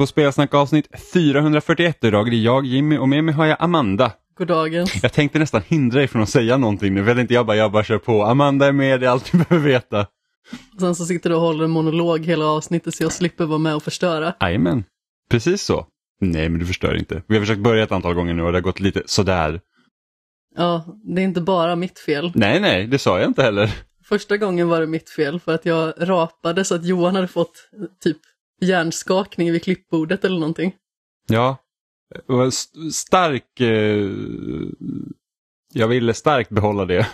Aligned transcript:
På 0.00 0.06
Spelsnack 0.06 0.54
avsnitt 0.54 0.88
441 1.12 2.04
idag 2.04 2.26
är 2.26 2.30
det 2.30 2.36
jag 2.36 2.66
Jimmy 2.66 2.98
och 2.98 3.08
med 3.08 3.24
mig 3.24 3.34
har 3.34 3.46
jag 3.46 3.56
Amanda. 3.60 4.12
God 4.38 4.48
dagen. 4.48 4.86
Jag 5.02 5.12
tänkte 5.12 5.38
nästan 5.38 5.62
hindra 5.66 5.98
dig 5.98 6.08
från 6.08 6.22
att 6.22 6.28
säga 6.28 6.56
någonting 6.56 6.94
nu, 6.94 7.02
vill 7.02 7.18
inte 7.18 7.34
jag 7.34 7.46
bara, 7.46 7.56
jag 7.56 7.72
bara 7.72 7.84
kör 7.84 7.98
på. 7.98 8.24
Amanda 8.24 8.66
är 8.66 8.72
med, 8.72 9.00
det 9.00 9.06
är 9.06 9.10
allt 9.10 9.32
du 9.32 9.38
behöver 9.48 9.68
veta. 9.68 10.06
Sen 10.80 10.94
så 10.94 11.04
sitter 11.04 11.30
du 11.30 11.36
och 11.36 11.42
håller 11.42 11.64
en 11.64 11.70
monolog 11.70 12.24
hela 12.24 12.44
avsnittet 12.44 12.94
så 12.94 13.02
jag 13.02 13.12
slipper 13.12 13.44
vara 13.44 13.58
med 13.58 13.74
och 13.74 13.82
förstöra. 13.82 14.34
Jajamän, 14.40 14.84
precis 15.30 15.62
så. 15.62 15.86
Nej, 16.20 16.48
men 16.48 16.60
du 16.60 16.66
förstör 16.66 16.96
inte. 16.96 17.22
Vi 17.26 17.34
har 17.34 17.42
försökt 17.42 17.60
börja 17.60 17.82
ett 17.82 17.92
antal 17.92 18.14
gånger 18.14 18.34
nu 18.34 18.42
och 18.42 18.52
det 18.52 18.58
har 18.58 18.62
gått 18.62 18.80
lite 18.80 19.02
sådär. 19.06 19.60
Ja, 20.56 20.98
det 21.04 21.20
är 21.20 21.24
inte 21.24 21.40
bara 21.40 21.76
mitt 21.76 21.98
fel. 21.98 22.32
Nej, 22.34 22.60
nej, 22.60 22.86
det 22.86 22.98
sa 22.98 23.20
jag 23.20 23.28
inte 23.28 23.42
heller. 23.42 23.70
Första 24.04 24.36
gången 24.36 24.68
var 24.68 24.80
det 24.80 24.86
mitt 24.86 25.10
fel 25.10 25.40
för 25.40 25.54
att 25.54 25.66
jag 25.66 25.92
rapade 25.98 26.64
så 26.64 26.74
att 26.74 26.84
Johan 26.84 27.14
hade 27.14 27.28
fått 27.28 27.70
typ 28.02 28.18
hjärnskakning 28.60 29.52
vid 29.52 29.62
klippbordet 29.62 30.24
eller 30.24 30.38
någonting. 30.38 30.74
Ja, 31.26 31.56
var 32.26 32.50
stark... 32.90 33.60
Eh... 33.60 34.10
Jag 35.72 35.88
ville 35.88 36.14
starkt 36.14 36.50
behålla 36.50 36.84
det. 36.84 37.06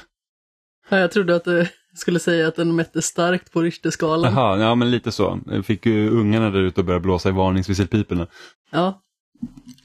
Ja, 0.88 0.98
jag 0.98 1.12
trodde 1.12 1.36
att 1.36 1.44
du 1.44 1.66
skulle 1.94 2.18
säga 2.18 2.48
att 2.48 2.56
den 2.56 2.76
mätte 2.76 3.02
starkt 3.02 3.52
på 3.52 3.62
Richterskalan. 3.62 4.34
Jaha, 4.34 4.58
ja 4.58 4.74
men 4.74 4.90
lite 4.90 5.12
så. 5.12 5.40
Jag 5.46 5.66
fick 5.66 5.86
ju 5.86 6.10
ungarna 6.10 6.50
där 6.50 6.60
ute 6.60 6.80
och 6.80 6.84
börja 6.84 7.00
blåsa 7.00 7.28
i 7.28 7.32
varningsvisselpiporna. 7.32 8.26
Ja. 8.70 9.02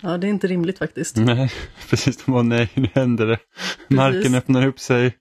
ja, 0.01 0.17
det 0.17 0.27
är 0.27 0.29
inte 0.29 0.47
rimligt 0.47 0.77
faktiskt. 0.77 1.17
Nej, 1.17 1.51
precis. 1.89 2.25
De 2.25 2.31
bara, 2.31 2.43
nej, 2.43 2.69
nu 2.73 2.89
händer 2.93 3.27
det. 3.27 3.39
Marken 3.87 4.35
öppnar 4.35 4.67
upp 4.67 4.79
sig. 4.79 5.17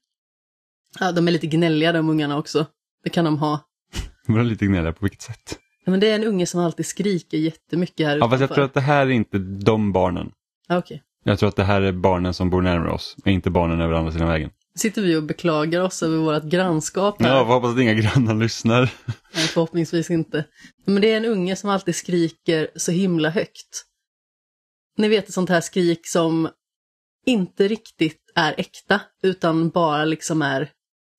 Ja, 1.01 1.12
de 1.12 1.29
är 1.29 1.33
lite 1.33 1.47
gnälliga 1.47 1.92
de 1.92 2.09
ungarna 2.09 2.39
också. 2.39 2.67
Det 3.05 3.11
kan 3.11 3.25
de 3.25 3.39
ha. 3.39 3.61
De 4.27 4.34
var 4.34 4.42
lite 4.42 4.67
gnälliga 4.67 4.92
på 4.92 5.05
vilket 5.05 5.23
sätt? 5.23 5.59
Ja, 5.91 5.92
men 5.92 6.00
det 6.00 6.10
är 6.10 6.14
en 6.14 6.24
unge 6.24 6.46
som 6.46 6.60
alltid 6.60 6.86
skriker 6.86 7.38
jättemycket 7.38 8.06
här 8.06 8.12
Ja, 8.12 8.16
utanför. 8.16 8.36
fast 8.36 8.41
jag 8.41 8.55
tror 8.55 8.64
att 8.64 8.74
det 8.74 8.80
här 8.80 9.06
är 9.06 9.10
inte 9.10 9.38
de 9.38 9.92
barnen. 9.92 10.33
Ja, 10.69 10.78
okej. 10.78 11.02
Jag 11.24 11.38
tror 11.38 11.48
att 11.48 11.56
det 11.56 11.64
här 11.64 11.83
är 11.83 11.92
barnen 11.92 12.34
som 12.34 12.50
bor 12.50 12.62
närmare 12.62 12.91
oss, 12.91 13.16
inte 13.24 13.50
barnen 13.50 13.80
över 13.80 13.94
andra 13.94 14.12
sidan 14.12 14.28
vägen. 14.28 14.50
Sitter 14.74 15.02
vi 15.02 15.16
och 15.16 15.22
beklagar 15.22 15.80
oss 15.80 16.02
över 16.02 16.16
vårt 16.16 16.42
grannskap 16.42 17.22
här? 17.22 17.28
Ja, 17.28 17.42
hoppas 17.44 17.74
att 17.74 17.80
inga 17.80 17.94
grannar 17.94 18.34
lyssnar. 18.34 18.80
Nej, 19.34 19.46
förhoppningsvis 19.46 20.11
inte. 20.11 20.44
Men 20.84 21.02
det 21.02 21.12
är 21.12 21.16
en 21.16 21.24
unge 21.24 21.56
som 21.56 21.70
alltid 21.70 21.94
skriker 21.94 22.68
så 22.77 22.92
himla 22.92 23.30
högt. 23.30 23.84
Ni 24.96 25.08
vet 25.08 25.28
ett 25.28 25.34
sånt 25.34 25.50
här 25.50 25.61
skrik 25.61 26.00
som 26.08 26.48
inte 27.27 27.68
riktigt 27.68 28.20
är 28.34 28.55
äkta, 28.58 29.00
utan 29.22 29.68
bara 29.70 30.05
liksom 30.05 30.42
är 30.42 30.70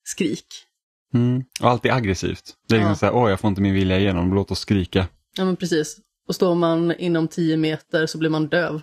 skrik. 0.03 0.47
Mm. 1.13 1.43
Och 1.61 1.69
alltid 1.69 1.91
aggressivt. 1.91 2.55
Det 2.67 2.75
är 2.75 2.79
liksom 2.79 2.89
Ja. 2.89 2.95
så 2.95 3.05
här, 3.05 3.13
åh 3.15 3.29
jag 3.29 3.39
får 3.39 3.47
inte 3.47 3.61
min 3.61 3.73
vilja 3.73 3.99
igenom, 3.99 4.33
låt 4.33 4.51
oss 4.51 4.59
skrika. 4.59 5.07
Ja 5.37 5.45
men 5.45 5.55
precis. 5.55 5.97
Och 6.27 6.35
står 6.35 6.55
man 6.55 6.91
inom 6.91 7.27
10 7.27 7.57
meter 7.57 8.05
så 8.05 8.17
blir 8.17 8.29
man 8.29 8.47
döv. 8.47 8.81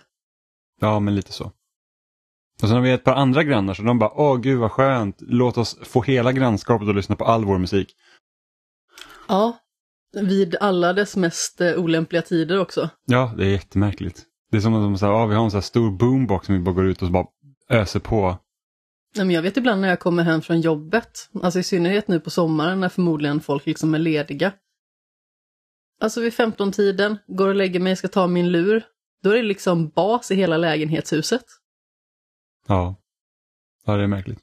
Ja, 0.81 1.01
men 1.01 1.15
lite 1.15 1.33
så. 1.33 1.45
Och 2.63 2.69
sen 2.69 2.71
har 2.71 2.81
vi 2.81 2.91
ett 2.93 3.05
par 3.05 3.15
andra 3.15 3.45
grannar 3.45 3.75
så 3.75 3.83
de 3.83 3.99
bara, 3.99 4.11
åh 4.15 4.37
gud 4.41 4.59
vad 4.59 4.73
skönt, 4.73 5.17
låt 5.21 5.59
oss 5.59 5.79
få 5.83 6.03
hela 6.03 6.33
grannskapet 6.33 6.89
att 6.89 6.95
lyssna 6.97 7.17
på 7.17 7.25
all 7.25 7.45
vår 7.45 7.59
musik. 7.59 7.95
Ja, 9.29 9.59
vid 10.13 10.57
alla 10.61 10.93
dess 10.93 11.17
mest 11.17 11.61
eh, 11.61 11.73
olämpliga 11.75 12.23
tider 12.23 12.61
också. 12.61 12.89
Ja, 13.05 13.35
det 13.37 13.45
är 13.45 13.49
jättemärkligt. 13.51 14.25
Det 14.51 14.57
är 14.57 14.61
som 14.61 14.75
att 14.75 14.83
de 14.83 14.99
säger, 14.99 15.13
ah, 15.13 15.27
vi 15.27 15.35
har 15.35 15.45
en 15.45 15.51
så 15.51 15.57
här 15.57 15.63
stor 15.63 15.91
boombox 15.91 16.47
som 16.47 16.55
vi 16.55 16.61
bara 16.61 16.75
går 16.75 16.87
ut 16.87 17.03
och 17.03 17.07
så 17.09 17.13
bara 17.13 17.27
öser 17.71 18.01
på. 18.01 18.39
Jag 19.15 19.43
vet 19.43 19.57
ibland 19.57 19.81
när 19.81 19.89
jag 19.89 20.01
kommer 20.01 20.23
hem 20.23 20.43
från 20.43 20.61
jobbet, 20.61 21.31
alltså 21.43 21.59
i 21.59 21.63
synnerhet 21.63 22.09
nu 22.09 22.21
på 22.21 22.31
sommaren 22.31 22.81
när 22.81 22.89
förmodligen 22.89 23.41
folk 23.41 23.67
liksom 23.67 23.95
är 23.95 23.99
lediga. 23.99 24.53
Alltså 26.01 26.21
vid 26.21 26.33
15-tiden, 26.33 27.19
går 27.27 27.49
och 27.49 27.55
lägger 27.55 27.81
mig, 27.81 27.97
ska 27.97 28.09
ta 28.09 28.27
min 28.27 28.53
lur, 28.53 28.83
då 29.23 29.31
är 29.31 29.37
det 29.37 29.43
liksom 29.43 29.89
bas 29.89 30.31
i 30.31 30.35
hela 30.35 30.57
lägenhetshuset. 30.57 31.45
Ja. 32.69 32.97
Ja, 33.87 33.97
det 33.97 34.03
är 34.03 34.07
märkligt. 34.07 34.39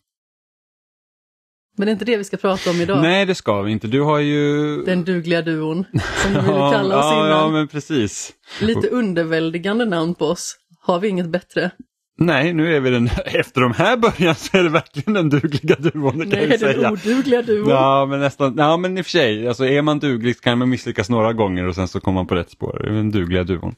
Men 1.78 1.86
det 1.86 1.90
är 1.90 1.94
inte 1.94 2.06
det 2.06 2.18
vi 2.18 2.24
ska 2.24 2.38
prata 2.38 2.70
om 2.70 2.82
idag. 2.82 3.02
Nej, 3.02 3.26
det 3.26 3.36
ska 3.36 3.62
vi 3.62 3.72
inte. 3.72 3.88
Du 3.88 4.02
har 4.02 4.20
ju... 4.20 4.78
Den 4.84 5.04
dugliga 5.04 5.42
duon, 5.42 5.86
som 6.24 6.34
vi 6.34 6.40
ville 6.42 6.72
kalla 6.72 7.00
oss 7.00 7.06
ja, 7.06 7.14
innan. 7.14 7.30
ja, 7.30 7.50
men 7.50 7.68
precis. 7.68 8.34
Lite 8.62 8.88
underväldigande 8.88 9.86
namn 9.86 10.16
på 10.16 10.26
oss. 10.26 10.58
Har 10.80 11.00
vi 11.00 11.08
inget 11.08 11.30
bättre? 11.30 11.72
Nej, 12.18 12.54
nu 12.54 12.76
är 12.76 12.80
vi 12.80 12.90
den, 12.90 13.10
efter 13.26 13.62
de 13.62 13.72
här 13.74 13.98
början 13.98 14.36
så 14.36 14.58
är 14.58 14.64
det 14.64 14.70
verkligen 14.70 15.14
den 15.14 15.30
dugliga 15.30 15.76
duon, 15.76 16.18
det 16.18 16.26
kan 16.26 16.40
Nej, 16.40 16.48
den 16.48 16.60
säga. 16.60 16.92
odugliga 16.92 17.42
duon. 17.42 17.70
Ja, 17.70 18.06
men 18.06 18.20
nästan, 18.20 18.56
ja 18.58 18.78
men 18.78 18.98
i 18.98 19.02
och 19.02 19.06
för 19.06 19.12
sig, 19.12 19.48
alltså 19.48 19.66
är 19.66 19.82
man 19.82 20.00
duglig 20.00 20.36
så 20.36 20.42
kan 20.42 20.58
man 20.58 20.70
misslyckas 20.70 21.10
några 21.10 21.34
gånger 21.34 21.68
och 21.68 21.76
sen 21.76 21.88
så 21.88 22.00
kommer 22.00 22.16
man 22.16 22.28
på 22.28 22.36
rätt 22.36 22.50
spår. 22.50 22.80
Det 22.84 22.90
är 22.90 22.94
den 22.94 23.12
dugliga 23.12 23.44
duon. 23.44 23.76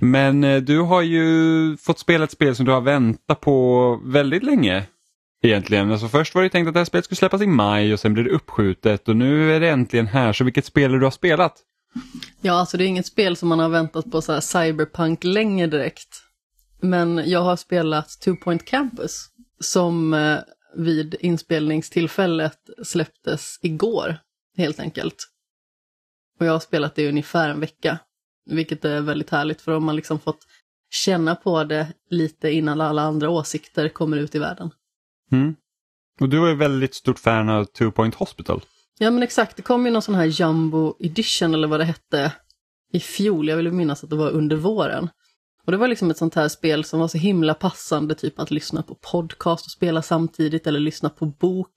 Men 0.00 0.44
eh, 0.44 0.60
du 0.62 0.80
har 0.80 1.02
ju 1.02 1.76
fått 1.76 1.98
spela 1.98 2.24
ett 2.24 2.30
spel 2.30 2.54
som 2.56 2.66
du 2.66 2.72
har 2.72 2.80
väntat 2.80 3.40
på 3.40 4.00
väldigt 4.04 4.42
länge. 4.42 4.84
Egentligen. 5.42 5.90
Alltså 5.92 6.08
först 6.08 6.34
var 6.34 6.42
det 6.42 6.48
tänkt 6.48 6.68
att 6.68 6.74
det 6.74 6.80
här 6.80 6.84
spelet 6.84 7.04
skulle 7.04 7.16
släppas 7.16 7.42
i 7.42 7.46
maj 7.46 7.92
och 7.92 8.00
sen 8.00 8.12
blev 8.14 8.24
det 8.24 8.30
uppskjutet 8.30 9.08
och 9.08 9.16
nu 9.16 9.56
är 9.56 9.60
det 9.60 9.68
äntligen 9.68 10.06
här. 10.06 10.32
Så 10.32 10.44
vilket 10.44 10.64
spel 10.64 10.92
du 10.92 11.04
har 11.04 11.10
spelat? 11.10 11.54
Ja, 12.40 12.52
alltså 12.52 12.76
det 12.76 12.84
är 12.84 12.86
inget 12.86 13.06
spel 13.06 13.36
som 13.36 13.48
man 13.48 13.58
har 13.58 13.68
väntat 13.68 14.10
på 14.10 14.22
så 14.22 14.32
här 14.32 14.40
cyberpunk 14.40 15.24
länge 15.24 15.66
direkt. 15.66 16.22
Men 16.80 17.30
jag 17.30 17.42
har 17.42 17.56
spelat 17.56 18.08
Two 18.08 18.34
Point 18.34 18.64
Campus 18.64 19.28
som 19.60 20.14
eh, 20.14 20.38
vid 20.76 21.14
inspelningstillfället 21.20 22.58
släpptes 22.82 23.58
igår, 23.62 24.16
helt 24.56 24.80
enkelt. 24.80 25.16
Och 26.38 26.46
jag 26.46 26.52
har 26.52 26.60
spelat 26.60 26.94
det 26.94 27.02
i 27.02 27.08
ungefär 27.08 27.50
en 27.50 27.60
vecka, 27.60 27.98
vilket 28.50 28.84
är 28.84 29.00
väldigt 29.00 29.30
härligt 29.30 29.60
för 29.60 29.72
då 29.72 29.76
har 29.76 29.80
man 29.80 29.96
liksom 29.96 30.20
fått 30.20 30.46
känna 30.90 31.34
på 31.34 31.64
det 31.64 31.92
lite 32.10 32.50
innan 32.50 32.80
alla 32.80 33.02
andra 33.02 33.30
åsikter 33.30 33.88
kommer 33.88 34.16
ut 34.16 34.34
i 34.34 34.38
världen. 34.38 34.70
Mm. 35.32 35.54
Och 36.20 36.28
du 36.28 36.44
är 36.44 36.48
ju 36.48 36.56
väldigt 36.56 36.94
stort 36.94 37.18
fan 37.18 37.48
av 37.48 37.64
Two 37.64 37.90
Point 37.90 38.14
Hospital. 38.14 38.62
Ja 38.98 39.10
men 39.10 39.22
exakt, 39.22 39.56
det 39.56 39.62
kom 39.62 39.86
ju 39.86 39.92
någon 39.92 40.02
sån 40.02 40.14
här 40.14 40.24
jumbo 40.24 40.96
edition 40.98 41.54
eller 41.54 41.68
vad 41.68 41.80
det 41.80 41.84
hette 41.84 42.32
i 42.92 43.00
fjol, 43.00 43.48
jag 43.48 43.56
vill 43.56 43.72
minnas 43.72 44.04
att 44.04 44.10
det 44.10 44.16
var 44.16 44.30
under 44.30 44.56
våren. 44.56 45.08
Och 45.66 45.72
det 45.72 45.78
var 45.78 45.88
liksom 45.88 46.10
ett 46.10 46.18
sånt 46.18 46.34
här 46.34 46.48
spel 46.48 46.84
som 46.84 47.00
var 47.00 47.08
så 47.08 47.18
himla 47.18 47.54
passande, 47.54 48.14
typ 48.14 48.38
att 48.38 48.50
lyssna 48.50 48.82
på 48.82 48.94
podcast 48.94 49.66
och 49.66 49.72
spela 49.72 50.02
samtidigt 50.02 50.66
eller 50.66 50.80
lyssna 50.80 51.10
på 51.10 51.26
bok. 51.26 51.76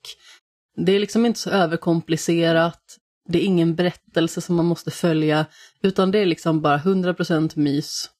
Det 0.76 0.92
är 0.92 1.00
liksom 1.00 1.26
inte 1.26 1.40
så 1.40 1.50
överkomplicerat, 1.50 2.82
det 3.28 3.38
är 3.38 3.46
ingen 3.46 3.74
berättelse 3.74 4.40
som 4.40 4.56
man 4.56 4.66
måste 4.66 4.90
följa, 4.90 5.46
utan 5.82 6.10
det 6.10 6.18
är 6.18 6.26
liksom 6.26 6.60
bara 6.60 6.78
100% 6.78 7.58
mys. 7.58 8.10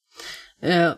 Eh, 0.62 0.92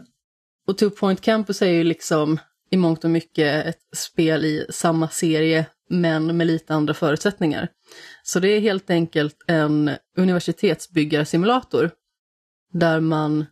och 0.68 0.78
Two 0.78 0.90
Point 0.90 1.20
Campus 1.20 1.62
är 1.62 1.70
ju 1.70 1.84
liksom 1.84 2.38
i 2.70 2.76
mångt 2.76 3.04
och 3.04 3.10
mycket 3.10 3.66
ett 3.66 3.80
spel 3.96 4.44
i 4.44 4.66
samma 4.70 5.08
serie, 5.08 5.66
men 5.90 6.36
med 6.36 6.46
lite 6.46 6.74
andra 6.74 6.94
förutsättningar. 6.94 7.68
Så 8.22 8.40
det 8.40 8.48
är 8.48 8.60
helt 8.60 8.90
enkelt 8.90 9.36
en 9.46 9.90
universitetsbyggarsimulator 10.16 11.90
där 12.72 13.00
man 13.00 13.46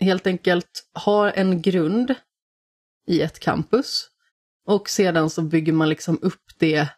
helt 0.00 0.26
enkelt 0.26 0.88
har 0.92 1.32
en 1.36 1.62
grund 1.62 2.14
i 3.06 3.22
ett 3.22 3.38
campus 3.38 4.08
och 4.66 4.88
sedan 4.88 5.30
så 5.30 5.42
bygger 5.42 5.72
man 5.72 5.88
liksom 5.88 6.18
upp 6.22 6.42
det 6.58 6.88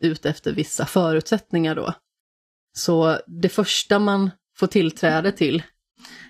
ut 0.00 0.26
efter 0.26 0.52
vissa 0.52 0.86
förutsättningar 0.86 1.74
då. 1.74 1.94
Så 2.76 3.18
det 3.26 3.48
första 3.48 3.98
man 3.98 4.30
får 4.56 4.66
tillträde 4.66 5.32
till, 5.32 5.62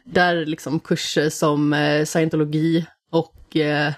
där 0.05 0.37
är 0.37 0.47
liksom 0.47 0.81
kurser 0.81 1.31
som 1.31 1.73
eh, 1.73 2.05
scientologi 2.05 2.87
och 3.11 3.57
eh, 3.57 3.93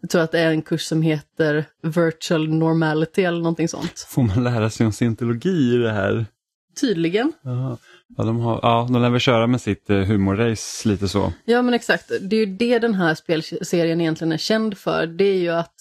jag 0.00 0.10
tror 0.10 0.22
att 0.22 0.32
det 0.32 0.40
är 0.40 0.50
en 0.50 0.62
kurs 0.62 0.82
som 0.82 1.02
heter 1.02 1.64
virtual 1.82 2.48
normality 2.48 3.22
eller 3.22 3.38
någonting 3.38 3.68
sånt. 3.68 4.06
Får 4.08 4.22
man 4.22 4.44
lära 4.44 4.70
sig 4.70 4.86
om 4.86 4.92
scientologi 4.92 5.74
i 5.74 5.76
det 5.76 5.92
här? 5.92 6.26
Tydligen. 6.80 7.32
Jaha. 7.42 7.78
Ja, 8.16 8.24
de, 8.24 8.40
har, 8.40 8.60
ja, 8.62 8.86
de 8.92 9.02
lär 9.02 9.10
väl 9.10 9.20
köra 9.20 9.46
med 9.46 9.60
sitt 9.60 9.90
eh, 9.90 9.98
humorrace 9.98 10.88
lite 10.88 11.08
så. 11.08 11.32
Ja 11.44 11.62
men 11.62 11.74
exakt, 11.74 12.12
det 12.20 12.36
är 12.36 12.46
ju 12.46 12.56
det 12.56 12.78
den 12.78 12.94
här 12.94 13.14
spelserien 13.14 14.00
egentligen 14.00 14.32
är 14.32 14.36
känd 14.36 14.78
för. 14.78 15.06
Det 15.06 15.24
är 15.24 15.38
ju 15.38 15.48
att 15.48 15.74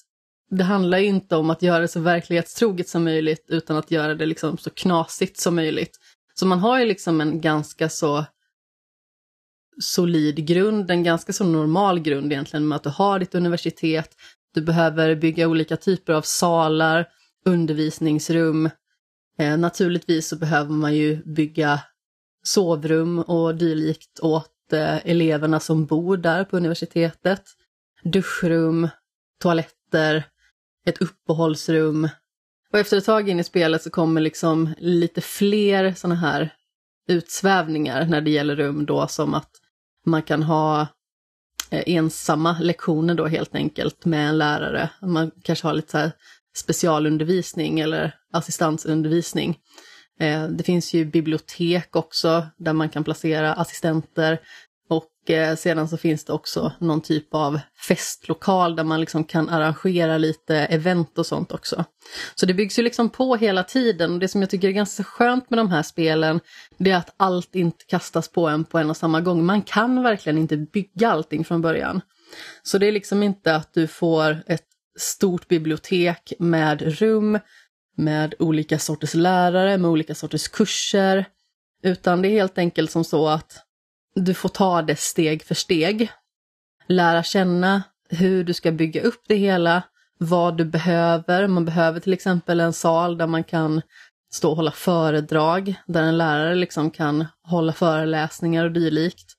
det 0.49 0.63
handlar 0.63 0.97
ju 0.97 1.05
inte 1.05 1.35
om 1.35 1.49
att 1.49 1.61
göra 1.61 1.79
det 1.79 1.87
så 1.87 1.99
verklighetstroget 1.99 2.89
som 2.89 3.03
möjligt 3.03 3.45
utan 3.49 3.77
att 3.77 3.91
göra 3.91 4.15
det 4.15 4.25
liksom 4.25 4.57
så 4.57 4.69
knasigt 4.69 5.39
som 5.39 5.55
möjligt. 5.55 5.97
Så 6.33 6.45
man 6.45 6.59
har 6.59 6.79
ju 6.79 6.85
liksom 6.85 7.21
en 7.21 7.41
ganska 7.41 7.89
så 7.89 8.25
solid 9.81 10.47
grund, 10.47 10.91
en 10.91 11.03
ganska 11.03 11.33
så 11.33 11.43
normal 11.43 11.99
grund 11.99 12.31
egentligen 12.31 12.67
med 12.67 12.75
att 12.75 12.83
du 12.83 12.89
har 12.89 13.19
ditt 13.19 13.35
universitet, 13.35 14.09
du 14.53 14.61
behöver 14.61 15.15
bygga 15.15 15.47
olika 15.47 15.77
typer 15.77 16.13
av 16.13 16.21
salar, 16.21 17.07
undervisningsrum. 17.45 18.69
Eh, 19.39 19.57
naturligtvis 19.57 20.27
så 20.27 20.35
behöver 20.35 20.71
man 20.71 20.95
ju 20.95 21.23
bygga 21.25 21.79
sovrum 22.43 23.19
och 23.19 23.55
dylikt 23.55 24.19
åt 24.19 24.73
eh, 24.73 25.07
eleverna 25.07 25.59
som 25.59 25.85
bor 25.85 26.17
där 26.17 26.43
på 26.43 26.57
universitetet. 26.57 27.43
Duschrum, 28.03 28.89
toaletter, 29.41 30.23
ett 30.85 31.01
uppehållsrum. 31.01 32.09
Och 32.73 32.79
efter 32.79 32.97
ett 32.97 33.05
tag 33.05 33.29
in 33.29 33.39
i 33.39 33.43
spelet 33.43 33.83
så 33.83 33.89
kommer 33.89 34.21
liksom 34.21 34.69
lite 34.77 35.21
fler 35.21 35.93
sådana 35.93 36.15
här 36.15 36.53
utsvävningar 37.07 38.05
när 38.05 38.21
det 38.21 38.31
gäller 38.31 38.55
rum 38.55 38.85
då 38.85 39.07
som 39.07 39.33
att 39.33 39.49
man 40.05 40.21
kan 40.21 40.43
ha 40.43 40.81
eh, 41.69 41.83
ensamma 41.85 42.57
lektioner 42.59 43.15
då 43.15 43.27
helt 43.27 43.55
enkelt 43.55 44.05
med 44.05 44.29
en 44.29 44.38
lärare. 44.38 44.89
Man 45.01 45.31
kanske 45.43 45.67
har 45.67 45.73
lite 45.73 45.91
så 45.91 45.97
här 45.97 46.11
specialundervisning 46.57 47.79
eller 47.79 48.15
assistansundervisning. 48.33 49.57
Eh, 50.21 50.47
det 50.47 50.63
finns 50.63 50.94
ju 50.94 51.06
bibliotek 51.06 51.95
också 51.95 52.47
där 52.57 52.73
man 52.73 52.89
kan 52.89 53.03
placera 53.03 53.53
assistenter. 53.53 54.39
Och 54.89 55.29
eh, 55.29 55.56
sedan 55.56 55.88
så 55.88 55.97
finns 55.97 56.25
det 56.25 56.33
också 56.33 56.71
någon 56.79 57.01
typ 57.01 57.33
av 57.33 57.59
festlokal 57.88 58.75
där 58.75 58.83
man 58.83 59.00
liksom 59.00 59.23
kan 59.23 59.50
arrangera 59.50 60.18
lite 60.18 60.56
event 60.57 61.18
och 61.18 61.25
sånt 61.25 61.51
också. 61.51 61.85
Så 62.35 62.45
det 62.45 62.53
byggs 62.53 62.79
ju 62.79 62.83
liksom 62.83 63.09
på 63.09 63.35
hela 63.35 63.63
tiden 63.63 64.13
och 64.13 64.19
det 64.19 64.27
som 64.27 64.41
jag 64.41 64.50
tycker 64.50 64.68
är 64.68 64.71
ganska 64.71 65.03
skönt 65.03 65.50
med 65.50 65.59
de 65.59 65.71
här 65.71 65.83
spelen 65.83 66.39
det 66.77 66.91
är 66.91 66.97
att 66.97 67.13
allt 67.17 67.56
inte 67.56 67.85
kastas 67.85 68.29
på 68.29 68.47
en 68.47 68.63
på 68.63 68.77
en 68.77 68.89
och 68.89 68.97
samma 68.97 69.21
gång. 69.21 69.45
Man 69.45 69.62
kan 69.62 70.03
verkligen 70.03 70.38
inte 70.38 70.57
bygga 70.57 71.12
allting 71.12 71.45
från 71.45 71.62
början. 71.62 72.01
Så 72.63 72.77
det 72.77 72.88
är 72.88 72.91
liksom 72.91 73.24
inte 73.24 73.56
att 73.56 73.74
du 73.74 73.88
får 73.88 74.44
ett 74.47 74.65
stort 75.00 75.47
bibliotek 75.47 76.33
med 76.39 76.81
rum, 76.81 77.39
med 77.95 78.33
olika 78.39 78.79
sorters 78.79 79.13
lärare, 79.13 79.77
med 79.77 79.91
olika 79.91 80.15
sorters 80.15 80.47
kurser. 80.47 81.25
Utan 81.83 82.21
det 82.21 82.27
är 82.27 82.31
helt 82.31 82.57
enkelt 82.57 82.91
som 82.91 83.03
så 83.03 83.27
att 83.27 83.65
du 84.15 84.33
får 84.33 84.49
ta 84.49 84.81
det 84.81 84.99
steg 84.99 85.43
för 85.43 85.55
steg. 85.55 86.11
Lära 86.88 87.23
känna 87.23 87.83
hur 88.09 88.43
du 88.43 88.53
ska 88.53 88.71
bygga 88.71 89.01
upp 89.01 89.23
det 89.27 89.35
hela, 89.35 89.83
vad 90.17 90.57
du 90.57 90.65
behöver. 90.65 91.47
Man 91.47 91.65
behöver 91.65 91.99
till 91.99 92.13
exempel 92.13 92.59
en 92.59 92.73
sal 92.73 93.17
där 93.17 93.27
man 93.27 93.43
kan 93.43 93.81
stå 94.31 94.49
och 94.49 94.55
hålla 94.55 94.71
föredrag, 94.71 95.75
där 95.85 96.03
en 96.03 96.17
lärare 96.17 96.55
liksom 96.55 96.91
kan 96.91 97.25
hålla 97.43 97.73
föreläsningar 97.73 98.65
och 98.65 98.71
dylikt. 98.71 99.33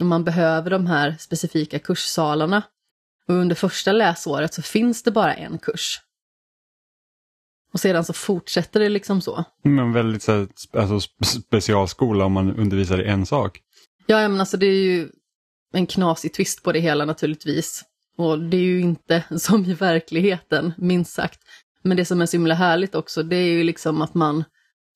Man 0.00 0.24
behöver 0.24 0.70
de 0.70 0.86
här 0.86 1.16
specifika 1.18 1.78
kurssalarna. 1.78 2.62
Och 3.28 3.34
under 3.34 3.54
första 3.54 3.92
läsåret 3.92 4.54
så 4.54 4.62
finns 4.62 5.02
det 5.02 5.10
bara 5.10 5.34
en 5.34 5.58
kurs. 5.58 6.00
Och 7.72 7.80
sedan 7.80 8.04
så 8.04 8.12
fortsätter 8.12 8.80
det 8.80 8.88
liksom 8.88 9.20
så. 9.20 9.44
Men 9.62 9.92
väldigt 9.92 10.22
så 10.22 10.32
här, 10.32 10.48
alltså, 10.72 11.00
specialskola 11.24 12.24
om 12.24 12.32
man 12.32 12.56
undervisar 12.56 13.02
i 13.02 13.08
en 13.08 13.26
sak. 13.26 13.60
Ja, 14.06 14.28
men 14.28 14.40
alltså 14.40 14.56
det 14.56 14.66
är 14.66 14.84
ju 14.84 15.08
en 15.72 15.86
knasig 15.86 16.32
twist 16.32 16.62
på 16.62 16.72
det 16.72 16.80
hela 16.80 17.04
naturligtvis. 17.04 17.84
Och 18.18 18.38
det 18.38 18.56
är 18.56 18.62
ju 18.62 18.80
inte 18.80 19.24
som 19.38 19.64
i 19.64 19.74
verkligheten, 19.74 20.72
minst 20.78 21.12
sagt. 21.12 21.40
Men 21.82 21.96
det 21.96 22.04
som 22.04 22.22
är 22.22 22.26
så 22.26 22.36
himla 22.36 22.54
härligt 22.54 22.94
också, 22.94 23.22
det 23.22 23.36
är 23.36 23.50
ju 23.50 23.64
liksom 23.64 24.02
att 24.02 24.14
man 24.14 24.44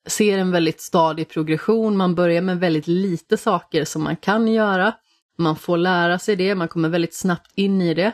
ser 0.07 0.39
en 0.39 0.51
väldigt 0.51 0.81
stadig 0.81 1.29
progression. 1.29 1.97
Man 1.97 2.15
börjar 2.15 2.43
med 2.43 2.61
väldigt 2.61 2.87
lite 2.87 3.37
saker 3.37 3.85
som 3.85 4.03
man 4.03 4.17
kan 4.17 4.49
göra. 4.49 4.95
Man 5.39 5.57
får 5.57 5.77
lära 5.77 6.19
sig 6.19 6.37
det, 6.37 6.55
man 6.55 6.69
kommer 6.69 6.89
väldigt 6.89 7.15
snabbt 7.15 7.53
in 7.55 7.83
i 7.83 7.95
det. 7.95 8.13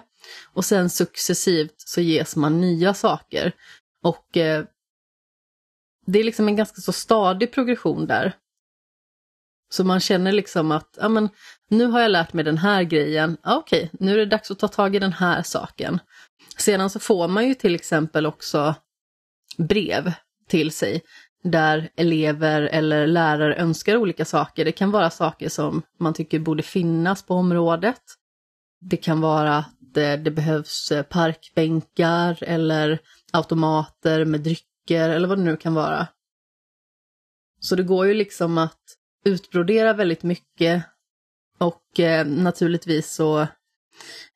Och 0.52 0.64
sen 0.64 0.90
successivt 0.90 1.74
så 1.76 2.00
ges 2.00 2.36
man 2.36 2.60
nya 2.60 2.94
saker. 2.94 3.52
Och 4.02 4.36
eh, 4.36 4.64
det 6.06 6.18
är 6.18 6.24
liksom 6.24 6.48
en 6.48 6.56
ganska 6.56 6.80
så 6.80 6.92
stadig 6.92 7.52
progression 7.52 8.06
där. 8.06 8.32
Så 9.70 9.84
man 9.84 10.00
känner 10.00 10.32
liksom 10.32 10.72
att, 10.72 10.98
ja 11.00 11.08
men 11.08 11.28
nu 11.68 11.86
har 11.86 12.00
jag 12.00 12.10
lärt 12.10 12.32
mig 12.32 12.44
den 12.44 12.58
här 12.58 12.82
grejen, 12.82 13.36
ja, 13.42 13.56
okej, 13.56 13.90
nu 13.92 14.12
är 14.12 14.16
det 14.16 14.26
dags 14.26 14.50
att 14.50 14.58
ta 14.58 14.68
tag 14.68 14.96
i 14.96 14.98
den 14.98 15.12
här 15.12 15.42
saken. 15.42 15.98
Sedan 16.56 16.90
så 16.90 17.00
får 17.00 17.28
man 17.28 17.48
ju 17.48 17.54
till 17.54 17.74
exempel 17.74 18.26
också 18.26 18.74
brev 19.58 20.12
till 20.48 20.72
sig 20.72 21.02
där 21.42 21.88
elever 21.96 22.62
eller 22.62 23.06
lärare 23.06 23.56
önskar 23.56 23.96
olika 23.96 24.24
saker. 24.24 24.64
Det 24.64 24.72
kan 24.72 24.90
vara 24.90 25.10
saker 25.10 25.48
som 25.48 25.82
man 25.98 26.14
tycker 26.14 26.38
borde 26.38 26.62
finnas 26.62 27.22
på 27.22 27.34
området. 27.34 28.02
Det 28.80 28.96
kan 28.96 29.20
vara 29.20 29.56
att 29.56 29.96
eh, 29.96 30.12
det 30.12 30.30
behövs 30.30 30.92
eh, 30.92 31.02
parkbänkar 31.02 32.38
eller 32.42 32.98
automater 33.32 34.24
med 34.24 34.40
drycker 34.40 35.08
eller 35.08 35.28
vad 35.28 35.38
det 35.38 35.44
nu 35.44 35.56
kan 35.56 35.74
vara. 35.74 36.06
Så 37.60 37.76
det 37.76 37.82
går 37.82 38.06
ju 38.06 38.14
liksom 38.14 38.58
att 38.58 38.80
utbrodera 39.24 39.92
väldigt 39.92 40.22
mycket 40.22 40.84
och 41.58 42.00
eh, 42.00 42.26
naturligtvis 42.26 43.14
så 43.14 43.40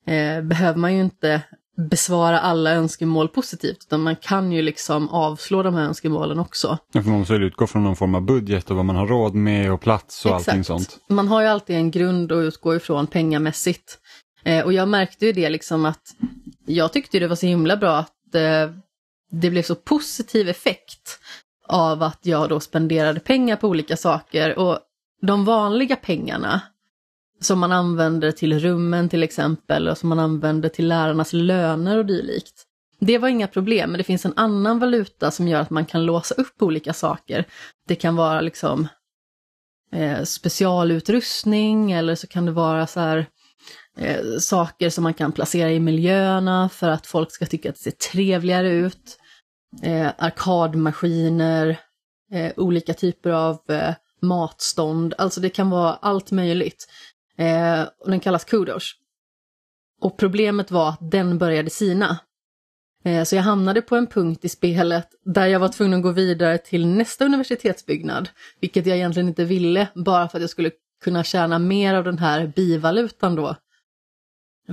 eh, 0.07 0.43
behöver 0.43 0.79
man 0.79 0.95
ju 0.95 1.01
inte 1.01 1.43
besvara 1.77 2.41
alla 2.41 2.71
önskemål 2.71 3.29
positivt, 3.29 3.79
utan 3.81 4.01
man 4.01 4.17
kan 4.17 4.53
ju 4.53 4.63
liksom 4.63 5.09
avslå 5.09 5.63
de 5.63 5.75
här 5.75 5.83
önskemålen 5.83 6.39
också. 6.39 6.79
Ja, 6.93 7.03
för 7.03 7.11
man 7.11 7.19
måste 7.19 7.35
utgå 7.35 7.67
från 7.67 7.85
någon 7.85 7.97
form 7.97 8.15
av 8.15 8.23
budget 8.23 8.71
och 8.71 8.77
vad 8.77 8.85
man 8.85 8.97
har 8.97 9.07
råd 9.07 9.35
med 9.35 9.73
och 9.73 9.81
plats 9.81 10.25
och 10.25 10.31
Exakt. 10.31 10.49
allting 10.49 10.65
sånt. 10.65 10.99
Man 11.09 11.29
har 11.29 11.41
ju 11.41 11.47
alltid 11.47 11.77
en 11.77 11.91
grund 11.91 12.33
att 12.33 12.37
utgå 12.37 12.75
ifrån 12.77 13.07
pengamässigt. 13.07 13.99
Eh, 14.45 14.65
och 14.65 14.73
jag 14.73 14.89
märkte 14.89 15.27
ju 15.27 15.33
det 15.33 15.51
liksom 15.51 15.85
att 15.85 16.03
jag 16.67 16.93
tyckte 16.93 17.19
det 17.19 17.29
var 17.29 17.37
så 17.37 17.47
himla 17.47 17.77
bra 17.77 17.97
att 17.97 18.35
eh, 18.35 18.82
det 19.33 19.51
blev 19.51 19.63
så 19.63 19.75
positiv 19.75 20.49
effekt 20.49 21.21
av 21.69 22.03
att 22.03 22.19
jag 22.23 22.49
då 22.49 22.61
spenderade 22.61 23.21
pengar 23.21 23.57
på 23.57 23.69
olika 23.69 23.97
saker 23.97 24.59
och 24.59 24.79
de 25.23 25.45
vanliga 25.45 25.97
pengarna 25.97 26.61
som 27.41 27.59
man 27.59 27.73
använder 27.73 28.33
till 28.33 28.61
rummen 28.61 29.09
till 29.09 29.23
exempel 29.23 29.89
och 29.89 29.99
som 29.99 30.09
man 30.09 30.19
använder 30.19 30.69
till 30.69 30.89
lärarnas 30.89 31.33
löner 31.33 31.99
och 31.99 32.07
dylikt. 32.07 32.63
Det 33.01 33.19
var 33.19 33.29
inga 33.29 33.47
problem, 33.47 33.91
men 33.91 33.99
det 33.99 34.05
finns 34.05 34.25
en 34.25 34.33
annan 34.37 34.79
valuta 34.79 35.31
som 35.31 35.49
gör 35.49 35.61
att 35.61 35.71
man 35.71 35.87
kan 35.87 36.05
låsa 36.05 36.35
upp 36.35 36.63
olika 36.63 36.93
saker. 36.93 37.45
Det 37.89 37.95
kan 37.95 38.17
vara 38.17 38.41
liksom 38.41 38.89
eh, 39.93 40.23
specialutrustning 40.23 41.93
eller 41.93 42.15
så 42.15 42.27
kan 42.27 42.47
det 42.47 42.53
vara 42.53 42.87
så 42.87 43.01
här 43.01 43.27
eh, 43.99 44.39
saker 44.39 44.91
som 44.91 45.05
man 45.05 45.15
kan 45.15 45.33
placera 45.33 45.71
i 45.71 45.81
miljöerna 45.81 46.69
för 46.69 46.89
att 46.89 47.07
folk 47.07 47.33
ska 47.33 47.47
tycka 47.47 47.69
att 47.69 47.75
det 47.75 47.83
ser 47.83 48.11
trevligare 48.13 48.71
ut 48.71 49.19
eh, 49.83 50.11
arkadmaskiner, 50.19 51.77
eh, 52.33 52.53
olika 52.57 52.95
typer 52.95 53.31
av 53.31 53.61
eh, 53.69 53.95
matstånd, 54.23 55.15
alltså 55.19 55.41
det 55.41 55.49
kan 55.49 55.71
vara 55.71 55.95
allt 55.95 56.31
möjligt. 56.31 56.87
Eh, 57.39 57.83
och 57.99 58.11
den 58.11 58.21
kallas 58.21 58.45
Kudos. 58.45 58.93
Och 60.01 60.17
problemet 60.17 60.71
var 60.71 60.89
att 60.89 61.11
den 61.11 61.39
började 61.39 61.71
sina. 61.71 62.19
Eh, 63.05 63.25
så 63.25 63.37
jag 63.37 63.43
hamnade 63.43 63.83
på 63.83 63.97
en 63.97 64.07
punkt 64.07 64.45
i 64.45 64.49
spelet 64.49 65.09
där 65.25 65.47
jag 65.47 65.61
var 65.61 65.69
tvungen 65.69 65.99
att 65.99 66.03
gå 66.03 66.11
vidare 66.11 66.59
till 66.59 66.87
nästa 66.87 67.25
universitetsbyggnad, 67.25 68.29
vilket 68.61 68.87
jag 68.87 68.97
egentligen 68.97 69.29
inte 69.29 69.45
ville, 69.45 69.89
bara 69.95 70.29
för 70.29 70.39
att 70.39 70.43
jag 70.43 70.51
skulle 70.51 70.71
kunna 71.05 71.25
tjäna 71.25 71.59
mer 71.59 71.95
av 71.95 72.05
den 72.05 72.19
här 72.19 72.47
bivalutan 72.57 73.35
då. 73.35 73.57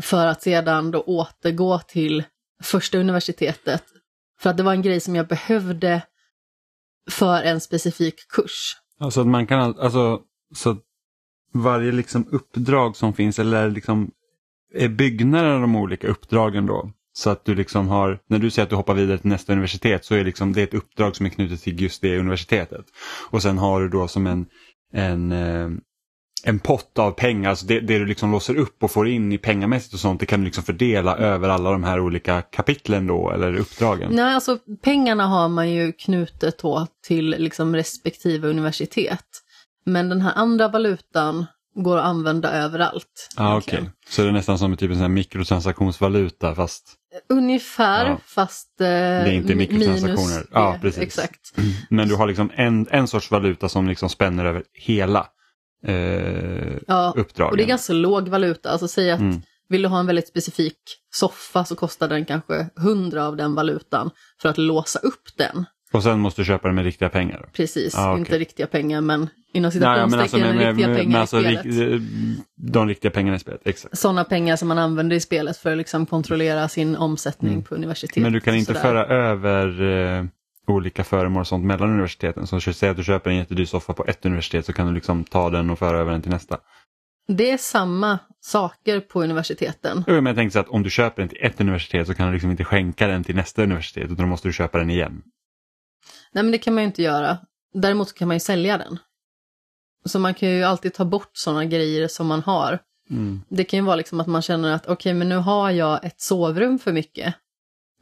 För 0.01 0.27
att 0.27 0.41
sedan 0.41 0.91
då 0.91 1.01
återgå 1.01 1.79
till 1.79 2.23
första 2.63 2.97
universitetet 2.97 3.83
för 4.41 4.49
att 4.49 4.57
det 4.57 4.63
var 4.63 4.73
en 4.73 4.81
grej 4.81 4.99
som 4.99 5.15
jag 5.15 5.27
behövde 5.27 6.01
för 7.11 7.43
en 7.43 7.61
specifik 7.61 8.15
kurs. 8.29 8.75
Alltså 8.99 9.21
att 9.21 9.27
man 9.27 9.47
kan, 9.47 9.79
alltså 9.79 10.21
så 10.55 10.69
att 10.69 10.77
varje 11.53 11.91
liksom 11.91 12.27
uppdrag 12.31 12.95
som 12.95 13.13
finns 13.13 13.39
eller 13.39 13.69
liksom 13.69 14.11
är 14.73 14.89
byggnaden 14.89 15.51
av 15.51 15.61
de 15.61 15.75
olika 15.75 16.07
uppdragen 16.07 16.65
då? 16.65 16.91
Så 17.13 17.29
att 17.29 17.45
du 17.45 17.55
liksom 17.55 17.87
har, 17.87 18.19
när 18.27 18.39
du 18.39 18.49
säger 18.49 18.63
att 18.63 18.69
du 18.69 18.75
hoppar 18.75 18.93
vidare 18.93 19.17
till 19.17 19.29
nästa 19.29 19.53
universitet 19.53 20.05
så 20.05 20.15
är 20.15 20.23
liksom, 20.23 20.53
det 20.53 20.63
ett 20.63 20.73
uppdrag 20.73 21.15
som 21.15 21.25
är 21.25 21.29
knutet 21.29 21.61
till 21.61 21.81
just 21.81 22.01
det 22.01 22.19
universitetet. 22.19 22.85
Och 23.29 23.41
sen 23.41 23.57
har 23.57 23.81
du 23.81 23.89
då 23.89 24.07
som 24.07 24.27
en, 24.27 24.45
en 24.93 25.31
eh, 25.31 25.69
en 26.43 26.59
pott 26.59 26.99
av 26.99 27.11
pengar, 27.11 27.49
alltså 27.49 27.65
det, 27.65 27.79
det, 27.79 27.99
du 27.99 28.05
liksom 28.05 28.31
låser 28.31 28.55
upp 28.55 28.83
och 28.83 28.91
får 28.91 29.07
in 29.07 29.31
i 29.31 29.37
pengamässigt 29.37 29.93
och 29.93 29.99
sånt, 29.99 30.19
det 30.19 30.25
kan 30.25 30.39
du 30.39 30.45
liksom 30.45 30.63
fördela 30.63 31.17
över 31.17 31.49
alla 31.49 31.71
de 31.71 31.83
här 31.83 31.99
olika 31.99 32.41
kapitlen 32.41 33.07
då, 33.07 33.31
eller 33.31 33.59
uppdragen? 33.59 34.11
Nej, 34.11 34.33
alltså 34.35 34.57
pengarna 34.83 35.27
har 35.27 35.49
man 35.49 35.71
ju 35.71 35.91
knutet 35.91 36.59
då 36.59 36.87
till 37.07 37.29
liksom 37.29 37.75
respektive 37.75 38.47
universitet. 38.47 39.25
Men 39.85 40.09
den 40.09 40.21
här 40.21 40.33
andra 40.35 40.67
valutan 40.67 41.45
går 41.75 41.97
att 41.97 42.05
använda 42.05 42.51
överallt. 42.51 43.29
Ah, 43.35 43.57
Okej, 43.57 43.79
okay. 43.79 43.89
så 44.09 44.21
det 44.21 44.27
är 44.27 44.31
nästan 44.31 44.59
som 44.59 44.77
typ 44.77 44.91
en 44.91 44.97
sån 44.97 45.13
mikrotransaktionsvaluta 45.13 46.55
fast? 46.55 46.95
Ungefär, 47.29 48.05
ja. 48.05 48.19
fast 48.25 48.81
eh, 48.81 48.85
Det 48.85 48.93
är 48.93 49.31
inte 49.31 49.55
mikrotransaktioner. 49.55 50.35
Minus, 50.35 50.47
ja, 50.51 50.77
precis. 50.81 51.01
Exakt. 51.01 51.53
Men 51.89 52.07
du 52.07 52.15
har 52.15 52.27
liksom 52.27 52.51
en, 52.55 52.87
en 52.91 53.07
sorts 53.07 53.31
valuta 53.31 53.69
som 53.69 53.87
liksom 53.87 54.09
spänner 54.09 54.45
över 54.45 54.63
hela 54.73 55.27
eh, 55.85 56.77
ja, 56.87 57.13
uppdragen. 57.17 57.51
och 57.51 57.57
det 57.57 57.63
är 57.63 57.67
ganska 57.67 57.93
låg 57.93 58.27
valuta. 58.27 58.69
Alltså 58.69 58.87
säg 58.87 59.11
att 59.11 59.19
mm. 59.19 59.41
vill 59.69 59.81
du 59.81 59.87
ha 59.87 59.99
en 59.99 60.05
väldigt 60.05 60.27
specifik 60.27 60.77
soffa 61.15 61.65
så 61.65 61.75
kostar 61.75 62.07
den 62.07 62.25
kanske 62.25 62.69
100 62.77 63.25
av 63.25 63.35
den 63.35 63.55
valutan 63.55 64.09
för 64.41 64.49
att 64.49 64.57
låsa 64.57 64.99
upp 64.99 65.37
den. 65.37 65.65
Och 65.91 66.03
sen 66.03 66.19
måste 66.19 66.41
du 66.41 66.45
köpa 66.45 66.67
den 66.67 66.75
med 66.75 66.85
riktiga 66.85 67.09
pengar? 67.09 67.39
Då. 67.43 67.49
Precis, 67.53 67.95
ah, 67.97 68.11
okay. 68.11 68.19
inte 68.19 68.37
riktiga 68.37 68.67
pengar 68.67 69.01
men 69.01 69.29
inom 69.53 69.71
citationstecken 69.71 70.21
alltså 70.21 70.37
riktiga 70.37 70.87
med, 70.87 70.97
pengar 70.97 71.19
alltså, 71.19 71.39
i 71.39 71.57
spelet. 71.57 72.01
De 72.55 72.87
riktiga 72.87 73.11
pengarna 73.11 73.35
i 73.35 73.39
spelet, 73.39 73.61
exakt. 73.65 73.97
Sådana 73.97 74.23
pengar 74.23 74.55
som 74.55 74.67
man 74.67 74.77
använder 74.77 75.15
i 75.15 75.19
spelet 75.19 75.57
för 75.57 75.71
att 75.71 75.77
liksom 75.77 76.05
kontrollera 76.05 76.67
sin 76.67 76.95
omsättning 76.95 77.53
mm. 77.53 77.63
på 77.63 77.75
universitetet. 77.75 78.23
Men 78.23 78.33
du 78.33 78.39
kan 78.39 78.55
inte 78.55 78.73
föra 78.73 79.05
över 79.05 79.81
eh, 79.81 80.25
olika 80.73 81.03
föremål 81.03 81.41
och 81.41 81.47
sånt 81.47 81.65
mellan 81.65 81.89
universiteten. 81.89 82.47
Så 82.47 82.59
säg 82.59 82.89
att 82.89 82.97
du 82.97 83.03
köper 83.03 83.29
en 83.29 83.35
jättedyr 83.35 83.65
soffa 83.65 83.93
på 83.93 84.05
ett 84.05 84.25
universitet 84.25 84.65
så 84.65 84.73
kan 84.73 84.87
du 84.87 84.93
liksom 84.93 85.23
ta 85.23 85.49
den 85.49 85.69
och 85.69 85.79
föra 85.79 85.97
över 85.97 86.11
den 86.11 86.21
till 86.21 86.31
nästa. 86.31 86.57
Det 87.27 87.51
är 87.51 87.57
samma 87.57 88.19
saker 88.39 88.99
på 88.99 89.23
universiteten. 89.23 90.03
Jo, 90.07 90.13
men 90.13 90.25
jag 90.25 90.35
tänkte 90.35 90.53
så 90.53 90.59
att 90.59 90.69
om 90.69 90.83
du 90.83 90.89
köper 90.89 91.21
den 91.21 91.29
till 91.29 91.37
ett 91.41 91.61
universitet 91.61 92.07
så 92.07 92.13
kan 92.13 92.27
du 92.27 92.33
liksom 92.33 92.51
inte 92.51 92.63
skänka 92.63 93.07
den 93.07 93.23
till 93.23 93.35
nästa 93.35 93.63
universitet 93.63 94.03
utan 94.03 94.17
då 94.17 94.25
måste 94.25 94.47
du 94.47 94.53
köpa 94.53 94.77
den 94.77 94.89
igen. 94.89 95.21
Nej 96.31 96.43
men 96.43 96.51
det 96.51 96.57
kan 96.57 96.73
man 96.73 96.83
ju 96.83 96.87
inte 96.87 97.01
göra. 97.03 97.37
Däremot 97.73 98.13
kan 98.13 98.27
man 98.27 98.35
ju 98.35 98.39
sälja 98.39 98.77
den. 98.77 98.99
Så 100.05 100.19
man 100.19 100.33
kan 100.33 100.49
ju 100.49 100.63
alltid 100.63 100.93
ta 100.93 101.05
bort 101.05 101.29
sådana 101.33 101.65
grejer 101.65 102.07
som 102.07 102.27
man 102.27 102.41
har. 102.41 102.79
Mm. 103.09 103.41
Det 103.49 103.63
kan 103.63 103.79
ju 103.79 103.85
vara 103.85 103.95
liksom 103.95 104.19
att 104.19 104.27
man 104.27 104.41
känner 104.41 104.73
att 104.73 104.83
okej 104.83 104.93
okay, 104.93 105.13
men 105.13 105.29
nu 105.29 105.35
har 105.35 105.71
jag 105.71 106.05
ett 106.05 106.21
sovrum 106.21 106.79
för 106.79 106.91
mycket. 106.91 107.35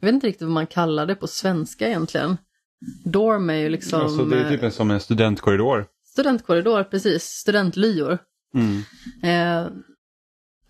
Jag 0.00 0.06
vet 0.06 0.14
inte 0.14 0.26
riktigt 0.26 0.42
vad 0.42 0.50
man 0.50 0.66
kallar 0.66 1.06
det 1.06 1.14
på 1.14 1.26
svenska 1.26 1.88
egentligen. 1.88 2.36
Dorm 3.04 3.50
är 3.50 3.54
ju 3.54 3.68
liksom... 3.68 4.00
Alltså 4.00 4.24
det 4.24 4.40
är 4.40 4.48
typ 4.48 4.62
en, 4.62 4.72
som 4.72 4.90
en 4.90 5.00
studentkorridor. 5.00 5.86
Studentkorridor, 6.06 6.84
precis. 6.84 7.22
Studentlyor. 7.24 8.18
Mm. 8.54 8.82
Eh, 9.22 9.70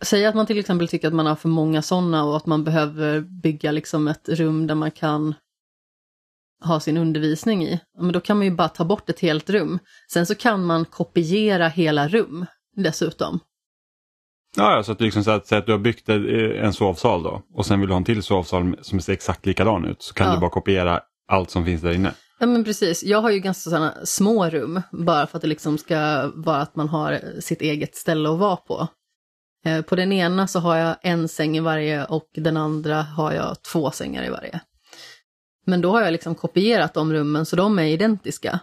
säg 0.03 0.27
att 0.27 0.35
man 0.35 0.47
till 0.47 0.59
exempel 0.59 0.89
tycker 0.89 1.09
att 1.09 1.15
man 1.15 1.27
har 1.27 1.37
för 1.37 1.49
många 1.49 1.83
sådana 1.83 2.25
och 2.25 2.37
att 2.37 2.47
man 2.47 2.65
behöver 2.65 3.21
bygga 3.21 3.73
liksom 3.73 4.09
ett 4.09 4.29
rum 4.29 4.67
där 4.67 4.75
man 4.75 4.91
kan 4.91 5.35
ha 6.65 6.81
sin 6.81 6.97
undervisning 6.97 7.65
i. 7.65 7.81
Men 7.99 8.13
då 8.13 8.21
kan 8.21 8.37
man 8.37 8.47
ju 8.47 8.53
bara 8.53 8.69
ta 8.69 8.85
bort 8.85 9.11
ett 9.11 9.21
helt 9.21 9.51
rum. 9.51 9.79
Sen 10.13 10.27
så 10.27 10.35
kan 10.35 10.65
man 10.65 10.85
kopiera 10.85 11.69
hela 11.69 12.09
rum 12.09 12.47
dessutom. 12.77 13.41
Ja, 14.57 14.77
ja 14.77 14.83
så 14.83 14.93
att, 14.93 15.01
liksom, 15.01 15.25
så 15.25 15.31
att, 15.31 15.47
så 15.47 15.57
att 15.57 15.67
du 15.67 15.73
har 15.73 15.79
byggt 15.79 16.09
en 16.09 16.73
sovsal 16.73 17.23
då 17.23 17.43
och 17.55 17.67
sen 17.67 17.81
vill 17.81 17.89
du 17.89 17.93
ha 17.93 17.99
en 17.99 18.05
till 18.05 18.23
sovsal 18.23 18.77
som 18.83 19.01
ser 19.01 19.13
exakt 19.13 19.47
likadan 19.47 19.85
ut 19.85 20.03
så 20.03 20.15
kan 20.15 20.27
Ja. 20.27 20.35
du 20.35 20.41
bara 20.41 20.51
kopiera 20.51 21.01
allt 21.29 21.51
som 21.51 21.65
finns 21.65 21.83
där 21.83 21.93
inne. 21.93 22.15
Ja 22.41 22.47
men 22.47 22.65
precis, 22.65 23.05
jag 23.05 23.21
har 23.21 23.31
ju 23.31 23.39
ganska 23.39 23.71
sådana 23.71 23.95
små 24.05 24.51
rum 24.51 24.83
bara 24.91 25.27
för 25.27 25.39
att 25.39 25.43
det 25.43 25.49
liksom 25.49 25.79
ska 25.79 26.31
vara 26.35 26.57
att 26.57 26.77
man 26.77 26.89
har 26.89 27.21
sitt 27.41 27.63
eget 27.63 27.97
ställe 27.97 28.31
att 28.31 28.39
vara 28.39 28.57
på. 28.57 28.89
Eh, 29.65 29.83
På 29.83 29.97
den 29.97 30.13
ena 30.13 30.47
så 30.47 30.59
har 30.59 30.77
jag 30.77 30.97
en 31.03 31.29
säng 31.29 31.57
i 31.57 31.61
varje 31.61 32.05
och 32.05 32.29
den 32.35 32.57
andra 32.57 33.03
har 33.03 33.33
jag 33.33 33.63
två 33.63 33.91
sängar 33.91 34.25
i 34.25 34.31
varje. 34.31 34.61
Men 35.67 35.81
då 35.81 35.91
har 35.91 36.03
jag 36.03 36.13
liksom 36.13 36.35
kopierat 36.35 36.95
de 36.95 37.13
rummen 37.13 37.47
så 37.47 37.57
de 37.57 37.79
är 37.79 37.85
identiska. 37.85 38.61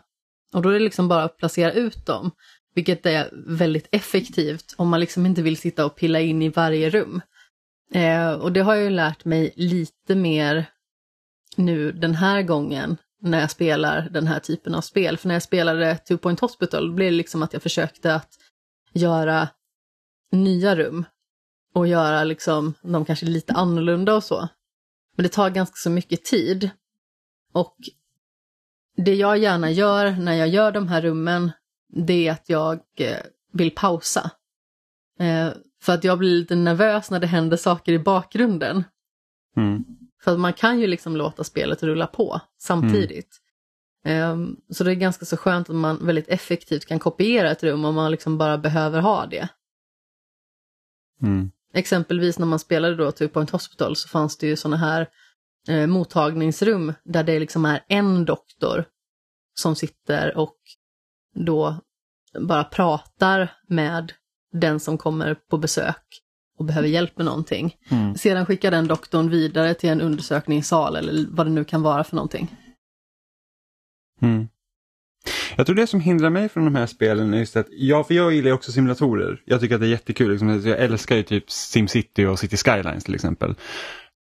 Och 0.53 0.61
då 0.61 0.69
är 0.69 0.73
det 0.73 0.79
liksom 0.79 1.07
bara 1.07 1.23
att 1.23 1.37
placera 1.37 1.71
ut 1.71 2.05
dem, 2.05 2.31
vilket 2.75 3.05
är 3.05 3.29
väldigt 3.47 3.87
effektivt 3.91 4.73
om 4.77 4.89
man 4.89 4.99
liksom 4.99 5.25
inte 5.25 5.41
vill 5.41 5.57
sitta 5.57 5.85
och 5.85 5.95
pilla 5.95 6.19
in 6.19 6.41
i 6.41 6.49
varje 6.49 6.89
rum. 6.89 7.21
Eh, 7.93 8.31
och 8.31 8.51
det 8.51 8.59
har 8.59 8.75
jag 8.75 8.83
ju 8.83 8.89
lärt 8.89 9.25
mig 9.25 9.53
lite 9.55 10.15
mer 10.15 10.65
nu 11.57 11.91
den 11.91 12.15
här 12.15 12.41
gången 12.41 12.97
när 13.21 13.39
jag 13.39 13.51
spelar 13.51 14.09
den 14.11 14.27
här 14.27 14.39
typen 14.39 14.75
av 14.75 14.81
spel. 14.81 15.17
För 15.17 15.27
när 15.27 15.35
jag 15.35 15.43
spelade 15.43 15.97
Two 15.97 16.17
Point 16.17 16.39
Hospital 16.39 16.93
blev 16.93 17.11
det 17.11 17.17
liksom 17.17 17.43
att 17.43 17.53
jag 17.53 17.63
försökte 17.63 18.15
att 18.15 18.29
göra 18.93 19.47
nya 20.31 20.75
rum 20.75 21.05
och 21.73 21.87
göra 21.87 22.23
liksom 22.23 22.73
dem 22.81 23.05
kanske 23.05 23.25
lite 23.25 23.53
annorlunda 23.53 24.15
och 24.15 24.23
så. 24.23 24.47
Men 25.15 25.23
det 25.23 25.29
tar 25.29 25.49
ganska 25.49 25.75
så 25.75 25.89
mycket 25.89 26.25
tid. 26.25 26.69
Och 27.53 27.75
det 28.97 29.15
jag 29.15 29.37
gärna 29.37 29.71
gör 29.71 30.11
när 30.11 30.33
jag 30.33 30.47
gör 30.47 30.71
de 30.71 30.87
här 30.87 31.01
rummen, 31.01 31.51
det 31.93 32.27
är 32.27 32.31
att 32.31 32.49
jag 32.49 32.79
eh, 32.97 33.17
vill 33.51 33.71
pausa. 33.71 34.31
Eh, 35.19 35.49
för 35.81 35.93
att 35.93 36.03
jag 36.03 36.17
blir 36.17 36.35
lite 36.35 36.55
nervös 36.55 37.11
när 37.11 37.19
det 37.19 37.27
händer 37.27 37.57
saker 37.57 37.93
i 37.93 37.99
bakgrunden. 37.99 38.83
Mm. 39.57 39.83
För 40.25 40.37
man 40.37 40.53
kan 40.53 40.79
ju 40.79 40.87
liksom 40.87 41.17
låta 41.17 41.43
spelet 41.43 41.83
rulla 41.83 42.07
på 42.07 42.41
samtidigt. 42.57 43.41
Ehm, 44.05 44.57
så 44.69 44.83
det 44.83 44.91
är 44.91 44.95
ganska 44.95 45.25
så 45.25 45.37
skönt 45.37 45.69
att 45.69 45.75
man 45.75 46.05
väldigt 46.05 46.27
effektivt 46.27 46.85
kan 46.85 46.99
kopiera 46.99 47.51
ett 47.51 47.63
rum 47.63 47.85
om 47.85 47.95
man 47.95 48.11
liksom 48.11 48.37
bara 48.37 48.57
behöver 48.57 48.99
ha 48.99 49.25
det. 49.25 49.47
Mm. 51.21 51.51
Exempelvis 51.73 52.39
när 52.39 52.45
man 52.45 52.59
spelade 52.59 52.95
då 52.95 53.11
Two 53.11 53.27
Point 53.27 53.49
Hospital 53.49 53.95
så 53.95 54.07
fanns 54.07 54.37
det 54.37 54.47
ju 54.47 54.55
sådana 54.55 54.77
här 54.77 55.09
eh, 55.67 55.87
mottagningsrum 55.87 56.93
där 57.03 57.23
det 57.23 57.39
liksom 57.39 57.65
är 57.65 57.83
en 57.87 58.25
doktor 58.25 58.85
som 59.53 59.75
sitter 59.75 60.37
och 60.37 60.57
då 61.35 61.75
bara 62.39 62.63
pratar 62.63 63.53
med 63.67 64.13
den 64.51 64.79
som 64.79 64.97
kommer 64.97 65.35
på 65.35 65.57
besök 65.57 66.24
och 66.57 66.65
behöver 66.65 66.87
hjälp 66.87 67.17
med 67.17 67.25
någonting. 67.25 67.75
Mm. 67.89 68.15
Sedan 68.15 68.45
skickar 68.45 68.71
den 68.71 68.87
doktorn 68.87 69.29
vidare 69.29 69.73
till 69.73 69.89
en 69.89 70.01
undersökningssal 70.01 70.95
eller 70.95 71.25
vad 71.29 71.45
det 71.45 71.51
nu 71.51 71.63
kan 71.63 71.81
vara 71.81 72.03
för 72.03 72.15
någonting. 72.15 72.55
Mm. 74.21 74.47
Jag 75.55 75.65
tror 75.65 75.75
det 75.75 75.87
som 75.87 75.99
hindrar 75.99 76.29
mig 76.29 76.49
från 76.49 76.65
de 76.65 76.75
här 76.75 76.85
spelen 76.85 77.33
är 77.33 77.37
just 77.37 77.55
att, 77.55 77.67
ja 77.69 78.03
för 78.03 78.13
jag 78.13 78.33
gillar 78.33 78.51
också 78.51 78.71
simulatorer. 78.71 79.41
Jag 79.45 79.61
tycker 79.61 79.75
att 79.75 79.81
det 79.81 79.87
är 79.87 79.91
jättekul, 79.91 80.31
liksom, 80.31 80.49
jag 80.49 80.79
älskar 80.79 81.15
ju 81.15 81.23
typ 81.23 81.51
SimCity 81.51 82.25
och 82.25 82.39
City 82.39 82.57
Skylines 82.57 83.03
till 83.03 83.15
exempel. 83.15 83.55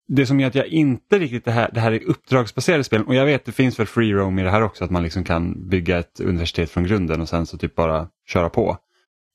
Det 0.08 0.26
som 0.26 0.40
gör 0.40 0.48
att 0.48 0.54
jag 0.54 0.66
inte 0.66 1.18
riktigt, 1.18 1.44
det 1.44 1.50
här, 1.50 1.70
det 1.74 1.80
här 1.80 1.92
är 1.92 2.04
uppdragsbaserade 2.04 2.84
spel 2.84 3.04
och 3.04 3.14
jag 3.14 3.24
vet 3.24 3.44
det 3.44 3.52
finns 3.52 3.78
väl 3.78 3.86
free 3.86 4.12
roam 4.12 4.38
i 4.38 4.42
det 4.42 4.50
här 4.50 4.62
också, 4.62 4.84
att 4.84 4.90
man 4.90 5.02
liksom 5.02 5.24
kan 5.24 5.68
bygga 5.68 5.98
ett 5.98 6.20
universitet 6.20 6.70
från 6.70 6.84
grunden 6.84 7.20
och 7.20 7.28
sen 7.28 7.46
så 7.46 7.58
typ 7.58 7.74
bara 7.74 8.08
köra 8.26 8.48
på. 8.48 8.76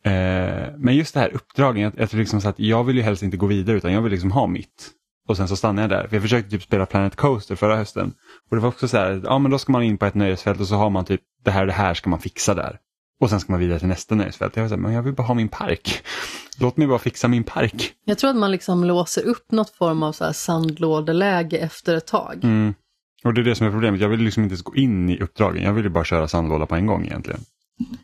Eh, 0.05 0.73
men 0.77 0.95
just 0.95 1.13
det 1.13 1.19
här 1.19 1.33
uppdragen, 1.33 1.83
jag, 1.83 1.93
jag 1.97 2.09
tror 2.09 2.19
liksom 2.19 2.41
så 2.41 2.49
att 2.49 2.59
jag 2.59 2.83
vill 2.83 2.95
ju 2.95 3.01
helst 3.01 3.23
inte 3.23 3.37
gå 3.37 3.45
vidare 3.45 3.77
utan 3.77 3.93
jag 3.93 4.01
vill 4.01 4.11
liksom 4.11 4.31
ha 4.31 4.47
mitt. 4.47 4.91
Och 5.27 5.37
sen 5.37 5.47
så 5.47 5.55
stannar 5.55 5.83
jag 5.83 5.89
där. 5.89 6.07
För 6.07 6.15
jag 6.15 6.23
försökte 6.23 6.51
typ 6.51 6.63
spela 6.63 6.85
Planet 6.85 7.15
Coaster 7.15 7.55
förra 7.55 7.75
hösten. 7.75 8.13
Och 8.49 8.55
det 8.55 8.61
var 8.61 8.69
också 8.69 8.87
så 8.87 8.97
här, 8.97 9.21
ja 9.23 9.39
men 9.39 9.51
då 9.51 9.57
ska 9.57 9.71
man 9.71 9.83
in 9.83 9.97
på 9.97 10.05
ett 10.05 10.15
nöjesfält 10.15 10.59
och 10.59 10.67
så 10.67 10.75
har 10.75 10.89
man 10.89 11.05
typ 11.05 11.21
det 11.43 11.51
här 11.51 11.61
och 11.61 11.67
det 11.67 11.73
här 11.73 11.93
ska 11.93 12.09
man 12.09 12.19
fixa 12.19 12.53
där. 12.53 12.77
Och 13.21 13.29
sen 13.29 13.39
ska 13.39 13.51
man 13.51 13.59
vidare 13.59 13.79
till 13.79 13.87
nästa 13.87 14.15
nöjesfält. 14.15 14.55
Jag 14.55 14.63
var 14.63 14.69
så 14.69 14.75
här, 14.75 14.81
men 14.81 14.93
jag 14.93 15.03
vill 15.03 15.13
bara 15.13 15.27
ha 15.27 15.33
min 15.33 15.49
park. 15.49 16.03
Låt 16.59 16.77
mig 16.77 16.87
bara 16.87 16.99
fixa 16.99 17.27
min 17.27 17.43
park. 17.43 17.93
Jag 18.05 18.17
tror 18.17 18.29
att 18.29 18.35
man 18.35 18.51
liksom 18.51 18.83
låser 18.83 19.25
upp 19.25 19.51
något 19.51 19.69
form 19.69 20.03
av 20.03 20.11
så 20.11 20.25
här 20.25 20.33
sandlådeläge 20.33 21.57
efter 21.57 21.95
ett 21.95 22.07
tag. 22.07 22.39
Mm. 22.43 22.73
Och 23.23 23.33
det 23.33 23.41
är 23.41 23.45
det 23.45 23.55
som 23.55 23.67
är 23.67 23.71
problemet. 23.71 24.01
Jag 24.01 24.09
vill 24.09 24.19
liksom 24.19 24.43
inte 24.43 24.55
gå 24.63 24.75
in 24.75 25.09
i 25.09 25.19
uppdragen. 25.19 25.63
Jag 25.63 25.73
vill 25.73 25.83
ju 25.83 25.89
bara 25.89 26.03
köra 26.03 26.27
sandlåda 26.27 26.65
på 26.65 26.75
en 26.75 26.85
gång 26.85 27.05
egentligen. 27.05 27.39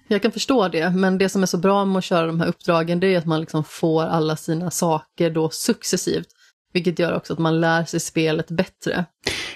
Jag 0.07 0.21
kan 0.21 0.31
förstå 0.31 0.67
det, 0.67 0.89
men 0.89 1.17
det 1.17 1.29
som 1.29 1.41
är 1.41 1.45
så 1.45 1.57
bra 1.57 1.85
med 1.85 1.97
att 1.97 2.03
köra 2.03 2.27
de 2.27 2.39
här 2.39 2.47
uppdragen 2.47 2.99
det 2.99 3.07
är 3.07 3.17
att 3.17 3.25
man 3.25 3.39
liksom 3.39 3.63
får 3.63 4.03
alla 4.03 4.35
sina 4.35 4.71
saker 4.71 5.29
då 5.29 5.49
successivt. 5.49 6.27
Vilket 6.73 6.99
gör 6.99 7.15
också 7.15 7.33
att 7.33 7.39
man 7.39 7.61
lär 7.61 7.85
sig 7.85 7.99
spelet 7.99 8.51
bättre. 8.51 9.05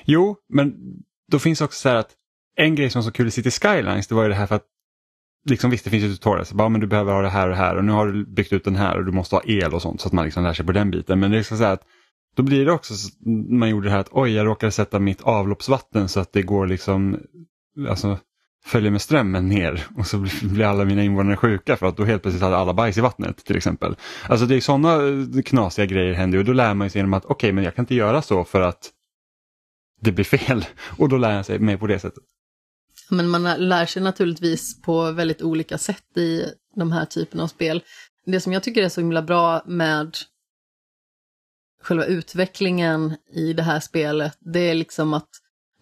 Jo, 0.05 0.35
men 0.49 0.73
då 1.31 1.39
finns 1.39 1.61
också 1.61 1.79
så 1.79 1.89
här 1.89 1.95
att 1.95 2.11
en 2.55 2.75
grej 2.75 2.89
som 2.89 3.01
var 3.01 3.03
så 3.03 3.11
kul 3.11 3.27
i 3.27 3.31
City 3.31 3.51
Skylines 3.51 4.07
det 4.07 4.15
var 4.15 4.23
ju 4.23 4.29
det 4.29 4.35
här 4.35 4.47
för 4.47 4.55
att 4.55 4.65
liksom 5.49 5.69
visst 5.69 5.83
det 5.83 5.89
finns 5.89 6.03
ju 6.03 6.15
tutorials, 6.15 6.53
bara 6.53 6.69
men 6.69 6.81
du 6.81 6.87
behöver 6.87 7.13
ha 7.13 7.21
det 7.21 7.29
här 7.29 7.47
och 7.47 7.49
det 7.49 7.57
här 7.57 7.75
och 7.75 7.85
nu 7.85 7.91
har 7.91 8.07
du 8.07 8.25
byggt 8.25 8.53
ut 8.53 8.63
den 8.63 8.75
här 8.75 8.97
och 8.97 9.05
du 9.05 9.11
måste 9.11 9.35
ha 9.35 9.43
el 9.45 9.73
och 9.73 9.81
sånt 9.81 10.01
så 10.01 10.07
att 10.07 10.13
man 10.13 10.25
liksom 10.25 10.43
lär 10.43 10.53
sig 10.53 10.65
på 10.65 10.71
den 10.71 10.91
biten. 10.91 11.19
Men 11.19 11.31
det 11.31 11.37
är 11.37 11.43
så 11.43 11.55
här 11.55 11.73
att 11.73 11.83
då 12.35 12.43
blir 12.43 12.65
det 12.65 12.71
också 12.71 12.93
så, 12.93 13.29
man 13.49 13.69
gjorde 13.69 13.87
det 13.87 13.91
här 13.91 13.99
att 13.99 14.09
oj 14.11 14.31
jag 14.31 14.45
råkade 14.47 14.71
sätta 14.71 14.99
mitt 14.99 15.21
avloppsvatten 15.21 16.09
så 16.09 16.19
att 16.19 16.33
det 16.33 16.41
går 16.41 16.67
liksom 16.67 17.19
alltså 17.89 18.19
följer 18.65 18.91
med 18.91 19.01
strömmen 19.01 19.49
ner 19.49 19.87
och 19.97 20.07
så 20.07 20.27
blir 20.41 20.65
alla 20.65 20.85
mina 20.85 21.03
invånare 21.03 21.37
sjuka 21.37 21.77
för 21.77 21.85
att 21.85 21.97
då 21.97 22.03
helt 22.03 22.21
plötsligt 22.21 22.43
hade 22.43 22.57
alla 22.57 22.73
bajs 22.73 22.97
i 22.97 23.01
vattnet 23.01 23.45
till 23.45 23.57
exempel. 23.57 23.95
Alltså 24.29 24.45
det 24.45 24.55
är 24.55 24.61
sådana 24.61 24.93
eh, 24.93 25.41
knasiga 25.45 25.85
grejer 25.85 26.13
händer 26.13 26.37
och 26.37 26.45
då 26.45 26.53
lär 26.53 26.73
man 26.73 26.89
sig 26.89 26.99
genom 26.99 27.13
att 27.13 27.25
okej 27.25 27.35
okay, 27.35 27.51
men 27.51 27.63
jag 27.63 27.75
kan 27.75 27.83
inte 27.83 27.95
göra 27.95 28.21
så 28.21 28.43
för 28.43 28.61
att 28.61 28.91
det 30.01 30.11
blir 30.11 30.25
fel 30.25 30.65
och 30.97 31.09
då 31.09 31.17
lär 31.17 31.35
jag 31.35 31.45
sig 31.45 31.59
mig 31.59 31.77
på 31.77 31.87
det 31.87 31.99
sättet. 31.99 32.23
Men 33.09 33.29
man 33.29 33.43
lär 33.43 33.85
sig 33.85 34.03
naturligtvis 34.03 34.81
på 34.81 35.11
väldigt 35.11 35.41
olika 35.41 35.77
sätt 35.77 36.17
i 36.17 36.45
de 36.75 36.91
här 36.91 37.05
typerna 37.05 37.43
av 37.43 37.47
spel. 37.47 37.83
Det 38.25 38.41
som 38.41 38.53
jag 38.53 38.63
tycker 38.63 38.83
är 38.83 38.89
så 38.89 39.01
himla 39.01 39.21
bra 39.21 39.63
med 39.65 40.17
själva 41.81 42.05
utvecklingen 42.05 43.15
i 43.33 43.53
det 43.53 43.63
här 43.63 43.79
spelet, 43.79 44.37
det 44.39 44.59
är 44.59 44.73
liksom 44.73 45.13
att 45.13 45.29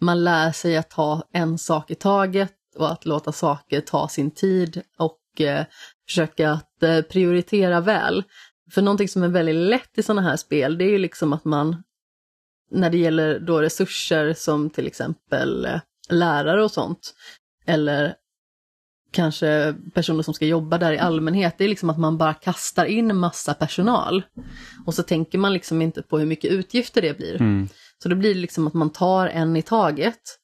man 0.00 0.24
lär 0.24 0.52
sig 0.52 0.76
att 0.76 0.90
ta 0.90 1.28
en 1.32 1.58
sak 1.58 1.90
i 1.90 1.94
taget 1.94 2.52
och 2.76 2.92
att 2.92 3.04
låta 3.04 3.32
saker 3.32 3.80
ta 3.80 4.08
sin 4.08 4.30
tid 4.30 4.82
och 4.98 5.40
eh, 5.40 5.64
försöka 6.06 6.50
att 6.50 6.82
eh, 6.82 7.00
prioritera 7.00 7.80
väl. 7.80 8.24
För 8.70 8.82
någonting 8.82 9.08
som 9.08 9.22
är 9.22 9.28
väldigt 9.28 9.54
lätt 9.54 9.98
i 9.98 10.02
sådana 10.02 10.22
här 10.22 10.36
spel, 10.36 10.78
det 10.78 10.84
är 10.84 10.90
ju 10.90 10.98
liksom 10.98 11.32
att 11.32 11.44
man, 11.44 11.82
när 12.70 12.90
det 12.90 12.98
gäller 12.98 13.40
då 13.40 13.62
resurser 13.62 14.34
som 14.34 14.70
till 14.70 14.86
exempel 14.86 15.64
eh, 15.64 15.80
lärare 16.08 16.64
och 16.64 16.70
sånt, 16.70 17.14
eller 17.66 18.14
kanske 19.12 19.74
personer 19.94 20.22
som 20.22 20.34
ska 20.34 20.46
jobba 20.46 20.78
där 20.78 20.92
i 20.92 20.98
allmänhet, 20.98 21.54
det 21.58 21.64
är 21.64 21.68
liksom 21.68 21.90
att 21.90 21.98
man 21.98 22.18
bara 22.18 22.34
kastar 22.34 22.84
in 22.84 23.16
massa 23.16 23.54
personal. 23.54 24.22
Och 24.86 24.94
så 24.94 25.02
tänker 25.02 25.38
man 25.38 25.52
liksom 25.52 25.82
inte 25.82 26.02
på 26.02 26.18
hur 26.18 26.26
mycket 26.26 26.50
utgifter 26.52 27.02
det 27.02 27.16
blir. 27.16 27.40
Mm. 27.40 27.68
Så 28.02 28.08
då 28.08 28.16
blir 28.16 28.34
det 28.34 28.40
liksom 28.40 28.66
att 28.66 28.74
man 28.74 28.90
tar 28.90 29.26
en 29.26 29.56
i 29.56 29.62
taget. 29.62 30.38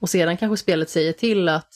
Och 0.00 0.10
sedan 0.10 0.36
kanske 0.36 0.56
spelet 0.56 0.90
säger 0.90 1.12
till 1.12 1.48
att 1.48 1.68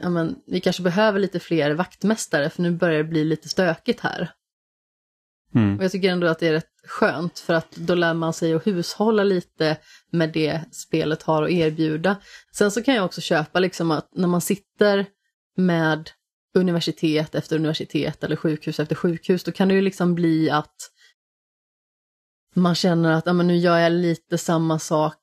ja, 0.00 0.08
men, 0.08 0.36
vi 0.46 0.60
kanske 0.60 0.82
behöver 0.82 1.20
lite 1.20 1.40
fler 1.40 1.70
vaktmästare 1.70 2.50
för 2.50 2.62
nu 2.62 2.70
börjar 2.70 2.98
det 2.98 3.04
bli 3.04 3.24
lite 3.24 3.48
stökigt 3.48 4.00
här. 4.00 4.30
Mm. 5.54 5.78
Och 5.78 5.84
jag 5.84 5.92
tycker 5.92 6.10
ändå 6.10 6.26
att 6.26 6.38
det 6.38 6.48
är 6.48 6.52
rätt 6.52 6.72
skönt 6.86 7.38
för 7.38 7.54
att 7.54 7.70
då 7.76 7.94
lär 7.94 8.14
man 8.14 8.32
sig 8.32 8.54
att 8.54 8.66
hushålla 8.66 9.24
lite 9.24 9.76
med 10.10 10.32
det 10.32 10.60
spelet 10.72 11.22
har 11.22 11.42
att 11.42 11.50
erbjuda. 11.50 12.16
Sen 12.52 12.70
så 12.70 12.82
kan 12.82 12.94
jag 12.94 13.04
också 13.04 13.20
köpa 13.20 13.60
liksom 13.60 13.90
att 13.90 14.08
när 14.14 14.28
man 14.28 14.40
sitter 14.40 15.06
med 15.56 16.10
universitet 16.54 17.34
efter 17.34 17.56
universitet 17.56 18.24
eller 18.24 18.36
sjukhus 18.36 18.80
efter 18.80 18.94
sjukhus, 18.94 19.44
då 19.44 19.52
kan 19.52 19.68
det 19.68 19.74
ju 19.74 19.82
liksom 19.82 20.14
bli 20.14 20.50
att 20.50 20.90
man 22.54 22.74
känner 22.74 23.12
att 23.12 23.26
ja, 23.26 23.32
men 23.32 23.46
nu 23.46 23.56
gör 23.56 23.78
jag 23.78 23.92
lite 23.92 24.38
samma 24.38 24.78
sak 24.78 25.18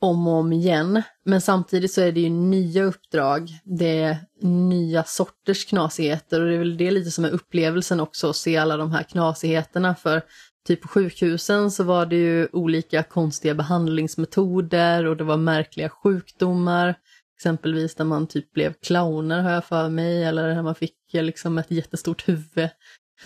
om 0.00 0.28
och 0.28 0.34
om 0.34 0.52
igen. 0.52 1.02
Men 1.24 1.40
samtidigt 1.40 1.92
så 1.92 2.00
är 2.00 2.12
det 2.12 2.20
ju 2.20 2.30
nya 2.30 2.84
uppdrag, 2.84 3.48
det 3.64 4.02
är 4.02 4.16
nya 4.42 5.04
sorters 5.04 5.64
knasigheter 5.64 6.40
och 6.40 6.46
det 6.46 6.54
är 6.54 6.58
väl 6.58 6.76
det 6.76 6.90
lite 6.90 7.10
som 7.10 7.24
är 7.24 7.30
upplevelsen 7.30 8.00
också, 8.00 8.30
att 8.30 8.36
se 8.36 8.56
alla 8.56 8.76
de 8.76 8.92
här 8.92 9.02
knasigheterna. 9.02 9.94
För 9.94 10.22
typ 10.66 10.82
på 10.82 10.88
sjukhusen 10.88 11.70
så 11.70 11.84
var 11.84 12.06
det 12.06 12.16
ju 12.16 12.48
olika 12.52 13.02
konstiga 13.02 13.54
behandlingsmetoder 13.54 15.04
och 15.04 15.16
det 15.16 15.24
var 15.24 15.36
märkliga 15.36 15.88
sjukdomar. 15.88 16.94
Exempelvis 17.36 17.98
när 17.98 18.06
man 18.06 18.26
typ 18.26 18.52
blev 18.52 18.72
clowner 18.72 19.42
har 19.42 19.50
jag 19.50 19.64
för 19.64 19.88
mig, 19.88 20.24
eller 20.24 20.54
när 20.54 20.62
man 20.62 20.74
fick 20.74 20.94
liksom 21.12 21.58
ett 21.58 21.70
jättestort 21.70 22.28
huvud. 22.28 22.68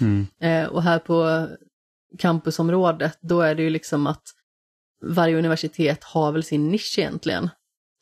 Mm. 0.01 0.27
Eh, 0.41 0.69
och 0.69 0.83
här 0.83 0.99
på 0.99 1.49
campusområdet, 2.19 3.19
då 3.21 3.41
är 3.41 3.55
det 3.55 3.63
ju 3.63 3.71
liksom 3.71 4.07
att 4.07 4.23
varje 5.03 5.39
universitet 5.39 6.05
har 6.05 6.33
väl 6.33 6.43
sin 6.43 6.69
nisch 6.69 6.99
egentligen. 6.99 7.49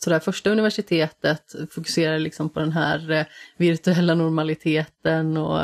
Så 0.05 0.11
det 0.11 0.15
här 0.15 0.21
första 0.21 0.51
universitetet 0.51 1.55
fokuserar 1.71 2.19
liksom 2.19 2.49
på 2.49 2.61
den 2.61 2.73
här 2.73 3.11
eh, 3.11 3.25
virtuella 3.57 4.15
normaliteten 4.15 5.37
och 5.37 5.61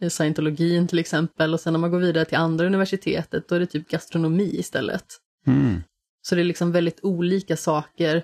eh, 0.00 0.08
scientologin 0.08 0.88
till 0.88 0.98
exempel. 0.98 1.54
Och 1.54 1.60
sen 1.60 1.72
när 1.72 1.80
man 1.80 1.90
går 1.90 1.98
vidare 1.98 2.24
till 2.24 2.38
andra 2.38 2.66
universitetet, 2.66 3.48
då 3.48 3.54
är 3.54 3.60
det 3.60 3.66
typ 3.66 3.88
gastronomi 3.88 4.58
istället. 4.58 5.04
Mm. 5.46 5.82
Så 6.22 6.34
det 6.34 6.42
är 6.42 6.44
liksom 6.44 6.72
väldigt 6.72 7.00
olika 7.02 7.56
saker. 7.56 8.22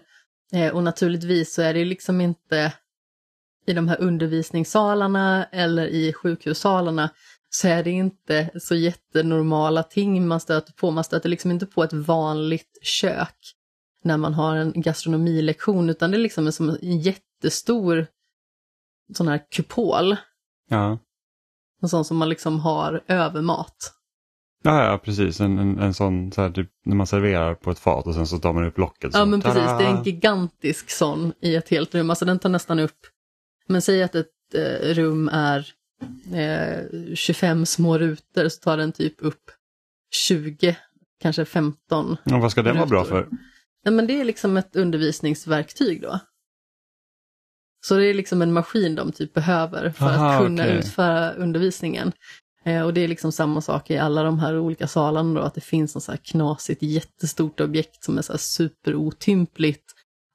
Eh, 0.52 0.74
och 0.74 0.82
naturligtvis 0.82 1.54
så 1.54 1.62
är 1.62 1.74
det 1.74 1.84
liksom 1.84 2.20
inte 2.20 2.72
i 3.66 3.72
de 3.72 3.88
här 3.88 4.00
undervisningssalarna 4.00 5.44
eller 5.52 5.86
i 5.86 6.12
sjukhussalarna 6.12 7.10
så 7.54 7.68
är 7.68 7.82
det 7.82 7.90
inte 7.90 8.50
så 8.60 8.74
jättenormala 8.74 9.82
ting 9.82 10.28
man 10.28 10.40
stöter 10.40 10.72
på. 10.72 10.90
Man 10.90 11.04
stöter 11.04 11.28
liksom 11.28 11.50
inte 11.50 11.66
på 11.66 11.84
ett 11.84 11.92
vanligt 11.92 12.78
kök 12.82 13.36
när 14.02 14.16
man 14.16 14.34
har 14.34 14.56
en 14.56 14.72
gastronomilektion, 14.74 15.90
utan 15.90 16.10
det 16.10 16.16
är 16.16 16.18
liksom 16.18 16.46
en, 16.46 16.52
som 16.52 16.68
en 16.68 16.78
jättestor 16.80 18.06
sån 19.14 19.28
här 19.28 19.40
kupol. 19.50 20.16
Ja. 20.68 20.98
En 21.82 21.88
sån 21.88 22.04
som 22.04 22.16
man 22.16 22.28
liksom 22.28 22.60
har 22.60 23.04
över 23.06 23.42
mat. 23.42 23.92
Ja, 24.62 24.84
ja, 24.84 24.98
precis. 24.98 25.40
En, 25.40 25.58
en, 25.58 25.78
en 25.78 25.94
sån, 25.94 26.32
så 26.32 26.42
här, 26.42 26.50
typ, 26.50 26.70
när 26.84 26.96
man 26.96 27.06
serverar 27.06 27.54
på 27.54 27.70
ett 27.70 27.78
fat 27.78 28.06
och 28.06 28.14
sen 28.14 28.26
så 28.26 28.38
tar 28.38 28.52
man 28.52 28.64
upp 28.64 28.78
locket. 28.78 29.12
Så, 29.12 29.18
Ja 29.18 29.24
men 29.24 29.40
precis, 29.40 29.62
det 29.62 29.84
är 29.84 29.96
en 29.96 30.02
gigantisk 30.02 30.90
sån 30.90 31.32
i 31.40 31.56
ett 31.56 31.68
helt 31.68 31.94
rum. 31.94 32.10
Alltså 32.10 32.24
den 32.24 32.38
tar 32.38 32.48
nästan 32.48 32.78
upp, 32.78 32.98
men 33.68 33.82
säg 33.82 34.02
att 34.02 34.14
ett 34.14 34.54
eh, 34.54 34.94
rum 34.94 35.28
är 35.28 35.72
eh, 36.34 37.14
25 37.14 37.66
små 37.66 37.98
rutor 37.98 38.48
så 38.48 38.60
tar 38.60 38.76
den 38.76 38.92
typ 38.92 39.14
upp 39.18 39.50
20, 40.14 40.76
kanske 41.20 41.44
15. 41.44 42.16
Och 42.24 42.40
vad 42.40 42.50
ska 42.50 42.62
den 42.62 42.76
vara 42.76 42.86
bra 42.86 43.04
för? 43.04 43.28
Nej 43.84 43.94
men 43.94 44.06
det 44.06 44.20
är 44.20 44.24
liksom 44.24 44.56
ett 44.56 44.76
undervisningsverktyg 44.76 46.02
då. 46.02 46.20
Så 47.86 47.96
det 47.96 48.06
är 48.06 48.14
liksom 48.14 48.42
en 48.42 48.52
maskin 48.52 48.94
de 48.94 49.12
typ 49.12 49.32
behöver 49.32 49.90
för 49.90 50.06
Aha, 50.06 50.32
att 50.32 50.42
kunna 50.42 50.62
okej. 50.62 50.78
utföra 50.78 51.32
undervisningen. 51.32 52.12
Eh, 52.64 52.82
och 52.82 52.94
det 52.94 53.00
är 53.00 53.08
liksom 53.08 53.32
samma 53.32 53.60
sak 53.60 53.90
i 53.90 53.98
alla 53.98 54.22
de 54.22 54.38
här 54.38 54.58
olika 54.58 54.86
salarna 54.86 55.40
då, 55.40 55.46
att 55.46 55.54
det 55.54 55.60
finns 55.60 55.94
något 55.94 56.04
så 56.04 56.12
här 56.12 56.18
knasigt 56.18 56.82
jättestort 56.82 57.60
objekt 57.60 58.04
som 58.04 58.18
är 58.18 58.22
så 58.22 58.32
här 58.32 58.38
superotympligt. 58.38 59.84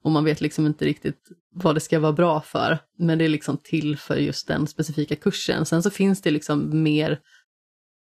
Och 0.04 0.12
man 0.12 0.24
vet 0.24 0.42
liksom 0.42 0.66
inte 0.66 0.86
riktigt 0.86 1.22
vad 1.64 1.76
det 1.76 1.80
ska 1.80 2.00
vara 2.00 2.14
bra 2.14 2.42
för. 2.42 2.78
Men 2.98 3.18
det 3.18 3.26
är 3.26 3.30
liksom 3.30 3.58
till 3.58 3.98
för 3.98 4.16
just 4.16 4.48
den 4.48 4.68
specifika 4.68 5.16
kursen. 5.16 5.66
Sen 5.66 5.84
så 5.84 5.90
finns 5.90 6.22
det 6.22 6.32
liksom 6.32 6.84
mer 6.84 7.20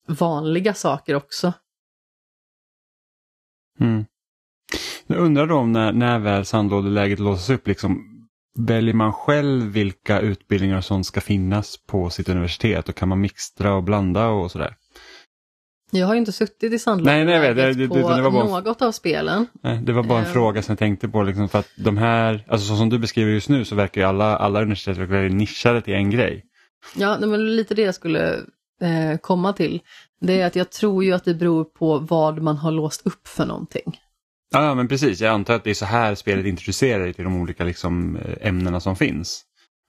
vanliga 0.08 0.74
saker 0.74 1.14
också. 1.14 1.52
Mm. 3.80 4.04
Jag 5.06 5.18
undrar 5.18 5.46
då 5.46 5.56
om 5.56 5.72
när, 5.72 5.92
när 5.92 6.18
väl 6.18 6.44
sandlådeläget 6.44 7.18
låses 7.18 7.50
upp, 7.50 7.66
liksom, 7.66 7.98
väljer 8.58 8.94
man 8.94 9.12
själv 9.12 9.72
vilka 9.72 10.20
utbildningar 10.20 10.80
som 10.80 11.04
ska 11.04 11.20
finnas 11.20 11.76
på 11.86 12.10
sitt 12.10 12.28
universitet 12.28 12.88
och 12.88 12.94
kan 12.94 13.08
man 13.08 13.20
mixtra 13.20 13.74
och 13.74 13.82
blanda 13.82 14.28
och 14.28 14.50
sådär? 14.50 14.76
Jag 15.94 16.06
har 16.06 16.14
ju 16.14 16.18
inte 16.18 16.32
suttit 16.32 16.62
i 16.62 16.68
Nej, 16.68 16.78
sandlådeläget 16.78 17.26
nej, 17.26 17.40
vet, 17.54 17.56
det- 17.56 17.82
det- 17.84 17.88
på 17.88 17.94
det 17.94 18.02
var 18.22 18.30
bara- 18.30 18.60
något 18.60 18.82
av 18.82 18.92
spelen. 18.92 19.46
Nej, 19.62 19.78
Det 19.82 19.92
var 19.92 20.02
bara 20.02 20.18
en 20.18 20.24
Eh. 20.24 20.30
fråga 20.32 20.62
som 20.62 20.72
jag 20.72 20.78
tänkte 20.78 21.08
på, 21.08 21.22
liksom, 21.22 21.48
för 21.48 21.58
att 21.58 21.68
de 21.76 21.96
här, 21.96 22.44
alltså 22.48 22.66
så 22.68 22.76
som 22.76 22.88
du 22.88 22.98
beskriver 22.98 23.32
just 23.32 23.48
nu 23.48 23.64
så 23.64 23.74
verkar 23.74 24.00
ju 24.00 24.06
alla, 24.06 24.36
alla 24.36 24.60
universitet 24.62 24.96
väldigt 24.98 25.32
nischade 25.36 25.80
till 25.82 25.94
en 25.94 26.10
grej. 26.10 26.44
Ja, 26.96 27.16
det 27.16 27.26
var 27.26 27.38
lite 27.38 27.74
det 27.74 27.82
jag 27.82 27.94
skulle 27.94 28.34
eh, 28.82 29.18
komma 29.20 29.52
till. 29.52 29.80
Det 30.20 30.40
är 30.40 30.46
att 30.46 30.56
jag 30.56 30.70
tror 30.70 31.04
ju 31.04 31.12
att 31.12 31.24
det 31.24 31.34
beror 31.34 31.64
på 31.64 31.98
vad 31.98 32.42
man 32.42 32.56
har 32.56 32.70
låst 32.70 33.06
upp 33.06 33.28
för 33.28 33.46
någonting. 33.46 33.98
Ja, 34.54 34.64
ja, 34.64 34.74
men 34.74 34.88
precis. 34.88 35.20
Jag 35.20 35.34
antar 35.34 35.54
att 35.54 35.64
det 35.64 35.70
är 35.70 35.74
så 35.74 35.84
här 35.84 36.14
spelet 36.14 36.46
introducerar 36.46 37.04
dig 37.04 37.14
till 37.14 37.24
de 37.24 37.40
olika 37.40 37.64
liksom, 37.64 38.16
eh, 38.16 38.48
ämnena 38.48 38.80
som 38.80 38.96
finns. 38.96 39.42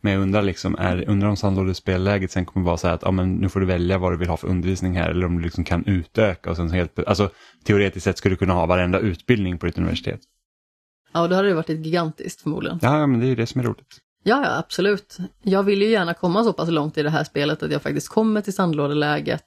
Men 0.03 0.13
jag 0.13 0.21
undrar, 0.21 0.41
liksom, 0.41 0.75
är, 0.79 1.09
undrar 1.09 1.29
om 1.29 1.37
sandlådespelläget 1.37 2.31
sen 2.31 2.45
kommer 2.45 2.65
vara 2.65 2.77
så 2.77 2.87
här 2.87 2.93
att 2.95 3.01
ja, 3.01 3.11
men 3.11 3.33
nu 3.33 3.49
får 3.49 3.59
du 3.59 3.65
välja 3.65 3.97
vad 3.97 4.11
du 4.13 4.17
vill 4.17 4.29
ha 4.29 4.37
för 4.37 4.47
undervisning 4.47 4.97
här 4.97 5.09
eller 5.09 5.25
om 5.25 5.37
du 5.37 5.43
liksom 5.43 5.63
kan 5.63 5.85
utöka. 5.85 6.49
Och 6.49 6.55
sen 6.55 6.69
helt, 6.71 6.99
alltså, 7.07 7.29
teoretiskt 7.63 8.03
sett 8.03 8.17
skulle 8.17 8.33
du 8.33 8.37
kunna 8.37 8.53
ha 8.53 8.65
varenda 8.65 8.99
utbildning 8.99 9.57
på 9.57 9.65
ditt 9.65 9.77
universitet. 9.77 10.19
Ja, 11.13 11.27
då 11.27 11.35
hade 11.35 11.47
det 11.47 11.53
varit 11.53 11.69
ett 11.69 11.85
gigantiskt 11.85 12.41
förmodligen. 12.41 12.79
Ja, 12.81 13.07
men 13.07 13.19
det 13.19 13.25
är 13.25 13.29
ju 13.29 13.35
det 13.35 13.45
som 13.45 13.61
är 13.61 13.65
roligt. 13.65 13.97
Ja, 14.23 14.41
ja, 14.43 14.57
absolut. 14.57 15.17
Jag 15.41 15.63
vill 15.63 15.81
ju 15.81 15.89
gärna 15.89 16.13
komma 16.13 16.43
så 16.43 16.53
pass 16.53 16.69
långt 16.69 16.97
i 16.97 17.03
det 17.03 17.09
här 17.09 17.23
spelet 17.23 17.63
att 17.63 17.71
jag 17.71 17.81
faktiskt 17.81 18.09
kommer 18.09 18.41
till 18.41 18.53
sandlådeläget. 18.53 19.43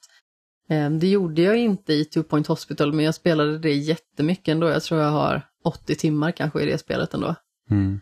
Eh, 0.69 0.89
Det 0.89 1.07
gjorde 1.07 1.41
jag 1.41 1.57
inte 1.57 1.93
i 1.93 2.05
Two 2.05 2.21
Point 2.23 2.47
Hospital, 2.47 2.93
men 2.93 3.05
jag 3.05 3.15
spelade 3.15 3.59
det 3.59 3.73
jättemycket 3.73 4.47
ändå. 4.47 4.69
Jag 4.69 4.83
tror 4.83 5.01
jag 5.01 5.11
har 5.11 5.41
80 5.63 5.95
timmar 5.95 6.31
kanske 6.31 6.61
i 6.61 6.65
det 6.65 6.77
spelet 6.77 7.13
ändå. 7.13 7.35
Mm. 7.71 7.99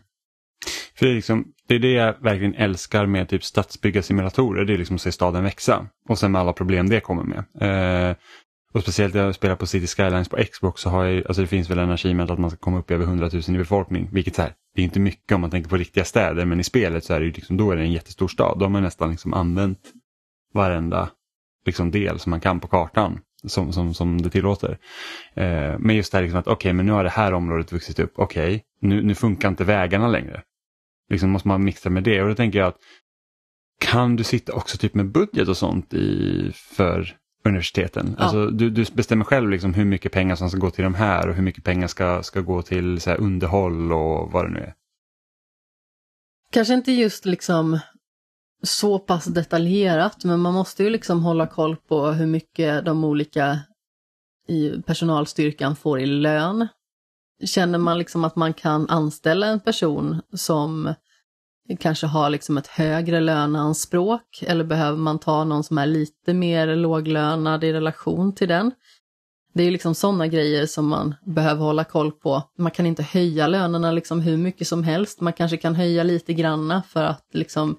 För 0.98 1.06
det 1.06 1.12
är, 1.12 1.14
liksom, 1.14 1.44
det 1.68 1.74
är 1.74 1.78
det 1.78 1.92
jag 1.92 2.14
verkligen 2.20 2.54
älskar 2.54 3.06
med 3.06 3.28
typ 3.28 3.44
stadsbyggarsimulatorer, 3.44 4.64
det 4.64 4.72
är 4.72 4.78
liksom 4.78 4.96
att 4.96 5.02
se 5.02 5.12
staden 5.12 5.44
växa. 5.44 5.86
Och 6.08 6.18
sen 6.18 6.32
med 6.32 6.40
alla 6.40 6.52
problem 6.52 6.88
det 6.88 7.00
kommer 7.00 7.22
med. 7.22 8.10
Eh, 8.10 8.16
och 8.72 8.82
speciellt 8.82 9.14
när 9.14 9.24
jag 9.24 9.34
spelar 9.34 9.56
på 9.56 9.66
City 9.66 9.86
Skylines 9.86 10.28
på 10.28 10.36
Xbox 10.52 10.80
så 10.80 10.90
har 10.90 11.04
jag, 11.04 11.26
alltså 11.26 11.42
det 11.42 11.48
finns 11.48 11.70
väl 11.70 11.78
en 11.78 11.90
achievement 11.90 12.30
att 12.30 12.38
man 12.38 12.50
ska 12.50 12.58
komma 12.58 12.78
upp 12.78 12.90
i 12.90 12.94
över 12.94 13.04
100 13.04 13.30
000 13.32 13.42
i 13.48 13.58
befolkning. 13.58 14.08
Vilket 14.12 14.34
så 14.34 14.42
här, 14.42 14.52
det 14.74 14.82
är 14.82 14.84
inte 14.84 15.00
mycket 15.00 15.32
om 15.32 15.40
man 15.40 15.50
tänker 15.50 15.70
på 15.70 15.76
riktiga 15.76 16.04
städer 16.04 16.44
men 16.44 16.60
i 16.60 16.64
spelet 16.64 17.04
så 17.04 17.14
är 17.14 17.20
det 17.20 17.26
ju 17.26 17.32
liksom, 17.32 17.56
då 17.56 17.70
är 17.70 17.76
det 17.76 17.82
en 17.82 17.92
jättestor 17.92 18.28
stad. 18.28 18.58
Då 18.58 18.64
har 18.64 18.70
man 18.70 18.82
nästan 18.82 19.10
liksom 19.10 19.34
använt 19.34 19.80
varenda 20.54 21.10
liksom 21.66 21.90
del 21.90 22.18
som 22.18 22.30
man 22.30 22.40
kan 22.40 22.60
på 22.60 22.68
kartan 22.68 23.20
som, 23.46 23.72
som, 23.72 23.94
som 23.94 24.22
det 24.22 24.30
tillåter. 24.30 24.78
Eh, 25.34 25.74
men 25.78 25.96
just 25.96 26.12
det 26.12 26.18
här 26.18 26.22
liksom 26.22 26.40
att 26.40 26.48
okej, 26.48 26.72
men 26.72 26.86
nu 26.86 26.92
har 26.92 27.04
det 27.04 27.10
här 27.10 27.32
området 27.32 27.72
vuxit 27.72 27.98
upp. 27.98 28.12
Okej, 28.16 28.64
nu, 28.80 29.02
nu 29.02 29.14
funkar 29.14 29.48
inte 29.48 29.64
vägarna 29.64 30.08
längre. 30.08 30.42
Liksom 31.08 31.30
måste 31.30 31.48
man 31.48 31.64
mixa 31.64 31.90
med 31.90 32.02
det 32.02 32.22
och 32.22 32.28
då 32.28 32.34
tänker 32.34 32.58
jag 32.58 32.68
att 32.68 32.78
kan 33.78 34.16
du 34.16 34.24
sitta 34.24 34.52
också 34.52 34.78
typ 34.78 34.94
med 34.94 35.12
budget 35.12 35.48
och 35.48 35.56
sånt 35.56 35.94
i, 35.94 36.50
för 36.54 37.16
universiteten? 37.44 38.14
Ja. 38.18 38.24
Alltså, 38.24 38.46
du, 38.46 38.70
du 38.70 38.84
bestämmer 38.92 39.24
själv 39.24 39.50
liksom 39.50 39.74
hur 39.74 39.84
mycket 39.84 40.12
pengar 40.12 40.36
som 40.36 40.50
ska 40.50 40.58
gå 40.58 40.70
till 40.70 40.84
de 40.84 40.94
här 40.94 41.28
och 41.28 41.34
hur 41.34 41.42
mycket 41.42 41.64
pengar 41.64 41.86
ska, 41.86 42.22
ska 42.22 42.40
gå 42.40 42.62
till 42.62 43.00
så 43.00 43.10
här, 43.10 43.20
underhåll 43.20 43.92
och 43.92 44.32
vad 44.32 44.44
det 44.44 44.50
nu 44.50 44.60
är. 44.60 44.74
Kanske 46.50 46.74
inte 46.74 46.92
just 46.92 47.24
liksom 47.24 47.78
så 48.62 48.98
pass 48.98 49.24
detaljerat, 49.24 50.24
men 50.24 50.40
man 50.40 50.54
måste 50.54 50.82
ju 50.82 50.90
liksom 50.90 51.22
hålla 51.22 51.46
koll 51.46 51.76
på 51.76 52.06
hur 52.06 52.26
mycket 52.26 52.84
de 52.84 53.04
olika 53.04 53.60
i 54.48 54.82
personalstyrkan 54.82 55.76
får 55.76 56.00
i 56.00 56.06
lön. 56.06 56.68
Känner 57.44 57.78
man 57.78 57.98
liksom 57.98 58.24
att 58.24 58.36
man 58.36 58.54
kan 58.54 58.88
anställa 58.88 59.46
en 59.46 59.60
person 59.60 60.20
som 60.32 60.94
kanske 61.78 62.06
har 62.06 62.30
liksom 62.30 62.58
ett 62.58 62.66
högre 62.66 63.20
löneanspråk 63.20 64.42
eller 64.42 64.64
behöver 64.64 64.98
man 64.98 65.18
ta 65.18 65.44
någon 65.44 65.64
som 65.64 65.78
är 65.78 65.86
lite 65.86 66.34
mer 66.34 66.76
låglönad 66.76 67.64
i 67.64 67.72
relation 67.72 68.34
till 68.34 68.48
den? 68.48 68.72
Det 69.54 69.62
är 69.62 69.70
liksom 69.70 69.94
sådana 69.94 70.26
grejer 70.26 70.66
som 70.66 70.88
man 70.88 71.14
behöver 71.24 71.60
hålla 71.64 71.84
koll 71.84 72.12
på. 72.12 72.42
Man 72.58 72.70
kan 72.70 72.86
inte 72.86 73.02
höja 73.02 73.46
lönerna 73.46 73.92
liksom 73.92 74.20
hur 74.20 74.36
mycket 74.36 74.68
som 74.68 74.82
helst. 74.82 75.20
Man 75.20 75.32
kanske 75.32 75.56
kan 75.56 75.74
höja 75.74 76.02
lite 76.02 76.34
granna 76.34 76.82
för 76.82 77.04
att 77.04 77.28
liksom 77.32 77.78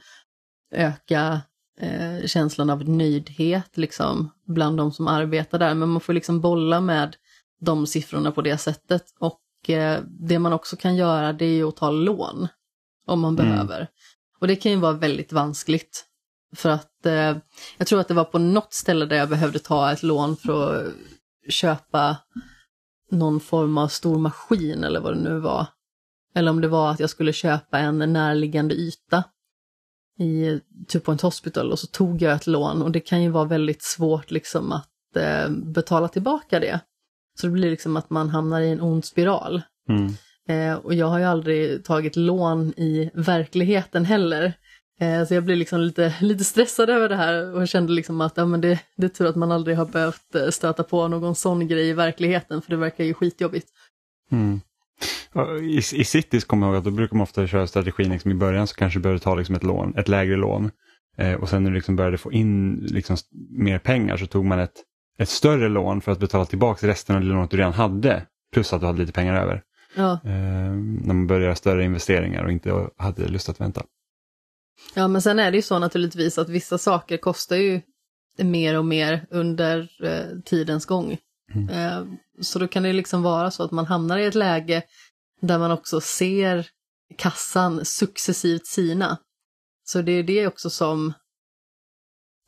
öka 0.72 1.42
eh, 1.80 2.26
känslan 2.26 2.70
av 2.70 2.90
nöjdhet 2.90 3.78
liksom 3.78 4.32
bland 4.48 4.78
de 4.78 4.92
som 4.92 5.08
arbetar 5.08 5.60
där. 5.60 5.74
Men 5.74 5.90
man 5.90 6.02
får 6.02 6.14
liksom 6.14 6.42
bolla 6.42 6.82
med 6.82 7.16
de 7.60 7.88
siffrorna 7.88 8.32
på 8.32 8.42
det 8.42 8.58
sättet. 8.58 9.04
Och 9.20 9.40
det 10.06 10.40
man 10.40 10.54
också 10.54 10.76
kan 10.76 10.96
göra 10.96 11.34
det 11.34 11.46
är 11.46 11.56
ju 11.56 11.68
att 11.68 11.76
ta 11.76 11.92
lån 11.92 12.48
om 13.08 13.20
man 13.20 13.40
Mm. 13.40 13.50
behöver. 13.50 13.88
Och 14.40 14.48
det 14.48 14.56
kan 14.56 14.72
ju 14.72 14.78
vara 14.78 14.94
väldigt 14.94 15.34
vanskligt. 15.34 16.06
För 16.56 16.70
att 16.70 17.06
eh, 17.06 17.38
jag 17.78 17.88
tror 17.88 18.00
att 18.00 18.08
det 18.08 18.14
var 18.14 18.24
på 18.24 18.40
något 18.40 18.74
ställe 18.74 19.06
där 19.06 19.16
jag 19.16 19.30
behövde 19.30 19.60
ta 19.60 19.92
ett 19.92 20.04
lån 20.04 20.38
för 20.38 20.86
att 21.48 21.54
köpa 21.54 22.18
någon 23.12 23.40
form 23.40 23.78
av 23.78 23.88
stor 23.88 24.18
maskin 24.18 24.84
eller 24.84 25.00
vad 25.00 25.14
det 25.14 25.22
nu 25.22 25.40
var. 25.40 25.66
Eller 26.36 26.52
om 26.52 26.62
det 26.62 26.68
var 26.68 26.92
att 26.92 27.00
jag 27.00 27.10
skulle 27.10 27.34
köpa 27.34 27.80
en 27.80 28.14
närliggande 28.14 28.76
yta 28.76 29.24
i 30.20 30.60
Two 30.88 31.00
Point 31.00 31.22
Hospital 31.22 31.72
och 31.72 31.80
så 31.80 31.88
tog 31.88 32.22
jag 32.22 32.34
ett 32.34 32.48
lån 32.48 32.82
och 32.82 32.92
det 32.92 33.00
kan 33.00 33.24
ju 33.24 33.30
vara 33.30 33.46
väldigt 33.46 33.84
svårt 33.84 34.32
liksom 34.32 34.72
att 34.72 35.16
eh, 35.16 35.50
betala 35.50 36.08
tillbaka 36.08 36.60
det. 36.60 36.80
Så 37.40 37.48
det 37.48 37.54
blir 37.54 37.70
liksom 37.70 37.98
att 37.98 38.10
man 38.10 38.30
hamnar 38.30 38.62
i 38.62 38.70
en 38.70 38.82
ond 38.82 39.06
spiral. 39.06 39.62
Mm. 39.90 40.14
Eh, 40.50 40.78
och 40.78 40.94
jag 40.94 41.08
har 41.08 41.20
ju 41.20 41.26
aldrig 41.26 41.86
tagit 41.86 42.16
lån 42.16 42.74
i 42.78 43.12
verkligheten 43.14 44.06
heller. 44.06 44.54
Eh, 45.00 45.26
så 45.26 45.34
jag 45.34 45.44
blir 45.44 45.56
liksom 45.56 45.80
lite, 45.80 46.14
lite 46.22 46.44
stressad 46.44 46.90
över 46.90 47.10
det 47.10 47.16
här 47.16 47.56
och 47.56 47.68
kände 47.68 47.94
liksom 47.94 48.22
att 48.22 48.38
ja, 48.38 48.46
men 48.46 48.62
det, 48.62 48.80
det 48.98 49.06
är 49.06 49.10
tur 49.10 49.26
att 49.26 49.36
man 49.36 49.52
aldrig 49.52 49.78
har 49.78 49.86
behövt 49.86 50.36
eh, 50.36 50.50
stöta 50.50 50.84
på 50.84 51.08
någon 51.08 51.36
sån 51.36 51.68
grej 51.68 51.90
i 51.90 51.94
verkligheten 51.94 52.62
för 52.62 52.70
det 52.70 52.78
verkar 52.78 53.04
ju 53.04 53.14
skitjobbigt. 53.14 53.68
Mm. 54.32 54.62
I, 55.62 55.78
I 55.78 56.04
cities 56.04 56.44
kommer 56.44 56.68
jag 56.68 56.74
ihåg 56.74 56.80
att 56.80 56.84
då 56.84 56.92
brukar 56.92 57.16
man 57.16 57.24
ofta 57.24 57.48
köra 57.48 57.68
strategin 57.68 58.10
liksom 58.10 58.32
i 58.32 58.36
början 58.36 58.68
så 58.68 58.76
kanske 58.76 59.00
du 59.00 59.04
behöver 59.04 59.20
ta 59.20 59.36
liksom 59.36 59.56
ett 59.56 59.64
lån, 59.64 59.98
ett 59.98 60.08
lägre 60.08 60.36
lån. 60.36 60.72
Eh, 61.18 61.34
och 61.34 61.50
sen 61.50 61.64
när 61.64 61.70
du 61.70 61.76
liksom 61.76 61.96
började 61.96 62.18
få 62.18 62.32
in 62.32 62.76
liksom 62.76 63.18
mer 63.50 63.80
pengar 63.80 64.18
så 64.18 64.26
tog 64.26 64.46
man 64.46 64.60
ett, 64.60 64.84
ett 65.18 65.30
större 65.30 65.70
lån 65.70 66.02
för 66.02 66.12
att 66.12 66.20
betala 66.20 66.46
tillbaka 66.46 66.88
resten 66.88 67.16
av 67.16 67.22
det 67.22 67.28
lånet 67.28 67.52
du 67.52 67.58
redan 67.58 67.74
hade. 67.74 68.26
Plus 68.54 68.74
att 68.74 68.82
du 68.82 68.86
hade 68.88 69.00
lite 69.00 69.12
pengar 69.12 69.34
över. 69.34 69.64
Ja. 69.96 70.12
Eh, 70.12 70.72
när 70.72 71.14
man 71.14 71.28
börjar 71.28 71.42
göra 71.42 71.56
större 71.56 71.84
investeringar 71.84 72.44
och 72.44 72.52
inte 72.52 72.90
hade 72.98 73.28
lust 73.28 73.50
att 73.50 73.62
vänta. 73.62 73.84
ja, 74.96 75.08
men 75.08 75.22
sen 75.22 75.40
är 75.40 75.52
det 75.52 75.58
ju 75.58 75.62
så 75.62 75.80
naturligtvis 75.80 76.38
att 76.38 76.50
vissa 76.50 76.78
saker 76.78 77.18
kostar 77.18 77.56
ju 77.56 77.82
mer 78.38 78.78
och 78.78 78.86
mer 78.86 79.28
under 79.30 79.90
eh, 80.04 80.40
tidens 80.46 80.86
gång. 80.86 81.18
Mm. 81.54 81.70
Eh, 81.70 82.04
så 82.42 82.60
då 82.60 82.68
kan 82.68 82.84
det 82.84 82.94
liksom 82.94 83.24
vara 83.24 83.52
så 83.52 83.64
att 83.64 83.72
man 83.72 83.86
hamnar 83.86 84.18
i 84.18 84.26
ett 84.26 84.36
läge 84.36 84.84
där 85.42 85.60
man 85.60 85.72
också 85.72 86.02
ser 86.02 86.68
kassan 87.18 87.86
successivt 87.86 88.66
sina. 88.66 89.18
Så 89.84 90.02
det 90.02 90.12
är 90.12 90.24
det 90.24 90.48
också 90.48 90.70
som 90.70 91.14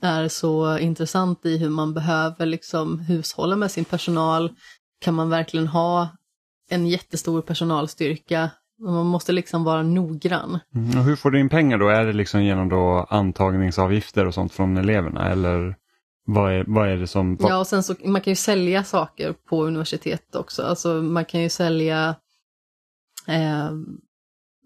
är 0.01 0.27
så 0.27 0.77
intressant 0.77 1.45
i 1.45 1.57
hur 1.57 1.69
man 1.69 1.93
behöver 1.93 2.45
liksom 2.45 2.99
hushålla 2.99 3.55
med 3.55 3.71
sin 3.71 3.85
personal. 3.85 4.51
Kan 5.01 5.13
man 5.13 5.29
verkligen 5.29 5.67
ha 5.67 6.09
en 6.69 6.87
jättestor 6.87 7.41
personalstyrka? 7.41 8.49
Man 8.79 9.05
måste 9.05 9.31
liksom 9.31 9.63
vara 9.63 9.83
noggrann. 9.83 10.59
Mm. 10.75 10.99
Och 10.99 11.05
hur 11.05 11.15
får 11.15 11.31
du 11.31 11.39
in 11.39 11.49
pengar 11.49 11.77
då? 11.77 11.89
Är 11.89 12.05
det 12.05 12.13
liksom 12.13 12.43
genom 12.43 12.69
då 12.69 13.07
antagningsavgifter 13.09 14.25
och 14.25 14.33
sånt 14.33 14.53
från 14.53 14.77
eleverna 14.77 15.29
eller 15.29 15.75
vad 16.25 16.53
är, 16.53 16.63
vad 16.67 16.89
är 16.89 16.97
det 16.97 17.07
som... 17.07 17.37
Ja, 17.39 17.57
och 17.57 17.67
sen 17.67 17.83
så 17.83 17.95
man 18.05 18.21
kan 18.21 18.31
ju 18.31 18.35
sälja 18.35 18.83
saker 18.83 19.33
på 19.49 19.65
universitetet 19.65 20.35
också. 20.35 20.63
Alltså 20.63 20.93
man 20.93 21.25
kan 21.25 21.41
ju 21.41 21.49
sälja 21.49 22.15
eh, 23.27 23.71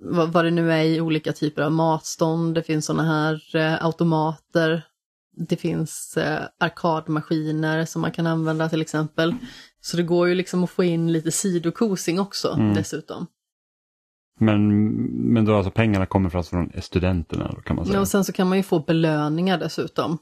vad, 0.01 0.33
vad 0.33 0.45
det 0.45 0.51
nu 0.51 0.71
är 0.71 0.83
i 0.83 1.01
olika 1.01 1.33
typer 1.33 1.61
av 1.61 1.71
matstånd. 1.71 2.55
Det 2.55 2.63
finns 2.63 2.85
sådana 2.85 3.03
här 3.03 3.55
eh, 3.55 3.85
automater. 3.85 4.83
Det 5.35 5.55
finns 5.55 6.17
eh, 6.17 6.43
arkadmaskiner 6.59 7.85
som 7.85 8.01
man 8.01 8.11
kan 8.11 8.27
använda 8.27 8.69
till 8.69 8.81
exempel. 8.81 9.35
Så 9.81 9.97
det 9.97 10.03
går 10.03 10.27
ju 10.27 10.35
liksom 10.35 10.63
att 10.63 10.69
få 10.69 10.83
in 10.83 11.11
lite 11.11 11.31
sidokosing 11.31 12.19
också 12.19 12.53
Mm. 12.53 12.73
dessutom. 12.73 13.27
Men, 14.39 14.67
men 15.33 15.45
då 15.45 15.55
alltså 15.55 15.71
pengarna 15.71 16.05
kommer 16.05 16.29
från, 16.29 16.43
från 16.43 16.71
studenterna 16.81 17.55
kan 17.65 17.75
man 17.75 17.85
Ja, 17.85 17.91
säga. 17.91 18.01
och 18.01 18.07
sen 18.07 18.23
så 18.25 18.33
kan 18.33 18.47
man 18.49 18.57
ju 18.57 18.63
få 18.63 18.79
belöningar 18.79 19.57
dessutom. 19.57 20.17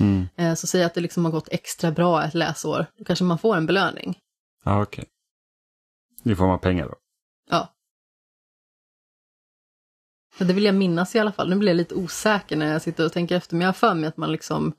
Mm. 0.00 0.26
Eh, 0.36 0.54
så 0.54 0.66
säg 0.66 0.84
att 0.84 0.94
det 0.94 1.00
liksom 1.00 1.24
har 1.24 1.32
gått 1.32 1.48
extra 1.50 1.90
bra 1.92 2.24
ett 2.24 2.34
läsår, 2.34 2.86
då 2.98 3.04
kanske 3.04 3.24
man 3.24 3.38
får 3.38 3.56
en 3.56 3.66
belöning. 3.66 4.18
Ja, 4.64 4.82
okej. 4.82 5.04
I 6.24 6.34
form 6.34 6.50
av 6.50 6.58
pengar 6.58 6.86
då? 6.88 6.94
Det 10.44 10.52
vill 10.52 10.64
jag 10.64 10.74
minnas 10.74 11.14
i 11.14 11.18
alla 11.18 11.32
fall. 11.32 11.50
Nu 11.50 11.56
blir 11.56 11.68
jag 11.68 11.76
lite 11.76 11.94
osäker 11.94 12.56
när 12.56 12.72
jag 12.72 12.82
sitter 12.82 13.06
och 13.06 13.12
tänker 13.12 13.36
efter, 13.36 13.54
men 13.54 13.60
jag 13.60 13.68
har 13.68 13.72
för 13.72 13.94
mig 13.94 14.08
att 14.08 14.16
man 14.16 14.32
liksom 14.32 14.72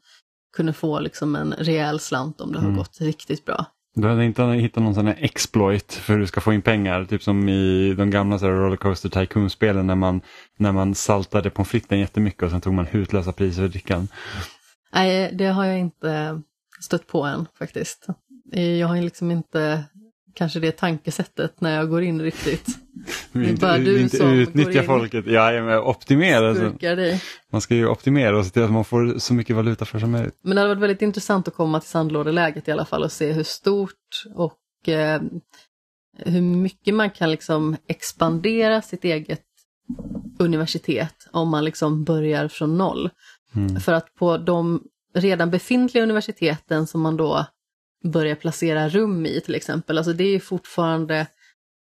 kunde 0.58 0.74
få 0.74 1.00
liksom 1.00 1.36
en 1.36 1.54
rejäl 1.54 2.00
slant 2.00 2.42
om 2.42 2.52
det 2.52 2.58
har 2.60 2.66
Mm. 2.66 2.78
gått 2.78 3.02
riktigt 3.02 3.46
bra. 3.46 3.66
Du 3.96 4.08
hade 4.08 4.26
inte 4.26 4.44
hittat 4.44 4.84
någon 4.84 4.96
sån 4.96 5.08
här 5.08 5.18
exploit 5.20 5.94
för 5.94 6.14
hur 6.14 6.20
du 6.20 6.28
ska 6.28 6.42
få 6.42 6.54
in 6.54 6.62
pengar, 6.62 7.06
typ 7.06 7.24
som 7.24 7.50
i 7.50 7.94
de 7.94 8.10
gamla 8.10 8.40
så 8.40 8.46
här 8.46 8.54
Rollercoaster 8.54 9.10
Tycoon-spelen 9.10 9.88
när 9.88 9.96
man, 9.96 10.22
när 10.58 10.72
man 10.72 10.96
saltade 10.96 11.50
pommes 11.50 11.70
fritesen 11.70 12.00
jättemycket 12.00 12.44
och 12.44 12.52
sen 12.52 12.62
tog 12.62 12.74
man 12.74 12.86
hutlösa 12.86 13.32
priser 13.32 13.62
för 13.62 13.70
drickan. 13.70 14.08
Nej, 14.94 15.30
det 15.34 15.46
har 15.48 15.66
jag 15.66 15.80
inte 15.80 16.42
stött 16.82 17.08
på 17.08 17.24
än 17.24 17.46
faktiskt. 17.60 18.08
Jag 18.80 18.88
har 18.88 19.02
liksom 19.02 19.32
inte 19.32 19.84
kanske 20.34 20.60
det 20.60 20.72
tankesättet 20.72 21.62
när 21.62 21.76
jag 21.76 21.90
går 21.90 22.04
in 22.04 22.22
riktigt. 22.22 22.68
Vi 23.32 23.46
är 23.46 23.50
inte, 23.50 23.62
bara 23.62 23.78
du 23.78 24.02
inte 24.02 24.18
som 24.18 24.28
går 24.28 24.36
utnyttja 24.36 24.80
in. 24.80 24.86
folket. 24.86 25.26
Ja, 25.28 25.52
men 25.52 25.80
optimera. 25.80 26.50
Alltså. 26.50 26.70
Skurkar 26.70 26.96
dig. 26.96 27.22
Man 27.52 27.62
ska 27.62 27.76
ju 27.76 27.88
optimera 27.88 28.38
och 28.38 28.46
se 28.46 28.52
till 28.52 28.64
att 28.64 28.72
man 28.72 28.86
får 28.86 29.20
så 29.20 29.34
mycket 29.34 29.56
valuta 29.56 29.86
för 29.86 30.00
som 30.00 30.12
möjligt. 30.12 30.40
Men 30.44 30.56
det 30.56 30.62
hade 30.62 30.74
varit 30.74 30.84
väldigt 30.84 31.02
intressant 31.02 31.48
att 31.48 31.56
komma 31.56 31.80
till 31.80 31.90
sandlådeläget 31.90 32.68
i 32.68 32.72
alla 32.72 32.86
fall 32.86 33.04
och 33.04 33.12
se 33.12 33.32
hur 33.32 33.44
stort 33.44 34.24
och 34.36 34.90
eh, 34.90 35.22
hur 36.18 36.42
mycket 36.42 36.94
man 36.94 37.10
kan 37.10 37.32
liksom 37.32 37.78
expandera 37.88 38.82
sitt 38.82 39.04
eget 39.04 39.42
universitet 40.40 41.16
om 41.32 41.50
man 41.50 41.66
liksom 41.66 42.04
börjar 42.04 42.48
från 42.48 42.78
noll. 42.78 43.10
Mm. 43.56 43.80
För 43.80 43.94
att 43.94 44.16
på 44.16 44.38
de 44.38 44.84
redan 45.16 45.50
befintliga 45.50 46.04
universiteten 46.04 46.88
som 46.88 47.02
man 47.02 47.18
då 47.18 47.46
börjar 48.04 48.36
placera 48.36 48.90
rum 48.90 49.26
i 49.26 49.42
till 49.42 49.56
exempel, 49.56 49.98
alltså 49.98 50.14
det 50.14 50.24
är 50.24 50.40
fortfarande 50.40 51.28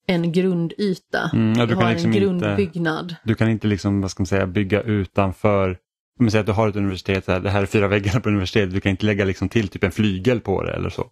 en 0.07 0.31
grundyta. 0.31 1.29
Mm, 1.33 1.53
ja, 1.59 1.65
du 1.65 1.67
du 1.67 1.75
har 1.75 1.81
kan 1.81 1.91
liksom 1.91 2.11
en 2.11 2.15
inte- 2.17 2.25
grundbyggnad. 2.45 3.15
Du 3.23 3.35
kan 3.35 3.49
inte 3.49 3.67
liksom, 3.67 4.01
vad 4.01 4.11
ska 4.11 4.21
man 4.21 4.27
säga, 4.27 4.47
bygga 4.47 4.81
utanför 4.81 5.77
om 6.19 6.25
man 6.25 6.31
säger 6.31 6.39
att 6.41 6.45
du 6.45 6.51
har 6.53 6.69
ett 6.69 6.75
universitet, 6.75 7.27
här, 7.27 7.39
det 7.39 7.49
här 7.49 7.61
är 7.61 7.65
fyra 7.65 7.87
väggar 7.87 8.19
på 8.19 8.29
universitetet, 8.29 8.73
du 8.73 8.79
kan 8.81 8.89
inte 8.89 9.05
lägga 9.05 9.25
liksom 9.25 9.49
till 9.49 9.67
typ 9.67 9.83
en 9.83 9.91
flygel 9.91 10.39
på 10.39 10.63
det 10.63 10.71
eller 10.73 10.89
så. 10.89 11.05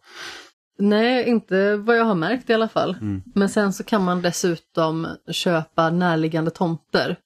Nej, 0.80 1.30
inte 1.30 1.76
vad 1.76 1.98
jag 1.98 2.04
har 2.06 2.16
märkt 2.16 2.50
i 2.50 2.54
alla 2.54 2.68
fall. 2.68 2.98
Mm. 3.02 3.22
Men 3.36 3.50
sen 3.50 3.74
så 3.74 3.84
kan 3.84 4.04
man 4.04 4.22
dessutom 4.22 5.08
köpa 5.32 5.90
närliggande 5.90 6.52
tomter. 6.52 7.18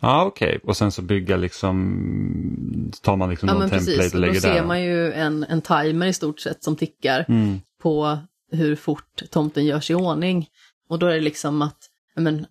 Ja 0.00 0.24
okej, 0.24 0.60
och 0.62 0.76
sen 0.76 0.92
så 0.92 1.02
bygga 1.02 1.36
liksom, 1.36 2.92
tar 3.02 3.16
man 3.16 3.30
liksom 3.30 3.48
Ja 3.48 3.54
någon 3.54 3.70
template 3.70 3.84
precis, 3.86 3.98
och 3.98 4.04
och 4.14 4.20
då 4.20 4.26
lägger 4.26 4.40
ser 4.40 4.54
där. 4.54 4.64
man 4.64 4.82
ju 4.82 5.12
en, 5.12 5.44
en 5.44 5.60
timer 5.60 6.06
i 6.06 6.12
stort 6.12 6.40
sett 6.40 6.64
som 6.64 6.76
tickar 6.76 7.24
Mm. 7.28 7.60
på 7.82 8.18
hur 8.52 8.76
fort 8.76 9.22
tomten 9.30 9.64
görs 9.64 9.90
i 9.90 9.94
ordning. 9.94 10.46
Och 10.88 10.98
då 10.98 11.06
är 11.06 11.14
det 11.14 11.20
liksom 11.20 11.62
att 11.62 11.78
men, 12.16 12.46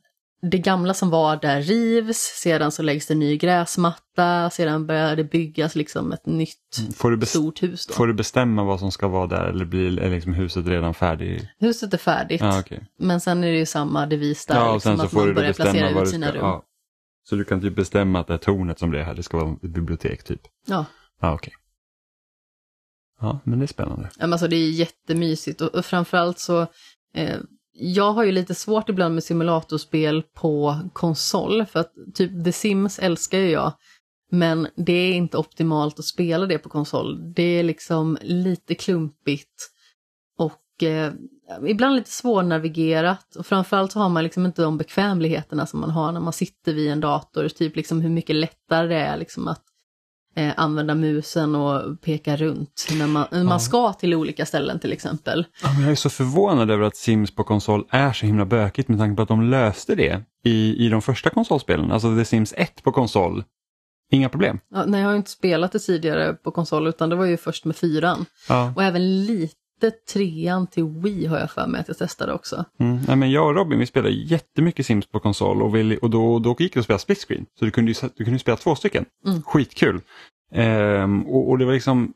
det 0.51 0.57
gamla 0.57 0.93
som 0.93 1.09
var 1.09 1.35
där 1.35 1.61
rivs, 1.61 2.17
sedan 2.17 2.71
så 2.71 2.83
läggs 2.83 3.07
det 3.07 3.15
ny 3.15 3.37
gräsmatta, 3.37 4.49
sedan 4.49 4.85
börjar 4.87 5.15
det 5.15 5.23
byggas 5.23 5.75
liksom 5.75 6.11
ett 6.11 6.25
nytt 6.25 6.57
bes- 6.99 7.25
stort 7.25 7.63
hus 7.63 7.85
då. 7.87 7.93
får 7.93 8.07
du 8.07 8.13
bestämma 8.13 8.63
vad 8.63 8.79
som 8.79 8.91
ska 8.91 9.07
vara 9.07 9.27
där 9.27 9.43
eller 9.45 9.65
blir 9.65 9.99
är 9.99 10.09
liksom 10.09 10.33
huset 10.33 10.67
redan 10.67 10.93
färdigt? 10.93 11.43
Huset 11.59 11.93
är 11.93 11.97
färdigt, 11.97 12.41
Ja, 12.41 12.59
okej. 12.59 12.83
men 12.99 13.21
sen 13.21 13.43
är 13.43 13.51
det 13.51 13.57
ju 13.57 13.65
samma 13.65 14.05
devis 14.05 14.45
där, 14.45 14.55
ja, 14.55 14.73
liksom, 14.73 14.91
att 14.99 15.13
man 15.13 15.27
då 15.27 15.33
börjar 15.33 15.53
placera 15.53 16.01
ut 16.01 16.09
sina 16.09 16.31
rum. 16.31 16.37
ja. 16.41 16.63
Så 17.23 17.35
du 17.35 17.43
kan 17.43 17.61
typ 17.61 17.75
bestämma 17.75 18.19
att 18.19 18.27
det 18.27 18.33
här 18.33 18.37
tornet 18.37 18.79
som 18.79 18.91
det 18.91 18.99
är 18.99 19.03
här, 19.03 19.15
det 19.15 19.23
ska 19.23 19.37
vara 19.37 19.53
ett 19.53 19.61
bibliotek 19.61 20.23
typ? 20.23 20.41
Ja. 20.65 20.85
Ja, 21.21 21.33
okej. 21.33 21.53
Ja, 23.19 23.39
men 23.43 23.59
det 23.59 23.65
är 23.65 23.67
spännande. 23.67 24.09
Ja, 24.17 24.25
men 24.27 24.33
alltså 24.33 24.47
det 24.47 24.55
är 24.55 24.69
jättemysigt 24.69 25.61
och, 25.61 25.75
och 25.75 25.85
framförallt 25.85 26.39
så, 26.39 26.61
eh, 27.15 27.37
jag 27.73 28.11
har 28.13 28.23
ju 28.23 28.31
lite 28.31 28.55
svårt 28.55 28.89
ibland 28.89 29.13
med 29.13 29.23
simulatorspel 29.23 30.23
på 30.33 30.79
konsol 30.93 31.65
för 31.65 31.79
att 31.79 31.93
typ 32.13 32.45
The 32.45 32.51
Sims 32.51 32.99
älskar 32.99 33.39
ju 33.39 33.49
jag. 33.49 33.73
Men 34.31 34.67
det 34.75 34.93
är 34.93 35.13
inte 35.13 35.37
optimalt 35.37 35.99
att 35.99 36.05
spela 36.05 36.45
det 36.45 36.57
på 36.57 36.69
konsol. 36.69 37.33
Det 37.33 37.43
är 37.43 37.63
liksom 37.63 38.17
lite 38.21 38.75
klumpigt 38.75 39.71
och 40.37 40.83
eh, 40.83 41.13
ibland 41.67 41.95
lite 41.95 42.11
svårnavigerat 42.11 43.35
och 43.35 43.45
framförallt 43.45 43.91
så 43.91 43.99
har 43.99 44.09
man 44.09 44.23
liksom 44.23 44.45
inte 44.45 44.61
de 44.61 44.77
bekvämligheterna 44.77 45.65
som 45.65 45.79
man 45.79 45.89
har 45.89 46.11
när 46.11 46.19
man 46.19 46.33
sitter 46.33 46.73
vid 46.73 46.91
en 46.91 46.99
dator. 46.99 47.49
Typ 47.49 47.75
liksom 47.75 48.01
hur 48.01 48.09
mycket 48.09 48.35
lättare 48.35 48.87
det 48.87 48.95
är 48.95 49.17
liksom 49.17 49.47
att 49.47 49.63
eh, 50.35 50.53
använda 50.57 50.95
musen 50.95 51.55
och 51.55 52.01
peka 52.01 52.35
runt 52.35 52.87
när 52.99 53.07
man, 53.07 53.25
när 53.31 53.43
man 53.43 53.59
ska 53.59 53.93
till 53.93 54.13
olika 54.13 54.45
ställen 54.45 54.79
till 54.79 54.91
exempel. 54.91 55.45
Ja, 55.63 55.69
jag 55.81 55.91
är 55.91 55.95
så 55.95 56.09
förvånad 56.09 56.71
över 56.71 56.83
att 56.83 56.95
Sims 56.95 57.35
på 57.35 57.43
konsol 57.43 57.85
är 57.89 58.13
så 58.13 58.25
himla 58.25 58.45
bökigt 58.45 58.89
med 58.89 58.99
tanke 58.99 59.15
på 59.15 59.21
att 59.21 59.27
de 59.27 59.49
löste 59.49 59.95
det 59.95 60.23
i, 60.43 60.85
i 60.85 60.89
de 60.89 61.01
första 61.01 61.29
konsolspelen. 61.29 61.91
Alltså 61.91 62.15
The 62.15 62.25
Sims 62.25 62.53
1 62.57 62.83
på 62.83 62.91
konsol. 62.91 63.43
Inga 64.11 64.29
problem. 64.29 64.59
Ja, 64.69 64.85
nej, 64.85 65.01
jag 65.01 65.07
har 65.07 65.15
inte 65.15 65.31
spelat 65.31 65.71
det 65.71 65.79
tidigare 65.79 66.33
på 66.33 66.51
konsol 66.51 66.87
utan 66.87 67.09
det 67.09 67.15
var 67.15 67.25
ju 67.25 67.37
först 67.37 67.65
med 67.65 67.75
fyran. 67.75 68.25
Ja. 68.49 68.73
Och 68.75 68.83
även 68.83 69.25
lite 69.25 69.62
trean 69.91 70.67
till 70.67 70.83
Wii 70.83 71.25
har 71.25 71.39
jag 71.39 71.51
för 71.51 71.67
mig 71.67 71.81
att 71.81 71.87
jag 71.87 71.97
testade 71.97 72.33
också. 72.33 72.65
Mm. 72.79 72.99
Nej, 73.07 73.15
men 73.15 73.31
jag 73.31 73.47
och 73.47 73.55
Robin 73.55 73.79
vi 73.79 73.85
spelade 73.85 74.13
jättemycket 74.13 74.85
Sims 74.85 75.05
på 75.05 75.19
konsol 75.19 75.61
och, 75.61 75.75
vi, 75.75 75.99
och 76.01 76.09
då, 76.09 76.39
då 76.39 76.55
gick 76.59 76.73
det 76.73 76.79
att 76.79 76.83
spela 76.83 76.99
split 76.99 77.25
screen. 77.27 77.45
Så 77.59 77.65
du 77.65 77.71
kunde, 77.71 77.91
ju, 77.91 78.09
du 78.15 78.23
kunde 78.23 78.39
spela 78.39 78.57
två 78.57 78.75
stycken. 78.75 79.05
Mm. 79.27 79.41
Skitkul. 79.41 80.01
Ehm, 80.53 81.21
och, 81.21 81.49
och 81.49 81.57
det 81.57 81.65
var 81.65 81.73
liksom 81.73 82.13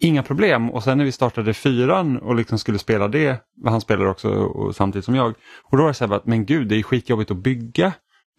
inga 0.00 0.22
problem 0.22 0.70
och 0.70 0.84
sen 0.84 0.98
när 0.98 1.04
vi 1.04 1.12
startade 1.12 1.54
fyran 1.54 2.18
och 2.18 2.34
liksom 2.34 2.58
skulle 2.58 2.78
spela 2.78 3.08
det, 3.08 3.36
han 3.64 3.80
spelade 3.80 4.10
också 4.10 4.52
samtidigt 4.72 5.04
som 5.04 5.14
jag. 5.14 5.34
Och 5.62 5.76
då 5.76 5.82
var 5.82 5.88
det 5.88 5.94
så 5.94 6.06
här 6.06 6.14
att 6.14 6.26
men 6.26 6.46
gud 6.46 6.68
det 6.68 6.76
är 6.76 6.82
skitjobbigt 6.82 7.30
att 7.30 7.36
bygga. 7.36 7.92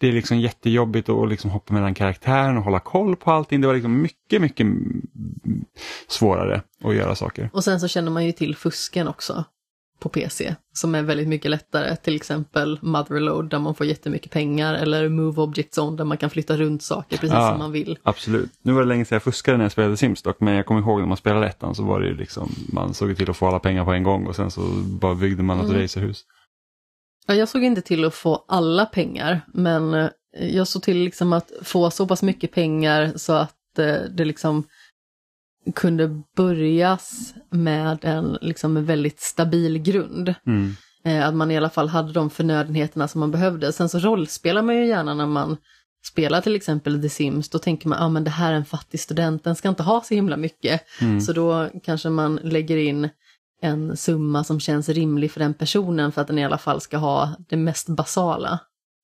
Det 0.04 0.08
är 0.10 0.12
liksom 0.14 0.40
jättejobbigt 0.40 1.10
att 1.10 1.30
liksom 1.30 1.50
hoppa 1.52 1.74
mellan 1.74 1.94
karaktären 1.94 2.58
och 2.58 2.64
hålla 2.64 2.80
koll 2.80 3.16
på 3.16 3.32
allting. 3.32 3.62
Det 3.62 3.68
var 3.68 3.74
liksom 3.74 4.02
mycket, 4.02 4.42
mycket 4.42 4.68
svårare 6.08 6.62
att 6.84 6.96
göra 6.96 7.16
saker. 7.16 7.50
Och 7.54 7.64
sen 7.64 7.80
så 7.80 7.88
känner 7.88 8.12
man 8.12 8.26
ju 8.26 8.32
till 8.32 8.56
fusken 8.56 9.08
också 9.08 9.44
på 10.00 10.10
PC 10.10 10.56
som 10.74 10.96
är 10.96 11.02
väldigt 11.02 11.28
mycket 11.28 11.52
lättare. 11.52 11.96
Till 11.96 12.16
exempel 12.16 12.80
Motherload 12.82 13.50
där 13.50 13.60
man 13.60 13.76
får 13.76 13.86
jättemycket 13.86 14.32
pengar 14.32 14.74
eller 14.74 15.10
Move 15.10 15.42
Object 15.42 15.78
Zone 15.78 15.98
där 15.98 16.04
man 16.06 16.18
kan 16.18 16.30
flytta 16.30 16.58
runt 16.58 16.84
saker 16.84 17.18
precis 17.18 17.34
Ja. 17.34 17.50
som 17.50 17.60
man 17.60 17.72
vill. 17.72 17.98
Absolut. 18.04 18.50
Nu 18.62 18.74
var 18.74 18.82
det 18.82 18.88
länge 18.88 19.06
sedan 19.06 19.16
jag 19.16 19.24
fuskade 19.24 19.58
när 19.58 19.66
jag 19.66 19.72
spelade 19.72 19.98
Sims 19.98 20.22
dock, 20.22 20.40
men 20.40 20.54
jag 20.54 20.66
kommer 20.66 20.82
ihåg 20.82 21.00
när 21.00 21.08
man 21.08 21.18
spelade 21.18 21.48
ettan 21.48 21.76
så 21.76 21.84
var 21.84 22.00
det 22.00 22.08
ju 22.08 22.16
liksom, 22.18 22.50
man 22.74 22.94
såg 22.94 23.18
till 23.18 23.30
att 23.30 23.38
få 23.38 23.48
alla 23.48 23.60
pengar 23.60 23.86
på 23.86 23.92
en 23.94 24.04
gång 24.04 24.26
och 24.28 24.36
sen 24.36 24.52
så 24.52 24.62
bara 24.86 25.16
byggde 25.16 25.44
man 25.44 25.60
ett 25.60 25.66
Mm. 25.70 25.82
racerhus. 25.82 26.24
Ja, 27.28 27.34
jag 27.36 27.50
såg 27.50 27.64
inte 27.64 27.82
till 27.82 28.06
att 28.06 28.14
få 28.14 28.46
alla 28.48 28.86
pengar, 28.86 29.42
men 29.54 29.94
eh, 29.94 30.10
jag 30.40 30.68
såg 30.68 30.84
till 30.84 30.98
liksom 30.98 31.34
att 31.34 31.52
få 31.62 31.92
så 31.92 32.08
pass 32.08 32.24
mycket 32.24 32.52
pengar 32.52 33.14
så 33.16 33.34
att 33.34 33.80
eh, 33.80 34.02
det 34.12 34.26
liksom 34.26 34.64
kunde 35.76 36.22
börjas 36.36 37.34
med 37.50 38.06
en 38.06 38.38
liksom 38.42 38.86
väldigt 38.86 39.20
stabil 39.20 39.78
grund. 39.78 40.34
Mm. 40.48 40.76
Eh, 41.06 41.28
Att 41.28 41.36
man 41.36 41.52
i 41.52 41.58
alla 41.58 41.70
fall 41.70 41.90
hade 41.90 42.14
de 42.14 42.30
förnödenheterna 42.30 43.08
som 43.08 43.20
man 43.20 43.32
behövde. 43.32 43.74
Sen 43.74 43.90
så 43.90 44.00
rollspelar 44.00 44.62
man 44.62 44.76
ju 44.76 44.86
gärna 44.86 45.14
när 45.14 45.28
man 45.28 45.58
spelar 46.06 46.42
till 46.42 46.56
exempel 46.56 47.02
The 47.02 47.10
Sims. 47.10 47.50
Då 47.50 47.60
tänker 47.60 47.88
man, 47.88 47.98
ja 48.00 48.06
ah, 48.06 48.10
men 48.10 48.24
det 48.24 48.30
här 48.30 48.52
är 48.52 48.56
en 48.56 48.66
fattig 48.66 49.00
student, 49.00 49.44
den 49.44 49.56
ska 49.56 49.70
inte 49.70 49.84
ha 49.84 50.02
så 50.02 50.14
himla 50.14 50.38
mycket. 50.38 50.82
Mm. 51.02 51.22
Så 51.22 51.34
då 51.34 51.70
kanske 51.84 52.10
man 52.10 52.36
lägger 52.36 52.78
in 52.78 53.10
en 53.64 53.98
summa 53.98 54.44
som 54.44 54.60
känns 54.60 54.90
rimlig 54.90 55.32
för 55.32 55.40
den 55.40 55.54
personen 55.54 56.12
för 56.12 56.22
att 56.22 56.28
den 56.28 56.40
i 56.40 56.46
alla 56.46 56.58
fall 56.58 56.82
ska 56.82 56.98
ha 56.98 57.36
det 57.50 57.58
mest 57.58 57.90
basala. 57.90 58.60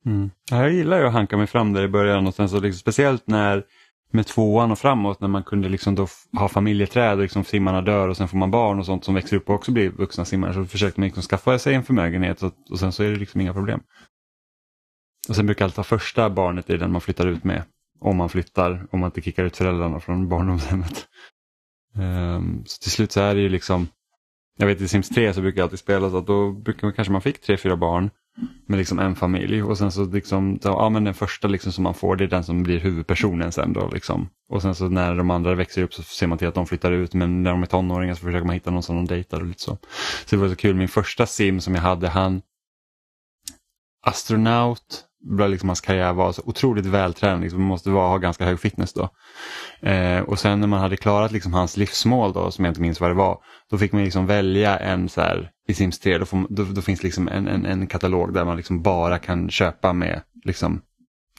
Mm. 0.05 0.31
Jag 0.51 0.73
gillar 0.73 0.99
ju 0.99 1.07
att 1.07 1.13
hanka 1.13 1.37
mig 1.37 1.47
fram 1.47 1.73
där 1.73 1.83
i 1.83 1.87
början 1.87 2.27
och 2.27 2.35
sen 2.35 2.49
så 2.49 2.59
liksom, 2.59 2.79
speciellt 2.79 3.27
när 3.27 3.63
med 4.11 4.27
tvåan 4.27 4.71
och 4.71 4.79
framåt 4.79 5.21
när 5.21 5.27
man 5.27 5.43
kunde 5.43 5.69
liksom 5.69 5.95
då 5.95 6.07
ha 6.39 6.47
familjeträd 6.47 7.17
och 7.17 7.21
liksom 7.21 7.43
simmarna 7.43 7.81
dör 7.81 8.07
och 8.07 8.17
sen 8.17 8.27
får 8.27 8.37
man 8.37 8.51
barn 8.51 8.79
och 8.79 8.85
sånt 8.85 9.05
som 9.05 9.15
växer 9.15 9.37
upp 9.37 9.49
och 9.49 9.55
också 9.55 9.71
blir 9.71 9.89
vuxna 9.89 10.25
simmare 10.25 10.53
så 10.53 10.65
försökte 10.65 10.99
man 10.99 11.05
liksom 11.05 11.23
skaffa 11.23 11.59
sig 11.59 11.73
en 11.73 11.83
förmögenhet 11.83 12.43
och, 12.43 12.53
och 12.71 12.79
sen 12.79 12.91
så 12.91 13.03
är 13.03 13.11
det 13.11 13.15
liksom 13.15 13.41
inga 13.41 13.53
problem. 13.53 13.79
Och 15.29 15.35
sen 15.35 15.45
brukar 15.45 15.65
alltid 15.65 15.85
första 15.85 16.29
barnet 16.29 16.69
i 16.69 16.77
den 16.77 16.91
man 16.91 17.01
flyttar 17.01 17.27
ut 17.27 17.43
med. 17.43 17.63
Om 17.99 18.17
man 18.17 18.29
flyttar, 18.29 18.87
om 18.91 18.99
man 18.99 19.07
inte 19.07 19.21
kickar 19.21 19.43
ut 19.43 19.57
föräldrarna 19.57 19.99
från 19.99 20.29
barndomshemmet. 20.29 21.07
Um, 21.95 22.63
så 22.65 22.81
till 22.81 22.91
slut 22.91 23.11
så 23.11 23.21
är 23.21 23.35
det 23.35 23.41
ju 23.41 23.49
liksom, 23.49 23.87
jag 24.59 24.67
vet 24.67 24.81
i 24.81 24.87
Sims 24.87 25.09
3 25.09 25.33
så 25.33 25.41
brukar 25.41 25.59
jag 25.59 25.65
alltid 25.65 25.79
spela 25.79 26.09
så 26.09 26.17
att 26.17 26.27
då 26.27 26.51
brukar 26.51 26.87
man, 26.87 26.93
kanske 26.93 27.11
man 27.11 27.21
fick 27.21 27.41
tre, 27.41 27.57
fyra 27.57 27.75
barn 27.75 28.09
med 28.67 28.77
liksom 28.77 28.99
en 28.99 29.15
familj 29.15 29.63
och 29.63 29.77
sen 29.77 29.91
så 29.91 30.05
liksom, 30.05 30.59
så, 30.61 30.67
ja 30.67 30.89
men 30.89 31.03
den 31.03 31.13
första 31.13 31.47
liksom 31.47 31.71
som 31.71 31.83
man 31.83 31.93
får 31.93 32.15
det 32.15 32.23
är 32.23 32.27
den 32.27 32.43
som 32.43 32.63
blir 32.63 32.79
huvudpersonen 32.79 33.51
sen 33.51 33.73
då 33.73 33.89
liksom. 33.93 34.29
Och 34.49 34.61
sen 34.61 34.75
så 34.75 34.89
när 34.89 35.15
de 35.15 35.31
andra 35.31 35.55
växer 35.55 35.83
upp 35.83 35.93
så 35.93 36.03
ser 36.03 36.27
man 36.27 36.37
till 36.37 36.47
att 36.47 36.55
de 36.55 36.65
flyttar 36.65 36.91
ut 36.91 37.13
men 37.13 37.43
när 37.43 37.51
de 37.51 37.61
är 37.61 37.67
tonåringar 37.67 38.13
så 38.13 38.25
försöker 38.25 38.45
man 38.45 38.53
hitta 38.53 38.71
någon 38.71 38.83
som 38.83 38.95
de 38.95 39.05
dejtar 39.05 39.39
och 39.39 39.47
lite 39.47 39.61
så. 39.61 39.77
Så 40.25 40.35
det 40.35 40.41
var 40.41 40.49
så 40.49 40.55
kul, 40.55 40.75
min 40.75 40.87
första 40.87 41.25
sim 41.25 41.61
som 41.61 41.75
jag 41.75 41.81
hade 41.81 42.09
han 42.09 42.41
astronaut, 44.05 45.05
liksom 45.49 45.69
hans 45.69 45.81
karriär 45.81 46.13
var 46.13 46.31
så 46.31 46.41
otroligt 46.45 46.85
vältränad, 46.85 47.41
liksom, 47.41 47.59
man 47.59 47.67
måste 47.67 47.89
vara, 47.89 48.07
ha 48.07 48.17
ganska 48.17 48.45
hög 48.45 48.59
fitness 48.59 48.93
då. 48.93 49.09
Eh, 49.89 50.19
och 50.19 50.39
sen 50.39 50.59
när 50.59 50.67
man 50.67 50.79
hade 50.79 50.97
klarat 50.97 51.31
liksom 51.31 51.53
hans 51.53 51.77
livsmål 51.77 52.33
då, 52.33 52.51
som 52.51 52.65
jag 52.65 52.71
inte 52.71 52.81
minns 52.81 53.01
vad 53.01 53.09
det 53.09 53.13
var, 53.15 53.37
då 53.69 53.77
fick 53.77 53.91
man 53.91 54.03
liksom 54.03 54.25
välja 54.25 54.77
en 54.77 55.09
så 55.09 55.21
här, 55.21 55.51
i 55.67 55.73
Sims 55.73 55.99
3, 55.99 56.17
då, 56.17 56.25
får, 56.25 56.45
då, 56.49 56.63
då 56.63 56.81
finns 56.81 57.03
liksom 57.03 57.27
en, 57.27 57.47
en, 57.47 57.65
en 57.65 57.87
katalog 57.87 58.33
där 58.33 58.45
man 58.45 58.57
liksom 58.57 58.81
bara 58.81 59.19
kan 59.19 59.49
köpa 59.49 59.93
med, 59.93 60.21
liksom, 60.45 60.81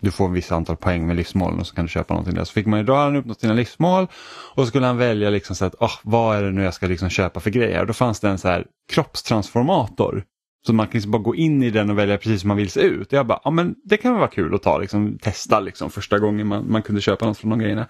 du 0.01 0.11
får 0.11 0.25
en 0.25 0.33
viss 0.33 0.53
antal 0.53 0.77
poäng 0.77 1.07
med 1.07 1.17
livsmålen 1.17 1.61
och 1.61 1.67
så 1.67 1.75
kan 1.75 1.85
du 1.85 1.89
köpa 1.89 2.15
någonting 2.15 2.35
där. 2.35 2.45
Så 2.45 2.53
fick 2.53 2.67
man 2.67 2.79
ju, 2.79 2.85
då 2.85 2.95
hade 2.95 3.05
han 3.05 3.17
uppnått 3.17 3.41
sina 3.41 3.53
livsmål 3.53 4.07
och 4.55 4.63
så 4.63 4.67
skulle 4.67 4.87
han 4.87 4.97
välja 4.97 5.31
liksom 5.31 5.57
så 5.57 5.65
att, 5.65 5.75
oh, 5.75 5.95
vad 6.03 6.37
är 6.37 6.43
det 6.43 6.51
nu 6.51 6.63
jag 6.63 6.75
ska 6.75 6.87
liksom 6.87 7.09
köpa 7.09 7.41
för 7.41 7.51
grejer? 7.51 7.87
Då 7.87 7.93
fanns 7.93 8.21
det 8.21 8.29
en 8.29 8.39
så 8.39 8.49
här 8.49 8.67
kroppstransformator. 8.93 10.25
Så 10.67 10.73
man 10.73 10.87
kan 10.87 10.93
liksom 10.93 11.11
bara 11.11 11.23
gå 11.23 11.35
in 11.35 11.63
i 11.63 11.71
den 11.71 11.91
och 11.91 11.99
välja 11.99 12.19
precis 12.19 12.41
som 12.41 12.49
man 12.49 12.57
vill 12.57 12.71
se 12.71 12.81
ut. 12.81 13.13
Jag 13.13 13.27
bara, 13.27 13.41
ja 13.45 13.51
men 13.51 13.75
det 13.85 13.97
kan 13.97 14.15
vara 14.15 14.29
kul 14.29 14.55
att 14.55 14.63
ta, 14.63 14.79
liksom, 14.79 15.19
testa 15.19 15.61
liksom, 15.61 15.91
första 15.91 16.19
gången 16.19 16.47
man, 16.47 16.73
man 16.73 16.83
kunde 16.83 17.01
köpa 17.01 17.27
något 17.27 17.39
från 17.39 17.51
de 17.51 17.59
grejerna. 17.59 17.87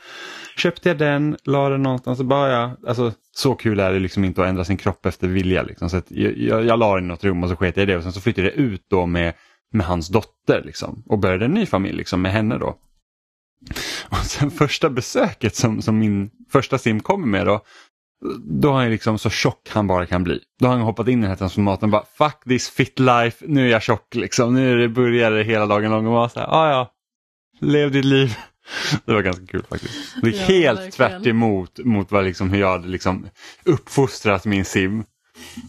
Köpte 0.56 0.88
jag 0.88 0.98
den, 0.98 1.36
la 1.44 1.68
den 1.68 1.82
någonstans 1.82 2.20
och 2.20 2.26
bara, 2.26 2.50
ja, 2.50 2.76
alltså 2.86 3.12
så 3.32 3.54
kul 3.54 3.80
är 3.80 3.92
det 3.92 3.98
liksom 3.98 4.24
inte 4.24 4.42
att 4.42 4.48
ändra 4.48 4.64
sin 4.64 4.76
kropp 4.76 5.06
efter 5.06 5.28
vilja. 5.28 5.62
Liksom. 5.62 5.90
Så 5.90 5.96
att 5.96 6.10
jag, 6.10 6.38
jag, 6.38 6.64
jag 6.64 6.78
la 6.78 6.94
den 6.94 7.04
i 7.04 7.08
något 7.08 7.24
rum 7.24 7.42
och 7.42 7.48
så 7.48 7.56
sket 7.56 7.76
jag 7.76 7.82
i 7.82 7.86
det 7.86 7.96
och 7.96 8.02
sen 8.02 8.12
så 8.12 8.20
flyttade 8.20 8.48
jag 8.48 8.56
ut 8.56 8.84
då 8.90 9.06
med, 9.06 9.34
med 9.72 9.86
hans 9.86 10.08
dotter 10.08 10.62
liksom, 10.64 11.02
och 11.06 11.18
började 11.18 11.44
en 11.44 11.54
ny 11.54 11.66
familj 11.66 11.96
liksom, 11.96 12.22
med 12.22 12.32
henne 12.32 12.58
då. 12.58 12.76
Och 14.08 14.16
sen 14.16 14.50
första 14.50 14.90
besöket 14.90 15.54
som, 15.54 15.82
som 15.82 15.98
min 15.98 16.30
första 16.52 16.78
sim 16.78 17.00
kommer 17.00 17.26
med 17.26 17.46
då, 17.46 17.60
då 18.44 18.72
har 18.72 18.80
han 18.82 18.90
liksom 18.90 19.18
så 19.18 19.30
tjock 19.30 19.68
han 19.68 19.86
bara 19.86 20.06
kan 20.06 20.24
bli. 20.24 20.40
Då 20.60 20.66
har 20.66 20.72
han 20.74 20.82
hoppat 20.82 21.08
in 21.08 21.18
i 21.18 21.22
den 21.22 21.30
här 21.30 21.36
transformatorn 21.36 21.84
och 21.84 21.90
bara 21.90 22.28
fuck 22.30 22.44
this 22.48 22.68
fit 22.70 22.98
life, 22.98 23.44
nu 23.48 23.66
är 23.66 23.70
jag 23.70 23.82
tjock 23.82 24.14
liksom. 24.14 24.54
Nu 24.54 24.72
är 24.72 24.76
det 24.76 24.88
började 24.88 25.42
hela 25.42 25.66
dagen 25.66 25.90
lång 25.90 26.06
och 26.06 26.12
bara 26.12 26.28
så 26.28 26.40
här, 26.40 26.46
ah, 26.50 26.70
ja, 26.70 26.90
lev 27.60 27.90
ditt 27.90 28.04
liv. 28.04 28.34
Det 29.04 29.12
var 29.14 29.22
ganska 29.22 29.46
kul 29.46 29.62
faktiskt. 29.70 29.92
Det 30.22 30.28
är 30.28 30.32
Ja, 30.32 30.38
helt 30.38 30.80
verkligen. 30.80 30.92
tvärt 30.92 31.26
emot 31.26 31.78
mot 31.84 32.12
vad 32.12 32.24
liksom, 32.24 32.50
hur 32.50 32.60
jag 32.60 32.70
hade 32.70 32.88
liksom 32.88 33.26
uppfostrat 33.64 34.44
min 34.44 34.64
sim. 34.64 35.04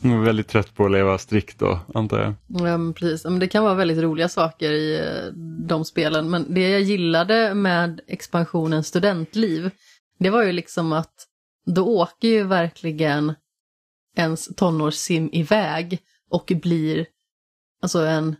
Jag 0.03 0.09
var 0.17 0.23
väldigt 0.25 0.47
trött 0.47 0.75
på 0.75 0.85
att 0.85 0.91
leva 0.91 1.17
strikt 1.17 1.59
då, 1.59 1.79
antar 1.93 2.19
jag. 2.21 2.33
Ja, 2.47 2.77
men 2.77 2.93
precis. 2.93 3.23
Men 3.25 3.39
det 3.39 3.47
kan 3.47 3.63
vara 3.63 3.73
väldigt 3.73 3.97
roliga 3.97 4.29
saker 4.29 4.71
i 4.71 4.99
eh, 4.99 5.33
de 5.67 5.85
spelen. 5.85 6.29
Men 6.29 6.53
det 6.53 6.69
jag 6.69 6.81
gillade 6.81 7.53
med 7.53 8.01
expansionen 8.07 8.83
studentliv, 8.83 9.71
det 10.19 10.29
var 10.29 10.43
ju 10.43 10.51
liksom 10.51 10.93
att 10.93 11.13
då 11.65 11.85
åker 11.85 12.27
ju 12.27 12.43
verkligen 12.43 13.33
ens 14.17 14.55
tonårssim 14.55 15.29
iväg 15.33 15.99
och 16.29 16.51
blir 16.61 17.05
alltså 17.81 17.99
en, 17.99 18.35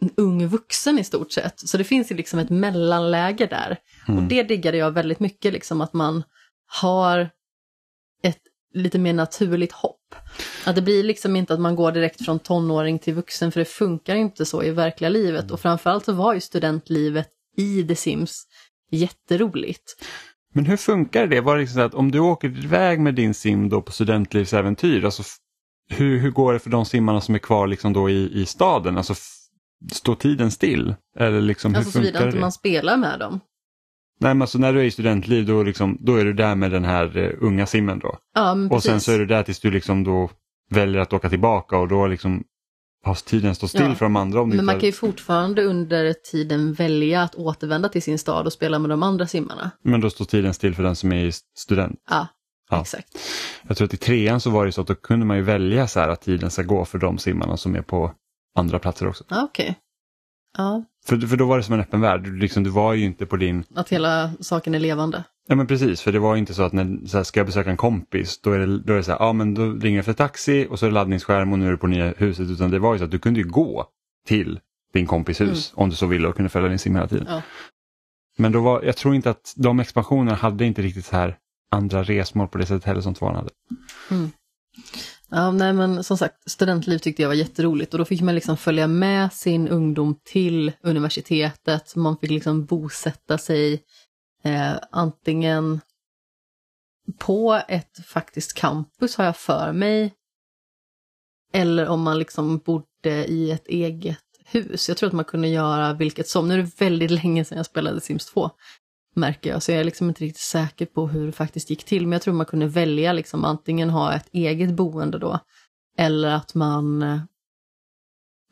en 0.00 0.10
ung 0.16 0.46
vuxen 0.46 0.98
i 0.98 1.04
stort 1.04 1.32
sett. 1.32 1.60
Så 1.68 1.76
det 1.76 1.84
finns 1.84 2.12
ju 2.12 2.16
liksom 2.16 2.38
ett 2.38 2.50
mellanläge 2.50 3.46
där. 3.46 3.78
Och 4.08 4.22
det 4.22 4.42
diggade 4.42 4.76
jag 4.76 4.90
väldigt 4.90 5.20
mycket, 5.20 5.52
liksom 5.52 5.80
att 5.80 5.92
man 5.92 6.22
har 6.66 7.30
ett 8.22 8.40
lite 8.74 8.98
mer 8.98 9.12
naturligt 9.12 9.72
hopp. 9.72 10.14
Att 10.64 10.74
det 10.74 10.82
blir 10.82 11.04
liksom 11.04 11.36
inte 11.36 11.54
att 11.54 11.60
man 11.60 11.76
går 11.76 11.92
direkt 11.92 12.24
från 12.24 12.38
tonåring 12.38 12.98
till 12.98 13.14
vuxen, 13.14 13.52
för 13.52 13.60
det 13.60 13.64
funkar 13.64 14.14
inte 14.14 14.46
så 14.46 14.62
i 14.62 14.70
verkliga 14.70 15.08
livet. 15.08 15.50
Och 15.50 15.60
framförallt 15.60 16.04
så 16.04 16.12
var 16.12 16.34
ju 16.34 16.40
studentlivet 16.40 17.28
i 17.56 17.84
The 17.84 17.96
Sims 17.96 18.46
jätteroligt. 18.90 19.96
Men 20.56 20.66
hur 20.66 20.76
funkar 20.76 21.26
det? 21.26 21.40
Var 21.40 21.54
det 21.54 21.60
liksom 21.60 21.80
så 21.80 21.86
att 21.86 21.94
om 21.94 22.10
du 22.10 22.18
åker 22.18 22.48
iväg 22.48 23.00
med 23.00 23.14
din 23.14 23.34
sim 23.34 23.68
då 23.68 23.82
på 23.82 23.92
studentlivsäventyr, 23.92 25.04
alltså 25.04 25.22
hur, 25.90 26.18
hur 26.18 26.30
går 26.30 26.52
det 26.52 26.58
för 26.58 26.70
de 26.70 26.84
simmarna 26.84 27.20
som 27.20 27.34
är 27.34 27.38
kvar 27.38 27.66
liksom 27.66 27.92
då 27.92 28.10
i, 28.10 28.40
i 28.40 28.46
staden? 28.46 28.96
Alltså 28.96 29.14
står 29.92 30.14
tiden 30.14 30.50
still? 30.50 30.94
Eller 31.18 31.40
liksom, 31.40 31.72
hur 31.74 31.78
Alltså 31.78 31.92
såvida 31.92 32.12
funkar 32.12 32.26
inte 32.26 32.36
det? 32.36 32.40
man 32.40 32.52
spelar 32.52 32.96
med 32.96 33.18
dem. 33.18 33.40
Nej, 34.20 34.34
men 34.34 34.42
alltså 34.42 34.58
när 34.58 34.72
du 34.72 34.80
är 34.80 34.84
i 34.84 34.90
studentliv 34.90 35.46
då, 35.46 35.62
liksom, 35.62 35.98
då 36.00 36.16
är 36.16 36.24
du 36.24 36.32
där 36.32 36.54
med 36.54 36.70
den 36.70 36.84
här 36.84 37.16
eh, 37.16 37.30
unga 37.40 37.66
simmen 37.66 37.98
då. 37.98 38.18
Ja, 38.34 38.56
Och 38.70 38.82
sen 38.82 39.00
så 39.00 39.12
är 39.12 39.18
du 39.18 39.26
där 39.26 39.42
tills 39.42 39.60
du 39.60 39.70
liksom 39.70 40.04
då 40.04 40.30
väljer 40.70 41.00
att 41.00 41.12
åka 41.12 41.28
tillbaka 41.28 41.78
och 41.78 41.88
då 41.88 42.06
liksom 42.06 42.44
tiden 43.14 43.54
stått 43.54 43.70
still 43.70 43.82
Ja. 43.82 43.94
för 43.94 44.04
de 44.04 44.16
andra. 44.16 44.40
Om 44.40 44.48
Men 44.48 44.54
inte 44.54 44.64
man 44.64 44.74
har- 44.74 44.80
kan 44.80 44.86
ju 44.86 44.92
fortfarande 44.92 45.64
under 45.64 46.12
tiden 46.12 46.72
välja 46.72 47.22
att 47.22 47.34
återvända 47.34 47.88
till 47.88 48.02
sin 48.02 48.18
stad 48.18 48.46
och 48.46 48.52
spela 48.52 48.78
med 48.78 48.90
de 48.90 49.02
andra 49.02 49.26
simmarna. 49.26 49.70
men 49.82 50.00
då 50.00 50.10
står 50.10 50.24
tiden 50.24 50.54
still 50.54 50.74
för 50.74 50.82
den 50.82 50.96
som 50.96 51.12
är 51.12 51.32
student. 51.58 52.00
Ja, 52.10 52.26
Ja. 52.70 52.80
exakt. 52.80 53.08
Jag 53.68 53.76
tror 53.76 53.86
att 53.86 53.94
i 53.94 53.96
trean 53.96 54.40
så 54.40 54.50
var 54.50 54.66
det 54.66 54.72
så 54.72 54.80
att 54.80 54.86
då 54.86 54.94
kunde 54.94 55.26
man 55.26 55.36
ju 55.36 55.42
välja 55.42 55.86
så 55.88 56.00
här 56.00 56.08
att 56.08 56.20
tiden 56.20 56.50
ska 56.50 56.62
gå 56.62 56.84
för 56.84 56.98
de 56.98 57.18
simmarna 57.18 57.56
som 57.56 57.74
är 57.76 57.82
på 57.82 58.12
andra 58.58 58.78
platser 58.78 59.08
också. 59.08 59.24
Ja, 59.28 59.44
okej. 59.44 59.78
Ja, 60.58 60.84
För, 61.06 61.16
för 61.18 61.36
då 61.36 61.46
var 61.46 61.56
det 61.56 61.62
som 61.62 61.74
en 61.74 61.80
öppen 61.80 62.00
värld. 62.00 62.22
Du, 62.24 62.36
liksom, 62.38 62.62
du 62.64 62.70
var 62.70 62.92
ju 62.94 63.04
inte 63.04 63.26
på 63.26 63.36
din... 63.36 63.64
att 63.74 63.88
hela 63.88 64.30
saken 64.40 64.74
är 64.74 64.78
levande. 64.78 65.24
Ja 65.48 65.54
men 65.54 65.66
precis, 65.66 66.00
för 66.02 66.12
det 66.12 66.18
var 66.18 66.36
inte 66.36 66.54
så 66.54 66.62
att 66.62 66.72
när 66.72 67.06
så 67.06 67.16
här, 67.16 67.24
ska 67.24 67.40
jag 67.40 67.46
besöka 67.46 67.70
en 67.70 67.76
kompis 67.76 68.40
då 68.40 68.52
är 68.52 68.58
det, 68.58 68.78
då 68.78 68.92
är 68.92 68.96
det 68.96 69.02
så 69.02 69.10
här, 69.10 69.18
ja 69.18 69.32
men 69.32 69.54
då 69.54 69.72
ringer 69.72 69.96
jag 69.96 69.98
efter 69.98 70.12
taxi 70.12 70.66
och 70.70 70.78
så 70.78 70.86
är 70.86 70.90
det 70.90 70.94
laddningsskärm 70.94 71.52
och 71.52 71.58
nu 71.58 71.66
är 71.66 71.70
du 71.70 71.76
på 71.76 71.86
nya 71.86 72.14
huset. 72.16 72.50
Utan 72.50 72.70
det 72.70 72.78
var 72.78 72.92
ju 72.92 72.98
så 72.98 73.04
att 73.04 73.10
du 73.10 73.18
kunde 73.18 73.40
ju 73.40 73.48
gå 73.48 73.86
till 74.26 74.60
din 74.92 75.06
kompis 75.06 75.40
hus 75.40 75.72
om 75.74 75.90
du 75.90 75.96
så 75.96 76.06
ville 76.06 76.28
och 76.28 76.36
kunde 76.36 76.48
följa 76.48 76.68
din 76.68 76.78
sim 76.78 76.94
hela 76.94 77.08
tiden. 77.08 77.26
Ja. 77.28 77.42
Men 78.38 78.52
då 78.52 78.60
var, 78.60 78.82
jag 78.82 78.96
tror 78.96 79.14
inte 79.14 79.30
att 79.30 79.54
de 79.56 79.80
expansionerna 79.80 80.36
hade 80.36 80.64
inte 80.64 80.82
riktigt 80.82 81.06
så 81.06 81.16
här 81.16 81.36
andra 81.70 82.02
resmål 82.02 82.48
på 82.48 82.58
det 82.58 82.66
sättet 82.66 82.84
heller 82.84 83.00
som 83.00 83.14
tvåan 83.14 83.36
hade. 83.36 83.50
Ja, 85.30 85.50
nej 85.50 85.72
men 85.72 86.04
som 86.04 86.18
sagt, 86.18 86.50
studentliv 86.50 86.98
tyckte 86.98 87.22
jag 87.22 87.28
var 87.28 87.34
jätteroligt 87.34 87.94
och 87.94 87.98
då 87.98 88.04
fick 88.04 88.20
man 88.20 88.34
liksom 88.34 88.56
följa 88.56 88.86
med 88.86 89.32
sin 89.32 89.68
ungdom 89.68 90.16
till 90.24 90.72
universitetet. 90.82 91.96
Man 91.96 92.16
fick 92.18 92.30
liksom 92.30 92.64
bosätta 92.64 93.38
sig 93.38 93.82
eh, 94.46 94.78
antingen 94.90 95.80
på 97.18 97.62
ett 97.68 98.06
faktiskt 98.06 98.54
campus 98.54 99.16
har 99.16 99.24
jag 99.24 99.36
för 99.36 99.72
mig. 99.72 100.14
Eller 101.52 101.88
om 101.88 102.02
man 102.02 102.18
liksom 102.18 102.58
bodde 102.58 103.26
i 103.26 103.50
ett 103.50 103.68
eget 103.68 104.18
hus. 104.44 104.88
Jag 104.88 104.98
tror 104.98 105.06
att 105.06 105.12
man 105.12 105.24
kunde 105.24 105.48
göra 105.48 105.92
vilket 105.92 106.28
som. 106.28 106.48
Nu 106.48 106.54
är 106.54 106.58
det 106.58 106.80
väldigt 106.80 107.10
länge 107.10 107.44
sedan 107.44 107.56
jag 107.56 107.66
spelade 107.66 108.00
Sims 108.00 108.26
2. 108.26 108.50
Märker 109.14 109.50
jag, 109.50 109.62
så 109.62 109.72
jag 109.72 109.80
är 109.80 109.84
liksom 109.84 110.08
inte 110.08 110.24
riktigt 110.24 110.42
säker 110.42 110.86
på 110.86 111.08
hur 111.08 111.26
det 111.26 111.32
faktiskt 111.32 111.70
gick 111.70 111.84
till. 111.84 112.02
Men 112.02 112.12
jag 112.12 112.22
tror 112.22 112.34
man 112.34 112.46
kunde 112.46 112.66
välja 112.66 113.12
liksom 113.12 113.44
antingen 113.44 113.90
ha 113.90 114.14
ett 114.14 114.28
eget 114.32 114.74
boende 114.74 115.18
då. 115.18 115.38
Eller 115.98 116.28
att 116.28 116.54
man 116.54 117.02
eh, 117.02 117.20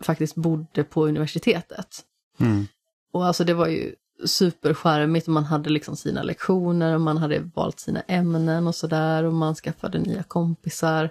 faktiskt 0.02 0.34
bodde 0.34 0.84
på 0.84 1.06
universitetet. 1.06 2.04
Mm. 2.40 2.66
Och 3.12 3.26
alltså 3.26 3.44
det 3.44 3.54
var 3.54 3.66
ju 3.66 3.94
superskärmigt 4.24 5.26
och 5.28 5.34
man 5.34 5.44
hade 5.44 5.70
liksom 5.70 5.96
sina 5.96 6.22
lektioner 6.22 6.94
och 6.94 7.00
man 7.00 7.16
hade 7.18 7.50
valt 7.54 7.80
sina 7.80 8.00
ämnen 8.00 8.66
och 8.66 8.74
sådär 8.74 9.24
och 9.24 9.32
man 9.34 9.54
skaffade 9.54 9.98
nya 9.98 10.22
kompisar. 10.22 11.10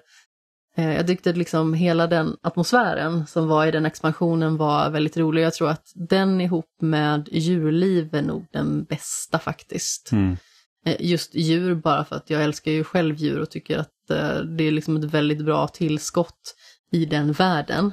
Eh, 0.77 0.95
Jag 0.95 1.07
tyckte 1.07 1.33
liksom 1.33 1.73
hela 1.73 2.07
den 2.07 2.37
atmosfären 2.41 3.27
som 3.27 3.47
var 3.47 3.65
i 3.65 3.71
den 3.71 3.85
expansionen 3.85 4.57
var 4.57 4.89
väldigt 4.89 5.17
rolig. 5.17 5.41
Jag 5.43 5.53
tror 5.53 5.69
att 5.69 5.91
den 5.95 6.41
ihop 6.41 6.69
med 6.81 7.29
djurliv 7.31 8.15
är 8.15 8.21
nog 8.21 8.45
den 8.51 8.83
bästa 8.83 9.39
faktiskt. 9.39 10.11
Mm. 10.11 10.37
Eh, 10.85 10.95
Just 10.99 11.35
djur 11.35 11.75
bara 11.75 12.05
för 12.05 12.15
att 12.15 12.29
jag 12.29 12.43
älskar 12.43 12.71
ju 12.71 12.83
själv 12.83 13.15
djur 13.15 13.39
och 13.39 13.49
tycker 13.49 13.77
att 13.77 14.09
eh, 14.09 14.37
det 14.37 14.63
är 14.63 14.71
liksom 14.71 14.97
ett 14.97 15.03
väldigt 15.03 15.45
bra 15.45 15.67
tillskott 15.67 16.55
i 16.91 17.05
den 17.05 17.31
världen. 17.31 17.91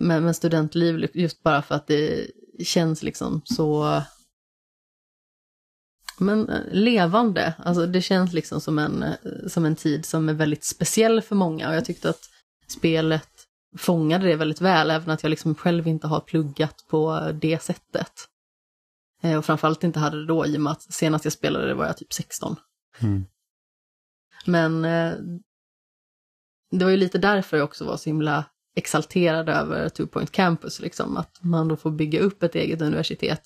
Men, 0.00 0.24
men 0.24 0.34
studentliv 0.34 1.08
just 1.14 1.42
bara 1.42 1.62
för 1.62 1.74
att 1.74 1.86
det 1.86 2.26
känns 2.64 3.02
liksom 3.02 3.42
så 3.44 4.02
men 6.20 6.48
eh, 6.48 6.60
levande. 6.70 7.54
Alltså 7.58 7.86
det 7.86 8.02
känns 8.02 8.32
liksom 8.32 8.60
som 8.60 8.78
en, 8.78 9.02
eh, 9.02 9.14
som 9.46 9.64
en 9.64 9.76
tid 9.76 10.04
som 10.04 10.28
är 10.28 10.34
väldigt 10.34 10.64
speciell 10.64 11.22
för 11.22 11.34
många 11.36 11.68
och 11.68 11.74
jag 11.74 11.84
tyckte 11.84 12.10
att 12.10 12.30
spelet 12.66 13.28
fångade 13.78 14.26
det 14.26 14.36
väldigt 14.36 14.60
väl, 14.60 14.90
även 14.90 15.10
att 15.10 15.22
jag 15.22 15.30
liksom 15.30 15.54
själv 15.54 15.86
inte 15.86 16.06
har 16.06 16.20
pluggat 16.20 16.84
på 16.88 17.30
det 17.40 17.62
sättet. 17.62 18.12
Eh, 19.22 19.38
Och 19.38 19.44
framförallt 19.44 19.84
inte 19.84 19.98
hade 19.98 20.20
det 20.20 20.26
då 20.26 20.46
i 20.46 20.56
och 20.56 20.60
med 20.60 20.70
att 20.72 20.82
senast 20.82 21.24
jag 21.24 21.32
spelade 21.32 21.66
det 21.66 21.74
var 21.74 21.86
jag 21.86 21.96
typ 21.96 22.12
16. 22.12 22.56
Mm. 23.00 23.24
Men 24.46 24.82
det 26.70 26.84
var 26.84 26.90
ju 26.90 26.96
lite 26.96 27.18
därför 27.18 27.56
jag 27.56 27.64
också 27.64 27.84
var 27.84 27.96
så 27.96 28.10
himla 28.10 28.44
exalterad 28.78 29.48
över 29.48 29.88
Two 29.88 30.06
Point 30.06 30.32
Campus, 30.32 30.80
liksom, 30.80 31.16
att 31.16 31.38
man 31.40 31.68
då 31.68 31.76
får 31.76 31.90
bygga 31.90 32.20
upp 32.20 32.42
ett 32.42 32.54
eget 32.54 32.82
universitet. 32.82 33.42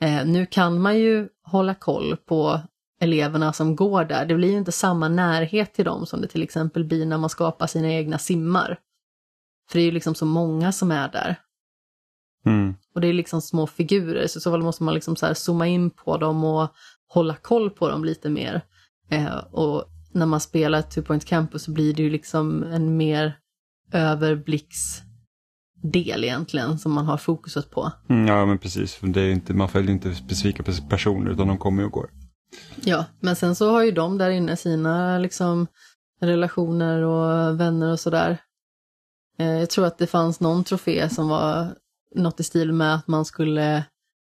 Eh, 0.00 0.26
nu 0.26 0.46
kan 0.46 0.80
man 0.80 0.98
ju 0.98 1.28
hålla 1.42 1.74
koll 1.74 2.16
på 2.16 2.60
eleverna 3.00 3.52
som 3.52 3.76
går 3.76 4.04
där. 4.04 4.26
Det 4.26 4.34
blir 4.34 4.50
ju 4.50 4.58
inte 4.58 4.72
samma 4.72 5.08
närhet 5.08 5.74
till 5.74 5.84
dem 5.84 6.06
som 6.06 6.20
det 6.20 6.28
till 6.28 6.42
exempel 6.42 6.84
blir 6.84 7.06
när 7.06 7.18
man 7.18 7.30
skapar 7.30 7.66
sina 7.66 7.88
egna 7.88 8.18
simmar. 8.18 8.78
För 9.70 9.78
det 9.78 9.82
är 9.82 9.86
ju 9.86 9.90
liksom 9.90 10.14
så 10.14 10.24
många 10.24 10.72
som 10.72 10.90
är 10.90 11.08
där. 11.08 11.36
Mm. 12.46 12.74
Och 12.94 13.00
det 13.00 13.08
är 13.08 13.12
liksom 13.12 13.42
små 13.42 13.66
figurer, 13.66 14.26
så 14.26 14.38
i 14.38 14.42
så 14.42 14.50
fall 14.50 14.62
måste 14.62 14.82
man 14.82 14.94
liksom 14.94 15.16
så 15.16 15.34
zooma 15.34 15.66
in 15.66 15.90
på 15.90 16.16
dem 16.16 16.44
och 16.44 16.68
hålla 17.08 17.34
koll 17.34 17.70
på 17.70 17.88
dem 17.88 18.04
lite 18.04 18.28
mer. 18.28 18.62
Eh, 19.10 19.36
och 19.36 19.84
när 20.12 20.26
man 20.26 20.40
spelar 20.40 20.82
Two 20.82 21.00
Point 21.00 21.24
Campus 21.24 21.62
så 21.62 21.70
blir 21.70 21.94
det 21.94 22.02
ju 22.02 22.10
liksom 22.10 22.62
en 22.62 22.96
mer 22.96 23.38
överblicksdel 23.92 25.04
egentligen 26.24 26.78
som 26.78 26.92
man 26.92 27.06
har 27.06 27.16
fokuset 27.16 27.70
på. 27.70 27.92
Mm, 28.08 28.26
ja 28.26 28.46
men 28.46 28.58
precis, 28.58 28.98
det 29.02 29.20
är 29.20 29.30
inte, 29.30 29.54
man 29.54 29.68
följer 29.68 29.90
inte 29.90 30.14
specifika 30.14 30.62
pers- 30.62 30.88
personer 30.88 31.30
utan 31.30 31.48
de 31.48 31.58
kommer 31.58 31.84
och 31.84 31.92
går. 31.92 32.10
Ja, 32.84 33.04
men 33.20 33.36
sen 33.36 33.54
så 33.54 33.70
har 33.70 33.82
ju 33.84 33.90
de 33.90 34.18
där 34.18 34.30
inne 34.30 34.56
sina 34.56 35.18
liksom 35.18 35.66
relationer 36.20 37.02
och 37.02 37.60
vänner 37.60 37.92
och 37.92 38.00
sådär. 38.00 38.38
Eh, 39.38 39.58
jag 39.58 39.70
tror 39.70 39.86
att 39.86 39.98
det 39.98 40.06
fanns 40.06 40.40
någon 40.40 40.64
trofé 40.64 41.08
som 41.08 41.28
var 41.28 41.74
något 42.14 42.40
i 42.40 42.42
stil 42.42 42.72
med 42.72 42.94
att 42.94 43.08
man 43.08 43.24
skulle 43.24 43.84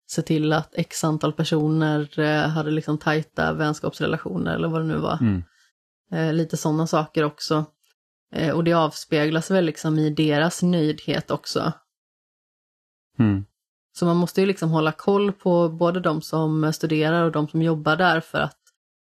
se 0.10 0.22
till 0.22 0.54
att 0.54 0.74
x 0.76 1.04
antal 1.04 1.34
personer 1.34 2.20
eh, 2.20 2.50
hade 2.50 2.72
liksom 2.72 2.98
tajta 2.98 3.54
vänskapsrelationer 3.54 4.56
eller 4.56 4.67
vad 4.67 4.82
det 4.82 4.88
nu 4.88 4.98
var. 4.98 5.17
Mm. 5.22 5.43
Eh, 6.12 6.34
lite 6.34 6.58
sådana 6.58 6.88
saker 6.88 7.24
också. 7.24 7.65
Eh, 8.32 8.56
och 8.56 8.63
det 8.63 8.74
avspeglas 8.74 9.52
väl 9.52 9.66
liksom 9.66 10.00
i 10.00 10.10
deras 10.10 10.63
nöjdhet 10.63 11.32
också. 11.32 11.74
Mm. 13.20 13.46
Så 13.94 14.06
man 14.06 14.18
måste 14.18 14.42
ju 14.42 14.48
liksom 14.48 14.70
hålla 14.70 14.92
koll 14.92 15.32
på 15.32 15.70
både 15.70 16.00
de 16.00 16.22
som 16.22 16.74
studerar 16.74 17.24
och 17.24 17.32
de 17.32 17.48
som 17.48 17.62
jobbar 17.62 17.96
där 17.96 18.20
för 18.20 18.40
att 18.40 18.60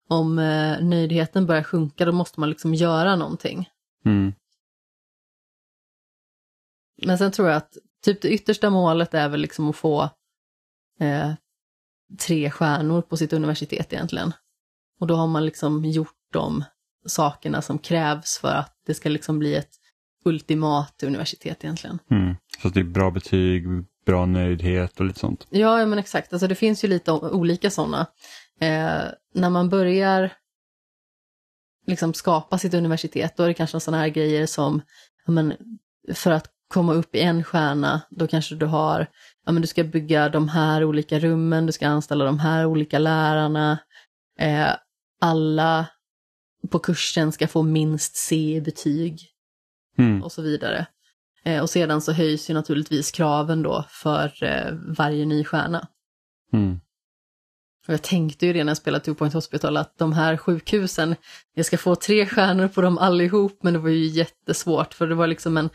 om 0.08 0.40
eh, 0.40 0.82
nöjdheten 0.82 1.46
börjar 1.46 1.64
sjunka 1.64 2.06
då 2.06 2.12
måste 2.12 2.40
man 2.40 2.50
liksom 2.50 2.74
göra 2.74 3.16
någonting. 3.16 3.70
Mm. 4.06 4.34
Men 7.06 7.18
sen 7.18 7.32
tror 7.32 7.48
jag 7.48 7.58
att 7.58 7.78
typ 8.04 8.22
det 8.22 8.30
yttersta 8.30 8.70
målet 8.70 9.14
är 9.14 9.30
väl 9.30 9.42
liksom 9.42 9.70
att 9.70 9.76
få 9.76 10.10
eh, 11.00 11.34
tre 12.20 12.52
stjärnor 12.52 13.02
på 13.02 13.18
sitt 13.18 13.34
universitet 13.34 13.94
egentligen. 13.94 14.34
Och 15.00 15.08
då 15.08 15.16
har 15.16 15.28
man 15.28 15.46
liksom 15.46 15.86
gjort 15.86 16.28
de 16.34 16.64
sakerna 17.06 17.62
som 17.62 17.80
krävs 17.80 18.38
för 18.38 18.54
att 18.54 18.74
det 18.86 18.94
ska 18.94 19.10
liksom 19.10 19.40
bli 19.40 19.56
ett 19.56 19.72
ultimat 20.26 21.04
universitet 21.04 21.64
egentligen. 21.64 22.00
Mm. 22.12 22.36
Så 22.62 22.70
det 22.70 22.80
är 22.80 22.84
bra 22.84 23.12
betyg, 23.12 23.64
bra 24.06 24.26
nöjdhet 24.26 25.00
och 25.00 25.06
lite 25.06 25.20
sånt. 25.20 25.48
Ja, 25.50 25.80
ja 25.80 25.86
men 25.86 26.00
exakt. 26.00 26.34
Alltså 26.34 26.48
det 26.48 26.56
finns 26.56 26.84
ju 26.84 26.88
lite 26.88 27.12
olika 27.12 27.70
sådana. 27.70 28.08
Eh, 28.60 29.04
när 29.34 29.50
man 29.50 29.70
börjar 29.70 30.34
liksom 31.88 32.14
skapa 32.14 32.58
sitt 32.58 32.74
universitet, 32.74 33.38
då 33.38 33.44
är 33.44 33.48
det 33.48 33.54
kanske 33.54 33.80
sådana 33.80 34.04
här 34.04 34.10
grejer 34.10 34.46
som, 34.46 34.82
men, 35.28 35.54
för 36.14 36.32
att 36.32 36.52
komma 36.68 36.94
upp 36.94 37.16
i 37.16 37.22
en 37.22 37.44
stjärna, 37.44 38.02
då 38.10 38.28
kanske 38.28 38.56
du 38.56 38.66
har, 38.66 39.08
ja 39.46 39.52
men 39.52 39.62
du 39.62 39.68
ska 39.68 39.84
bygga 39.84 40.30
de 40.30 40.50
här 40.50 40.84
olika 40.84 41.20
rummen, 41.20 41.66
du 41.66 41.72
ska 41.72 41.88
anställa 41.88 42.26
de 42.26 42.40
här 42.40 42.66
olika 42.66 43.00
lärarna, 43.00 43.80
eh, 44.40 44.70
alla 45.22 45.86
på 46.68 46.80
kursen 46.80 47.32
ska 47.32 47.48
få 47.48 47.64
minst 47.64 48.16
C 48.16 48.62
betyg 48.66 49.32
Mm. 49.98 50.24
och 50.24 50.32
så 50.32 50.42
vidare. 50.42 50.86
Eh, 51.46 51.62
och 51.62 51.70
sedan 51.70 52.02
så 52.02 52.12
höjs 52.12 52.50
ju 52.50 52.54
naturligtvis 52.54 53.12
kraven 53.12 53.64
då 53.64 53.86
för 53.90 54.44
eh, 54.44 54.74
varje 54.98 55.26
ny 55.26 55.44
stjärna. 55.44 55.88
Mm. 56.54 56.80
Och 57.88 57.94
jag 57.94 58.02
tänkte 58.02 58.46
ju 58.46 58.54
redan 58.54 58.66
när 58.66 58.72
jag 58.72 58.78
spelade 58.78 59.06
Two 59.06 59.14
Point 59.14 59.34
Hospital 59.34 59.78
att 59.78 59.98
de 59.98 60.14
här 60.14 60.38
sjukhusen, 60.38 61.16
jag 61.54 61.66
ska 61.66 61.78
få 61.78 61.96
tre 61.96 62.26
stjärnor 62.26 62.68
på 62.68 62.82
dem 62.82 62.98
allihop, 62.98 63.60
men 63.62 63.74
det 63.74 63.80
var 63.80 63.90
ju 63.90 64.06
jättesvårt 64.06 64.94
för 64.94 65.08
det 65.08 65.16
var 65.16 65.28
liksom 65.28 65.58
en 65.58 65.70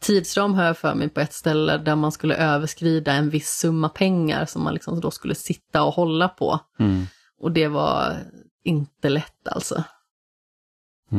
tidsram 0.00 0.54
har 0.54 0.64
jag 0.64 0.78
för 0.78 0.94
mig 0.94 1.08
på 1.08 1.20
ett 1.20 1.32
ställe 1.32 1.78
där 1.78 1.96
man 1.96 2.12
skulle 2.12 2.36
överskrida 2.36 3.12
en 3.12 3.30
viss 3.30 3.50
summa 3.50 3.88
pengar 3.88 4.46
som 4.46 4.62
man 4.64 4.74
liksom 4.74 5.00
då 5.00 5.10
skulle 5.10 5.34
sitta 5.34 5.82
och 5.82 5.94
hålla 5.94 6.28
på. 6.28 6.60
Mm. 6.78 7.06
Och 7.40 7.52
det 7.52 7.68
var 7.68 8.16
inte 8.64 9.08
lätt 9.08 9.48
alltså. 9.48 9.84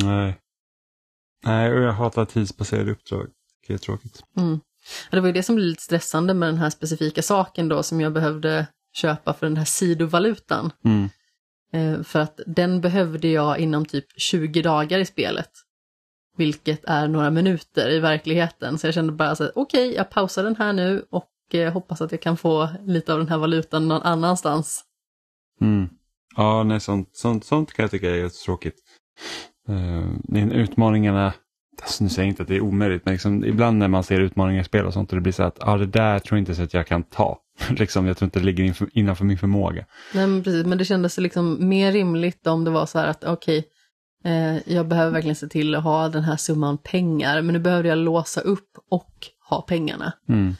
Nej. 0.03 0.39
Nej, 1.45 1.73
och 1.73 1.81
jag 1.81 1.93
hatar 1.93 2.25
tidsbaserade 2.25 2.91
uppdrag. 2.91 3.27
Det 3.67 3.73
är 3.73 3.77
tråkigt. 3.77 4.23
Mm. 4.37 4.53
Och 5.09 5.15
det 5.15 5.19
var 5.19 5.27
ju 5.27 5.33
det 5.33 5.43
som 5.43 5.55
blev 5.55 5.67
lite 5.67 5.81
stressande 5.81 6.33
med 6.33 6.49
den 6.49 6.57
här 6.57 6.69
specifika 6.69 7.21
saken 7.21 7.69
då 7.69 7.83
som 7.83 8.01
jag 8.01 8.13
behövde 8.13 8.67
köpa 8.93 9.33
för 9.33 9.45
den 9.45 9.57
här 9.57 9.65
sidovalutan. 9.65 10.71
Mm. 10.85 11.09
Eh, 11.73 12.03
för 12.03 12.19
att 12.19 12.39
den 12.47 12.81
behövde 12.81 13.27
jag 13.27 13.59
inom 13.59 13.85
typ 13.85 14.05
20 14.17 14.61
dagar 14.61 14.99
i 14.99 15.05
spelet. 15.05 15.49
Vilket 16.37 16.85
är 16.85 17.07
några 17.07 17.31
minuter 17.31 17.89
i 17.89 17.99
verkligheten. 17.99 18.77
Så 18.77 18.87
jag 18.87 18.93
kände 18.93 19.13
bara 19.13 19.35
så 19.35 19.43
här, 19.43 19.51
okej, 19.55 19.93
jag 19.93 20.09
pausar 20.09 20.43
den 20.43 20.55
här 20.55 20.73
nu 20.73 21.05
och 21.09 21.55
eh, 21.55 21.73
hoppas 21.73 22.01
att 22.01 22.11
jag 22.11 22.21
kan 22.21 22.37
få 22.37 22.69
lite 22.85 23.13
av 23.13 23.19
den 23.19 23.29
här 23.29 23.37
valutan 23.37 23.87
någon 23.87 24.01
annanstans. 24.01 24.83
Mm. 25.61 25.89
Ja, 26.35 26.63
nej, 26.63 26.79
sånt, 26.79 27.09
sånt, 27.15 27.45
sånt 27.45 27.73
kan 27.73 27.83
jag 27.83 27.91
tycka 27.91 28.09
är 28.09 28.29
tråkigt. 28.45 28.75
Uh, 29.69 30.51
utmaningarna, 30.51 31.33
alltså, 31.81 32.03
nu 32.03 32.09
säger 32.09 32.25
jag 32.27 32.31
inte 32.31 32.41
att 32.41 32.47
det 32.47 32.55
är 32.55 32.61
omöjligt, 32.61 33.05
men 33.05 33.13
liksom, 33.13 33.45
ibland 33.45 33.77
när 33.77 33.87
man 33.87 34.03
ser 34.03 34.19
utmaningar 34.19 34.61
i 34.61 34.65
spel 34.65 34.85
och 34.85 34.93
sånt 34.93 35.09
och 35.11 35.15
det 35.15 35.21
blir 35.21 35.33
så 35.33 35.43
att 35.43 35.57
ah, 35.59 35.77
det 35.77 35.85
där 35.85 36.19
tror 36.19 36.37
jag 36.37 36.41
inte 36.41 36.55
så 36.55 36.63
att 36.63 36.73
jag 36.73 36.87
kan 36.87 37.03
ta. 37.03 37.39
liksom, 37.69 38.07
jag 38.07 38.17
tror 38.17 38.27
inte 38.27 38.39
det 38.39 38.45
ligger 38.45 38.63
inför, 38.63 38.89
innanför 38.93 39.25
min 39.25 39.37
förmåga. 39.37 39.85
Nej 40.13 40.27
men 40.27 40.43
precis, 40.43 40.65
men 40.65 40.77
det 40.77 40.85
kändes 40.85 41.17
liksom 41.17 41.67
mer 41.67 41.91
rimligt 41.91 42.47
om 42.47 42.63
det 42.63 42.71
var 42.71 42.85
så 42.85 42.99
här 42.99 43.07
att 43.07 43.23
okej, 43.23 43.65
eh, 44.23 44.73
jag 44.73 44.87
behöver 44.87 45.11
verkligen 45.11 45.35
se 45.35 45.47
till 45.47 45.75
att 45.75 45.83
ha 45.83 46.09
den 46.09 46.23
här 46.23 46.37
summan 46.37 46.77
pengar, 46.77 47.41
men 47.41 47.53
nu 47.53 47.59
behövde 47.59 47.89
jag 47.89 47.97
låsa 47.97 48.41
upp 48.41 48.69
och 48.89 49.13
ha 49.49 49.61
pengarna. 49.61 50.13
Mm. 50.29 50.55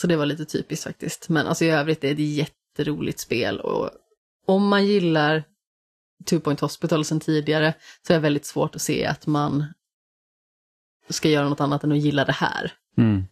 Så 0.00 0.06
det 0.06 0.16
var 0.16 0.26
lite 0.26 0.44
typiskt 0.44 0.84
faktiskt. 0.84 1.28
Men 1.28 1.46
alltså 1.46 1.64
i 1.64 1.70
övrigt 1.70 2.04
är 2.04 2.14
det 2.14 2.22
ett 2.22 2.48
jätteroligt 2.78 3.20
spel 3.20 3.60
och 3.60 3.90
om 4.46 4.68
man 4.68 4.86
gillar 4.86 5.44
Two 6.24 6.40
Point 6.40 6.60
Hospital 6.60 7.04
sen 7.04 7.20
tidigare 7.20 7.74
så 8.06 8.12
är 8.12 8.16
det 8.16 8.22
väldigt 8.22 8.46
svårt 8.46 8.74
att 8.74 8.82
se 8.82 9.06
att 9.06 9.26
man 9.26 9.64
ska 11.08 11.28
göra 11.28 11.48
något 11.48 11.60
annat 11.60 11.84
än 11.84 11.92
att 11.92 11.98
gilla 11.98 12.24
det 12.24 12.32
här. 12.32 12.72
Mm. 12.96 13.24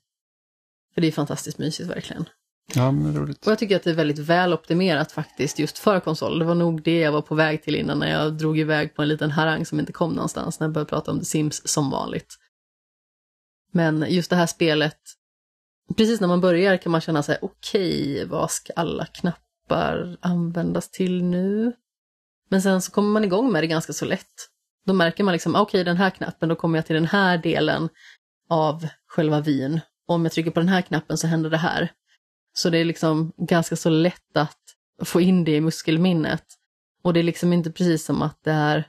För 0.95 1.01
det 1.01 1.07
är 1.07 1.13
fantastiskt 1.13 1.59
mysigt 1.59 1.91
verkligen. 1.91 2.29
Ja, 2.75 2.93
men 2.93 3.17
roligt. 3.17 3.47
Och 3.47 3.53
jag 3.53 3.59
tycker 3.59 3.77
att 3.77 3.83
det 3.83 3.91
är 3.91 3.95
väldigt 3.95 4.19
väl 4.19 4.53
optimerat 4.53 5.13
faktiskt 5.13 5.59
just 5.59 5.79
för 5.79 6.01
konsol. 6.01 6.39
Det 6.39 6.45
var 6.45 6.55
nog 6.55 6.83
det 6.83 6.99
jag 6.99 7.13
var 7.13 7.23
på 7.23 7.35
väg 7.35 7.63
till 7.63 7.75
innan 7.75 7.99
när 7.99 8.11
jag 8.11 8.33
drog 8.33 8.59
iväg 8.59 8.95
på 8.95 9.03
en 9.03 9.09
liten 9.09 9.31
harang 9.31 9.67
som 9.67 9.81
inte 9.81 9.93
kom 9.93 10.13
någonstans 10.13 10.61
när 10.61 10.67
jag 10.67 10.75
började 10.75 10.89
prata 10.89 11.11
om 11.11 11.19
The 11.19 11.25
Sims 11.25 11.69
som 11.69 11.91
vanligt. 11.91 12.35
Men 13.73 14.07
just 14.09 14.31
det 14.31 14.37
här 14.37 14.47
spelet, 14.47 14.99
precis 15.97 16.21
när 16.21 16.29
man 16.29 16.41
börjar 16.41 16.77
kan 16.77 16.93
man 16.93 17.01
känna 17.01 17.23
sig 17.23 17.39
okej, 17.43 18.13
okay, 18.13 18.25
vad 18.25 18.51
ska 18.51 18.73
alla 18.77 19.07
knappar 19.07 20.17
användas 20.21 20.91
till 20.91 21.25
nu? 21.25 21.73
Men 22.49 22.63
sen 22.63 22.83
så 22.83 22.93
kommer 22.93 23.11
man 23.11 23.25
igång 23.25 23.53
med 23.53 23.63
det 23.63 23.67
ganska 23.67 23.93
så 23.93 24.05
lätt. 24.05 24.49
Då 24.87 24.93
märker 24.93 25.25
man 25.25 25.33
liksom, 25.33 25.55
okej 25.55 25.63
okay, 25.63 25.85
den 25.85 25.97
här 25.97 26.11
knappen, 26.11 26.49
då 26.49 26.55
kommer 26.55 26.79
jag 26.79 26.87
till 26.87 26.95
den 26.95 27.07
här 27.07 27.39
delen 27.39 27.89
av 28.49 28.87
själva 29.07 29.41
vin. 29.41 29.81
Och 30.09 30.15
om 30.15 30.25
jag 30.25 30.33
trycker 30.33 30.51
på 30.51 30.61
den 30.61 30.69
här 30.69 30.83
knappen 30.83 31.19
så 31.19 31.27
händer 31.27 31.51
det 31.51 31.57
här. 31.57 31.93
Så 32.53 32.71
det 32.71 32.79
är 32.79 32.85
liksom 32.85 33.33
ganska 33.37 33.77
så 33.77 33.91
lätt 33.91 34.37
att 34.37 34.59
få 35.05 35.21
in 35.21 35.45
det 35.45 35.57
i 35.57 35.61
muskelminnet. 35.61 36.45
Och 37.03 37.13
det 37.13 37.21
är 37.21 37.25
liksom 37.25 37.53
inte 37.53 37.71
precis 37.71 38.05
som 38.05 38.23
att 38.23 38.39
det 38.45 38.53
är 38.53 38.89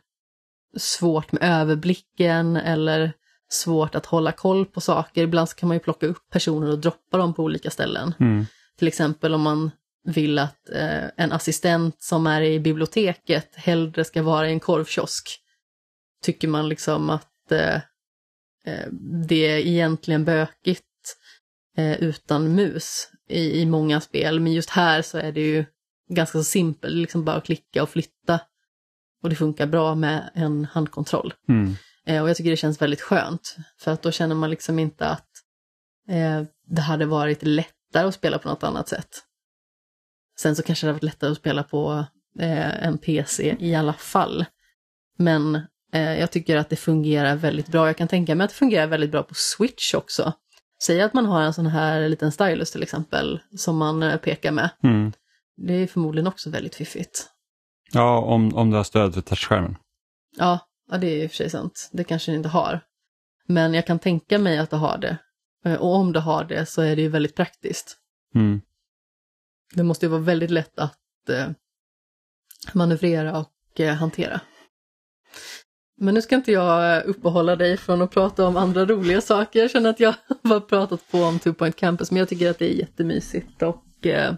svårt 0.78 1.32
med 1.32 1.43
överblicken 1.43 2.55
eller 2.58 3.14
svårt 3.49 3.95
att 3.95 4.05
hålla 4.05 4.32
koll 4.32 4.66
på 4.66 4.82
saker. 4.82 5.24
Ibland 5.24 5.49
så 5.49 5.55
kan 5.55 5.68
man 5.68 5.76
ju 5.76 5.80
plocka 5.80 6.08
upp 6.08 6.30
personer 6.30 6.72
och 6.72 6.80
droppa 6.80 7.18
dem 7.18 7.34
på 7.34 7.43
olika 7.43 7.70
ställen. 7.70 8.14
Mm. 8.20 8.45
Till 8.78 8.88
exempel 8.88 9.34
om 9.34 9.41
man 9.41 9.72
vill 10.08 10.39
att 10.39 10.70
eh, 10.70 11.03
en 11.18 11.32
assistent 11.32 11.95
som 12.01 12.28
är 12.28 12.41
i 12.41 12.60
biblioteket 12.60 13.55
hellre 13.55 14.03
ska 14.03 14.24
vara 14.24 14.49
i 14.49 14.51
en 14.51 14.60
korvkiosk. 14.60 15.39
Tycker 16.24 16.47
man 16.47 16.70
liksom 16.70 17.10
att 17.10 17.51
eh, 17.51 17.76
eh 18.66 18.88
det 19.28 19.47
är 19.47 19.58
egentligen 19.58 20.26
bökigt 20.26 20.84
eh, 21.78 22.03
utan 22.03 22.55
mus 22.55 23.10
i, 23.30 23.62
i 23.62 23.66
många 23.66 24.01
spel, 24.01 24.39
men 24.39 24.53
just 24.53 24.70
här 24.70 25.01
så 25.01 25.18
är 25.18 25.32
det 25.32 25.41
ju 25.41 25.66
ganska 26.10 26.38
så 26.38 26.43
simpelt, 26.43 26.95
liksom 26.95 27.26
bara 27.26 27.36
att 27.36 27.45
klicka 27.45 27.84
och 27.84 27.89
flytta. 27.89 28.39
Och 29.24 29.30
det 29.30 29.36
funkar 29.36 29.66
bra 29.66 29.95
med 29.95 30.30
en 30.34 30.66
handkontroll. 30.66 31.34
Mm. 31.49 31.76
Eh, 32.05 32.22
och 32.22 32.30
jag 32.30 32.38
tycker 32.38 32.49
det 32.49 32.58
känns 32.58 32.82
väldigt 32.82 33.01
skönt, 33.01 33.55
för 33.80 33.91
att 33.91 34.01
då 34.01 34.12
känner 34.12 34.36
man 34.36 34.49
liksom 34.49 34.80
inte 34.80 35.05
att 35.08 35.30
eh, 36.10 36.43
det 36.68 36.82
hade 36.82 37.05
varit 37.05 37.43
lättare 37.43 38.08
att 38.08 38.14
spela 38.14 38.39
på 38.39 38.49
något 38.49 38.64
annat 38.64 38.89
sätt. 38.89 39.26
Sen 40.39 40.55
så 40.55 40.63
kanske 40.63 40.85
det 40.85 40.89
hade 40.89 40.95
varit 40.95 41.03
lättare 41.03 41.31
att 41.31 41.38
spela 41.38 41.63
på 41.63 42.05
eh, 42.39 42.83
en 42.83 42.97
PC 42.97 43.55
i 43.59 43.75
alla 43.75 43.93
fall. 43.93 44.45
Men 45.17 45.55
eh, 45.93 46.19
jag 46.19 46.31
tycker 46.31 46.57
att 46.57 46.69
det 46.69 46.75
fungerar 46.75 47.35
väldigt 47.35 47.67
bra. 47.67 47.88
Jag 47.88 47.97
kan 47.97 48.07
tänka 48.07 48.35
mig 48.35 48.45
att 48.45 48.49
det 48.51 48.55
fungerar 48.55 48.88
väldigt 48.88 49.11
bra 49.11 49.23
på 49.23 49.33
Switch 49.33 49.93
också. 49.93 50.33
Säg 50.83 51.01
att 51.01 51.13
man 51.13 51.25
har 51.25 51.41
en 51.41 51.53
sån 51.53 51.67
här 51.67 52.09
liten 52.09 52.31
stylus 52.31 52.71
till 52.71 52.83
exempel, 52.83 53.39
som 53.57 53.77
man 53.77 54.03
eh, 54.03 54.17
pekar 54.17 54.51
med. 54.51 54.69
Mm. 54.83 55.13
Det 55.57 55.73
är 55.73 55.88
förmodligen 55.88 56.27
också 56.27 56.49
väldigt 56.49 56.75
fiffigt. 56.75 57.27
Ja, 57.91 58.17
om, 58.19 58.55
om 58.55 58.69
du 58.69 58.77
har 58.77 58.83
stöd 58.83 59.13
för 59.13 59.21
touchskärmen. 59.21 59.75
Ja, 60.38 60.59
ja, 60.91 60.97
det 60.97 61.07
är 61.07 61.23
i 61.23 61.27
och 61.27 61.31
för 61.31 61.35
sig 61.35 61.49
sant. 61.49 61.89
Det 61.93 62.03
kanske 62.03 62.31
det 62.31 62.35
inte 62.35 62.49
har. 62.49 62.81
Men 63.47 63.73
jag 63.73 63.88
kan 63.88 63.99
tänka 63.99 64.39
mig 64.39 64.57
att 64.57 64.69
det 64.69 64.77
har 64.77 64.97
det. 64.97 65.17
Eh, 65.65 65.75
och 65.75 65.95
om 65.95 66.13
det 66.13 66.19
har 66.19 66.43
det 66.43 66.65
så 66.65 66.81
är 66.81 66.95
det 66.95 67.01
ju 67.01 67.09
väldigt 67.09 67.35
praktiskt. 67.35 67.97
Mm. 68.35 68.61
Det 69.74 69.84
måste 69.84 70.05
ju 70.05 70.09
vara 70.09 70.22
väldigt 70.22 70.51
lätt 70.51 70.80
att 70.80 71.30
eh, 71.30 71.49
manövrera 72.74 73.39
och 73.39 73.80
eh, 73.80 73.93
hantera. 73.93 74.41
Men 75.99 76.13
nu 76.13 76.22
ska 76.22 76.36
inte 76.36 76.51
jag 76.51 77.05
uppehålla 77.05 77.55
dig 77.55 77.78
från 77.78 78.01
att 78.01 78.11
prata 78.11 78.47
om 78.47 78.57
andra 78.57 78.86
roliga 78.86 79.22
saker. 79.22 79.59
Jag 79.59 79.72
känner 79.72 79.89
att 79.89 79.99
jag 79.99 80.15
har 80.43 80.59
pratat 80.59 81.11
på 81.11 81.18
om 81.18 81.39
Two 81.39 81.53
Point 81.53 81.76
Campus, 81.76 82.11
men 82.11 82.20
jag 82.20 82.30
tycker 82.30 82.49
att 82.49 82.59
det 82.59 82.74
är 82.74 82.80
jättemysigt 82.80 83.61
och 83.61 84.05
eh, 84.05 84.34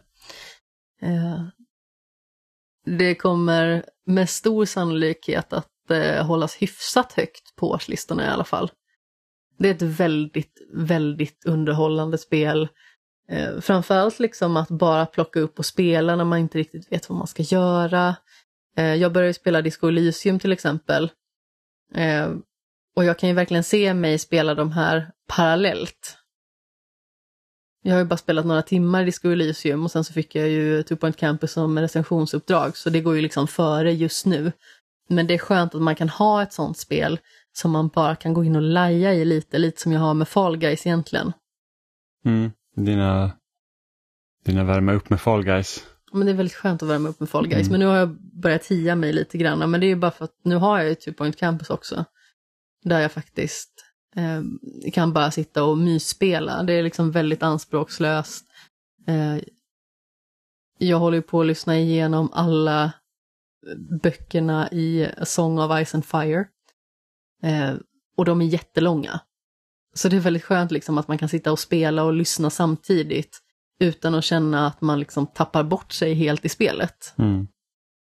eh, 1.01 1.43
det 2.85 3.15
kommer 3.15 3.85
med 4.05 4.29
stor 4.29 4.65
sannolikhet 4.65 5.53
att 5.53 5.91
eh, 5.91 6.25
hållas 6.25 6.55
hyfsat 6.55 7.13
högt 7.13 7.55
på 7.55 7.69
årslistorna 7.69 8.25
i 8.25 8.27
alla 8.27 8.43
fall. 8.43 8.71
Det 9.57 9.69
är 9.69 9.73
ett 9.75 9.81
väldigt, 9.81 10.53
väldigt 10.73 11.45
underhållande 11.45 12.17
spel. 12.17 12.67
Eh, 13.29 13.59
framförallt 13.59 14.19
liksom 14.19 14.57
att 14.57 14.69
bara 14.69 15.05
plocka 15.05 15.39
upp 15.39 15.59
och 15.59 15.65
spela 15.65 16.15
när 16.15 16.25
man 16.25 16.39
inte 16.39 16.57
riktigt 16.57 16.91
vet 16.91 17.09
vad 17.09 17.17
man 17.17 17.27
ska 17.27 17.43
göra. 17.43 18.15
Eh, 18.77 18.95
jag 18.95 19.13
började 19.13 19.33
spela 19.33 19.61
Disco 19.61 19.87
Elysium 19.87 20.39
till 20.39 20.51
exempel 20.51 21.11
Eh, 21.93 22.29
och 22.95 23.05
jag 23.05 23.19
kan 23.19 23.29
ju 23.29 23.35
verkligen 23.35 23.63
se 23.63 23.93
mig 23.93 24.17
spela 24.17 24.55
de 24.55 24.71
här 24.71 25.11
parallellt. 25.27 26.17
Jag 27.83 27.93
har 27.93 27.99
ju 27.99 28.05
bara 28.05 28.17
spelat 28.17 28.45
några 28.45 28.61
timmar 28.61 29.01
i 29.01 29.05
Disco 29.05 29.29
Elysium 29.29 29.83
och 29.83 29.91
sen 29.91 30.03
så 30.03 30.13
fick 30.13 30.35
jag 30.35 30.49
ju 30.49 30.83
Two 30.83 30.95
Point 30.95 31.17
Campus 31.17 31.51
som 31.51 31.79
recensionsuppdrag, 31.79 32.77
så 32.77 32.89
det 32.89 33.01
går 33.01 33.15
ju 33.15 33.21
liksom 33.21 33.47
före 33.47 33.93
just 33.93 34.25
nu. 34.25 34.51
Men 35.09 35.27
det 35.27 35.33
är 35.33 35.37
skönt 35.37 35.75
att 35.75 35.81
man 35.81 35.95
kan 35.95 36.09
ha 36.09 36.43
ett 36.43 36.53
sånt 36.53 36.77
spel 36.77 37.19
som 37.53 37.71
man 37.71 37.87
bara 37.87 38.15
kan 38.15 38.33
gå 38.33 38.43
in 38.43 38.55
och 38.55 38.61
laja 38.61 39.13
i 39.13 39.25
lite, 39.25 39.57
lite 39.57 39.81
som 39.81 39.91
jag 39.91 39.99
har 39.99 40.13
med 40.13 40.27
Fall 40.27 40.57
Guys 40.57 40.85
egentligen. 40.85 41.33
Mm. 42.25 42.51
Dina, 42.75 43.31
dina 44.45 44.63
värma 44.63 44.93
upp 44.93 45.09
med 45.09 45.21
Fall 45.21 45.43
Guys. 45.43 45.87
Men 46.11 46.25
det 46.25 46.31
är 46.31 46.35
väldigt 46.35 46.55
skönt 46.55 46.83
att 46.83 46.89
värma 46.89 47.09
upp 47.09 47.19
med 47.19 47.29
Fall 47.29 47.47
Guys. 47.47 47.67
Mm. 47.67 47.71
Men 47.71 47.79
nu 47.79 47.85
har 47.85 47.97
jag 47.97 48.17
börjat 48.41 48.61
tia 48.61 48.95
mig 48.95 49.13
lite 49.13 49.37
grann. 49.37 49.71
Men 49.71 49.79
det 49.79 49.85
är 49.85 49.87
ju 49.89 49.95
bara 49.95 50.11
för 50.11 50.25
att 50.25 50.35
nu 50.43 50.55
har 50.55 50.79
jag 50.79 50.89
ju 50.89 50.95
Two 50.95 51.11
Point 51.11 51.37
Campus 51.37 51.69
också. 51.69 52.05
Där 52.83 52.99
jag 52.99 53.11
faktiskt 53.11 53.85
eh, 54.15 54.41
kan 54.91 55.13
bara 55.13 55.31
sitta 55.31 55.63
och 55.63 55.77
mysspela. 55.77 56.63
Det 56.63 56.73
är 56.73 56.83
liksom 56.83 57.11
väldigt 57.11 57.43
anspråkslöst. 57.43 58.45
Eh, 59.07 59.37
jag 60.77 60.99
håller 60.99 61.17
ju 61.17 61.21
på 61.21 61.41
att 61.41 61.47
lyssna 61.47 61.77
igenom 61.77 62.29
alla 62.33 62.91
böckerna 64.03 64.69
i 64.71 65.07
A 65.17 65.25
Song 65.25 65.59
of 65.59 65.85
Ice 65.85 65.95
and 65.95 66.05
Fire. 66.05 66.45
Eh, 67.43 67.73
och 68.17 68.25
de 68.25 68.41
är 68.41 68.45
jättelånga. 68.45 69.19
Så 69.93 70.09
det 70.09 70.15
är 70.15 70.19
väldigt 70.19 70.43
skönt 70.43 70.71
liksom 70.71 70.97
att 70.97 71.07
man 71.07 71.17
kan 71.17 71.29
sitta 71.29 71.51
och 71.51 71.59
spela 71.59 72.03
och 72.03 72.13
lyssna 72.13 72.49
samtidigt 72.49 73.39
utan 73.79 74.15
att 74.15 74.23
känna 74.23 74.67
att 74.67 74.81
man 74.81 74.99
liksom 74.99 75.27
tappar 75.27 75.63
bort 75.63 75.91
sig 75.91 76.13
helt 76.13 76.45
i 76.45 76.49
spelet. 76.49 77.13
Mm. 77.17 77.47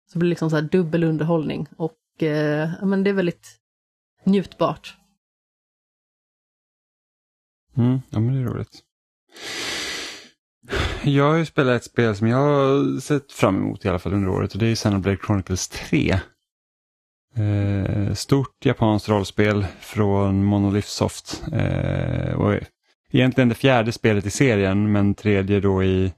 Så 0.07 0.13
det 0.13 0.19
blir 0.19 0.29
liksom 0.29 0.49
så 0.49 0.55
här 0.55 0.63
dubbel 0.63 1.03
underhållning 1.03 1.67
och 1.77 2.23
eh, 2.23 2.69
men 2.83 3.03
det 3.03 3.09
är 3.09 3.13
väldigt 3.13 3.59
njutbart. 4.25 4.97
Mm, 7.77 8.01
ja 8.09 8.19
men 8.19 8.33
det 8.33 8.41
är 8.41 8.53
roligt. 8.53 8.83
Jag 11.03 11.29
har 11.29 11.37
ju 11.37 11.45
spelat 11.45 11.75
ett 11.75 11.83
spel 11.83 12.15
som 12.15 12.27
jag 12.27 12.37
har 12.37 12.99
sett 12.99 13.31
fram 13.31 13.57
emot 13.57 13.85
i 13.85 13.89
alla 13.89 13.99
fall 13.99 14.13
under 14.13 14.29
året 14.29 14.53
och 14.53 14.59
det 14.59 14.67
är 14.67 14.75
Xenoblade 14.75 15.17
Chronicles 15.17 15.67
3. 15.67 16.19
Eh, 17.37 18.13
stort 18.13 18.65
japanskt 18.65 19.09
rollspel 19.09 19.65
från 19.79 20.43
Monolith 20.43 20.87
Soft. 20.87 21.43
Eh, 21.53 22.33
och 22.33 22.59
egentligen 23.11 23.49
det 23.49 23.55
fjärde 23.55 23.91
spelet 23.91 24.25
i 24.25 24.29
serien 24.29 24.91
men 24.91 25.13
tredje 25.13 25.59
då 25.59 25.83
i, 25.83 26.13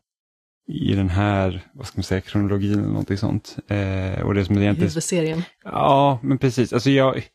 i 0.67 0.95
den 0.95 1.09
här, 1.09 1.61
vad 1.73 1.87
ska 1.87 1.97
man 1.97 2.03
säga, 2.03 2.21
kronologin 2.21 2.73
eller 2.73 2.87
någonting 2.87 3.17
sånt. 3.17 3.57
Eh, 3.67 4.21
och 4.21 4.33
det 4.33 4.45
som 4.45 4.57
egentligen... 4.57 4.89
Huvudserien. 4.89 5.43
Ja, 5.63 6.19
men 6.21 6.37
precis. 6.37 6.73
Alltså 6.73 6.89
jag, 6.89 7.27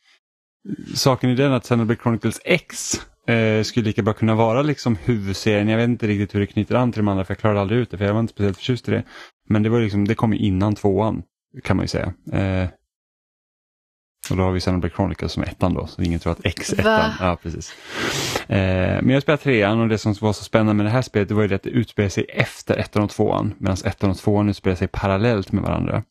saken 0.95 1.31
är 1.31 1.37
den 1.37 1.53
att 1.53 1.64
Xenoblade 1.64 2.01
Chronicles 2.03 2.41
X 2.45 3.01
eh, 3.29 3.62
skulle 3.62 3.87
lika 3.87 4.03
bra 4.03 4.12
kunna 4.12 4.35
vara 4.35 4.62
liksom 4.62 4.97
huvudserien. 5.05 5.68
Jag 5.68 5.76
vet 5.76 5.89
inte 5.89 6.07
riktigt 6.07 6.35
hur 6.35 6.41
det 6.41 6.47
knyter 6.47 6.74
an 6.74 6.93
till 6.93 6.99
de 6.99 7.09
andra 7.09 7.24
för 7.24 7.35
jag 7.35 7.39
klarade 7.39 7.61
aldrig 7.61 7.81
ut 7.81 7.91
det 7.91 7.99
för 7.99 8.05
jag 8.05 8.12
var 8.12 8.20
inte 8.20 8.33
speciellt 8.33 8.57
förtjust 8.57 8.89
i 8.89 8.91
det. 8.91 9.03
Men 9.49 9.62
det 9.62 9.68
var 9.68 9.81
liksom, 9.81 10.09
det 10.09 10.14
kom 10.14 10.33
innan 10.33 10.74
tvåan 10.74 11.22
kan 11.64 11.76
man 11.76 11.85
ju 11.85 11.89
säga. 11.89 12.12
Eh, 12.33 12.68
och 14.31 14.37
då 14.37 14.43
har 14.43 14.53
vi 14.53 14.61
Xenoblade 14.61 14.95
Chronicles 14.95 15.33
som 15.33 15.43
ettan 15.43 15.74
då, 15.74 15.87
så 15.87 16.03
ingen 16.03 16.20
tror 16.20 16.33
att 16.33 16.41
X 16.45 16.72
är 16.72 16.81
ettan. 16.81 17.11
Ja, 17.20 17.37
precis. 17.43 17.72
Eh, 18.49 19.03
men 19.03 19.09
jag 19.09 19.22
spelade 19.22 19.43
trean 19.43 19.81
och 19.81 19.89
det 19.89 19.99
som 19.99 20.14
var 20.20 20.33
så 20.33 20.45
spännande 20.45 20.74
med 20.74 20.87
det 20.87 20.91
här 20.91 21.03
spelet 21.03 21.29
det 21.29 21.35
var 21.35 21.43
ju 21.43 21.49
det 21.49 21.55
att 21.55 21.62
det 21.62 21.70
utspelar 21.70 22.09
sig 22.09 22.24
efter 22.29 22.76
ettan 22.76 23.03
och 23.03 23.11
tvåan 23.11 23.55
medan 23.59 23.76
ettan 23.85 24.11
och 24.11 24.18
tvåan 24.18 24.49
utspelar 24.49 24.76
sig 24.76 24.89
parallellt 24.89 25.53
med 25.53 25.62
varandra. 25.62 26.03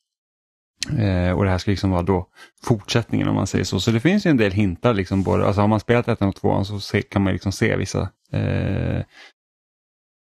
Eh, 0.99 1.31
och 1.31 1.43
det 1.43 1.49
här 1.49 1.57
ska 1.57 1.71
liksom 1.71 1.91
vara 1.91 2.01
då 2.01 2.27
fortsättningen 2.63 3.27
om 3.27 3.35
man 3.35 3.47
säger 3.47 3.65
så. 3.65 3.79
Så 3.79 3.91
det 3.91 3.99
finns 3.99 4.25
ju 4.25 4.29
en 4.29 4.37
del 4.37 4.51
hintar, 4.51 4.93
liksom 4.93 5.23
både, 5.23 5.45
alltså 5.45 5.61
har 5.61 5.67
man 5.67 5.79
spelat 5.79 6.07
ettan 6.07 6.27
och 6.27 6.35
tvåan 6.35 6.65
så 6.65 6.79
se, 6.79 7.01
kan 7.01 7.21
man 7.21 7.33
liksom 7.33 7.51
se 7.51 7.75
vissa 7.75 8.09
eh, 8.31 9.01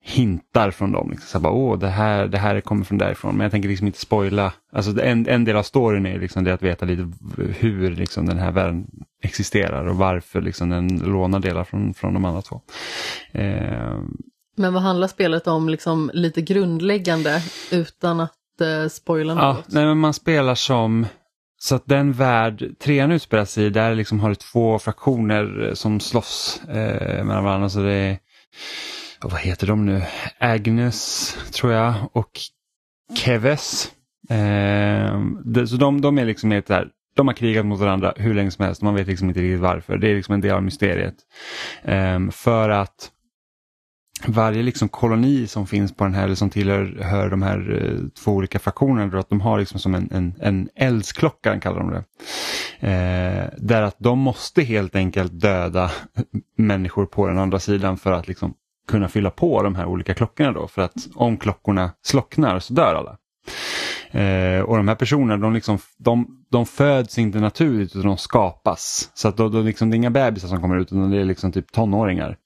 hintar 0.09 0.71
från 0.71 0.91
dem. 0.91 1.09
Liksom. 1.11 1.27
Så 1.27 1.39
bara, 1.39 1.53
Åh, 1.53 1.79
det 1.79 1.87
här, 1.87 2.27
det 2.27 2.37
här 2.37 2.61
kommer 2.61 2.85
från 2.85 2.97
därifrån. 2.97 3.35
Men 3.35 3.43
jag 3.43 3.51
tänker 3.51 3.69
liksom 3.69 3.87
inte 3.87 3.99
spoila. 3.99 4.53
Alltså, 4.73 5.01
en, 5.01 5.27
en 5.27 5.45
del 5.45 5.55
av 5.55 5.63
storyn 5.63 6.05
är 6.05 6.19
liksom 6.19 6.43
det 6.43 6.53
att 6.53 6.63
veta 6.63 6.85
lite 6.85 7.11
hur 7.59 7.91
liksom, 7.95 8.25
den 8.25 8.37
här 8.37 8.51
världen 8.51 8.85
existerar 9.23 9.85
och 9.85 9.95
varför 9.95 10.41
liksom, 10.41 10.69
den 10.69 10.87
lånar 10.97 11.39
delar 11.39 11.63
från, 11.63 11.93
från 11.93 12.13
de 12.13 12.25
andra 12.25 12.41
två. 12.41 12.61
Eh... 13.31 13.99
Men 14.57 14.73
vad 14.73 14.83
handlar 14.83 15.07
spelet 15.07 15.47
om 15.47 15.69
liksom, 15.69 16.11
lite 16.13 16.41
grundläggande 16.41 17.41
utan 17.71 18.19
att 18.19 18.61
eh, 18.61 18.89
spoila 18.89 19.33
något? 19.33 19.43
Ja, 19.43 19.63
nej, 19.67 19.85
men 19.85 19.97
man 19.97 20.13
spelar 20.13 20.55
som 20.55 21.05
så 21.61 21.75
att 21.75 21.85
den 21.85 22.13
värld 22.13 22.65
trean 22.79 23.11
utspelar 23.11 23.45
sig 23.45 23.65
i, 23.65 23.69
där 23.69 23.95
liksom 23.95 24.19
har 24.19 24.29
du 24.29 24.35
två 24.35 24.79
fraktioner 24.79 25.71
som 25.73 25.99
slåss 25.99 26.61
eh, 26.69 27.25
mellan 27.25 27.43
varandra. 27.43 27.69
Så 27.69 27.79
det 27.79 27.93
är, 27.93 28.17
vad 29.21 29.39
heter 29.39 29.67
de 29.67 29.85
nu? 29.85 30.01
Agnes 30.37 31.33
tror 31.51 31.73
jag 31.73 31.93
och 32.13 32.39
Keves. 33.15 33.91
Eh, 34.29 35.21
det, 35.45 35.67
så 35.67 35.75
de, 35.75 36.01
de 36.01 36.17
är 36.17 36.25
liksom 36.25 36.51
helt 36.51 36.67
där, 36.67 36.87
de 37.15 37.27
har 37.27 37.33
krigat 37.33 37.65
mot 37.65 37.79
varandra 37.79 38.13
hur 38.15 38.33
länge 38.33 38.51
som 38.51 38.65
helst. 38.65 38.81
Man 38.81 38.95
vet 38.95 39.07
liksom 39.07 39.27
inte 39.27 39.41
riktigt 39.41 39.59
varför. 39.59 39.97
Det 39.97 40.11
är 40.11 40.15
liksom 40.15 40.33
en 40.33 40.41
del 40.41 40.55
av 40.55 40.63
mysteriet. 40.63 41.15
Eh, 41.83 42.29
för 42.31 42.69
att 42.69 43.11
varje 44.27 44.63
liksom 44.63 44.89
koloni 44.89 45.47
som 45.47 45.67
finns 45.67 45.95
på 45.95 46.03
den 46.03 46.13
här, 46.13 46.23
eller 46.23 46.35
som 46.35 46.49
tillhör 46.49 47.29
de 47.29 47.41
här 47.41 47.81
eh, 47.81 48.07
två 48.23 48.31
olika 48.31 48.59
fraktionerna, 48.59 49.19
att 49.19 49.29
de 49.29 49.41
har 49.41 49.59
liksom 49.59 49.79
som 49.79 49.95
en, 49.95 50.09
en, 50.11 50.33
en 50.39 50.69
eldsklocka, 50.75 51.59
kallar 51.59 51.79
de 51.79 51.89
det. 51.89 52.03
Eh, 52.87 53.49
där 53.57 53.81
att 53.81 53.95
de 53.99 54.19
måste 54.19 54.61
helt 54.61 54.95
enkelt 54.95 55.39
döda 55.41 55.91
människor 56.57 57.05
på 57.05 57.27
den 57.27 57.37
andra 57.37 57.59
sidan 57.59 57.97
för 57.97 58.11
att 58.11 58.27
liksom 58.27 58.53
kunna 58.89 59.07
fylla 59.07 59.29
på 59.29 59.63
de 59.63 59.75
här 59.75 59.85
olika 59.85 60.13
klockorna 60.13 60.51
då. 60.51 60.67
För 60.67 60.81
att 60.81 61.07
om 61.15 61.37
klockorna 61.37 61.91
slocknar 62.01 62.59
så 62.59 62.73
dör 62.73 62.95
alla. 62.95 63.17
Eh, 64.11 64.61
och 64.61 64.77
de 64.77 64.87
här 64.87 64.95
personerna 64.95 65.37
de, 65.37 65.53
liksom, 65.53 65.79
de, 65.97 66.45
de 66.51 66.65
föds 66.65 67.17
inte 67.17 67.39
naturligt 67.39 67.95
utan 67.95 68.07
de 68.07 68.17
skapas. 68.17 69.11
Så 69.13 69.27
att 69.27 69.37
då, 69.37 69.49
då 69.49 69.61
liksom, 69.61 69.89
det 69.89 69.95
är 69.95 69.97
inga 69.97 70.09
bebisar 70.09 70.47
som 70.47 70.61
kommer 70.61 70.77
ut 70.77 70.91
utan 70.91 71.11
det 71.11 71.21
är 71.21 71.25
liksom 71.25 71.51
typ 71.51 71.71
tonåringar 71.71 72.37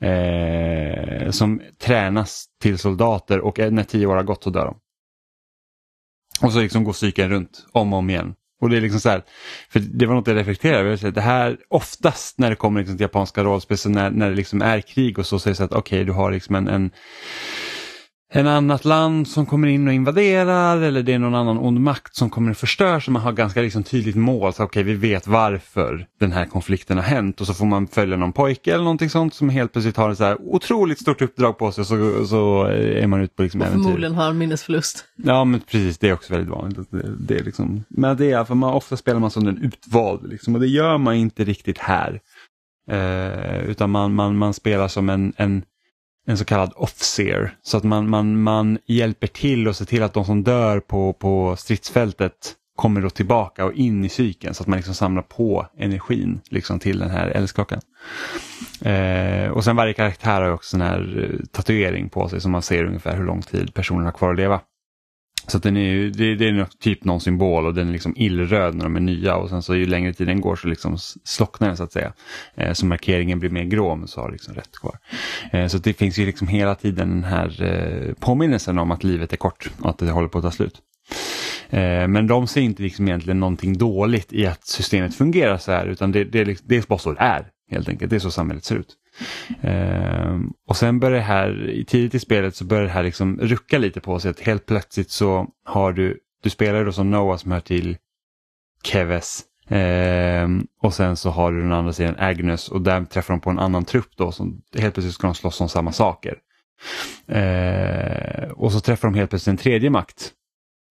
eh, 0.00 1.30
som 1.30 1.60
tränas 1.78 2.46
till 2.62 2.78
soldater 2.78 3.40
och 3.40 3.58
när 3.58 3.84
tio 3.84 4.06
år 4.06 4.16
har 4.16 4.22
gått 4.22 4.42
så 4.42 4.50
dör 4.50 4.64
de. 4.64 4.76
Och 6.46 6.52
så 6.52 6.60
liksom 6.60 6.84
går 6.84 6.92
cykeln 6.92 7.30
runt 7.30 7.66
om 7.72 7.92
och 7.92 7.98
om 7.98 8.10
igen. 8.10 8.34
Och 8.62 8.70
det 8.70 8.76
är 8.76 8.80
liksom 8.80 9.00
så 9.00 9.08
här, 9.08 9.22
för 9.68 9.80
det 9.80 10.06
var 10.06 10.14
något 10.14 10.26
jag 10.26 10.36
reflekterade 10.36 10.78
över. 10.78 11.10
Det 11.10 11.20
här 11.20 11.56
oftast 11.68 12.38
när 12.38 12.50
det 12.50 12.56
kommer 12.56 12.80
liksom 12.80 12.96
till 12.96 13.04
japanska 13.04 13.44
rollspel, 13.44 13.78
så 13.78 13.88
när, 13.88 14.10
när 14.10 14.30
det 14.30 14.36
liksom 14.36 14.62
är 14.62 14.80
krig 14.80 15.18
och 15.18 15.26
så, 15.26 15.38
så 15.38 15.48
är 15.48 15.50
det 15.50 15.56
så 15.56 15.64
att 15.64 15.72
okej, 15.72 15.96
okay, 15.96 16.04
du 16.04 16.12
har 16.12 16.32
liksom 16.32 16.54
en, 16.54 16.68
en 16.68 16.90
en 18.34 18.46
annat 18.46 18.84
land 18.84 19.28
som 19.28 19.46
kommer 19.46 19.68
in 19.68 19.88
och 19.88 19.94
invaderar 19.94 20.80
eller 20.80 21.02
det 21.02 21.12
är 21.12 21.18
någon 21.18 21.34
annan 21.34 21.58
ond 21.58 21.80
makt 21.80 22.16
som 22.16 22.30
kommer 22.30 22.50
och 22.50 22.56
förstör 22.56 23.00
så 23.00 23.10
man 23.10 23.22
har 23.22 23.32
ganska 23.32 23.62
liksom 23.62 23.82
tydligt 23.82 24.16
mål. 24.16 24.52
Så 24.52 24.64
okej, 24.64 24.80
okay, 24.80 24.94
vi 24.94 25.08
vet 25.08 25.26
varför 25.26 26.06
den 26.20 26.32
här 26.32 26.46
konflikten 26.46 26.96
har 26.96 27.04
hänt 27.04 27.40
och 27.40 27.46
så 27.46 27.54
får 27.54 27.66
man 27.66 27.86
följa 27.86 28.16
någon 28.16 28.32
pojke 28.32 28.74
eller 28.74 28.84
någonting 28.84 29.10
sånt 29.10 29.34
som 29.34 29.48
helt 29.48 29.72
plötsligt 29.72 29.96
har 29.96 30.10
ett 30.10 30.18
så 30.18 30.24
här 30.24 30.36
otroligt 30.40 31.00
stort 31.00 31.22
uppdrag 31.22 31.58
på 31.58 31.72
sig 31.72 31.84
så, 31.84 32.26
så 32.26 32.64
är 32.64 33.06
man 33.06 33.20
ute 33.20 33.34
på 33.34 33.42
liksom 33.42 33.60
och 33.60 33.66
äventyr. 33.66 33.82
Förmodligen 33.82 34.14
har 34.14 34.32
minnesförlust. 34.32 35.04
Ja, 35.16 35.44
men 35.44 35.60
precis, 35.60 35.98
det 35.98 36.08
är 36.08 36.12
också 36.12 36.32
väldigt 36.32 36.50
vanligt. 36.50 36.90
Det, 36.90 37.16
det 37.18 37.38
är 37.38 37.44
liksom, 37.44 37.84
men 37.88 38.16
det 38.16 38.32
är 38.32 38.44
för 38.44 38.54
man, 38.54 38.74
ofta 38.74 38.96
spelar 38.96 39.20
man 39.20 39.30
som 39.30 39.44
den 39.44 39.58
utvald 39.62 40.28
liksom, 40.28 40.54
och 40.54 40.60
det 40.60 40.68
gör 40.68 40.98
man 40.98 41.14
inte 41.14 41.44
riktigt 41.44 41.78
här. 41.78 42.20
Eh, 42.90 43.64
utan 43.64 43.90
man, 43.90 44.14
man, 44.14 44.36
man 44.36 44.54
spelar 44.54 44.88
som 44.88 45.10
en, 45.10 45.32
en 45.36 45.62
en 46.26 46.38
så 46.38 46.44
kallad 46.44 46.72
officer. 46.76 47.56
Så 47.62 47.76
att 47.76 47.84
man, 47.84 48.10
man, 48.10 48.42
man 48.42 48.78
hjälper 48.86 49.26
till 49.26 49.68
och 49.68 49.76
ser 49.76 49.84
till 49.84 50.02
att 50.02 50.14
de 50.14 50.24
som 50.24 50.42
dör 50.42 50.80
på, 50.80 51.12
på 51.12 51.56
stridsfältet 51.56 52.56
kommer 52.76 53.00
då 53.00 53.10
tillbaka 53.10 53.64
och 53.64 53.72
in 53.72 54.04
i 54.04 54.08
cykeln 54.08 54.54
så 54.54 54.62
att 54.62 54.66
man 54.66 54.76
liksom 54.76 54.94
samlar 54.94 55.22
på 55.22 55.66
energin 55.78 56.40
liksom 56.50 56.78
till 56.78 56.98
den 56.98 57.10
här 57.10 57.28
eldskakan. 57.28 57.80
Eh, 58.80 59.50
och 59.50 59.64
sen 59.64 59.76
varje 59.76 59.92
karaktär 59.92 60.42
har 60.42 60.52
också 60.52 60.76
en 60.76 60.80
här 60.80 61.30
eh, 61.30 61.46
tatuering 61.46 62.08
på 62.08 62.28
sig 62.28 62.40
som 62.40 62.52
man 62.52 62.62
ser 62.62 62.84
ungefär 62.84 63.16
hur 63.16 63.24
lång 63.24 63.42
tid 63.42 63.74
personen 63.74 64.04
har 64.04 64.12
kvar 64.12 64.30
att 64.30 64.36
leva. 64.36 64.60
Så 65.46 65.58
den 65.58 65.76
är 65.76 65.90
ju, 65.90 66.10
det, 66.10 66.34
det, 66.34 66.48
är 66.48 66.66
typ 66.80 67.04
någon 67.04 67.20
symbol 67.20 67.66
och 67.66 67.74
den 67.74 67.88
är 67.88 67.92
liksom 67.92 68.14
illröd 68.16 68.74
när 68.74 68.84
de 68.84 68.96
är 68.96 69.00
nya 69.00 69.36
och 69.36 69.48
sen 69.48 69.62
så 69.62 69.74
ju 69.74 69.86
längre 69.86 70.12
tiden 70.12 70.40
går 70.40 70.56
så 70.56 70.68
liksom 70.68 70.98
slocknar 71.24 71.68
den 71.68 71.76
så 71.76 71.82
att 71.82 71.92
säga. 71.92 72.12
Eh, 72.54 72.72
så 72.72 72.86
markeringen 72.86 73.38
blir 73.38 73.50
mer 73.50 73.64
grå 73.64 73.96
men 73.96 74.08
så 74.08 74.20
har 74.20 74.30
liksom 74.30 74.54
rätt 74.54 74.72
kvar. 74.72 74.98
Eh, 75.52 75.66
så 75.66 75.78
det 75.78 75.92
finns 75.92 76.18
ju 76.18 76.26
liksom 76.26 76.48
hela 76.48 76.74
tiden 76.74 77.08
den 77.10 77.24
här 77.24 77.62
eh, 77.62 78.14
påminnelsen 78.14 78.78
om 78.78 78.90
att 78.90 79.04
livet 79.04 79.32
är 79.32 79.36
kort 79.36 79.70
och 79.80 79.90
att 79.90 79.98
det 79.98 80.10
håller 80.10 80.28
på 80.28 80.38
att 80.38 80.44
ta 80.44 80.50
slut. 80.50 80.80
Eh, 81.70 82.08
men 82.08 82.26
de 82.26 82.46
ser 82.46 82.60
inte 82.60 82.82
liksom 82.82 83.08
egentligen 83.08 83.40
någonting 83.40 83.78
dåligt 83.78 84.32
i 84.32 84.46
att 84.46 84.66
systemet 84.66 85.14
fungerar 85.14 85.58
så 85.58 85.72
här 85.72 85.86
utan 85.86 86.12
det, 86.12 86.24
det, 86.24 86.44
liksom, 86.44 86.66
det 86.68 86.76
är 86.76 86.84
bara 86.88 86.98
så 86.98 87.12
det 87.12 87.20
är 87.20 87.46
helt 87.72 87.88
enkelt. 87.88 88.10
Det 88.10 88.16
är 88.16 88.20
så 88.20 88.30
samhället 88.30 88.64
ser 88.64 88.76
ut. 88.76 88.96
Um, 89.62 90.52
och 90.68 90.76
sen 90.76 91.00
börjar 91.00 91.16
det 91.16 91.24
här, 91.24 91.82
tidigt 91.86 92.14
i 92.14 92.18
spelet 92.18 92.56
så 92.56 92.64
börjar 92.64 92.82
det 92.82 92.90
här 92.90 93.02
liksom 93.02 93.38
rucka 93.40 93.78
lite 93.78 94.00
på 94.00 94.18
sig. 94.18 94.30
Att 94.30 94.40
helt 94.40 94.66
plötsligt 94.66 95.10
så 95.10 95.46
har 95.64 95.92
du, 95.92 96.20
du 96.42 96.50
spelar 96.50 96.84
då 96.84 96.92
som 96.92 97.10
Noah 97.10 97.36
som 97.36 97.52
hör 97.52 97.60
till 97.60 97.96
Keves. 98.84 99.42
Um, 99.68 100.66
och 100.82 100.94
sen 100.94 101.16
så 101.16 101.30
har 101.30 101.52
du 101.52 101.60
den 101.60 101.72
andra 101.72 101.92
sidan 101.92 102.14
Agnes 102.18 102.68
och 102.68 102.82
där 102.82 103.04
träffar 103.04 103.34
de 103.34 103.40
på 103.40 103.50
en 103.50 103.58
annan 103.58 103.84
trupp 103.84 104.16
då 104.16 104.32
som 104.32 104.62
helt 104.78 104.94
plötsligt 104.94 105.14
ska 105.14 105.26
de 105.26 105.34
slåss 105.34 105.60
om 105.60 105.68
samma 105.68 105.92
saker. 105.92 106.38
Uh, 107.30 108.50
och 108.50 108.72
så 108.72 108.80
träffar 108.80 109.08
de 109.08 109.14
helt 109.14 109.30
plötsligt 109.30 109.52
en 109.52 109.56
tredje 109.56 109.90
makt 109.90 110.32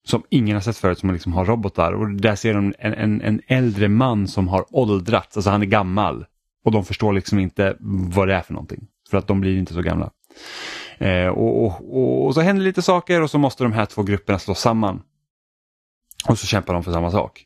som 0.07 0.23
ingen 0.29 0.55
har 0.55 0.61
sett 0.61 0.77
förut 0.77 0.99
som 0.99 1.13
liksom 1.13 1.33
har 1.33 1.45
robotar 1.45 1.93
och 1.93 2.09
där 2.09 2.35
ser 2.35 2.53
de 2.53 2.73
en, 2.79 2.93
en, 2.93 3.21
en 3.21 3.41
äldre 3.47 3.87
man 3.87 4.27
som 4.27 4.47
har 4.47 4.65
åldrats, 4.75 5.37
alltså 5.37 5.49
han 5.49 5.61
är 5.61 5.65
gammal. 5.65 6.25
Och 6.63 6.71
de 6.71 6.85
förstår 6.85 7.13
liksom 7.13 7.39
inte 7.39 7.75
vad 7.79 8.27
det 8.27 8.33
är 8.33 8.41
för 8.41 8.53
någonting. 8.53 8.87
För 9.09 9.17
att 9.17 9.27
de 9.27 9.41
blir 9.41 9.57
inte 9.57 9.73
så 9.73 9.81
gamla. 9.81 10.11
Eh, 10.97 11.27
och, 11.27 11.65
och, 11.65 12.25
och, 12.25 12.33
så 12.33 12.41
händer 12.41 12.63
lite 12.63 12.81
saker 12.81 13.21
och 13.21 13.29
så 13.29 13.37
måste 13.37 13.63
de 13.63 13.71
här 13.71 13.85
två 13.85 14.03
grupperna 14.03 14.39
slås 14.39 14.59
samman. 14.59 15.01
Och 16.27 16.39
så 16.39 16.47
kämpar 16.47 16.73
de 16.73 16.83
för 16.83 16.91
samma 16.91 17.11
sak. 17.11 17.45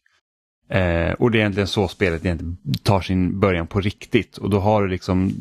Eh, 0.70 1.12
och 1.12 1.32
det 1.32 1.38
är 1.38 1.40
egentligen 1.40 1.68
så 1.68 1.88
spelet 1.88 2.26
egentligen 2.26 2.58
tar 2.84 3.02
sin 3.02 3.40
början 3.40 3.68
på 3.68 3.82
riktigt. 3.82 4.38
Och 4.38 4.50
då 4.50 4.60
har 4.60 4.84
du 4.84 4.88
liksom 4.88 5.32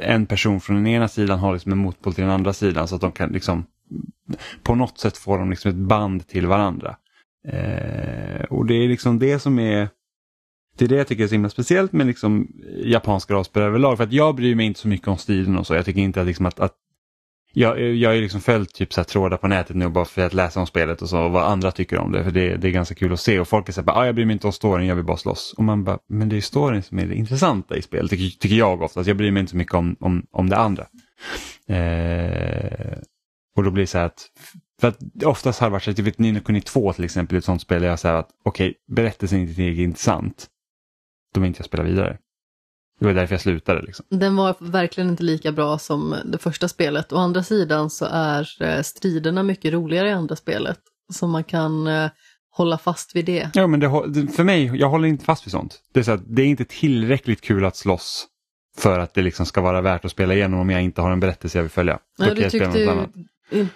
en 0.00 0.26
person 0.26 0.60
från 0.60 0.76
den 0.76 0.86
ena 0.86 1.08
sidan 1.08 1.38
har 1.38 1.52
liksom 1.52 1.72
en 1.72 1.78
motpol 1.78 2.14
till 2.14 2.24
den 2.24 2.32
andra 2.32 2.52
sidan 2.52 2.88
så 2.88 2.94
att 2.94 3.00
de 3.00 3.12
kan 3.12 3.32
liksom 3.32 3.64
på 4.62 4.74
något 4.74 4.98
sätt 4.98 5.16
få 5.16 5.36
de 5.36 5.50
liksom 5.50 5.70
ett 5.70 5.76
band 5.76 6.26
till 6.28 6.46
varandra. 6.46 6.96
Eh, 7.48 8.44
och 8.50 8.66
det 8.66 8.74
är 8.74 8.88
liksom 8.88 9.18
det 9.18 9.38
som 9.38 9.58
är 9.58 9.88
det 10.78 10.84
är 10.84 10.88
det 10.88 10.96
jag 10.96 11.06
tycker 11.06 11.24
är 11.24 11.28
så 11.28 11.34
himla 11.34 11.48
speciellt 11.48 11.92
med 11.92 12.06
liksom 12.06 12.48
eh, 12.68 12.90
japanska 12.90 13.34
rollspel 13.34 13.62
överlag. 13.62 13.96
För 13.96 14.04
att 14.04 14.12
jag 14.12 14.34
bryr 14.34 14.54
mig 14.54 14.66
inte 14.66 14.80
så 14.80 14.88
mycket 14.88 15.08
om 15.08 15.18
stilen 15.18 15.58
och 15.58 15.66
så. 15.66 15.74
Jag 15.74 15.84
tycker 15.84 16.00
inte 16.00 16.20
att, 16.20 16.26
liksom 16.26 16.46
att, 16.46 16.60
att 16.60 16.72
jag, 17.52 17.80
eh, 17.80 17.86
jag 17.86 18.10
har 18.10 18.16
liksom 18.16 18.40
följt 18.40 18.74
typ 18.74 18.92
så 18.92 19.00
här 19.00 19.04
trådar 19.04 19.36
på 19.36 19.48
nätet 19.48 19.76
nu 19.76 19.88
bara 19.88 20.04
för 20.04 20.26
att 20.26 20.34
läsa 20.34 20.60
om 20.60 20.66
spelet 20.66 21.02
och 21.02 21.08
så 21.08 21.18
och 21.18 21.32
vad 21.32 21.44
andra 21.44 21.70
tycker 21.70 21.98
om 21.98 22.12
det. 22.12 22.24
För 22.24 22.30
det, 22.30 22.56
det 22.56 22.68
är 22.68 22.72
ganska 22.72 22.94
kul 22.94 23.12
att 23.12 23.20
se 23.20 23.40
och 23.40 23.48
folk 23.48 23.68
är 23.68 23.72
så 23.72 23.82
här, 23.82 23.98
ah, 23.98 24.06
jag 24.06 24.14
bryr 24.14 24.24
mig 24.24 24.32
inte 24.32 24.46
om 24.46 24.52
storyn, 24.52 24.86
jag 24.86 24.96
vill 24.96 25.04
bara 25.04 25.16
slåss. 25.16 25.54
Och 25.56 25.64
man 25.64 25.84
bara, 25.84 25.98
men 26.08 26.28
det 26.28 26.36
är 26.36 26.40
storyn 26.40 26.82
som 26.82 26.98
är 26.98 27.06
det 27.06 27.14
intressanta 27.14 27.76
i 27.76 27.82
spelet, 27.82 28.10
tycker, 28.10 28.38
tycker 28.38 28.56
jag 28.56 28.82
oftast. 28.82 29.08
Jag 29.08 29.16
bryr 29.16 29.30
mig 29.30 29.40
inte 29.40 29.50
så 29.50 29.56
mycket 29.56 29.74
om, 29.74 29.96
om, 30.00 30.26
om 30.32 30.48
det 30.48 30.56
andra. 30.56 30.86
Eh, 31.66 32.98
och 33.56 33.64
då 33.64 33.70
blir 33.70 33.82
det 33.82 33.86
så 33.86 33.98
här 33.98 34.06
att, 34.06 34.26
för 34.80 34.88
att 34.88 35.24
oftast 35.24 35.60
har 35.60 35.66
det 35.66 35.72
varit 35.72 35.82
så 35.82 35.90
att, 35.90 35.96
typ 35.96 36.18
Nino 36.18 36.40
Kuni 36.40 36.60
2 36.60 36.92
till 36.92 37.04
exempel, 37.04 37.38
ett 37.38 37.44
sånt 37.44 37.62
spel 37.62 37.82
där 37.82 37.88
jag 37.88 37.98
säger 37.98 38.14
att 38.14 38.30
okej, 38.44 38.68
okay, 38.68 38.94
berättelsen 38.94 39.38
är 39.38 39.42
inte 39.42 39.62
intressant 39.62 40.48
då 41.34 41.40
vill 41.40 41.48
inte 41.48 41.60
jag 41.60 41.66
spela 41.66 41.82
vidare. 41.82 42.18
Det 42.98 43.06
var 43.06 43.14
därför 43.14 43.34
jag 43.34 43.40
slutade. 43.40 43.82
Liksom. 43.82 44.06
Den 44.08 44.36
var 44.36 44.56
verkligen 44.58 45.10
inte 45.10 45.22
lika 45.22 45.52
bra 45.52 45.78
som 45.78 46.16
det 46.24 46.38
första 46.38 46.68
spelet. 46.68 47.12
Å 47.12 47.16
andra 47.16 47.42
sidan 47.42 47.90
så 47.90 48.06
är 48.10 48.62
eh, 48.62 48.82
striderna 48.82 49.42
mycket 49.42 49.72
roligare 49.72 50.08
i 50.08 50.12
andra 50.12 50.36
spelet. 50.36 50.78
Så 51.12 51.26
man 51.26 51.44
kan 51.44 51.86
eh, 51.86 52.10
hålla 52.50 52.78
fast 52.78 53.16
vid 53.16 53.24
det. 53.24 53.50
Ja, 53.54 53.66
men 53.66 53.80
det, 53.80 53.88
för 54.32 54.44
mig, 54.44 54.64
jag 54.74 54.88
håller 54.88 55.08
inte 55.08 55.24
fast 55.24 55.46
vid 55.46 55.52
sånt. 55.52 55.82
Det 55.92 56.00
är, 56.00 56.04
så 56.04 56.12
att 56.12 56.22
det 56.26 56.42
är 56.42 56.46
inte 56.46 56.64
tillräckligt 56.64 57.40
kul 57.40 57.64
att 57.64 57.76
slåss 57.76 58.26
för 58.76 58.98
att 58.98 59.14
det 59.14 59.22
liksom 59.22 59.46
ska 59.46 59.60
vara 59.60 59.80
värt 59.80 60.04
att 60.04 60.10
spela 60.10 60.34
igenom 60.34 60.60
om 60.60 60.70
jag 60.70 60.82
inte 60.82 61.00
har 61.00 61.10
en 61.10 61.20
berättelse 61.20 61.58
jag 61.58 61.62
vill 61.62 61.70
följa. 61.70 61.98
Nej, 62.18 62.34
du, 62.34 62.50
tyckte 62.50 62.78
ju, 63.50 63.66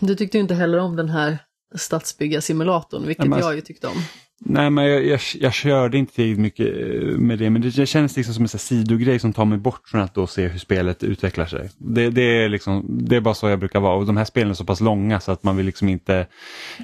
du 0.00 0.14
tyckte 0.14 0.36
ju 0.38 0.42
inte 0.42 0.54
heller 0.54 0.78
om 0.78 0.96
den 0.96 1.08
här 1.08 1.38
stadsbyggarsimulatorn, 1.74 3.06
vilket 3.06 3.24
ja, 3.24 3.30
men, 3.30 3.38
jag 3.38 3.54
ju 3.54 3.60
tyckte 3.60 3.86
om. 3.86 3.96
Nej, 4.40 4.70
men 4.70 4.84
jag, 4.86 5.06
jag, 5.06 5.20
jag 5.34 5.52
körde 5.52 5.98
inte 5.98 6.14
tillräckligt 6.14 6.38
mycket 6.38 6.66
eh, 6.66 7.18
med 7.18 7.38
det, 7.38 7.50
men 7.50 7.62
det, 7.62 7.86
känns 7.86 8.16
liksom 8.16 8.34
som 8.34 8.42
en 8.42 8.48
sidogrej 8.48 9.18
som 9.18 9.32
tar 9.32 9.44
mig 9.44 9.58
bort 9.58 9.88
från 9.88 10.00
att 10.00 10.14
då 10.14 10.26
se 10.26 10.48
hur 10.48 10.58
spelet 10.58 11.04
utvecklar 11.04 11.46
sig. 11.46 11.70
Det, 11.78 12.10
det, 12.10 12.22
är 12.22 12.48
liksom, 12.48 12.86
det 12.88 13.16
är 13.16 13.20
bara 13.20 13.34
så 13.34 13.48
jag 13.48 13.58
brukar 13.58 13.80
vara 13.80 13.94
och 13.96 14.06
de 14.06 14.16
här 14.16 14.24
spelen 14.24 14.50
är 14.50 14.54
så 14.54 14.64
pass 14.64 14.80
långa 14.80 15.20
så 15.20 15.32
att 15.32 15.42
man 15.42 15.56
vill 15.56 15.66
liksom 15.66 15.88
inte 15.88 16.26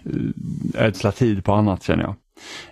eh, 0.05 0.85
ödsla 0.85 1.13
tid 1.13 1.45
på 1.45 1.53
annat 1.53 1.83
känner 1.83 2.03
jag. 2.03 2.15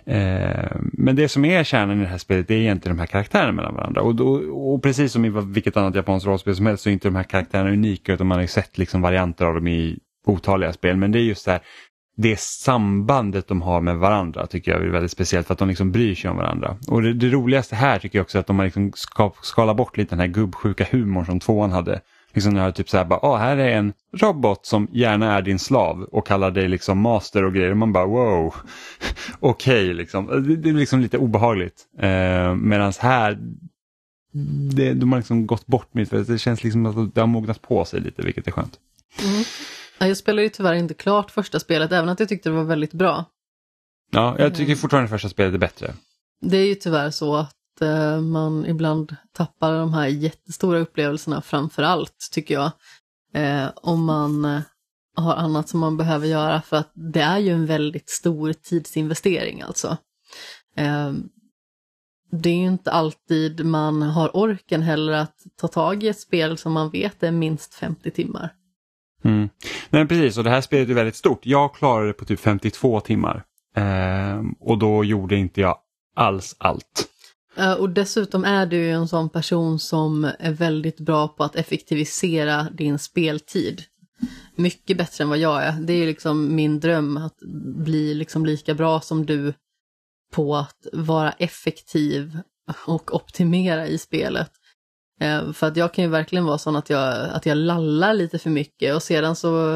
Eh, 0.05 0.71
men 0.81 1.15
det 1.15 1.29
som 1.29 1.45
är 1.45 1.63
kärnan 1.63 1.99
i 1.99 2.03
det 2.03 2.09
här 2.09 2.17
spelet 2.17 2.47
det 2.47 2.55
är 2.55 2.59
egentligen 2.59 2.97
de 2.97 3.01
här 3.01 3.07
karaktärerna 3.07 3.51
mellan 3.51 3.75
varandra. 3.75 4.01
Och, 4.01 4.15
då, 4.15 4.33
och 4.73 4.83
precis 4.83 5.11
som 5.11 5.25
i 5.25 5.29
vilket 5.29 5.77
annat 5.77 5.95
japanskt 5.95 6.27
rollspel 6.27 6.55
som 6.55 6.65
helst 6.65 6.83
så 6.83 6.89
är 6.89 6.93
inte 6.93 7.07
de 7.07 7.15
här 7.15 7.23
karaktärerna 7.23 7.71
unika 7.71 8.13
utan 8.13 8.27
man 8.27 8.37
har 8.37 8.41
ju 8.41 8.47
sett 8.47 8.77
liksom 8.77 9.01
varianter 9.01 9.45
av 9.45 9.55
dem 9.55 9.67
i 9.67 9.99
otaliga 10.25 10.73
spel. 10.73 10.97
Men 10.97 11.11
det 11.11 11.19
är 11.19 11.23
just 11.23 11.45
det 11.45 11.51
här, 11.51 11.61
det 12.15 12.39
sambandet 12.39 13.47
de 13.47 13.61
har 13.61 13.81
med 13.81 13.97
varandra 13.97 14.47
tycker 14.47 14.71
jag 14.71 14.81
är 14.81 14.89
väldigt 14.89 15.11
speciellt 15.11 15.47
för 15.47 15.53
att 15.53 15.59
de 15.59 15.67
liksom 15.67 15.91
bryr 15.91 16.15
sig 16.15 16.29
om 16.29 16.37
varandra. 16.37 16.77
Och 16.87 17.01
det, 17.01 17.13
det 17.13 17.29
roligaste 17.29 17.75
här 17.75 17.99
tycker 17.99 18.17
jag 18.17 18.23
också 18.23 18.37
är 18.37 18.39
att 18.39 18.47
de 18.47 18.59
har 18.59 18.65
liksom 18.65 18.91
skalat 19.41 19.77
bort 19.77 19.97
lite 19.97 20.15
den 20.15 20.19
här 20.19 20.27
gubbsjuka 20.27 20.87
humorn 20.91 21.25
som 21.25 21.39
tvåan 21.39 21.71
hade. 21.71 22.01
Liksom 22.33 22.53
när 22.53 22.71
typ 22.71 22.89
så 22.89 22.97
här, 22.97 23.05
bara, 23.05 23.19
ah, 23.19 23.37
här 23.37 23.57
är 23.57 23.77
en 23.77 23.93
robot 24.17 24.65
som 24.65 24.87
gärna 24.91 25.33
är 25.33 25.41
din 25.41 25.59
slav 25.59 26.03
och 26.03 26.27
kallar 26.27 26.51
dig 26.51 26.67
liksom 26.67 26.99
master 26.99 27.43
och 27.43 27.53
grejer. 27.53 27.71
Och 27.71 27.77
man 27.77 27.93
bara 27.93 28.05
wow, 28.05 28.55
okej 29.39 29.83
okay, 29.83 29.93
liksom. 29.93 30.27
Det, 30.27 30.55
det, 30.55 30.69
är 30.69 30.73
liksom 30.73 30.99
lite 30.99 31.17
obehagligt. 31.17 31.85
Eh, 31.99 32.55
Medan 32.55 32.93
här, 32.99 33.37
det, 34.73 34.93
de 34.93 35.11
har 35.11 35.19
liksom 35.19 35.47
gått 35.47 35.65
bort 35.67 35.93
med 35.93 36.07
det. 36.07 36.23
Det 36.23 36.39
känns 36.39 36.63
liksom 36.63 36.85
att 36.85 37.15
det 37.15 37.21
har 37.21 37.27
mognat 37.27 37.61
på 37.61 37.85
sig 37.85 37.99
lite, 37.99 38.21
vilket 38.21 38.47
är 38.47 38.51
skönt. 38.51 38.79
Mm. 39.23 39.43
Jag 40.07 40.17
spelade 40.17 40.43
ju 40.43 40.49
tyvärr 40.49 40.73
inte 40.73 40.93
klart 40.93 41.31
första 41.31 41.59
spelet, 41.59 41.91
även 41.91 42.09
att 42.09 42.19
jag 42.19 42.29
tyckte 42.29 42.49
det 42.49 42.55
var 42.55 42.63
väldigt 42.63 42.93
bra. 42.93 43.25
Ja, 44.11 44.35
jag 44.39 44.55
tycker 44.55 44.75
fortfarande 44.75 45.09
första 45.09 45.29
spelet 45.29 45.53
är 45.53 45.57
bättre. 45.57 45.93
Det 46.41 46.57
är 46.57 46.67
ju 46.67 46.75
tyvärr 46.75 47.09
så 47.09 47.35
att 47.35 47.81
eh, 47.81 48.21
man 48.21 48.65
ibland 48.65 49.15
tappar 49.31 49.73
de 49.73 49.93
här 49.93 50.07
jättestora 50.07 50.79
upplevelserna 50.79 51.41
framför 51.41 51.83
allt, 51.83 52.29
tycker 52.31 52.53
jag. 52.53 52.71
Eh, 53.33 53.69
om 53.75 54.05
man 54.05 54.45
eh, 54.45 54.61
har 55.15 55.35
annat 55.35 55.69
som 55.69 55.79
man 55.79 55.97
behöver 55.97 56.27
göra, 56.27 56.61
för 56.61 56.77
att 56.77 56.91
det 56.93 57.21
är 57.21 57.37
ju 57.37 57.51
en 57.51 57.65
väldigt 57.65 58.09
stor 58.09 58.53
tidsinvestering 58.53 59.61
alltså. 59.61 59.97
Eh, 60.77 61.13
det 62.31 62.49
är 62.49 62.55
ju 62.55 62.67
inte 62.67 62.91
alltid 62.91 63.65
man 63.65 64.01
har 64.01 64.37
orken 64.37 64.81
heller 64.81 65.13
att 65.13 65.35
ta 65.55 65.67
tag 65.67 66.03
i 66.03 66.07
ett 66.07 66.19
spel 66.19 66.57
som 66.57 66.73
man 66.73 66.89
vet 66.89 67.23
är 67.23 67.31
minst 67.31 67.73
50 67.73 68.11
timmar. 68.11 68.53
Mm. 69.23 69.49
Nej 69.89 70.07
precis, 70.07 70.37
och 70.37 70.43
det 70.43 70.49
här 70.49 70.61
spelet 70.61 70.89
är 70.89 70.93
väldigt 70.93 71.15
stort. 71.15 71.45
Jag 71.45 71.75
klarade 71.75 72.07
det 72.07 72.13
på 72.13 72.25
typ 72.25 72.39
52 72.39 72.99
timmar. 72.99 73.43
Eh, 73.75 74.41
och 74.59 74.77
då 74.77 75.03
gjorde 75.03 75.35
inte 75.35 75.61
jag 75.61 75.77
alls 76.15 76.55
allt. 76.57 77.07
Eh, 77.57 77.73
och 77.73 77.89
dessutom 77.89 78.43
är 78.43 78.65
du 78.65 78.77
ju 78.77 78.91
en 78.91 79.07
sån 79.07 79.29
person 79.29 79.79
som 79.79 80.31
är 80.39 80.51
väldigt 80.51 80.99
bra 80.99 81.27
på 81.27 81.43
att 81.43 81.55
effektivisera 81.55 82.63
din 82.63 82.99
speltid. 82.99 83.83
Mycket 84.55 84.97
bättre 84.97 85.23
än 85.23 85.29
vad 85.29 85.37
jag 85.37 85.63
är. 85.63 85.71
Det 85.71 85.93
är 85.93 86.05
liksom 86.05 86.55
min 86.55 86.79
dröm 86.79 87.17
att 87.17 87.37
bli 87.75 88.13
liksom 88.13 88.45
lika 88.45 88.73
bra 88.73 89.01
som 89.01 89.25
du 89.25 89.53
på 90.33 90.55
att 90.55 90.87
vara 90.93 91.31
effektiv 91.31 92.39
och 92.85 93.15
optimera 93.15 93.87
i 93.87 93.97
spelet. 93.97 94.51
Eh, 95.23 95.53
för 95.53 95.67
att 95.67 95.77
jag 95.77 95.93
kan 95.93 96.03
ju 96.03 96.09
verkligen 96.09 96.45
vara 96.45 96.57
sån 96.57 96.75
att 96.75 96.89
jag, 96.89 97.29
att 97.29 97.45
jag 97.45 97.57
lallar 97.57 98.13
lite 98.13 98.39
för 98.39 98.49
mycket 98.49 98.95
och 98.95 99.03
sedan 99.03 99.35
så 99.35 99.75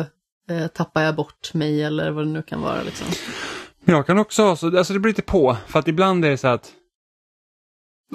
eh, 0.49 0.67
tappar 0.73 1.01
jag 1.01 1.15
bort 1.15 1.53
mig 1.53 1.83
eller 1.83 2.11
vad 2.11 2.25
det 2.25 2.31
nu 2.31 2.41
kan 2.41 2.61
vara. 2.61 2.83
Liksom. 2.83 3.07
Jag 3.85 4.05
kan 4.05 4.19
också 4.19 4.43
ha 4.43 4.55
så, 4.55 4.77
alltså 4.77 4.93
det 4.93 4.99
beror 4.99 5.09
lite 5.09 5.21
på, 5.21 5.57
för 5.67 5.79
att 5.79 5.87
ibland 5.87 6.25
är 6.25 6.29
det 6.29 6.37
så 6.37 6.47
att 6.47 6.71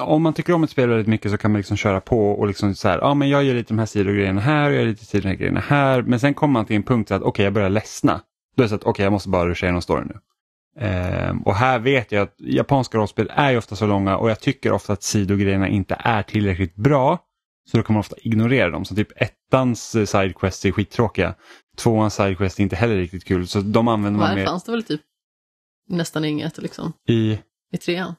om 0.00 0.22
man 0.22 0.32
tycker 0.32 0.52
om 0.52 0.64
ett 0.64 0.70
spel 0.70 0.88
väldigt 0.88 1.06
mycket 1.06 1.30
så 1.30 1.38
kan 1.38 1.50
man 1.50 1.58
liksom 1.58 1.76
köra 1.76 2.00
på 2.00 2.30
och 2.30 2.46
liksom 2.46 2.74
så 2.74 2.88
här, 2.88 2.98
ja 2.98 3.14
men 3.14 3.28
jag 3.28 3.44
gör 3.44 3.54
lite 3.54 3.74
de 3.74 3.78
här 3.78 3.86
sidogrejerna 3.86 4.40
här 4.40 4.68
och 4.68 4.74
jag 4.74 4.80
gör 4.80 4.88
lite 4.88 5.04
sidogrejerna 5.04 5.60
här. 5.60 6.02
Men 6.02 6.20
sen 6.20 6.34
kommer 6.34 6.52
man 6.52 6.66
till 6.66 6.76
en 6.76 6.82
punkt 6.82 7.08
så 7.08 7.14
att 7.14 7.20
okej 7.20 7.28
okay, 7.28 7.44
jag 7.44 7.52
börjar 7.52 7.70
ledsna. 7.70 8.20
Då 8.56 8.62
är 8.62 8.64
det 8.64 8.68
så 8.68 8.74
att 8.74 8.80
okej 8.80 8.90
okay, 8.90 9.04
jag 9.04 9.12
måste 9.12 9.28
bara 9.28 9.48
ruscha 9.48 9.66
igenom 9.66 9.82
storyn 9.82 10.06
nu. 10.06 10.18
Ehm, 10.78 11.42
och 11.42 11.54
här 11.54 11.78
vet 11.78 12.12
jag 12.12 12.22
att 12.22 12.34
japanska 12.38 12.98
rollspel 12.98 13.30
är 13.34 13.50
ju 13.50 13.58
ofta 13.58 13.76
så 13.76 13.86
långa 13.86 14.16
och 14.16 14.30
jag 14.30 14.40
tycker 14.40 14.72
ofta 14.72 14.92
att 14.92 15.02
sidogrejerna 15.02 15.68
inte 15.68 15.96
är 15.98 16.22
tillräckligt 16.22 16.76
bra. 16.76 17.18
Så 17.70 17.76
då 17.76 17.82
kan 17.82 17.94
man 17.94 18.00
ofta 18.00 18.16
ignorera 18.18 18.70
dem. 18.70 18.84
Så 18.84 18.94
typ 18.94 19.08
ettans 19.16 19.94
eh, 19.94 20.04
sidequests 20.04 20.64
är 20.64 20.72
skittråkiga. 20.72 21.34
Tvåans 21.76 22.14
sidequest 22.14 22.58
är 22.58 22.62
inte 22.62 22.76
heller 22.76 22.96
riktigt 22.96 23.24
kul 23.24 23.48
så 23.48 23.60
de 23.60 23.88
använder 23.88 24.20
man 24.20 24.34
mer. 24.34 24.38
Här 24.38 24.46
fanns 24.46 24.64
det 24.64 24.72
väl 24.72 24.82
typ 24.82 25.00
nästan 25.88 26.24
inget 26.24 26.58
liksom? 26.58 26.92
I? 27.08 27.38
I 27.72 27.78
trean? 27.78 28.14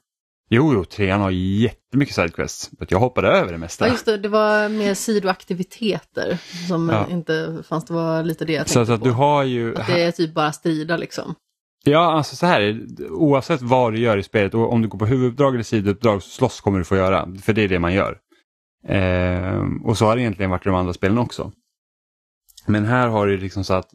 Jo, 0.50 0.72
jo, 0.74 0.84
trean 0.84 1.20
har 1.20 1.30
jättemycket 1.30 2.14
sidequests. 2.14 2.70
Jag 2.88 2.98
hoppade 2.98 3.28
över 3.28 3.52
det 3.52 3.58
mesta. 3.58 3.86
Ja, 3.86 3.92
just 3.92 4.06
det. 4.06 4.16
Det 4.16 4.28
var 4.28 4.68
mer 4.68 4.94
sidoaktiviteter 4.94 6.38
som 6.68 6.88
ja. 6.88 7.06
inte 7.10 7.62
fanns. 7.68 7.84
Det 7.84 7.94
var 7.94 8.22
lite 8.22 8.44
det 8.44 8.52
jag 8.52 8.66
tänkte 8.66 8.86
så 8.86 8.92
att 8.92 9.00
på. 9.00 9.06
Du 9.06 9.12
har 9.12 9.42
ju... 9.42 9.76
Att 9.76 9.86
det 9.86 10.02
är 10.02 10.12
typ 10.12 10.34
bara 10.34 10.52
strida 10.52 10.96
liksom. 10.96 11.34
Ja, 11.86 12.12
alltså 12.12 12.36
så 12.36 12.46
här 12.46 12.80
oavsett 13.10 13.62
vad 13.62 13.92
du 13.92 13.98
gör 13.98 14.16
i 14.16 14.22
spelet 14.22 14.54
och 14.54 14.72
om 14.72 14.82
du 14.82 14.88
går 14.88 14.98
på 14.98 15.06
huvuduppdrag 15.06 15.54
eller 15.54 15.64
sidouppdrag 15.64 16.22
så 16.22 16.30
slåss 16.30 16.60
kommer 16.60 16.78
du 16.78 16.84
få 16.84 16.96
göra. 16.96 17.28
För 17.42 17.52
det 17.52 17.62
är 17.62 17.68
det 17.68 17.78
man 17.78 17.94
gör. 17.94 18.18
Eh, 18.88 19.62
och 19.84 19.98
så 19.98 20.06
har 20.06 20.16
det 20.16 20.22
egentligen 20.22 20.50
varit 20.50 20.66
i 20.66 20.68
de 20.68 20.74
andra 20.74 20.92
spelen 20.92 21.18
också. 21.18 21.52
Men 22.66 22.84
här 22.84 23.08
har 23.08 23.26
du 23.26 23.36
liksom 23.36 23.64
så 23.64 23.74
att 23.74 23.90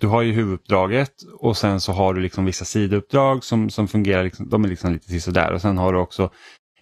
du 0.00 0.06
har 0.06 0.22
ju 0.22 0.32
huvuduppdraget 0.32 1.12
och 1.38 1.56
sen 1.56 1.80
så 1.80 1.92
har 1.92 2.14
du 2.14 2.20
liksom 2.20 2.44
vissa 2.44 2.64
sidouppdrag 2.64 3.44
som, 3.44 3.70
som 3.70 3.88
fungerar, 3.88 4.24
liksom, 4.24 4.48
de 4.48 4.64
är 4.64 4.68
liksom 4.68 4.92
lite 4.92 5.20
sådär 5.20 5.52
och 5.52 5.60
sen 5.60 5.78
har 5.78 5.92
du 5.92 5.98
också 5.98 6.30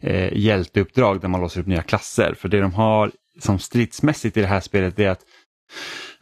eh, 0.01 0.33
hjälteuppdrag 0.33 1.21
där 1.21 1.29
man 1.29 1.41
låser 1.41 1.61
upp 1.61 1.67
nya 1.67 1.83
klasser. 1.83 2.35
För 2.35 2.49
det 2.49 2.61
de 2.61 2.73
har 2.75 3.13
som 3.41 3.59
stridsmässigt 3.59 4.37
i 4.37 4.41
det 4.41 4.47
här 4.47 4.61
spelet 4.61 4.99
är 4.99 5.09
att 5.09 5.21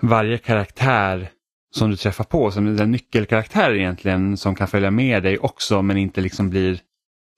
varje 0.01 0.39
karaktär 0.39 1.31
som 1.71 1.91
du 1.91 1.97
träffar 1.97 2.25
på, 2.25 2.51
som 2.51 2.79
är 2.79 2.87
nyckelkaraktär 2.87 3.75
egentligen 3.75 4.37
som 4.37 4.55
kan 4.55 4.69
följa 4.69 4.91
med 4.91 5.23
dig 5.23 5.39
också 5.39 5.83
men 5.83 5.97
inte 5.97 6.21
liksom 6.21 6.51
blir 6.51 6.81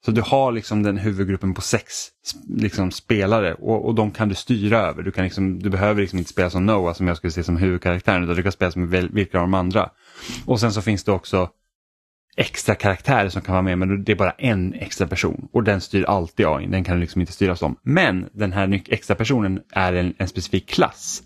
så 0.05 0.11
du 0.11 0.21
har 0.21 0.51
liksom 0.51 0.83
den 0.83 0.97
huvudgruppen 0.97 1.53
på 1.53 1.61
sex 1.61 2.07
liksom, 2.47 2.91
spelare 2.91 3.53
och, 3.53 3.85
och 3.85 3.95
de 3.95 4.11
kan 4.11 4.29
du 4.29 4.35
styra 4.35 4.77
över. 4.77 5.03
Du, 5.03 5.11
kan 5.11 5.23
liksom, 5.23 5.59
du 5.59 5.69
behöver 5.69 6.01
liksom 6.01 6.19
inte 6.19 6.31
spela 6.31 6.49
som 6.49 6.65
Noah 6.65 6.93
som 6.93 7.07
jag 7.07 7.17
skulle 7.17 7.31
se 7.31 7.43
som 7.43 7.57
huvudkaraktären 7.57 8.23
utan 8.23 8.35
du 8.35 8.43
kan 8.43 8.51
spela 8.51 8.71
som 8.71 8.89
vilka 8.89 9.37
av 9.37 9.43
de 9.43 9.53
andra. 9.53 9.89
Och 10.45 10.59
sen 10.59 10.73
så 10.73 10.81
finns 10.81 11.03
det 11.03 11.11
också 11.11 11.49
extra 12.37 12.75
karaktärer 12.75 13.29
som 13.29 13.41
kan 13.41 13.53
vara 13.53 13.61
med 13.61 13.77
men 13.77 14.03
det 14.03 14.11
är 14.11 14.15
bara 14.15 14.31
en 14.31 14.73
extra 14.73 15.07
person 15.07 15.47
och 15.51 15.63
den 15.63 15.81
styr 15.81 16.03
alltid 16.03 16.45
AI, 16.45 16.67
den 16.67 16.83
kan 16.83 16.95
du 16.95 17.01
liksom 17.01 17.21
inte 17.21 17.33
styras 17.33 17.61
om. 17.61 17.75
Men 17.83 18.29
den 18.33 18.53
här 18.53 18.83
extra 18.87 19.15
personen 19.15 19.61
är 19.71 19.93
en, 19.93 20.13
en 20.17 20.27
specifik 20.27 20.69
klass 20.69 21.23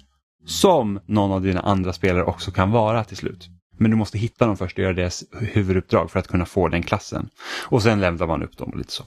som 0.48 1.00
någon 1.06 1.32
av 1.32 1.42
dina 1.42 1.60
andra 1.60 1.94
spelare 1.94 2.24
också 2.24 2.52
kan 2.52 2.72
vara 2.72 3.04
till 3.04 3.18
slut. 3.18 3.50
Men 3.80 3.92
du 3.92 3.98
måste 3.98 4.18
hitta 4.18 4.46
dem 4.46 4.58
först 4.58 4.78
och 4.78 4.84
göra 4.84 4.94
deras 4.94 5.24
huvuduppdrag 5.32 6.12
för 6.12 6.20
att 6.20 6.28
kunna 6.28 6.46
få 6.46 6.68
den 6.68 6.84
klassen. 6.84 7.30
Och 7.66 7.84
sen 7.84 8.02
lämnar 8.02 8.28
man 8.28 8.44
upp 8.44 8.58
dem 8.58 8.74
lite 8.78 8.92
så. 8.92 9.04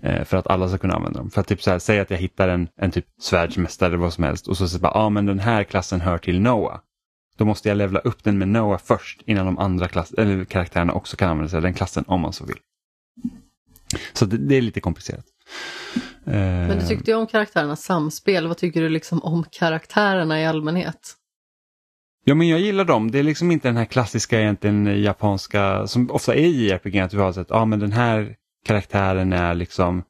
Eh, 0.00 0.24
för 0.24 0.36
att 0.36 0.46
alla 0.46 0.68
ska 0.68 0.78
kunna 0.78 0.94
använda 0.94 1.18
dem. 1.18 1.30
För 1.30 1.40
att 1.40 1.46
typ 1.46 1.62
så 1.62 1.70
här, 1.70 1.78
säg 1.78 2.00
att 2.00 2.10
jag 2.10 2.18
hittar 2.18 2.48
en, 2.48 2.68
en 2.76 2.90
typ 2.90 3.06
svärdsmästare 3.20 3.86
eller 3.86 3.96
vad 3.96 4.12
som 4.12 4.24
helst 4.24 4.48
och 4.48 4.56
så 4.56 4.68
säger 4.68 4.84
jag 4.84 4.96
ah, 4.96 5.10
men 5.10 5.26
den 5.26 5.38
här 5.38 5.64
klassen 5.64 6.00
hör 6.00 6.18
till 6.18 6.40
Noah. 6.40 6.80
Då 7.36 7.44
måste 7.44 7.68
jag 7.68 7.76
levla 7.76 8.00
upp 8.00 8.24
den 8.24 8.38
med 8.38 8.48
Noah 8.48 8.80
först 8.84 9.22
innan 9.26 9.46
de 9.46 9.58
andra 9.58 9.88
klass, 9.88 10.12
eller 10.12 10.44
karaktärerna 10.44 10.92
också 10.92 11.16
kan 11.16 11.30
använda 11.30 11.48
sig 11.48 11.56
av 11.56 11.62
den 11.62 11.74
klassen 11.74 12.04
om 12.06 12.20
man 12.20 12.32
så 12.32 12.46
vill. 12.46 12.58
Så 14.12 14.24
det, 14.24 14.36
det 14.36 14.56
är 14.56 14.62
lite 14.62 14.80
komplicerat. 14.80 15.24
Men 16.24 16.68
du 16.68 16.74
eh. 16.74 16.88
tyckte 16.88 17.10
ju 17.10 17.16
om 17.16 17.26
karaktärernas 17.26 17.82
samspel. 17.82 18.48
Vad 18.48 18.56
tycker 18.56 18.82
du 18.82 18.88
liksom 18.88 19.22
om 19.22 19.44
karaktärerna 19.50 20.40
i 20.40 20.46
allmänhet? 20.46 21.14
Ja 22.24 22.34
men 22.34 22.48
jag 22.48 22.60
gillar 22.60 22.84
dem. 22.84 23.10
Det 23.10 23.18
är 23.18 23.22
liksom 23.22 23.50
inte 23.50 23.68
den 23.68 23.76
här 23.76 23.84
klassiska 23.84 24.40
egentligen 24.40 25.02
japanska 25.02 25.86
som 25.86 26.10
ofta 26.10 26.34
är 26.34 26.46
i 26.46 26.70
RPG 26.70 26.98
att 26.98 27.10
du 27.10 27.18
har 27.18 27.32
sett, 27.32 27.46
ja 27.50 27.56
ah, 27.56 27.64
men 27.64 27.78
den 27.78 27.92
här 27.92 28.34
karaktären 28.66 29.32
är 29.32 29.54
liksom 29.54 30.02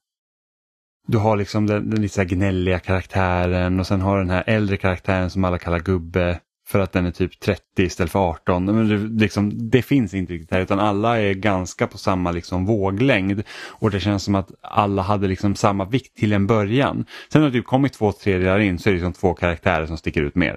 du 1.06 1.18
har 1.18 1.36
liksom 1.36 1.66
den, 1.66 1.90
den 1.90 2.02
lite 2.02 2.24
gnälliga 2.24 2.78
karaktären 2.78 3.80
och 3.80 3.86
sen 3.86 4.00
har 4.00 4.18
den 4.18 4.30
här 4.30 4.44
äldre 4.46 4.76
karaktären 4.76 5.30
som 5.30 5.44
alla 5.44 5.58
kallar 5.58 5.78
gubbe 5.78 6.40
för 6.68 6.78
att 6.78 6.92
den 6.92 7.06
är 7.06 7.10
typ 7.10 7.40
30 7.40 7.62
istället 7.78 8.12
för 8.12 8.18
18. 8.18 8.64
Men 8.64 8.88
det, 8.88 9.24
liksom, 9.24 9.70
det 9.70 9.82
finns 9.82 10.14
inte 10.14 10.32
riktigt 10.32 10.50
här 10.50 10.60
utan 10.60 10.80
alla 10.80 11.20
är 11.20 11.34
ganska 11.34 11.86
på 11.86 11.98
samma 11.98 12.32
liksom 12.32 12.66
våglängd. 12.66 13.42
Och 13.68 13.90
det 13.90 14.00
känns 14.00 14.24
som 14.24 14.34
att 14.34 14.50
alla 14.62 15.02
hade 15.02 15.28
liksom 15.28 15.54
samma 15.54 15.84
vikt 15.84 16.16
till 16.16 16.32
en 16.32 16.46
början. 16.46 17.04
Sen 17.32 17.42
har 17.42 17.48
det 17.48 17.58
typ 17.58 17.66
kommit 17.66 17.92
två 17.92 18.12
tredjedelar 18.12 18.58
in 18.58 18.78
så 18.78 18.88
är 18.88 18.92
det 18.92 18.96
liksom 18.96 19.12
två 19.12 19.34
karaktärer 19.34 19.86
som 19.86 19.96
sticker 19.96 20.22
ut 20.22 20.34
mer 20.34 20.56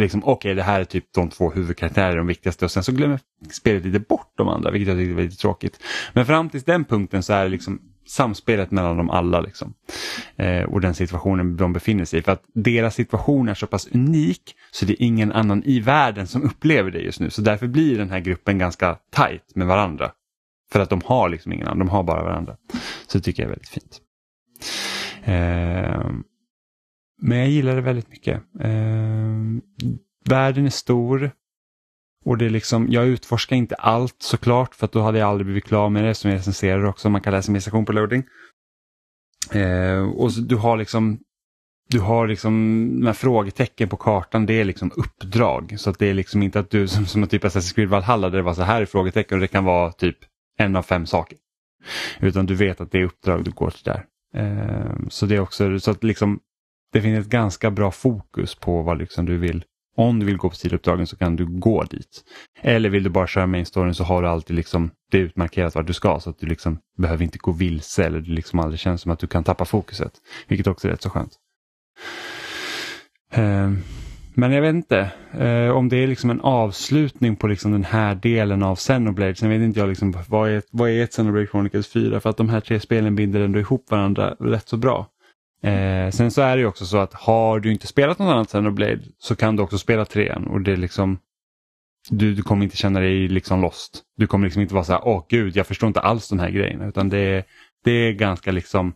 liksom, 0.00 0.20
okej 0.24 0.32
okay, 0.32 0.54
det 0.54 0.62
här 0.62 0.80
är 0.80 0.84
typ 0.84 1.04
de 1.14 1.30
två 1.30 1.50
huvudkaraktärerna, 1.50 2.16
de 2.16 2.26
viktigaste 2.26 2.64
och 2.64 2.70
sen 2.70 2.82
så 2.84 2.92
glömmer 2.92 3.20
spelet 3.50 3.84
lite 3.84 4.00
bort 4.00 4.32
de 4.36 4.48
andra, 4.48 4.70
vilket 4.70 4.88
jag 4.88 4.98
tycker 4.98 5.18
är 5.18 5.24
lite 5.24 5.36
tråkigt. 5.36 5.80
Men 6.12 6.26
fram 6.26 6.48
till 6.48 6.60
den 6.60 6.84
punkten 6.84 7.22
så 7.22 7.32
är 7.32 7.42
det 7.42 7.48
liksom 7.48 7.80
samspelet 8.06 8.70
mellan 8.70 8.96
dem 8.96 9.10
alla 9.10 9.40
liksom. 9.40 9.74
Eh, 10.36 10.62
och 10.62 10.80
den 10.80 10.94
situationen 10.94 11.56
de 11.56 11.72
befinner 11.72 12.04
sig 12.04 12.18
i. 12.18 12.22
För 12.22 12.32
att 12.32 12.42
deras 12.54 12.94
situation 12.94 13.48
är 13.48 13.54
så 13.54 13.66
pass 13.66 13.88
unik 13.92 14.54
så 14.70 14.84
det 14.84 14.92
är 14.92 15.06
ingen 15.06 15.32
annan 15.32 15.62
i 15.64 15.80
världen 15.80 16.26
som 16.26 16.42
upplever 16.42 16.90
det 16.90 16.98
just 16.98 17.20
nu. 17.20 17.30
Så 17.30 17.42
därför 17.42 17.66
blir 17.66 17.98
den 17.98 18.10
här 18.10 18.20
gruppen 18.20 18.58
ganska 18.58 18.98
tajt 19.10 19.54
med 19.54 19.66
varandra. 19.66 20.12
För 20.72 20.80
att 20.80 20.90
de 20.90 21.00
har 21.04 21.28
liksom 21.28 21.52
ingen 21.52 21.66
annan, 21.66 21.78
de 21.78 21.88
har 21.88 22.02
bara 22.02 22.22
varandra. 22.22 22.56
Så 23.06 23.18
det 23.18 23.24
tycker 23.24 23.42
jag 23.42 23.46
är 23.46 23.54
väldigt 23.54 23.68
fint. 23.68 24.00
Eh, 25.24 26.10
men 27.22 27.38
jag 27.38 27.48
gillar 27.48 27.74
det 27.74 27.80
väldigt 27.80 28.10
mycket. 28.10 28.42
Eh, 28.60 29.34
världen 30.24 30.66
är 30.66 30.70
stor. 30.70 31.30
Och 32.26 32.38
det 32.38 32.46
är 32.46 32.50
liksom, 32.50 32.86
jag 32.90 33.06
utforskar 33.06 33.56
inte 33.56 33.74
allt 33.74 34.16
såklart 34.18 34.74
för 34.74 34.84
att 34.84 34.92
då 34.92 35.00
hade 35.00 35.18
jag 35.18 35.28
aldrig 35.28 35.46
blivit 35.46 35.64
klar 35.64 35.88
med 35.88 36.04
det 36.04 36.14
som 36.14 36.30
jag 36.30 36.38
recenserar 36.38 36.84
också. 36.84 37.10
Man 37.10 37.20
kan 37.20 37.32
läsa 37.32 37.52
min 37.52 37.62
sektion 37.62 37.84
på 37.84 37.92
loading. 37.92 38.24
Eh, 39.52 40.02
och 40.02 40.32
så, 40.32 40.40
du 40.40 40.56
har 40.56 40.76
liksom 40.76 41.18
du 41.88 42.00
har 42.00 42.26
liksom 42.26 42.52
de 43.00 43.06
här 43.06 43.12
frågetecken 43.12 43.88
på 43.88 43.96
kartan, 43.96 44.46
det 44.46 44.60
är 44.60 44.64
liksom 44.64 44.90
uppdrag. 44.96 45.74
Så 45.78 45.90
att 45.90 45.98
det 45.98 46.06
är 46.06 46.14
liksom 46.14 46.42
inte 46.42 46.60
att 46.60 46.70
du 46.70 46.88
som, 46.88 47.06
som 47.06 47.26
typ 47.26 47.44
Assassin's 47.44 47.74
Creed 47.74 47.88
Valhalla 47.88 48.30
där 48.30 48.36
det 48.36 48.42
var 48.42 48.54
så 48.54 48.62
här 48.62 48.82
i 48.82 48.86
frågetecken 48.86 49.36
och 49.36 49.40
det 49.40 49.48
kan 49.48 49.64
vara 49.64 49.92
typ 49.92 50.18
en 50.58 50.76
av 50.76 50.82
fem 50.82 51.06
saker. 51.06 51.38
Utan 52.20 52.46
du 52.46 52.54
vet 52.54 52.80
att 52.80 52.92
det 52.92 52.98
är 52.98 53.04
uppdrag 53.04 53.44
du 53.44 53.50
går 53.50 53.70
till 53.70 53.84
där. 53.84 54.04
Eh, 54.34 54.96
så 55.08 55.26
det 55.26 55.36
är 55.36 55.40
också 55.40 55.80
så 55.80 55.90
att 55.90 56.04
liksom 56.04 56.40
det 56.92 57.02
finns 57.02 57.26
ett 57.26 57.32
ganska 57.32 57.70
bra 57.70 57.90
fokus 57.90 58.54
på 58.54 58.82
vad 58.82 58.98
liksom 58.98 59.26
du 59.26 59.38
vill. 59.38 59.64
Om 59.96 60.20
du 60.20 60.26
vill 60.26 60.36
gå 60.36 60.50
på 60.50 60.56
sidouppdragen 60.56 61.06
så 61.06 61.16
kan 61.16 61.36
du 61.36 61.46
gå 61.46 61.82
dit. 61.82 62.24
Eller 62.60 62.88
vill 62.88 63.02
du 63.02 63.10
bara 63.10 63.26
köra 63.26 63.46
main 63.46 63.66
storyn 63.66 63.94
så 63.94 64.04
har 64.04 64.22
du 64.22 64.28
alltid 64.28 64.56
liksom 64.56 64.90
det 65.10 65.18
utmarkerat 65.18 65.74
vart 65.74 65.86
du 65.86 65.92
ska 65.92 66.20
så 66.20 66.30
att 66.30 66.38
du 66.38 66.46
liksom 66.46 66.78
behöver 66.98 67.24
inte 67.24 67.38
gå 67.38 67.52
vilse 67.52 68.04
eller 68.04 68.20
det 68.20 68.30
liksom 68.30 68.58
aldrig 68.58 68.80
känns 68.80 69.00
som 69.00 69.12
att 69.12 69.18
du 69.18 69.26
kan 69.26 69.44
tappa 69.44 69.64
fokuset. 69.64 70.12
Vilket 70.48 70.66
också 70.66 70.88
är 70.88 70.92
rätt 70.92 71.02
så 71.02 71.10
skönt. 71.10 71.32
Ehm, 73.32 73.82
men 74.34 74.52
jag 74.52 74.62
vet 74.62 74.74
inte 74.74 75.10
eh, 75.38 75.70
om 75.70 75.88
det 75.88 75.96
är 75.96 76.06
liksom 76.06 76.30
en 76.30 76.40
avslutning 76.40 77.36
på 77.36 77.46
liksom 77.46 77.72
den 77.72 77.84
här 77.84 78.14
delen 78.14 78.62
av 78.62 78.76
Xenoblade. 78.76 79.34
Sen 79.34 79.50
vet 79.50 79.60
inte 79.60 79.80
jag 79.80 79.88
liksom, 79.88 80.14
vad, 80.28 80.50
är, 80.50 80.62
vad 80.70 80.90
är 80.90 81.02
ett 81.02 81.10
Xenoblade 81.10 81.46
Chronicles 81.46 81.88
4 81.88 82.20
för 82.20 82.30
att 82.30 82.36
de 82.36 82.48
här 82.48 82.60
tre 82.60 82.80
spelen 82.80 83.14
binder 83.14 83.40
ändå 83.40 83.58
ihop 83.58 83.90
varandra 83.90 84.30
rätt 84.40 84.68
så 84.68 84.76
bra. 84.76 85.06
Eh, 85.66 86.10
sen 86.10 86.30
så 86.30 86.42
är 86.42 86.56
det 86.56 86.60
ju 86.60 86.66
också 86.66 86.86
så 86.86 86.98
att 86.98 87.14
har 87.14 87.60
du 87.60 87.72
inte 87.72 87.86
spelat 87.86 88.18
något 88.18 88.32
annat 88.32 88.48
Xenoblade 88.48 89.00
så 89.18 89.36
kan 89.36 89.56
du 89.56 89.62
också 89.62 89.78
spela 89.78 90.04
trean 90.04 90.46
och 90.46 90.60
det 90.60 90.72
är 90.72 90.76
liksom 90.76 91.18
du, 92.10 92.34
du 92.34 92.42
kommer 92.42 92.64
inte 92.64 92.76
känna 92.76 93.00
dig 93.00 93.28
liksom 93.28 93.60
lost. 93.60 94.02
Du 94.16 94.26
kommer 94.26 94.46
liksom 94.46 94.62
inte 94.62 94.74
vara 94.74 94.84
så 94.84 94.92
här, 94.92 95.00
åh 95.04 95.24
gud, 95.28 95.56
jag 95.56 95.66
förstår 95.66 95.86
inte 95.86 96.00
alls 96.00 96.28
de 96.28 96.38
här 96.38 96.50
grejerna. 96.50 96.86
Utan 96.86 97.08
det, 97.08 97.44
det 97.84 97.90
är 97.90 98.12
ganska 98.12 98.52
liksom 98.52 98.94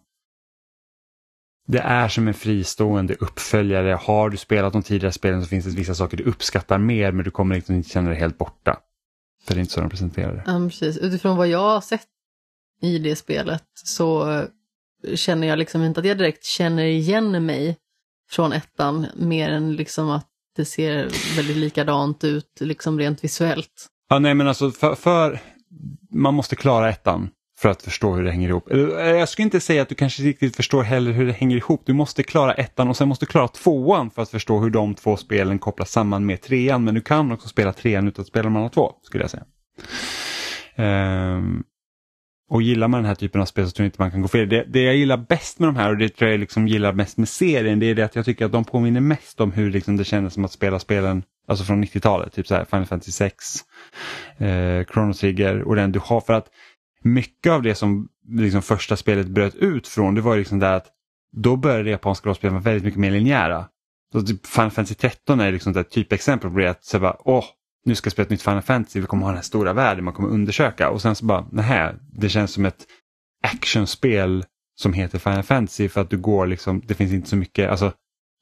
det 1.67 1.79
är 1.79 2.09
som 2.09 2.29
en 2.29 2.35
fristående 2.35 3.15
uppföljare. 3.15 3.93
Har 3.93 4.31
du 4.31 4.37
spelat 4.37 4.73
de 4.73 4.83
tidigare 4.83 5.13
spelen 5.13 5.43
så 5.43 5.49
finns 5.49 5.65
det 5.65 5.71
vissa 5.71 5.95
saker 5.95 6.17
du 6.17 6.25
uppskattar 6.25 6.79
mer 6.79 7.13
men 7.13 7.25
du 7.25 7.31
kommer 7.31 7.55
liksom 7.55 7.75
inte 7.75 7.91
känna 7.91 8.09
dig 8.11 8.19
helt 8.19 8.39
borta. 8.39 8.77
För 9.45 9.55
det 9.55 9.59
är 9.59 9.61
inte 9.61 9.73
så 9.73 9.81
de 9.81 9.91
presenterar 9.91 10.35
det. 10.35 10.43
Ja, 10.47 10.69
precis. 10.69 10.99
Utifrån 10.99 11.37
vad 11.37 11.49
jag 11.49 11.59
har 11.59 11.81
sett 11.81 12.07
i 12.83 12.99
det 12.99 13.17
spelet 13.17 13.65
så 13.75 14.43
känner 15.15 15.47
jag 15.47 15.59
liksom 15.59 15.83
inte 15.83 16.01
att 16.01 16.07
jag 16.07 16.19
direkt 16.19 16.45
känner 16.45 16.85
igen 16.85 17.47
mig 17.47 17.77
från 18.31 18.53
ettan 18.53 19.07
mer 19.17 19.51
än 19.51 19.77
liksom 19.77 20.11
att 20.11 20.27
det 20.57 20.65
ser 20.65 20.97
väldigt 21.37 21.57
likadant 21.57 22.25
ut 22.25 22.59
liksom 22.61 22.99
rent 22.99 23.25
visuellt. 23.25 23.87
Ja, 24.09 24.19
nej 24.19 24.35
men 24.35 24.49
alltså 24.49 24.71
för, 24.71 24.95
för 24.95 25.39
man 26.11 26.35
måste 26.35 26.57
klara 26.57 26.91
ettan 26.91 27.29
för 27.61 27.69
att 27.69 27.83
förstå 27.83 28.15
hur 28.15 28.25
det 28.25 28.31
hänger 28.31 28.49
ihop. 28.49 28.71
Eh, 28.71 28.79
jag 28.79 29.29
skulle 29.29 29.45
inte 29.45 29.61
säga 29.61 29.83
att 29.83 29.89
du 29.89 29.95
kanske 29.95 30.23
riktigt 30.23 30.57
förstår 30.57 30.83
heller 30.83 31.13
hur 31.13 31.27
det 31.27 31.33
hänger 31.33 31.57
ihop. 31.57 31.83
Du 31.87 31.93
måste 31.93 32.23
klara 32.23 32.55
ettan 32.55 32.89
och 32.89 32.97
sen 32.97 33.09
måste 33.09 33.25
du 33.25 33.31
klara 33.31 33.49
tvåan 33.49 34.11
för 34.11 34.23
att 34.23 34.31
förstå 34.31 34.59
hur 34.59 34.71
de 34.71 34.95
två 34.95 35.17
spelen 35.17 35.59
kopplas 35.59 35.91
samman 35.91 36.27
med 36.27 36.43
trean. 36.43 36.85
Men 36.85 36.95
du 36.95 37.01
kan 37.01 37.33
också 37.33 37.49
spela 37.49 37.73
trean 37.73 38.09
utan 38.09 38.23
att 38.23 38.29
spela 38.29 38.43
de 38.43 38.57
andra 38.57 38.69
två, 38.69 38.93
skulle 39.03 39.25
jag 39.25 39.31
säga. 39.31 39.45
Um, 40.77 41.65
och 42.51 42.63
gillar 42.63 42.89
man 42.89 42.99
den 42.99 43.09
här 43.09 43.15
typen 43.15 43.41
av 43.41 43.45
spel 43.45 43.67
så 43.67 43.71
tror 43.71 43.85
jag 43.85 43.89
inte 43.89 44.03
man 44.03 44.11
kan 44.11 44.23
gå 44.23 44.29
fel. 44.29 44.49
Det, 44.49 44.65
det 44.69 44.83
jag 44.83 44.97
gillar 44.97 45.17
bäst 45.17 45.59
med 45.59 45.69
de 45.69 45.77
här 45.77 45.91
och 45.91 45.99
det 45.99 46.09
tror 46.09 46.31
jag 46.31 46.41
liksom 46.41 46.69
gillar 46.69 46.93
mest 46.93 47.19
med 47.19 47.29
serien 47.29 47.79
det 47.79 47.87
är 47.87 47.95
det 47.95 48.03
att 48.03 48.17
jag 48.17 48.25
tycker 48.25 48.45
att 48.45 48.53
de 48.53 48.65
påminner 48.65 49.01
mest 49.01 49.41
om 49.41 49.53
hur 49.53 49.71
liksom 49.71 49.97
det 49.97 50.05
kändes 50.05 50.35
som 50.35 50.45
att 50.45 50.53
spela 50.53 50.79
spelen 50.79 51.23
alltså 51.49 51.65
från 51.65 51.85
90-talet. 51.85 52.33
Typ 52.33 52.47
så 52.47 52.55
här 52.55 52.65
Final 52.65 52.87
Fantasy 52.87 53.13
6, 53.13 53.35
eh, 54.39 54.85
Chrono 54.93 55.13
Trigger 55.13 55.63
och 55.63 55.77
den 55.77 55.93
du 55.93 55.99
har. 55.99 56.21
För 56.21 56.33
att 56.33 56.47
mycket 57.03 57.53
av 57.53 57.63
det 57.63 57.75
som 57.75 58.09
liksom 58.29 58.63
första 58.63 58.97
spelet 58.97 59.27
bröt 59.27 59.55
ut 59.55 59.89
från 59.89 60.15
det 60.15 60.21
var 60.21 60.37
liksom 60.37 60.59
där 60.59 60.73
att 60.73 60.87
då 61.37 61.57
började 61.57 61.85
det 61.85 61.91
japanska 61.91 62.29
rollspel 62.29 62.51
vara 62.51 62.61
väldigt 62.61 62.85
mycket 62.85 63.01
mer 63.01 63.11
linjära. 63.11 63.67
Så 64.13 64.23
typ 64.23 64.47
Final 64.47 64.71
Fantasy 64.71 64.95
13 64.95 65.41
är 65.41 65.53
liksom 65.53 65.77
ett 65.77 65.91
typexempel 65.91 66.51
på 66.51 66.59
det. 66.59 66.71
Att 66.71 66.85
så 66.85 66.99
bara, 66.99 67.17
åh, 67.19 67.45
nu 67.85 67.95
ska 67.95 68.07
jag 68.07 68.13
spela 68.13 68.25
ett 68.25 68.31
nytt 68.31 68.43
Final 68.43 68.63
Fantasy, 68.63 69.01
vi 69.01 69.07
kommer 69.07 69.23
ha 69.23 69.31
den 69.31 69.37
här 69.37 69.43
stora 69.43 69.73
världen 69.73 70.05
man 70.05 70.15
kommer 70.15 70.29
undersöka. 70.29 70.91
Och 70.91 71.03
sen 71.03 71.15
så 71.15 71.25
bara, 71.25 71.47
nej, 71.53 71.95
det 72.13 72.29
känns 72.29 72.53
som 72.53 72.67
ett 72.67 72.87
actionspel 73.43 74.45
som 74.81 74.93
heter 74.93 75.19
Final 75.19 75.43
Fantasy 75.43 75.89
för 75.89 76.01
att 76.01 76.11
du 76.11 76.19
går 76.19 76.47
liksom, 76.47 76.83
det 76.87 76.95
finns 76.95 77.13
inte 77.13 77.29
så 77.29 77.37
mycket, 77.37 77.71
alltså 77.71 77.93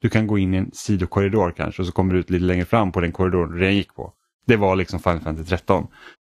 du 0.01 0.09
kan 0.09 0.27
gå 0.27 0.37
in 0.37 0.53
i 0.53 0.57
en 0.57 0.71
sidokorridor 0.73 1.51
kanske 1.51 1.81
och 1.81 1.85
så 1.85 1.91
kommer 1.91 2.13
du 2.13 2.19
ut 2.19 2.29
lite 2.29 2.45
längre 2.45 2.65
fram 2.65 2.91
på 2.91 3.01
den 3.01 3.11
korridoren 3.11 3.51
du 3.51 3.59
redan 3.59 3.75
gick 3.75 3.95
på. 3.95 4.13
Det 4.45 4.55
var 4.55 4.75
liksom 4.75 4.99
Final 4.99 5.19
Fantasy 5.19 5.49
13. 5.49 5.87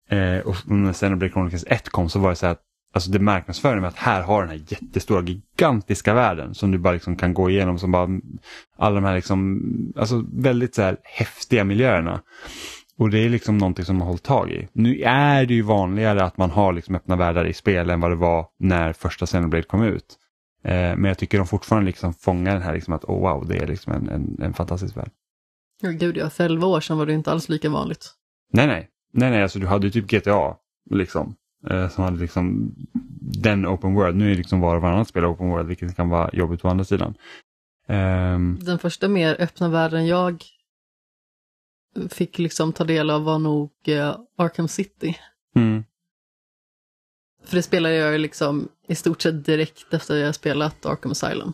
Eh, 0.10 0.39
och 0.39 0.56
när 0.66 0.93
Xenoblade 0.93 1.34
Chronicles 1.34 1.66
1 1.68 1.89
kom 1.89 2.10
så 2.10 2.20
var 2.20 2.30
det 2.30 2.36
så 2.36 2.45
att 2.45 2.62
alltså 2.93 3.12
det 3.12 3.20
marknadsförde 3.20 3.82
med 3.82 3.88
att 3.88 3.97
här 3.97 4.22
har 4.22 4.41
den 4.41 4.50
här 4.50 4.62
jättestora 4.68 5.22
gigantiska 5.22 6.14
världen 6.14 6.56
som 6.56 6.72
du 6.72 6.78
bara 6.78 6.93
liksom 6.93 7.16
kan 7.16 7.34
gå 7.34 7.50
igenom 7.50 7.80
som 7.80 7.91
bara 7.91 8.10
alla 8.78 8.95
de 8.95 9.04
här 9.04 9.16
liksom, 9.16 9.62
alltså 9.95 10.26
väldigt 10.34 10.76
så 10.76 10.82
här 10.82 10.97
häftiga 11.04 11.64
miljöerna. 11.64 12.22
Och 13.00 13.10
det 13.10 13.20
är 13.20 13.30
liksom 13.30 13.58
någonting 13.58 13.86
som 13.86 13.95
man 13.95 14.02
har 14.02 14.08
hållit 14.08 14.24
tag 14.24 14.52
i. 14.52 14.68
Nu 14.74 15.02
är 15.02 15.45
det 15.45 15.54
ju 15.54 15.62
vanligare 15.62 16.24
att 16.24 16.38
man 16.38 16.52
har 16.52 16.74
liksom 16.74 16.95
öppna 16.95 17.16
världar 17.16 17.45
i 17.45 17.54
spel 17.54 17.89
än 17.89 18.00
vad 18.00 18.12
det 18.12 18.16
var 18.16 18.45
när 18.60 18.93
första 18.93 19.26
Xenoblade 19.26 19.64
kom 19.64 19.84
ut. 19.84 20.18
Eh, 20.64 20.72
men 20.74 21.04
jag 21.04 21.18
tycker 21.18 21.38
de 21.38 21.47
fortfarande 21.47 21.86
liksom 21.86 22.14
fångar 22.14 22.54
den 22.54 22.62
här 22.62 22.74
liksom 22.74 22.93
att 22.93 23.04
oh 23.04 23.20
wow, 23.20 23.47
det 23.47 23.58
är 23.58 23.68
liksom 23.68 23.93
en, 23.93 24.10
en, 24.10 24.41
en 24.41 24.54
fantastisk 24.54 24.97
värld. 24.97 25.12
Ja, 25.82 25.89
gud 25.89 26.18
ja, 26.18 26.30
för 26.30 26.43
elva 26.43 26.68
år 26.68 26.82
sedan 26.82 26.97
var 26.97 27.06
det 27.06 27.14
inte 27.14 27.32
alls 27.32 27.50
lika 27.50 27.70
vanligt. 27.70 28.12
Nej, 28.54 28.68
nej. 28.68 28.89
Nej, 29.14 29.30
nej, 29.30 29.43
alltså 29.43 29.60
du 29.60 29.68
hade 29.68 29.88
ju 29.88 29.91
typ 29.91 30.08
GTA 30.12 30.56
liksom. 30.89 31.36
Eh, 31.70 31.89
som 31.89 32.04
hade 32.04 32.20
liksom 32.20 32.76
den 33.43 33.68
open 33.68 33.93
world. 33.93 34.18
Nu 34.18 34.32
är 34.32 34.36
liksom 34.36 34.60
var 34.60 34.76
och 34.76 34.82
varannat 34.82 35.08
spel 35.08 35.26
open 35.26 35.50
world, 35.50 35.68
vilket 35.68 35.95
kan 35.95 36.10
vara 36.10 36.30
jobbigt 36.34 36.62
på 36.62 36.70
andra 36.70 36.86
sidan. 36.86 37.14
Um... 37.88 38.60
Den 38.62 38.80
första 38.80 39.08
mer 39.08 39.36
öppna 39.39 39.70
världen 39.70 40.08
jag 40.08 40.43
fick 42.10 42.39
liksom 42.39 42.74
ta 42.74 42.84
del 42.84 43.10
av 43.10 43.24
var 43.24 43.39
nog 43.39 43.72
uh, 43.88 44.20
Arkham 44.38 44.68
City. 44.68 45.18
Mm. 45.56 45.84
För 47.43 47.56
det 47.56 47.64
spelade 47.64 47.95
jag 47.95 48.20
liksom 48.20 48.70
i 48.88 48.95
stort 48.95 49.22
sett 49.22 49.45
direkt 49.45 49.93
efter 49.93 50.16
jag 50.16 50.36
spelat 50.36 50.86
Arkham 50.86 51.12
Asylum. 51.12 51.54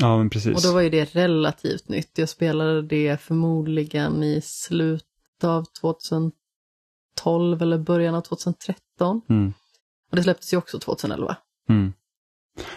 Ja, 0.00 0.18
men 0.18 0.30
precis. 0.30 0.56
Och 0.56 0.62
då 0.62 0.72
var 0.72 0.80
ju 0.80 0.90
det 0.90 1.04
relativt 1.04 1.88
nytt. 1.88 2.18
Jag 2.18 2.28
spelade 2.28 2.82
det 2.82 3.20
förmodligen 3.20 4.22
i 4.22 4.40
slutet 4.44 5.44
av 5.44 5.64
2012 5.80 7.62
eller 7.62 7.78
början 7.78 8.14
av 8.14 8.20
2013. 8.20 9.20
Mm. 9.28 9.52
Och 10.10 10.16
det 10.16 10.22
släpptes 10.22 10.52
ju 10.52 10.56
också 10.56 10.78
2011. 10.78 11.36
Mm. 11.68 11.92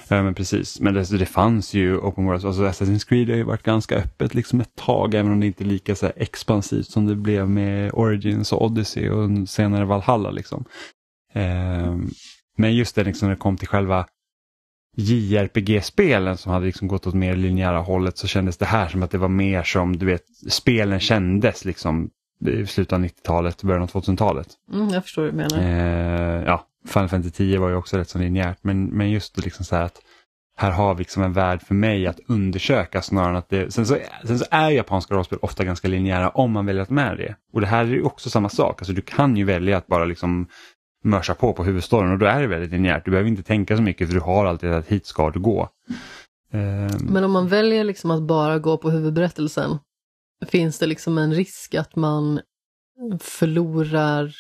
Ja 0.07 0.23
men 0.23 0.34
precis, 0.34 0.79
men 0.79 0.93
det, 0.93 1.17
det 1.17 1.25
fanns 1.25 1.73
ju 1.73 1.97
Open 1.97 2.25
World, 2.25 2.45
alltså 2.45 2.63
Assassin's 2.63 3.07
Creed 3.07 3.29
har 3.29 3.36
ju 3.36 3.43
varit 3.43 3.63
ganska 3.63 3.95
öppet 3.95 4.34
liksom 4.34 4.61
ett 4.61 4.75
tag 4.75 5.13
även 5.13 5.31
om 5.31 5.39
det 5.39 5.47
inte 5.47 5.63
är 5.63 5.65
lika 5.65 5.95
så 5.95 6.11
expansivt 6.15 6.88
som 6.88 7.05
det 7.05 7.15
blev 7.15 7.49
med 7.49 7.91
Origins 7.93 8.53
och 8.53 8.65
Odyssey 8.65 9.09
och 9.09 9.49
senare 9.49 9.86
Valhalla. 9.86 10.31
Liksom. 10.31 10.65
Eh, 11.34 11.95
men 12.57 12.75
just 12.75 12.95
det 12.95 13.03
liksom 13.03 13.27
när 13.27 13.36
det 13.36 13.39
kom 13.41 13.57
till 13.57 13.67
själva 13.67 14.05
JRPG-spelen 14.97 16.38
som 16.38 16.51
hade 16.51 16.65
liksom 16.65 16.88
gått 16.88 17.07
åt 17.07 17.13
mer 17.13 17.36
linjära 17.36 17.79
hållet 17.79 18.17
så 18.17 18.27
kändes 18.27 18.57
det 18.57 18.65
här 18.65 18.88
som 18.88 19.03
att 19.03 19.11
det 19.11 19.17
var 19.17 19.27
mer 19.27 19.63
som 19.63 19.97
du 19.97 20.05
vet 20.05 20.23
spelen 20.49 20.99
kändes 20.99 21.65
liksom 21.65 22.09
i 22.47 22.65
slutet 22.65 22.93
av 22.93 22.99
90-talet, 22.99 23.63
början 23.63 23.84
av 23.84 23.89
2000-talet. 23.89 24.47
Mm, 24.73 24.89
jag 24.89 25.03
förstår 25.03 25.21
hur 25.21 25.31
du 25.31 25.38
menar. 25.38 25.57
Eh, 25.57 26.43
ja, 26.43 26.67
Final 26.86 27.09
Fantasy 27.09 27.31
10 27.31 27.59
var 27.59 27.69
ju 27.69 27.75
också 27.75 27.97
rätt 27.97 28.09
så 28.09 28.19
linjärt 28.19 28.57
men, 28.61 28.86
men 28.86 29.11
just 29.11 29.45
liksom 29.45 29.65
så 29.65 29.75
här 29.75 29.84
att 29.84 30.01
här 30.55 30.71
har 30.71 30.95
vi 30.95 30.99
liksom 30.99 31.23
en 31.23 31.34
värld 31.34 31.61
för 31.61 31.75
mig 31.75 32.07
att 32.07 32.19
undersöka 32.27 33.01
snarare 33.01 33.29
än 33.29 33.36
att 33.36 33.49
det... 33.49 33.73
Sen 33.73 33.86
så, 33.86 33.97
sen 34.23 34.39
så 34.39 34.45
är 34.51 34.69
japanska 34.69 35.15
rollspel 35.15 35.39
ofta 35.41 35.63
ganska 35.63 35.88
linjära 35.88 36.29
om 36.29 36.51
man 36.51 36.65
väljer 36.65 36.84
att 36.84 36.89
med 36.89 37.17
det. 37.17 37.36
Och 37.53 37.61
det 37.61 37.67
här 37.67 37.86
är 37.86 37.89
ju 37.89 38.03
också 38.03 38.29
samma 38.29 38.49
sak, 38.49 38.81
alltså 38.81 38.93
du 38.93 39.01
kan 39.01 39.38
ju 39.38 39.43
välja 39.43 39.77
att 39.77 39.88
bara 39.88 40.05
liksom 40.05 40.47
mörsa 41.03 41.36
på 41.36 41.53
på 41.53 41.63
huvudstoryn 41.63 42.11
och 42.11 42.19
då 42.19 42.25
är 42.25 42.41
det 42.41 42.47
väldigt 42.47 42.71
linjärt. 42.71 43.05
Du 43.05 43.11
behöver 43.11 43.29
inte 43.29 43.43
tänka 43.43 43.75
så 43.77 43.81
mycket 43.81 44.07
för 44.07 44.15
du 44.15 44.21
har 44.21 44.45
alltid 44.45 44.71
att 44.71 44.88
hit 44.88 45.05
ska 45.05 45.29
du 45.29 45.39
gå. 45.39 45.69
Ehm. 46.51 46.88
Men 47.09 47.23
om 47.23 47.31
man 47.31 47.47
väljer 47.47 47.84
liksom 47.84 48.11
att 48.11 48.21
bara 48.21 48.59
gå 48.59 48.77
på 48.77 48.89
huvudberättelsen, 48.89 49.79
finns 50.47 50.79
det 50.79 50.86
liksom 50.86 51.17
en 51.17 51.34
risk 51.34 51.75
att 51.75 51.95
man 51.95 52.41
förlorar 53.19 54.34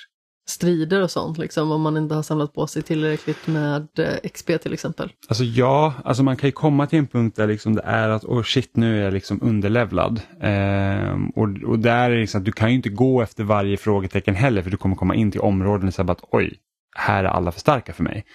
strider 0.45 1.01
och 1.01 1.11
sånt, 1.11 1.37
liksom, 1.37 1.71
om 1.71 1.81
man 1.81 1.97
inte 1.97 2.15
har 2.15 2.23
samlat 2.23 2.53
på 2.53 2.67
sig 2.67 2.81
tillräckligt 2.81 3.47
med 3.47 3.87
eh, 3.99 4.29
XP 4.29 4.47
till 4.61 4.73
exempel? 4.73 5.11
Alltså 5.27 5.43
ja, 5.43 5.93
alltså 6.03 6.23
man 6.23 6.37
kan 6.37 6.47
ju 6.47 6.51
komma 6.51 6.87
till 6.87 6.99
en 6.99 7.07
punkt 7.07 7.35
där 7.35 7.47
liksom 7.47 7.75
det 7.75 7.81
är 7.81 8.09
att 8.09 8.23
oh 8.23 8.43
shit 8.43 8.75
nu 8.75 8.99
är 8.99 9.03
jag 9.03 9.13
liksom 9.13 9.39
underlevlad. 9.41 10.21
Eh, 10.41 11.17
och, 11.35 11.49
och 11.65 11.79
där 11.79 12.09
är 12.09 12.09
det 12.09 12.21
liksom 12.21 12.39
att 12.41 12.45
du 12.45 12.51
kan 12.51 12.69
ju 12.69 12.75
inte 12.75 12.89
gå 12.89 13.21
efter 13.21 13.43
varje 13.43 13.77
frågetecken 13.77 14.35
heller 14.35 14.61
för 14.61 14.69
du 14.69 14.77
kommer 14.77 14.95
komma 14.95 15.15
in 15.15 15.31
till 15.31 15.41
områden 15.41 15.87
och 15.87 15.93
säga 15.93 16.11
att 16.11 16.23
oj, 16.31 16.59
här 16.95 17.23
är 17.23 17.27
alla 17.27 17.51
för 17.51 17.59
starka 17.59 17.93
för 17.93 18.03
mig. 18.03 18.25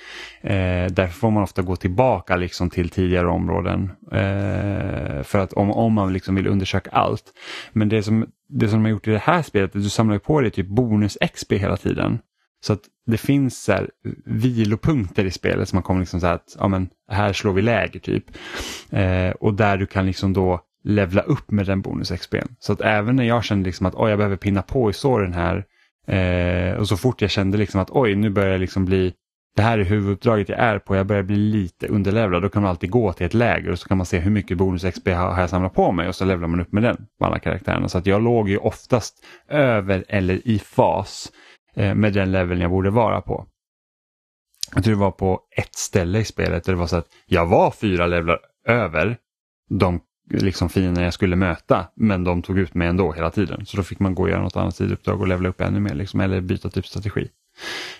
Eh, 0.40 0.86
därför 0.90 1.12
får 1.12 1.30
man 1.30 1.42
ofta 1.42 1.62
gå 1.62 1.76
tillbaka 1.76 2.36
liksom 2.36 2.70
till 2.70 2.88
tidigare 2.88 3.28
områden. 3.28 3.90
Eh, 4.12 5.22
för 5.22 5.38
att 5.38 5.52
om, 5.52 5.70
om 5.70 5.92
man 5.92 6.12
liksom 6.12 6.34
vill 6.34 6.46
undersöka 6.46 6.90
allt. 6.90 7.24
Men 7.72 7.88
det 7.88 8.02
som, 8.02 8.26
det 8.48 8.68
som 8.68 8.78
de 8.78 8.84
har 8.84 8.90
gjort 8.90 9.08
i 9.08 9.10
det 9.10 9.18
här 9.18 9.42
spelet, 9.42 9.74
är 9.74 9.78
att 9.78 9.84
du 9.84 9.90
samlar 9.90 10.18
på 10.18 10.40
dig 10.40 10.50
typ 10.50 10.66
bonus-XP 10.66 11.58
hela 11.58 11.76
tiden. 11.76 12.18
Så 12.60 12.72
att 12.72 12.80
det 13.06 13.18
finns 13.18 13.62
så 13.62 13.72
här, 13.72 13.90
vilopunkter 14.24 15.24
i 15.24 15.30
spelet 15.30 15.68
som 15.68 15.76
man 15.76 15.82
kommer 15.82 16.00
liksom 16.00 16.20
så 16.20 16.26
här 16.26 16.34
att 16.34 16.56
ja, 16.58 16.68
men, 16.68 16.88
här 17.10 17.32
slår 17.32 17.52
vi 17.52 17.62
läger 17.62 18.00
typ. 18.00 18.24
Eh, 18.90 19.30
och 19.30 19.54
där 19.54 19.76
du 19.76 19.86
kan 19.86 20.06
liksom 20.06 20.32
då 20.32 20.60
levla 20.84 21.22
upp 21.22 21.50
med 21.50 21.66
den 21.66 21.82
bonus-XP. 21.82 22.34
Så 22.58 22.72
att 22.72 22.80
även 22.80 23.16
när 23.16 23.24
jag 23.24 23.44
kände 23.44 23.66
liksom 23.66 23.86
att 23.86 23.94
oj, 23.94 24.10
jag 24.10 24.18
behöver 24.18 24.36
pinna 24.36 24.62
på 24.62 24.90
i 24.90 24.92
såren 24.92 25.32
här 25.32 25.64
Eh, 26.08 26.74
och 26.74 26.88
så 26.88 26.96
fort 26.96 27.22
jag 27.22 27.30
kände 27.30 27.58
liksom 27.58 27.80
att 27.80 27.90
oj, 27.90 28.14
nu 28.14 28.30
börjar 28.30 28.50
jag 28.50 28.60
liksom 28.60 28.84
bli 28.84 29.12
det 29.58 29.62
här 29.62 29.78
är 29.78 29.84
huvuduppdraget 29.84 30.48
jag 30.48 30.58
är 30.58 30.78
på, 30.78 30.96
jag 30.96 31.06
börjar 31.06 31.22
bli 31.22 31.36
lite 31.36 31.86
underlevlad. 31.86 32.42
Då 32.42 32.48
kan 32.48 32.62
man 32.62 32.70
alltid 32.70 32.90
gå 32.90 33.12
till 33.12 33.26
ett 33.26 33.34
läger 33.34 33.70
och 33.70 33.78
så 33.78 33.88
kan 33.88 33.96
man 33.96 34.06
se 34.06 34.18
hur 34.18 34.30
mycket 34.30 34.58
bonus 34.58 34.84
XP 34.84 35.08
har, 35.08 35.40
jag 35.40 35.50
samlat 35.50 35.74
på 35.74 35.92
mig 35.92 36.08
och 36.08 36.14
så 36.14 36.24
levlar 36.24 36.48
man 36.48 36.60
upp 36.60 36.72
med 36.72 36.82
den 36.82 37.06
på 37.18 37.24
alla 37.24 37.38
karaktärerna. 37.38 37.88
Så 37.88 37.98
att 37.98 38.06
jag 38.06 38.22
låg 38.22 38.48
ju 38.48 38.58
oftast 38.58 39.24
över 39.48 40.04
eller 40.08 40.48
i 40.48 40.58
fas 40.58 41.32
eh, 41.74 41.94
med 41.94 42.12
den 42.12 42.32
leveln 42.32 42.60
jag 42.60 42.70
borde 42.70 42.90
vara 42.90 43.20
på. 43.20 43.46
Jag 44.74 44.84
tror 44.84 44.94
det 44.94 45.00
var 45.00 45.10
på 45.10 45.40
ett 45.56 45.74
ställe 45.74 46.18
i 46.18 46.24
spelet 46.24 46.64
där 46.64 46.72
det 46.72 46.78
var 46.78 46.86
så 46.86 46.96
att 46.96 47.08
jag 47.26 47.46
var 47.46 47.70
fyra 47.70 48.06
levlar 48.06 48.38
över 48.66 49.16
de 49.70 50.00
liksom 50.30 50.68
fiender 50.68 51.02
jag 51.02 51.14
skulle 51.14 51.36
möta 51.36 51.88
men 51.96 52.24
de 52.24 52.42
tog 52.42 52.58
ut 52.58 52.74
mig 52.74 52.88
ändå 52.88 53.12
hela 53.12 53.30
tiden. 53.30 53.66
Så 53.66 53.76
då 53.76 53.82
fick 53.82 53.98
man 53.98 54.14
gå 54.14 54.22
och 54.22 54.30
göra 54.30 54.42
något 54.42 54.56
annat 54.56 54.76
sidouppdrag 54.76 55.20
och 55.20 55.28
levla 55.28 55.48
upp 55.48 55.60
ännu 55.60 55.80
mer 55.80 55.94
liksom, 55.94 56.20
eller 56.20 56.40
byta 56.40 56.70
typ 56.70 56.86
strategi. 56.86 57.28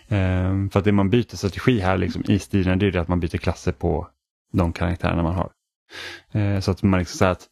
Ehm, 0.09 0.71
för 0.71 0.79
att 0.79 0.85
det 0.85 0.93
man 0.93 1.11
byter 1.11 1.37
strategi 1.37 1.81
här 1.81 1.99
liksom, 1.99 2.23
i 2.29 2.39
stilen 2.39 2.79
det 2.79 2.87
är 2.87 2.97
att 2.97 3.09
man 3.09 3.21
byter 3.21 3.39
klasser 3.39 3.73
på 3.73 4.09
de 4.53 4.73
karaktärerna 4.73 5.23
man 5.23 5.35
har. 5.35 5.51
Ehm, 6.33 6.63
så 6.63 6.71
att 6.71 6.83
man 6.83 7.01
liksom 7.01 7.19
säger 7.19 7.33
att 7.33 7.47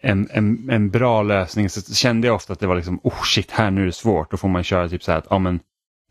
en, 0.00 0.28
en, 0.30 0.70
en 0.70 0.90
bra 0.90 1.22
lösning, 1.22 1.70
så 1.70 1.94
kände 1.94 2.26
jag 2.26 2.36
ofta 2.36 2.52
att 2.52 2.60
det 2.60 2.66
var 2.66 2.76
liksom, 2.76 3.00
oh 3.02 3.22
shit, 3.24 3.50
här 3.50 3.70
nu 3.70 3.82
är 3.82 3.86
det 3.86 3.92
svårt. 3.92 4.30
Då 4.30 4.36
får 4.36 4.48
man 4.48 4.64
köra 4.64 4.88
typ 4.88 5.02
så 5.02 5.12
här 5.12 5.18
att, 5.18 5.26
ja 5.30 5.38
men 5.38 5.60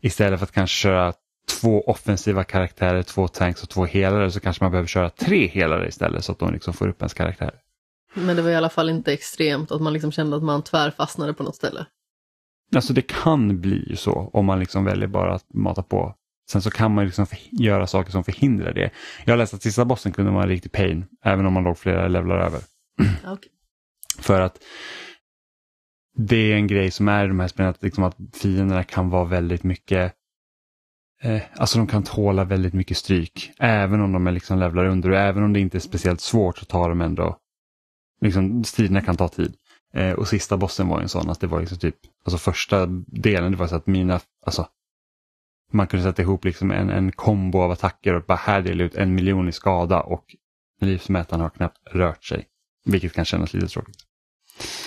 istället 0.02 0.38
för 0.38 0.46
att 0.46 0.52
kanske 0.52 0.74
köra 0.74 1.12
två 1.60 1.82
offensiva 1.86 2.44
karaktärer, 2.44 3.02
två 3.02 3.28
tanks 3.28 3.62
och 3.62 3.68
två 3.68 3.84
helare 3.84 4.30
så 4.30 4.40
kanske 4.40 4.64
man 4.64 4.70
behöver 4.70 4.88
köra 4.88 5.10
tre 5.10 5.46
helare 5.46 5.88
istället 5.88 6.24
så 6.24 6.32
att 6.32 6.38
de 6.38 6.52
liksom 6.52 6.74
får 6.74 6.88
upp 6.88 7.02
ens 7.02 7.14
karaktär. 7.14 7.54
Men 8.14 8.36
det 8.36 8.42
var 8.42 8.50
i 8.50 8.56
alla 8.56 8.68
fall 8.68 8.90
inte 8.90 9.12
extremt 9.12 9.72
att 9.72 9.80
man 9.80 9.92
liksom 9.92 10.12
kände 10.12 10.36
att 10.36 10.42
man 10.42 10.62
tvärfastnade 10.62 11.34
på 11.34 11.42
något 11.42 11.56
ställe. 11.56 11.86
Alltså 12.74 12.92
det 12.92 13.02
kan 13.02 13.60
bli 13.60 13.96
så 13.96 14.30
om 14.32 14.46
man 14.46 14.60
liksom 14.60 14.84
väljer 14.84 15.08
bara 15.08 15.34
att 15.34 15.54
mata 15.54 15.82
på. 15.82 16.14
Sen 16.50 16.62
så 16.62 16.70
kan 16.70 16.94
man 16.94 17.04
liksom 17.04 17.26
göra 17.50 17.86
saker 17.86 18.12
som 18.12 18.24
förhindrar 18.24 18.72
det. 18.72 18.90
Jag 19.24 19.32
har 19.32 19.38
läst 19.38 19.54
att 19.54 19.62
sista 19.62 19.84
bossen 19.84 20.12
kunde 20.12 20.30
vara 20.30 20.42
en 20.42 20.48
riktig 20.48 20.72
pain, 20.72 21.06
även 21.24 21.46
om 21.46 21.52
man 21.52 21.64
låg 21.64 21.78
flera 21.78 22.08
levlar 22.08 22.38
över. 22.38 22.60
Okay. 23.22 23.50
För 24.18 24.40
att 24.40 24.58
det 26.16 26.52
är 26.52 26.56
en 26.56 26.66
grej 26.66 26.90
som 26.90 27.08
är 27.08 27.24
i 27.24 27.28
de 27.28 27.40
här 27.40 27.48
spelen, 27.48 27.70
att, 27.70 27.82
liksom 27.82 28.04
att 28.04 28.16
fienderna 28.42 28.84
kan 28.84 29.10
vara 29.10 29.24
väldigt 29.24 29.62
mycket 29.62 30.14
eh, 31.22 31.42
Alltså 31.56 31.78
de 31.78 31.86
kan 31.86 32.02
tåla 32.02 32.44
väldigt 32.44 32.74
mycket 32.74 32.96
stryk. 32.96 33.52
Även 33.58 34.00
om 34.00 34.12
de 34.12 34.26
är 34.26 34.32
liksom 34.32 34.58
levlar 34.58 34.84
under 34.84 35.10
och 35.10 35.16
även 35.16 35.42
om 35.42 35.52
det 35.52 35.60
inte 35.60 35.78
är 35.78 35.80
speciellt 35.80 36.20
svårt 36.20 36.58
så 36.58 36.64
tar 36.64 36.88
de 36.88 37.00
ändå 37.00 37.38
liksom, 38.20 38.64
striderna 38.64 39.00
kan 39.00 39.16
ta 39.16 39.28
tid. 39.28 39.54
Eh, 39.98 40.12
och 40.12 40.28
sista 40.28 40.56
bossen 40.56 40.88
var 40.88 41.00
en 41.00 41.08
sån 41.08 41.30
att 41.30 41.40
det 41.40 41.46
var 41.46 41.60
liksom 41.60 41.78
typ, 41.78 41.96
alltså 42.24 42.38
första 42.38 42.86
delen 43.06 43.52
det 43.52 43.58
var 43.58 43.66
så 43.66 43.76
att 43.76 43.86
mina, 43.86 44.20
alltså 44.46 44.66
man 45.72 45.86
kunde 45.86 46.04
sätta 46.04 46.22
ihop 46.22 46.44
liksom 46.44 46.70
en, 46.70 46.90
en 46.90 47.12
kombo 47.12 47.58
av 47.58 47.70
attacker 47.70 48.14
och 48.14 48.24
bara 48.26 48.38
här 48.38 48.62
dela 48.62 48.84
ut 48.84 48.94
en 48.94 49.14
miljon 49.14 49.48
i 49.48 49.52
skada 49.52 50.00
och 50.00 50.24
livsmätaren 50.80 51.40
har 51.40 51.50
knappt 51.50 51.78
rört 51.90 52.24
sig. 52.24 52.46
Vilket 52.84 53.12
kan 53.12 53.24
kännas 53.24 53.54
lite 53.54 53.66
tråkigt. 53.66 53.96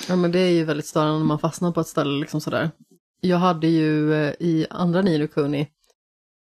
Ja 0.07 0.16
men 0.16 0.32
det 0.32 0.39
är 0.39 0.49
ju 0.49 0.64
väldigt 0.64 0.86
störande 0.86 1.20
när 1.20 1.26
man 1.26 1.39
fastnar 1.39 1.72
på 1.72 1.82
ett 1.82 1.88
ställe 1.88 2.20
liksom 2.20 2.41
sådär. 2.41 2.72
Jag 3.22 3.38
hade 3.38 3.68
ju 3.68 4.14
eh, 4.14 4.34
i 4.39 4.68
andra 4.70 5.01
Nino 5.01 5.28
Kuni, 5.28 5.68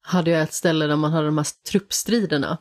hade 0.02 0.32
jag 0.32 0.42
ett 0.42 0.54
ställe 0.54 0.88
där 0.88 0.96
man 0.96 1.12
hade 1.12 1.26
de 1.26 1.38
här 1.38 1.48
truppstriderna. 1.72 2.58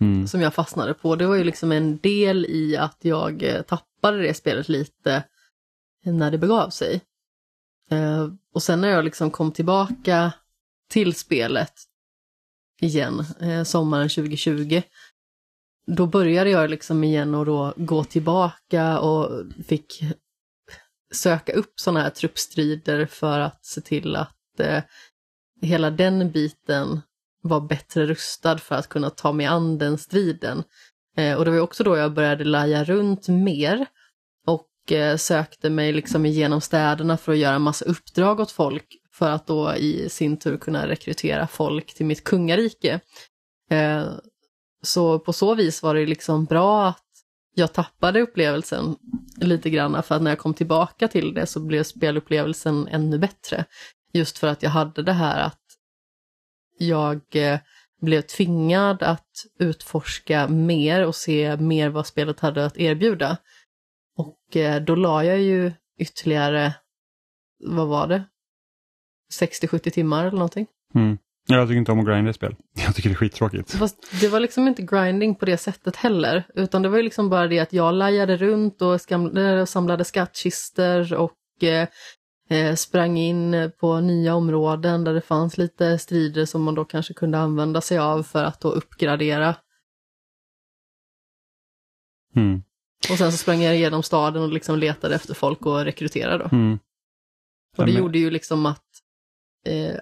Mm. 0.00 0.26
Som 0.26 0.40
jag 0.40 0.54
fastnade 0.54 0.94
på. 0.94 1.16
Det 1.16 1.26
var 1.26 1.36
ju 1.36 1.44
liksom 1.44 1.72
en 1.72 1.98
del 1.98 2.46
i 2.46 2.76
att 2.76 2.98
jag 3.00 3.42
eh, 3.42 3.62
tappade 3.62 4.22
det 4.22 4.34
spelet 4.34 4.68
lite 4.68 5.24
när 6.02 6.30
det 6.30 6.38
begav 6.38 6.70
sig. 6.70 7.00
Eh, 7.90 8.28
och 8.54 8.62
sen 8.62 8.80
när 8.80 8.88
jag 8.88 9.04
liksom 9.04 9.30
kom 9.30 9.52
tillbaka 9.52 10.32
till 10.88 11.14
spelet 11.14 11.72
igen, 12.80 13.24
eh, 13.40 13.62
sommaren 13.62 14.08
2020, 14.08 14.82
då 15.86 16.06
började 16.06 16.50
jag 16.50 16.70
liksom 16.70 17.04
igen 17.04 17.34
och 17.34 17.46
då 17.46 17.74
gå 17.76 18.04
tillbaka 18.04 19.00
och 19.00 19.44
fick 19.66 20.02
söka 21.12 21.52
upp 21.52 21.80
sådana 21.80 22.00
här 22.00 22.10
truppstrider 22.10 23.06
för 23.06 23.40
att 23.40 23.64
se 23.64 23.80
till 23.80 24.16
att 24.16 24.60
eh, 24.60 24.82
hela 25.62 25.90
den 25.90 26.30
biten 26.30 27.00
var 27.42 27.60
bättre 27.60 28.06
rustad 28.06 28.58
för 28.58 28.74
att 28.74 28.88
kunna 28.88 29.10
ta 29.10 29.32
mig 29.32 29.46
an 29.46 29.78
den 29.78 29.98
striden. 29.98 30.62
Eh, 31.16 31.36
och 31.36 31.44
det 31.44 31.50
var 31.50 31.60
också 31.60 31.84
då 31.84 31.96
jag 31.96 32.14
började 32.14 32.44
laja 32.44 32.84
runt 32.84 33.28
mer 33.28 33.80
eh, 33.80 33.86
Eh, 34.90 35.16
sökte 35.16 35.70
mig 35.70 35.92
liksom 35.92 36.26
igenom 36.26 36.60
städerna 36.60 37.16
för 37.16 37.32
att 37.32 37.38
göra 37.38 37.54
en 37.54 37.62
massa 37.62 37.84
uppdrag 37.84 38.40
åt 38.40 38.50
folk 38.50 38.86
för 39.12 39.30
att 39.30 39.46
då 39.46 39.74
i 39.76 40.08
sin 40.08 40.36
tur 40.36 40.56
kunna 40.56 40.88
rekrytera 40.88 41.46
folk 41.46 41.94
till 41.94 42.06
mitt 42.06 42.24
kungarike. 42.24 43.00
Eh, 43.70 44.12
så 44.82 45.18
på 45.18 45.32
så 45.32 45.54
vis 45.54 45.82
var 45.82 45.94
det 45.94 46.06
liksom 46.06 46.44
bra 46.44 46.88
att 46.88 47.04
jag 47.54 47.72
tappade 47.72 48.20
upplevelsen 48.20 48.96
lite 49.40 49.70
grann 49.70 50.02
för 50.02 50.14
att 50.14 50.22
när 50.22 50.30
jag 50.30 50.38
kom 50.38 50.54
tillbaka 50.54 51.08
till 51.08 51.34
det 51.34 51.46
så 51.46 51.60
blev 51.60 51.82
spelupplevelsen 51.82 52.88
ännu 52.88 53.18
bättre. 53.18 53.64
Just 54.12 54.38
för 54.38 54.46
att 54.46 54.62
jag 54.62 54.70
hade 54.70 55.02
det 55.02 55.12
här 55.12 55.40
att 55.40 55.60
jag 56.78 57.20
eh, 57.32 57.58
blev 58.00 58.22
tvingad 58.22 59.02
att 59.02 59.30
utforska 59.58 60.48
mer 60.48 61.06
och 61.06 61.14
se 61.14 61.56
mer 61.56 61.88
vad 61.88 62.06
spelet 62.06 62.40
hade 62.40 62.64
att 62.64 62.78
erbjuda. 62.78 63.36
Och 64.20 64.56
eh, 64.56 64.82
då 64.82 64.94
la 64.94 65.24
jag 65.24 65.40
ju 65.40 65.72
ytterligare, 65.98 66.74
vad 67.64 67.88
var 67.88 68.06
det? 68.06 68.24
60-70 69.40 69.90
timmar 69.90 70.20
eller 70.20 70.38
någonting. 70.38 70.66
Mm. 70.94 71.18
Jag 71.46 71.68
tycker 71.68 71.78
inte 71.78 71.92
om 71.92 72.00
att 72.00 72.06
grinda 72.06 72.30
i 72.30 72.34
spel. 72.34 72.56
Jag 72.86 72.94
tycker 72.94 73.08
det 73.08 73.12
är 73.12 73.16
skittråkigt. 73.16 73.72
Fast 73.72 74.20
det 74.20 74.28
var 74.28 74.40
liksom 74.40 74.68
inte 74.68 74.82
grinding 74.82 75.34
på 75.34 75.44
det 75.44 75.56
sättet 75.56 75.96
heller. 75.96 76.44
Utan 76.54 76.82
det 76.82 76.88
var 76.88 76.96
ju 76.96 77.02
liksom 77.02 77.30
bara 77.30 77.48
det 77.48 77.58
att 77.58 77.72
jag 77.72 77.94
lajade 77.94 78.36
runt 78.36 78.82
och 78.82 79.00
samlade 79.68 80.04
skattkister 80.04 81.14
och 81.14 81.64
eh, 81.64 81.88
eh, 82.50 82.74
sprang 82.74 83.18
in 83.18 83.72
på 83.80 84.00
nya 84.00 84.34
områden 84.34 85.04
där 85.04 85.14
det 85.14 85.20
fanns 85.20 85.58
lite 85.58 85.98
strider 85.98 86.44
som 86.44 86.62
man 86.62 86.74
då 86.74 86.84
kanske 86.84 87.14
kunde 87.14 87.38
använda 87.38 87.80
sig 87.80 87.98
av 87.98 88.22
för 88.22 88.44
att 88.44 88.60
då 88.60 88.68
uppgradera. 88.68 89.54
Mm. 92.36 92.62
Och 93.10 93.18
sen 93.18 93.32
så 93.32 93.38
sprang 93.38 93.62
jag 93.62 93.76
igenom 93.76 94.02
staden 94.02 94.42
och 94.42 94.52
liksom 94.52 94.78
letade 94.78 95.14
efter 95.14 95.34
folk 95.34 95.66
och 95.66 95.84
rekryterade. 95.84 96.44
Mm. 96.52 96.78
Och 97.76 97.86
det 97.86 97.92
men... 97.92 98.02
gjorde 98.02 98.18
ju 98.18 98.30
liksom 98.30 98.66
att 98.66 98.84
eh, 99.66 99.94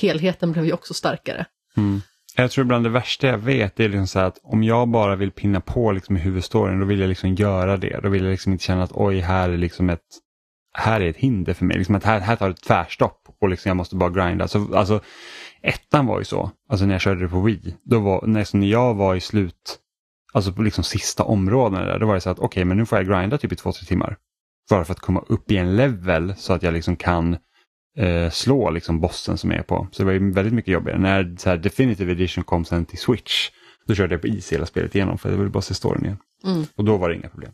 helheten 0.00 0.52
blev 0.52 0.64
ju 0.64 0.72
också 0.72 0.94
starkare. 0.94 1.46
Mm. 1.76 2.00
Jag 2.36 2.50
tror 2.50 2.64
bland 2.64 2.84
det 2.84 2.90
värsta 2.90 3.26
jag 3.26 3.38
vet 3.38 3.80
är 3.80 3.88
liksom 3.88 4.22
att 4.22 4.38
om 4.42 4.62
jag 4.62 4.88
bara 4.88 5.16
vill 5.16 5.30
pinna 5.30 5.60
på 5.60 5.92
liksom 5.92 6.16
i 6.16 6.20
huvudstoryn 6.20 6.80
då 6.80 6.86
vill 6.86 7.00
jag 7.00 7.08
liksom 7.08 7.34
göra 7.34 7.76
det. 7.76 8.00
Då 8.02 8.08
vill 8.08 8.24
jag 8.24 8.30
liksom 8.30 8.52
inte 8.52 8.64
känna 8.64 8.82
att 8.82 8.92
oj, 8.92 9.20
här 9.20 9.48
är 9.48 9.56
liksom 9.56 9.90
ett 9.90 10.06
här 10.76 11.00
är 11.00 11.10
ett 11.10 11.16
hinder 11.16 11.54
för 11.54 11.64
mig. 11.64 11.78
Liksom 11.78 11.94
att 11.94 12.04
här, 12.04 12.20
här 12.20 12.36
tar 12.36 12.48
det 12.48 12.54
tvärstopp 12.54 13.28
och 13.40 13.48
liksom 13.48 13.68
jag 13.68 13.76
måste 13.76 13.96
bara 13.96 14.10
grinda. 14.10 14.48
Så, 14.48 14.76
alltså, 14.76 15.00
ettan 15.62 16.06
var 16.06 16.18
ju 16.18 16.24
så, 16.24 16.50
alltså 16.68 16.86
när 16.86 16.94
jag 16.94 17.00
körde 17.00 17.20
det 17.20 17.28
på 17.28 17.40
Wii. 17.40 17.76
Då 17.84 18.00
var, 18.00 18.26
när 18.26 18.66
jag 18.66 18.94
var 18.94 19.14
i 19.14 19.20
slut, 19.20 19.78
alltså 20.36 20.52
på 20.52 20.62
liksom 20.62 20.84
sista 20.84 21.24
områdena 21.24 21.84
där, 21.84 21.98
då 21.98 22.06
var 22.06 22.14
det 22.14 22.20
så 22.20 22.30
att 22.30 22.38
okej, 22.38 22.46
okay, 22.46 22.64
men 22.64 22.76
nu 22.76 22.86
får 22.86 22.98
jag 22.98 23.08
grinda 23.08 23.38
typ 23.38 23.52
i 23.52 23.56
två, 23.56 23.72
tre 23.72 23.86
timmar. 23.86 24.16
Bara 24.70 24.84
för 24.84 24.92
att 24.92 25.00
komma 25.00 25.24
upp 25.28 25.50
i 25.50 25.56
en 25.56 25.76
level 25.76 26.34
så 26.36 26.52
att 26.52 26.62
jag 26.62 26.74
liksom 26.74 26.96
kan 26.96 27.36
eh, 27.98 28.30
slå 28.30 28.70
liksom 28.70 29.00
bossen 29.00 29.38
som 29.38 29.50
jag 29.50 29.58
är 29.58 29.62
på. 29.62 29.88
Så 29.90 30.02
det 30.02 30.06
var 30.06 30.12
ju 30.12 30.32
väldigt 30.32 30.54
mycket 30.54 30.72
jobbigare. 30.72 30.98
När 30.98 31.36
så 31.38 31.50
här, 31.50 31.56
Definitive 31.56 32.12
Edition 32.12 32.44
kom 32.44 32.64
sen 32.64 32.84
till 32.84 32.98
Switch, 32.98 33.50
då 33.86 33.94
körde 33.94 34.14
jag 34.14 34.20
på 34.20 34.26
is 34.26 34.52
hela 34.52 34.66
spelet 34.66 34.94
igenom 34.94 35.18
för 35.18 35.30
det 35.30 35.36
var 35.36 35.46
bara 35.46 35.62
se 35.62 35.74
storyn 35.74 36.04
igen. 36.04 36.18
Mm. 36.44 36.64
Och 36.76 36.84
då 36.84 36.96
var 36.96 37.08
det 37.08 37.14
inga 37.14 37.28
problem. 37.28 37.52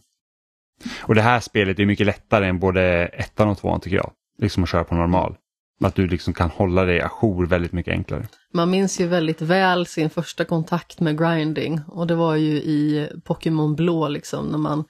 Och 1.01 1.15
det 1.15 1.23
här 1.23 1.41
spelet 1.41 1.79
är 1.79 1.87
mycket 1.87 2.07
lättare 2.07 2.47
än 2.47 2.59
både 2.59 2.83
ettan 3.07 3.49
och 3.49 3.59
tvåan 3.59 3.81
tycker 3.81 3.97
jag. 3.97 4.13
Liksom 4.39 4.63
att 4.63 4.69
köra 4.69 4.85
på 4.85 4.95
normal. 4.95 5.37
Att 5.85 5.95
du 5.95 6.07
liksom 6.07 6.35
kan 6.35 6.51
hålla 6.51 6.85
dig 6.85 7.01
ajour 7.01 7.47
väldigt 7.47 7.73
mycket 7.73 7.93
enklare. 7.93 8.27
Man 8.55 8.71
minns 8.71 9.01
ju 9.01 9.07
väldigt 9.07 9.41
väl 9.41 9.87
sin 9.87 10.11
första 10.11 10.45
kontakt 10.45 11.01
med 11.01 11.19
grinding 11.19 11.81
och 11.87 12.07
det 12.07 12.15
var 12.15 12.37
ju 12.37 12.53
i 12.53 13.09
Pokémon 13.25 13.77
Blå 13.77 14.09
liksom 14.09 14.47
när 14.47 14.59
man 14.59 14.85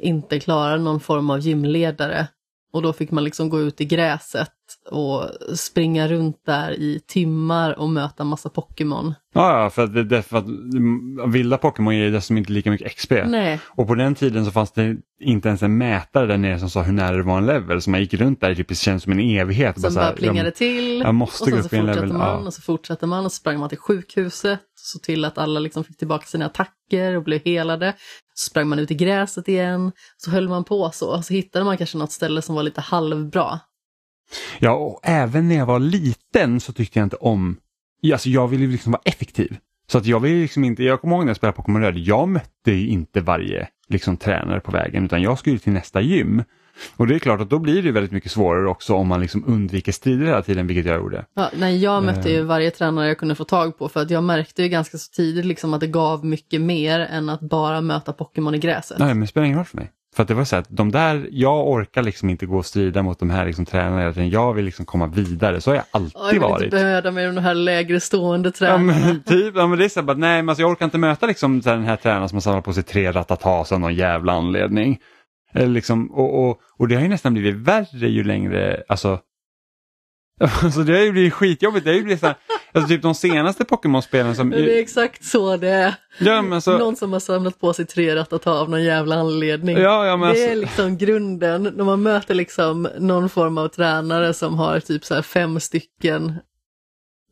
inte 0.00 0.40
klarade 0.40 0.82
någon 0.82 1.00
form 1.00 1.30
av 1.30 1.40
gymledare 1.40 2.26
och 2.74 2.82
då 2.82 2.92
fick 2.92 3.10
man 3.10 3.24
liksom 3.24 3.48
gå 3.48 3.60
ut 3.60 3.80
i 3.80 3.84
gräset 3.84 4.50
och 4.90 5.30
springa 5.58 6.08
runt 6.08 6.36
där 6.46 6.70
i 6.70 7.00
timmar 7.06 7.78
och 7.78 7.88
möta 7.88 8.24
massa 8.24 8.48
Pokémon. 8.48 9.14
Ja, 9.34 9.70
för 9.70 9.84
att, 9.84 10.08
det, 10.08 10.22
för 10.22 10.36
att 10.38 10.44
vilda 11.34 11.58
Pokémon 11.58 11.96
ger 11.96 12.10
dessutom 12.10 12.38
inte 12.38 12.52
lika 12.52 12.70
mycket 12.70 12.96
XP. 12.96 13.10
Nej. 13.26 13.60
Och 13.66 13.86
på 13.86 13.94
den 13.94 14.14
tiden 14.14 14.44
så 14.44 14.50
fanns 14.50 14.72
det 14.72 14.96
inte 15.20 15.48
ens 15.48 15.62
en 15.62 15.78
mätare 15.78 16.26
där 16.26 16.36
nere 16.36 16.58
som 16.58 16.70
sa 16.70 16.82
hur 16.82 16.92
nära 16.92 17.16
det 17.16 17.22
var 17.22 17.38
en 17.38 17.46
level. 17.46 17.82
Så 17.82 17.90
man 17.90 18.00
gick 18.00 18.14
runt 18.14 18.40
där, 18.40 18.54
typ, 18.54 18.68
det 18.68 18.74
känns 18.74 19.02
som 19.02 19.12
en 19.12 19.20
evighet. 19.20 19.80
Som 19.80 19.94
bara, 19.94 20.04
bara 20.04 20.12
plingade 20.12 20.48
jag, 20.48 20.54
till. 20.54 21.00
Jag 21.00 21.14
måste 21.14 21.50
gå 21.50 21.56
upp 21.56 21.72
i 21.72 21.76
en 21.76 21.86
level. 21.86 22.12
Man, 22.12 22.20
ja. 22.20 22.36
Och 22.46 22.54
så 22.54 22.62
fortsatte 22.62 23.06
man 23.06 23.24
och 23.24 23.32
så 23.32 23.36
sprang 23.36 23.58
man 23.58 23.68
till 23.68 23.78
sjukhuset. 23.78 24.60
Så 24.84 24.98
till 24.98 25.24
att 25.24 25.38
alla 25.38 25.60
liksom 25.60 25.84
fick 25.84 25.96
tillbaka 25.96 26.26
sina 26.26 26.46
attacker 26.46 27.16
och 27.16 27.24
blev 27.24 27.40
helade. 27.44 27.94
Så 28.34 28.50
sprang 28.50 28.68
man 28.68 28.78
ut 28.78 28.90
i 28.90 28.94
gräset 28.94 29.48
igen. 29.48 29.92
Så 30.16 30.30
höll 30.30 30.48
man 30.48 30.64
på 30.64 30.90
så. 30.90 31.22
Så 31.22 31.34
hittade 31.34 31.64
man 31.64 31.76
kanske 31.76 31.98
något 31.98 32.12
ställe 32.12 32.42
som 32.42 32.54
var 32.54 32.62
lite 32.62 32.80
halvbra. 32.80 33.60
Ja, 34.58 34.72
och 34.74 35.00
även 35.02 35.48
när 35.48 35.56
jag 35.56 35.66
var 35.66 35.78
liten 35.78 36.60
så 36.60 36.72
tyckte 36.72 36.98
jag 36.98 37.06
inte 37.06 37.16
om 37.16 37.56
alltså 38.12 38.28
jag 38.28 38.48
ville 38.48 38.66
liksom 38.66 38.92
vara 38.92 39.02
effektiv. 39.04 39.56
Så 39.86 39.98
att 39.98 40.06
jag 40.06 40.20
vill 40.20 40.40
liksom 40.40 40.64
inte, 40.64 40.82
jag 40.82 41.00
kommer 41.00 41.16
ihåg 41.16 41.24
när 41.24 41.30
jag 41.30 41.36
spelade 41.36 41.56
Pokémon 41.56 41.82
Röd, 41.82 41.98
jag 41.98 42.28
mötte 42.28 42.72
ju 42.72 42.88
inte 42.88 43.20
varje 43.20 43.68
liksom, 43.88 44.16
tränare 44.16 44.60
på 44.60 44.72
vägen 44.72 45.04
utan 45.04 45.22
jag 45.22 45.38
skulle 45.38 45.58
till 45.58 45.72
nästa 45.72 46.00
gym. 46.00 46.42
Och 46.96 47.06
det 47.06 47.14
är 47.14 47.18
klart 47.18 47.40
att 47.40 47.50
då 47.50 47.58
blir 47.58 47.82
det 47.82 47.92
väldigt 47.92 48.12
mycket 48.12 48.30
svårare 48.32 48.68
också 48.68 48.94
om 48.94 49.08
man 49.08 49.20
liksom 49.20 49.44
undviker 49.46 49.92
strider 49.92 50.26
hela 50.26 50.42
tiden, 50.42 50.66
vilket 50.66 50.86
jag 50.86 50.96
gjorde. 50.96 51.24
Ja, 51.36 51.50
nej, 51.58 51.78
jag 51.82 52.02
mötte 52.04 52.28
Eh. 52.30 52.34
ju 52.34 52.42
varje 52.42 52.70
tränare 52.70 53.08
jag 53.08 53.18
kunde 53.18 53.34
få 53.34 53.44
tag 53.44 53.78
på 53.78 53.88
för 53.88 54.02
att 54.02 54.10
jag 54.10 54.24
märkte 54.24 54.62
ju 54.62 54.68
ganska 54.68 54.98
så 54.98 55.10
tidigt 55.12 55.44
liksom 55.44 55.74
att 55.74 55.80
det 55.80 55.86
gav 55.86 56.24
mycket 56.24 56.60
mer 56.60 57.00
än 57.00 57.28
att 57.28 57.40
bara 57.40 57.80
möta 57.80 58.12
Pokémon 58.12 58.54
i 58.54 58.58
gräset. 58.58 58.98
Nej, 58.98 59.08
men 59.08 59.20
det 59.20 59.26
spelar 59.26 59.44
ingen 59.46 59.58
roll 59.58 59.66
för 59.66 59.76
mig. 59.76 59.90
För 60.16 60.22
att 60.22 60.28
det 60.28 60.34
var 60.34 60.44
så 60.44 60.56
att 60.56 60.66
de 60.68 60.90
där, 60.92 61.26
jag 61.30 61.68
orkar 61.68 62.02
liksom 62.02 62.30
inte 62.30 62.46
gå 62.46 62.56
och 62.58 62.66
strida 62.66 63.02
mot 63.02 63.18
de 63.18 63.30
här 63.30 63.46
liksom 63.46 63.66
tränarna 63.66 64.00
hela 64.00 64.12
tiden. 64.12 64.30
Jag 64.30 64.52
vill 64.54 64.64
liksom 64.64 64.84
komma 64.84 65.06
vidare, 65.06 65.60
så 65.60 65.70
har 65.70 65.74
jag 65.76 65.84
Ja, 65.92 65.98
alltid 65.98 66.16
jag 66.22 66.30
vill 66.32 66.40
varit. 66.40 66.64
inte 66.64 67.10
mig 67.10 67.28
om 67.28 67.34
de 67.34 67.40
här 67.40 67.54
lägre 67.54 68.00
stående 68.00 68.48
Ja 68.48 68.52
tränarna. 68.52 68.82
men, 69.06 69.22
typ, 69.26 69.56
ja, 69.56 69.66
men 69.66 69.78
det 69.78 69.84
är 69.84 69.88
så 69.88 70.00
här, 70.00 70.06
bara, 70.06 70.16
nej 70.16 70.42
men 70.42 70.48
alltså, 70.48 70.62
jag 70.62 70.70
orkar 70.70 70.84
inte 70.84 70.98
möta 70.98 71.26
liksom, 71.26 71.60
den 71.60 71.84
här 71.84 71.96
tränaren 71.96 72.28
som 72.28 72.36
har 72.36 72.40
samlat 72.40 72.64
på 72.64 72.72
sig 72.72 72.82
tre 72.82 73.12
ratatas 73.12 73.72
av 73.72 73.80
någon 73.80 73.94
jävla 73.94 74.32
anledning. 74.32 74.98
Eller 75.54 75.68
liksom, 75.68 76.10
och, 76.12 76.44
och, 76.44 76.60
och 76.78 76.88
det 76.88 76.94
har 76.94 77.02
ju 77.02 77.08
nästan 77.08 77.32
blivit 77.32 77.54
värre 77.54 78.08
ju 78.08 78.24
längre, 78.24 78.82
alltså 78.88 79.20
Alltså 80.62 80.82
det 80.82 80.92
har 80.92 81.00
ju 81.04 81.12
blivit 81.12 81.32
skitjobbigt. 81.32 81.84
Det 81.84 81.90
har 81.90 81.96
ju 81.96 82.02
blivit 82.02 82.20
så 82.20 82.26
här, 82.26 82.36
alltså 82.72 82.88
typ 82.88 83.02
de 83.02 83.14
senaste 83.14 83.64
Pokémon-spelen 83.64 84.36
som... 84.36 84.50
Det 84.50 84.76
är 84.78 84.82
exakt 84.82 85.24
så 85.24 85.56
det 85.56 85.68
är. 85.68 85.94
Ja, 86.18 86.42
men 86.42 86.52
alltså, 86.52 86.78
Någon 86.78 86.96
som 86.96 87.12
har 87.12 87.20
samlat 87.20 87.60
på 87.60 87.72
sig 87.72 87.86
tre 87.86 88.16
ratata 88.16 88.50
av 88.52 88.70
någon 88.70 88.84
jävla 88.84 89.14
anledning. 89.14 89.76
Ja, 89.76 90.06
ja, 90.06 90.16
men 90.16 90.32
det 90.32 90.44
är 90.44 90.50
alltså- 90.50 90.60
liksom 90.60 90.98
grunden. 90.98 91.62
När 91.62 91.84
man 91.84 92.02
möter 92.02 92.34
liksom 92.34 92.88
någon 92.98 93.28
form 93.28 93.58
av 93.58 93.68
tränare 93.68 94.34
som 94.34 94.58
har 94.58 94.80
typ 94.80 95.04
så 95.04 95.14
här 95.14 95.22
fem 95.22 95.60
stycken 95.60 96.32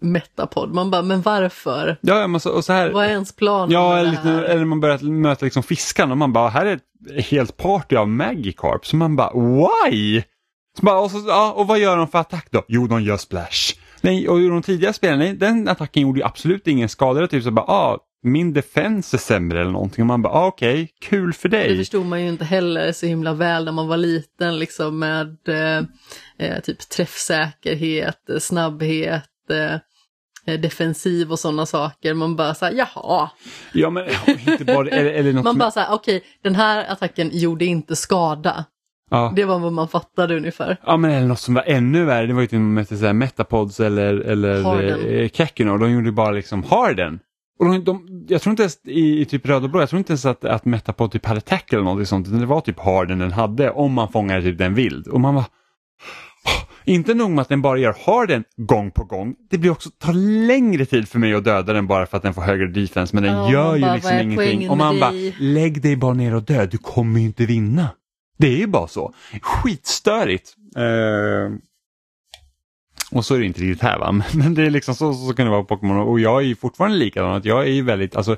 metapod. 0.03 0.75
Man 0.75 0.91
bara, 0.91 1.03
men 1.03 1.23
varför? 1.23 1.97
ja, 2.01 2.27
men 2.27 2.41
så, 2.41 2.51
och 2.51 2.65
så 2.65 2.73
här... 2.73 2.91
Vad 2.91 3.05
är 3.05 3.09
ens 3.11 3.37
planen 3.37 3.71
Ja, 3.71 3.99
eller, 3.99 4.11
det 4.11 4.17
här? 4.17 4.43
eller 4.43 4.65
man 4.65 4.81
börjar 4.81 4.99
möta 5.11 5.45
liksom 5.45 5.63
fiskarna 5.63 6.13
och 6.13 6.19
man 6.19 6.33
bara, 6.33 6.49
här 6.49 6.67
är 6.67 6.75
ett 6.75 7.25
helt 7.27 7.57
party 7.57 7.97
av 7.97 8.09
Magikarp. 8.09 8.87
Så 8.87 8.97
man 8.97 9.17
bara, 9.17 9.33
why? 9.35 10.23
Så 10.79 10.85
bara, 10.87 10.99
och, 10.99 11.11
så, 11.11 11.25
ja, 11.29 11.53
och 11.57 11.67
vad 11.67 11.79
gör 11.79 11.97
de 11.97 12.09
för 12.09 12.19
attack 12.19 12.47
då? 12.51 12.65
Jo, 12.69 12.87
de 12.87 13.03
gör 13.03 13.17
splash. 13.17 13.75
Nej, 14.01 14.29
och 14.29 14.41
i 14.41 14.49
de 14.49 14.63
tidiga 14.63 14.93
spelen, 14.93 15.19
nej, 15.19 15.33
den 15.35 15.69
attacken 15.69 16.03
gjorde 16.03 16.21
ju 16.21 16.27
absolut 16.27 16.67
ingen 16.67 16.89
skada. 16.89 17.21
Det 17.21 17.29
typ 17.29 17.45
så 17.45 17.51
bara, 17.51 17.67
ah, 17.67 17.99
min 18.25 18.53
defense 18.53 19.17
är 19.17 19.19
sämre 19.19 19.61
eller 19.61 19.71
någonting. 19.71 20.03
Och 20.03 20.07
man 20.07 20.23
bara, 20.23 20.33
ah, 20.33 20.47
okej, 20.47 20.91
kul 21.01 21.33
för 21.33 21.49
Det 21.49 21.57
dig. 21.57 21.77
förstod 21.79 22.07
man 22.07 22.23
ju 22.23 22.29
inte 22.29 22.45
heller 22.45 22.93
så 22.93 23.07
himla 23.07 23.35
väl 23.35 23.65
när 23.65 23.73
man 23.73 23.89
var 23.89 23.97
liten, 23.97 24.59
liksom 24.59 24.99
med 24.99 25.37
eh, 25.49 25.85
eh, 26.49 26.61
typ 26.61 26.79
träffsäkerhet, 26.89 28.31
eh, 28.31 28.39
snabbhet, 28.39 29.23
eh, 29.51 29.79
defensiv 30.47 31.33
och 31.33 31.39
sådana 31.39 31.67
saker. 31.67 32.15
Man 32.15 32.37
bara 32.37 32.55
så 32.55 32.65
här, 32.65 32.73
jaha. 32.73 33.31
Ja, 33.73 33.91
men 33.91 34.05
inte 34.47 34.65
bara, 34.65 34.89
eller, 34.89 35.13
eller 35.13 35.33
något 35.33 35.45
Man 35.45 35.59
bara 35.59 35.71
så 35.71 35.81
här, 35.81 35.95
okej, 35.95 36.23
den 36.43 36.55
här 36.55 36.93
attacken 36.93 37.31
gjorde 37.33 37.65
inte 37.65 37.97
skada. 37.97 38.65
ja. 39.11 39.33
Det 39.37 39.45
var 39.45 39.59
vad 39.59 39.73
man 39.73 39.89
fattade 39.89 40.37
ungefär. 40.37 40.77
Ja 40.87 40.97
men 40.97 41.11
eller 41.11 41.27
något 41.27 41.41
som 41.41 41.55
var 41.55 41.65
ännu 41.67 42.05
värre, 42.05 42.27
det 42.27 42.35
var 42.35 42.41
ju 42.41 42.47
till 42.47 42.59
och 42.59 42.63
med 42.63 42.89
så 42.89 42.95
här 42.95 43.13
Metapods 43.13 43.81
eller, 43.81 44.15
eller 44.15 45.23
eh, 45.23 45.29
Kekino, 45.29 45.79
de 45.79 45.91
gjorde 45.93 46.13
bara 46.13 46.31
liksom 46.31 46.63
Harden. 46.63 47.19
Och 47.59 47.65
de, 47.69 47.85
de, 47.85 48.25
jag 48.29 48.43
tror 48.43 48.51
inte 48.51 48.63
ens 48.63 48.79
i, 48.85 49.21
i 49.21 49.25
typ 49.25 49.47
röd 49.47 49.65
och 49.65 49.71
blå, 49.71 49.81
jag 49.81 49.89
tror 49.89 49.99
inte 49.99 50.13
ens 50.13 50.25
att, 50.27 50.45
att 50.45 50.65
Metapod 50.65 51.13
typ 51.13 51.27
hade 51.27 51.41
tackle 51.41 51.79
eller 51.79 51.85
något 51.85 52.09
sånt, 52.09 52.27
utan 52.29 52.41
det 52.41 52.47
var 52.47 52.61
typ 52.61 52.81
Harden 52.81 53.19
den 53.19 53.33
hade 53.33 53.71
om 53.71 53.93
man 53.93 54.09
fångade 54.13 54.43
typ 54.43 54.59
den 54.59 54.75
vild. 54.75 55.09
Och 55.09 55.21
man 55.21 55.35
var 55.35 55.45
inte 56.85 57.15
nog 57.15 57.31
med 57.31 57.43
att 57.43 57.49
den 57.49 57.63
bara 57.63 57.79
gör 57.79 57.97
Harden 58.07 58.45
gång 58.57 58.91
på 58.91 59.05
gång, 59.05 59.35
det 59.51 59.59
blir 59.59 59.71
också, 59.71 59.91
tar 59.91 60.13
längre 60.47 60.87
tid 60.87 61.09
för 61.09 61.19
mig 61.19 61.35
att 61.35 61.45
döda 61.45 61.73
den 61.73 61.87
bara 61.87 62.07
för 62.07 62.17
att 62.17 62.23
den 62.23 62.35
får 62.35 62.43
högre 62.43 62.67
defense, 62.67 63.17
men 63.17 63.23
den 63.23 63.33
Ja, 63.33 63.53
gör 63.53 63.75
ju 63.77 63.81
bara, 63.81 63.95
liksom 63.95 64.19
ingenting. 64.19 64.71
Och 64.71 64.77
man 64.77 65.01
bara, 65.01 65.13
lägg 65.39 65.83
dig 65.83 65.97
bara 65.97 66.15
ner 66.15 66.35
och 66.35 66.43
dö, 66.43 66.67
du 66.67 66.79
kommer 66.79 67.21
ju 67.21 67.27
inte 67.27 67.47
vinna. 67.47 67.89
Det 68.39 68.47
är 68.47 68.57
ju 68.57 68.67
bara 68.67 68.89
så. 68.89 69.15
Skitstörigt. 69.43 70.55
Eh, 70.77 71.57
och 73.11 73.25
så 73.25 73.35
är 73.35 73.39
det 73.39 73.47
inte 73.47 73.61
riktigt 73.61 73.83
här 73.83 73.99
va, 73.99 74.13
men 74.35 74.55
det 74.55 74.67
är 74.67 74.71
liksom 74.71 74.95
så, 74.95 75.15
så 75.15 75.35
kan 75.35 75.47
det 75.47 75.51
vara 75.53 75.63
på 75.63 75.77
Pokémon 75.77 75.97
och 75.97 76.21
jag 76.21 76.43
är 76.43 76.47
ju 76.47 76.57
fortfarande 76.57 76.97
likadan. 76.97 77.33
Att 77.33 77.45
jag 77.45 77.63
är 77.63 77.73
ju 77.73 77.83
väldigt, 77.83 78.17
alltså 78.17 78.37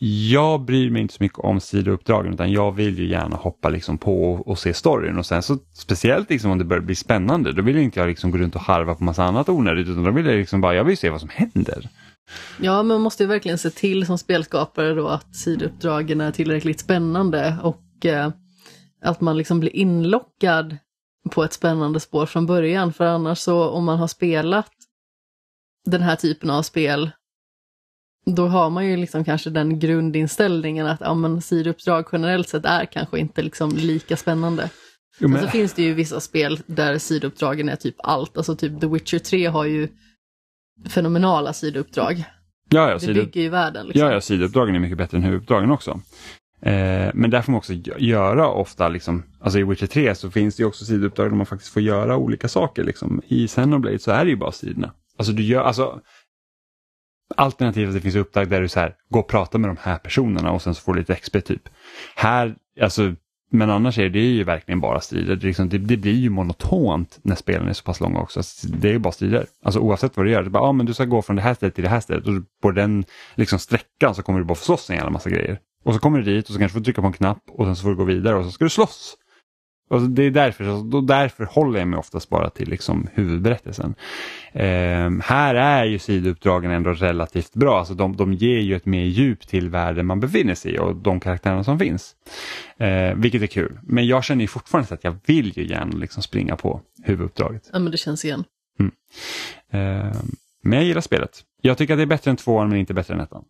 jag 0.00 0.60
bryr 0.60 0.90
mig 0.90 1.02
inte 1.02 1.14
så 1.14 1.22
mycket 1.22 1.38
om 1.38 1.60
sidouppdragen 1.60 2.34
utan 2.34 2.52
jag 2.52 2.72
vill 2.72 2.98
ju 2.98 3.08
gärna 3.08 3.36
hoppa 3.36 3.68
liksom 3.68 3.98
på 3.98 4.32
och, 4.32 4.48
och 4.48 4.58
se 4.58 4.74
storyn 4.74 5.18
och 5.18 5.26
sen 5.26 5.42
så 5.42 5.58
speciellt 5.72 6.30
liksom 6.30 6.50
om 6.50 6.58
det 6.58 6.64
börjar 6.64 6.82
bli 6.82 6.94
spännande 6.94 7.52
då 7.52 7.62
vill 7.62 7.76
inte 7.76 8.00
jag 8.00 8.08
liksom 8.08 8.30
gå 8.30 8.38
runt 8.38 8.54
och 8.54 8.60
harva 8.60 8.94
på 8.94 9.04
massa 9.04 9.24
annat 9.24 9.48
onödigt 9.48 9.88
utan 9.88 10.04
då 10.04 10.10
vill 10.10 10.26
jag 10.26 10.36
liksom 10.36 10.60
bara, 10.60 10.74
jag 10.74 10.84
vill 10.84 10.96
se 10.96 11.10
vad 11.10 11.20
som 11.20 11.28
händer. 11.28 11.88
Ja, 12.60 12.76
men 12.76 12.86
man 12.86 13.00
måste 13.00 13.22
ju 13.22 13.26
verkligen 13.26 13.58
se 13.58 13.70
till 13.70 14.06
som 14.06 14.18
spelskapare 14.18 14.94
då 14.94 15.08
att 15.08 15.36
sidouppdragen 15.36 16.20
är 16.20 16.30
tillräckligt 16.30 16.80
spännande 16.80 17.56
och 17.62 18.06
eh, 18.06 18.30
att 19.02 19.20
man 19.20 19.36
liksom 19.36 19.60
blir 19.60 19.76
inlockad 19.76 20.76
på 21.30 21.44
ett 21.44 21.52
spännande 21.52 22.00
spår 22.00 22.26
från 22.26 22.46
början. 22.46 22.92
För 22.92 23.04
annars 23.04 23.38
så 23.38 23.68
om 23.68 23.84
man 23.84 23.98
har 23.98 24.08
spelat 24.08 24.70
den 25.84 26.02
här 26.02 26.16
typen 26.16 26.50
av 26.50 26.62
spel 26.62 27.10
då 28.26 28.46
har 28.46 28.70
man 28.70 28.86
ju 28.86 28.96
liksom 28.96 29.24
kanske 29.24 29.50
den 29.50 29.78
grundinställningen 29.78 30.86
att 30.86 31.00
ja, 31.00 31.14
men 31.14 31.42
sidouppdrag 31.42 32.04
generellt 32.12 32.48
sett 32.48 32.64
är 32.64 32.84
kanske 32.84 33.18
inte 33.18 33.42
liksom 33.42 33.70
lika 33.76 34.16
spännande. 34.16 34.70
Jo, 35.18 35.28
Men 35.28 35.42
så 35.42 35.48
finns 35.48 35.72
det 35.72 35.82
ju 35.82 35.94
vissa 35.94 36.20
spel 36.20 36.58
där 36.66 36.98
sidouppdragen 36.98 37.68
är 37.68 37.76
typ 37.76 37.94
allt. 37.98 38.36
Alltså 38.36 38.56
typ 38.56 38.80
The 38.80 38.86
Witcher 38.86 39.18
3 39.18 39.46
har 39.46 39.64
ju 39.64 39.88
fenomenala 40.88 41.52
sidouppdrag. 41.52 42.24
ja, 42.70 42.88
ja, 42.88 42.94
Det 42.94 43.00
sidou- 43.00 43.14
bygger 43.24 43.40
ju 43.40 43.48
världen. 43.48 43.86
Liksom. 43.86 44.06
Ja, 44.08 44.12
ja, 44.12 44.20
sidouppdragen 44.20 44.74
är 44.74 44.78
mycket 44.78 44.98
bättre 44.98 45.16
än 45.16 45.22
huvuduppdragen 45.24 45.70
också. 45.70 45.90
Eh, 46.62 47.10
men 47.14 47.30
där 47.30 47.42
får 47.42 47.52
man 47.52 47.58
också 47.58 47.72
gö- 47.72 47.98
göra 47.98 48.48
ofta, 48.48 48.88
liksom, 48.88 49.22
alltså 49.40 49.58
i 49.58 49.62
Witcher 49.64 49.86
3 49.86 50.14
så 50.14 50.30
finns 50.30 50.56
det 50.56 50.62
ju 50.62 50.66
också 50.66 50.84
sidouppdrag 50.84 51.30
där 51.30 51.36
man 51.36 51.46
faktiskt 51.46 51.72
får 51.72 51.82
göra 51.82 52.16
olika 52.16 52.48
saker. 52.48 52.84
Liksom. 52.84 53.22
I 53.28 53.46
Xenoblade 53.48 53.98
så 53.98 54.10
är 54.10 54.24
det 54.24 54.30
ju 54.30 54.36
bara 54.36 54.52
sidorna. 54.52 54.92
Alltså 55.18 55.32
du 55.32 55.42
gör, 55.42 55.62
alltså 55.62 56.00
Alternativt 57.36 57.88
att 57.88 57.94
det 57.94 58.00
finns 58.00 58.14
uppdrag 58.14 58.48
där 58.48 58.60
du 58.60 58.68
så 58.68 58.80
här, 58.80 58.94
gå 59.10 59.18
och 59.18 59.28
prata 59.28 59.58
med 59.58 59.70
de 59.70 59.76
här 59.80 59.98
personerna 59.98 60.52
och 60.52 60.62
sen 60.62 60.74
så 60.74 60.80
får 60.82 60.94
du 60.94 60.98
lite 60.98 61.14
XP 61.14 61.44
typ. 61.44 61.68
Här, 62.16 62.54
alltså, 62.80 63.14
men 63.50 63.70
annars 63.70 63.98
är 63.98 64.08
det 64.08 64.20
ju 64.20 64.44
verkligen 64.44 64.80
bara 64.80 65.00
strider. 65.00 65.36
Det, 65.36 65.46
liksom, 65.46 65.68
det, 65.68 65.78
det 65.78 65.96
blir 65.96 66.14
ju 66.14 66.30
monotont 66.30 67.18
när 67.22 67.36
spelen 67.36 67.68
är 67.68 67.72
så 67.72 67.84
pass 67.84 68.00
långa 68.00 68.20
också. 68.20 68.40
Alltså, 68.40 68.66
Det 68.68 68.88
är 68.88 68.92
ju 68.92 68.98
bara 68.98 69.12
strider. 69.12 69.46
Alltså 69.64 69.80
oavsett 69.80 70.16
vad 70.16 70.26
du 70.26 70.30
gör. 70.32 70.42
Det 70.42 70.50
bara, 70.50 70.62
ah, 70.62 70.72
men 70.72 70.86
du 70.86 70.94
ska 70.94 71.04
gå 71.04 71.22
från 71.22 71.36
det 71.36 71.42
här 71.42 71.54
stället 71.54 71.74
till 71.74 71.84
det 71.84 71.90
här 71.90 72.00
stället 72.00 72.26
och 72.26 72.34
på 72.62 72.70
den 72.70 73.04
liksom, 73.34 73.58
sträckan 73.58 74.14
så 74.14 74.22
kommer 74.22 74.38
du 74.38 74.44
bara 74.44 74.54
få 74.54 74.64
slåss 74.64 74.90
en 74.90 74.96
jävla 74.96 75.10
massa 75.10 75.30
grejer. 75.30 75.58
Och 75.84 75.94
så 75.94 76.00
kommer 76.00 76.18
du 76.18 76.24
dit 76.24 76.48
och 76.48 76.52
så 76.52 76.58
kanske 76.58 76.72
får 76.72 76.80
du 76.80 76.84
trycka 76.84 77.00
på 77.00 77.06
en 77.06 77.12
knapp 77.12 77.42
och 77.48 77.66
sen 77.66 77.76
så 77.76 77.82
får 77.82 77.90
du 77.90 77.96
gå 77.96 78.04
vidare 78.04 78.36
och 78.36 78.44
så 78.44 78.50
ska 78.50 78.64
du 78.64 78.70
slåss. 78.70 79.16
Och 79.92 80.00
så 80.00 80.06
det 80.06 80.22
är 80.22 80.30
därför, 80.30 80.90
då, 80.90 81.00
därför 81.00 81.44
håller 81.44 81.78
jag 81.78 81.88
mig 81.88 81.98
oftast 81.98 82.28
bara 82.28 82.50
till 82.50 82.68
liksom 82.68 83.08
huvudberättelsen. 83.12 83.94
Ehm, 84.52 85.20
här 85.24 85.54
är 85.54 85.84
ju 85.84 85.98
sidouppdragen 85.98 86.70
ändå 86.70 86.92
relativt 86.92 87.54
bra, 87.54 87.78
alltså 87.78 87.94
de, 87.94 88.16
de 88.16 88.32
ger 88.32 88.58
ju 88.58 88.76
ett 88.76 88.86
mer 88.86 89.04
djup 89.04 89.46
till 89.46 89.70
världen 89.70 90.06
man 90.06 90.20
befinner 90.20 90.54
sig 90.54 90.74
i 90.74 90.78
och 90.78 90.96
de 90.96 91.20
karaktärerna 91.20 91.64
som 91.64 91.78
finns. 91.78 92.16
Ehm, 92.78 93.20
vilket 93.20 93.42
är 93.42 93.46
kul, 93.46 93.78
men 93.82 94.06
jag 94.06 94.24
känner 94.24 94.42
ju 94.42 94.48
fortfarande 94.48 94.88
så 94.88 94.94
att 94.94 95.04
jag 95.04 95.16
vill 95.26 95.58
ju 95.58 95.68
gärna 95.68 95.96
liksom 95.96 96.22
springa 96.22 96.56
på 96.56 96.80
huvuduppdraget. 97.02 97.70
Ja, 97.72 97.78
men 97.78 97.92
det 97.92 97.98
känns 97.98 98.24
igen. 98.24 98.44
Ehm, 99.70 100.12
men 100.62 100.78
jag 100.78 100.84
gillar 100.84 101.00
spelet. 101.00 101.40
Jag 101.62 101.78
tycker 101.78 101.94
att 101.94 101.98
det 101.98 102.04
är 102.04 102.06
bättre 102.06 102.30
än 102.30 102.36
tvåan 102.36 102.68
men 102.68 102.78
inte 102.78 102.94
bättre 102.94 103.14
än 103.14 103.20
ettan. 103.20 103.44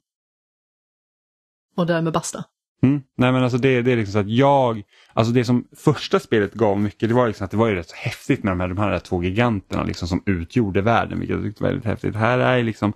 Och 1.77 1.87
därmed 1.87 2.13
basta. 2.13 2.45
Mm. 2.83 3.03
Nej 3.17 3.33
men 3.33 3.43
alltså 3.43 3.59
det, 3.59 3.83
det 3.83 3.93
är 3.93 3.97
liksom 3.97 4.13
så 4.13 4.19
att 4.19 4.31
jag, 4.31 4.83
alltså 5.13 5.33
det 5.33 5.45
som 5.45 5.65
första 5.77 6.21
spelet 6.21 6.55
gav 6.55 6.81
mycket 6.81 7.09
det 7.09 7.15
var 7.15 7.27
liksom 7.27 7.45
att 7.45 7.51
det 7.51 7.57
var 7.57 7.69
ju 7.69 7.75
rätt 7.75 7.89
så 7.89 7.97
häftigt 7.97 8.43
med 8.45 8.53
de 8.53 8.61
här, 8.61 8.69
de 8.69 8.79
här 8.79 8.99
två 8.99 9.23
giganterna 9.23 9.83
liksom 9.85 10.09
som 10.09 10.23
utgjorde 10.27 10.83
världen 10.83 11.19
vilket 11.21 11.37
jag 11.37 11.45
tyckte 11.45 11.63
var 11.63 11.71
väldigt 11.71 11.87
häftigt. 11.87 12.17
Här 12.17 12.39
är 12.39 12.63
liksom, 12.63 12.93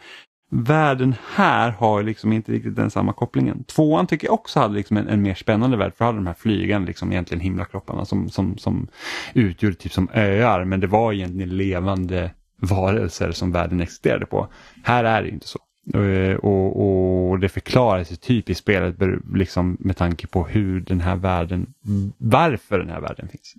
världen 0.51 1.15
här 1.35 1.71
har 1.71 2.03
liksom 2.03 2.33
inte 2.33 2.53
riktigt 2.53 2.77
den 2.77 2.91
samma 2.91 3.13
kopplingen. 3.13 3.65
Tvåan 3.65 4.07
tycker 4.07 4.27
jag 4.27 4.35
också 4.35 4.61
hade 4.61 4.75
liksom 4.75 4.97
en, 4.97 5.09
en 5.09 5.23
mer 5.23 5.35
spännande 5.35 5.77
värld 5.77 5.93
för 5.97 6.05
hade 6.05 6.19
de 6.19 6.27
här 6.27 6.35
flygande 6.35 6.89
liksom 6.89 7.13
egentligen 7.13 7.41
himlakropparna 7.41 8.05
som, 8.05 8.29
som, 8.29 8.59
som 8.59 8.89
utgjorde 9.35 9.75
typ 9.75 9.93
som 9.93 10.09
öar 10.15 10.65
men 10.65 10.81
det 10.81 10.87
var 10.87 11.13
egentligen 11.13 11.57
levande 11.57 12.31
varelser 12.61 13.33
som 13.33 13.53
världen 13.53 13.81
existerade 13.81 14.27
på. 14.27 14.49
Här 14.83 15.05
är 15.05 15.23
det 15.23 15.29
inte 15.29 15.49
så. 15.49 15.59
Eh, 15.95 16.37
Och, 16.37 17.31
och 17.31 17.39
det 17.39 17.49
förklaras 17.49 18.13
ju 18.13 18.17
typ 18.17 18.51
i 18.51 18.55
spelet 18.55 18.97
liksom 19.35 19.77
med 19.81 19.97
tanke 19.97 20.27
på 20.27 20.47
hur 20.47 20.81
den 20.81 21.01
här 21.01 21.17
världen, 21.17 21.75
varför 22.19 22.79
den 22.79 22.89
här 22.91 23.01
världen 23.01 23.29
finns. 23.29 23.55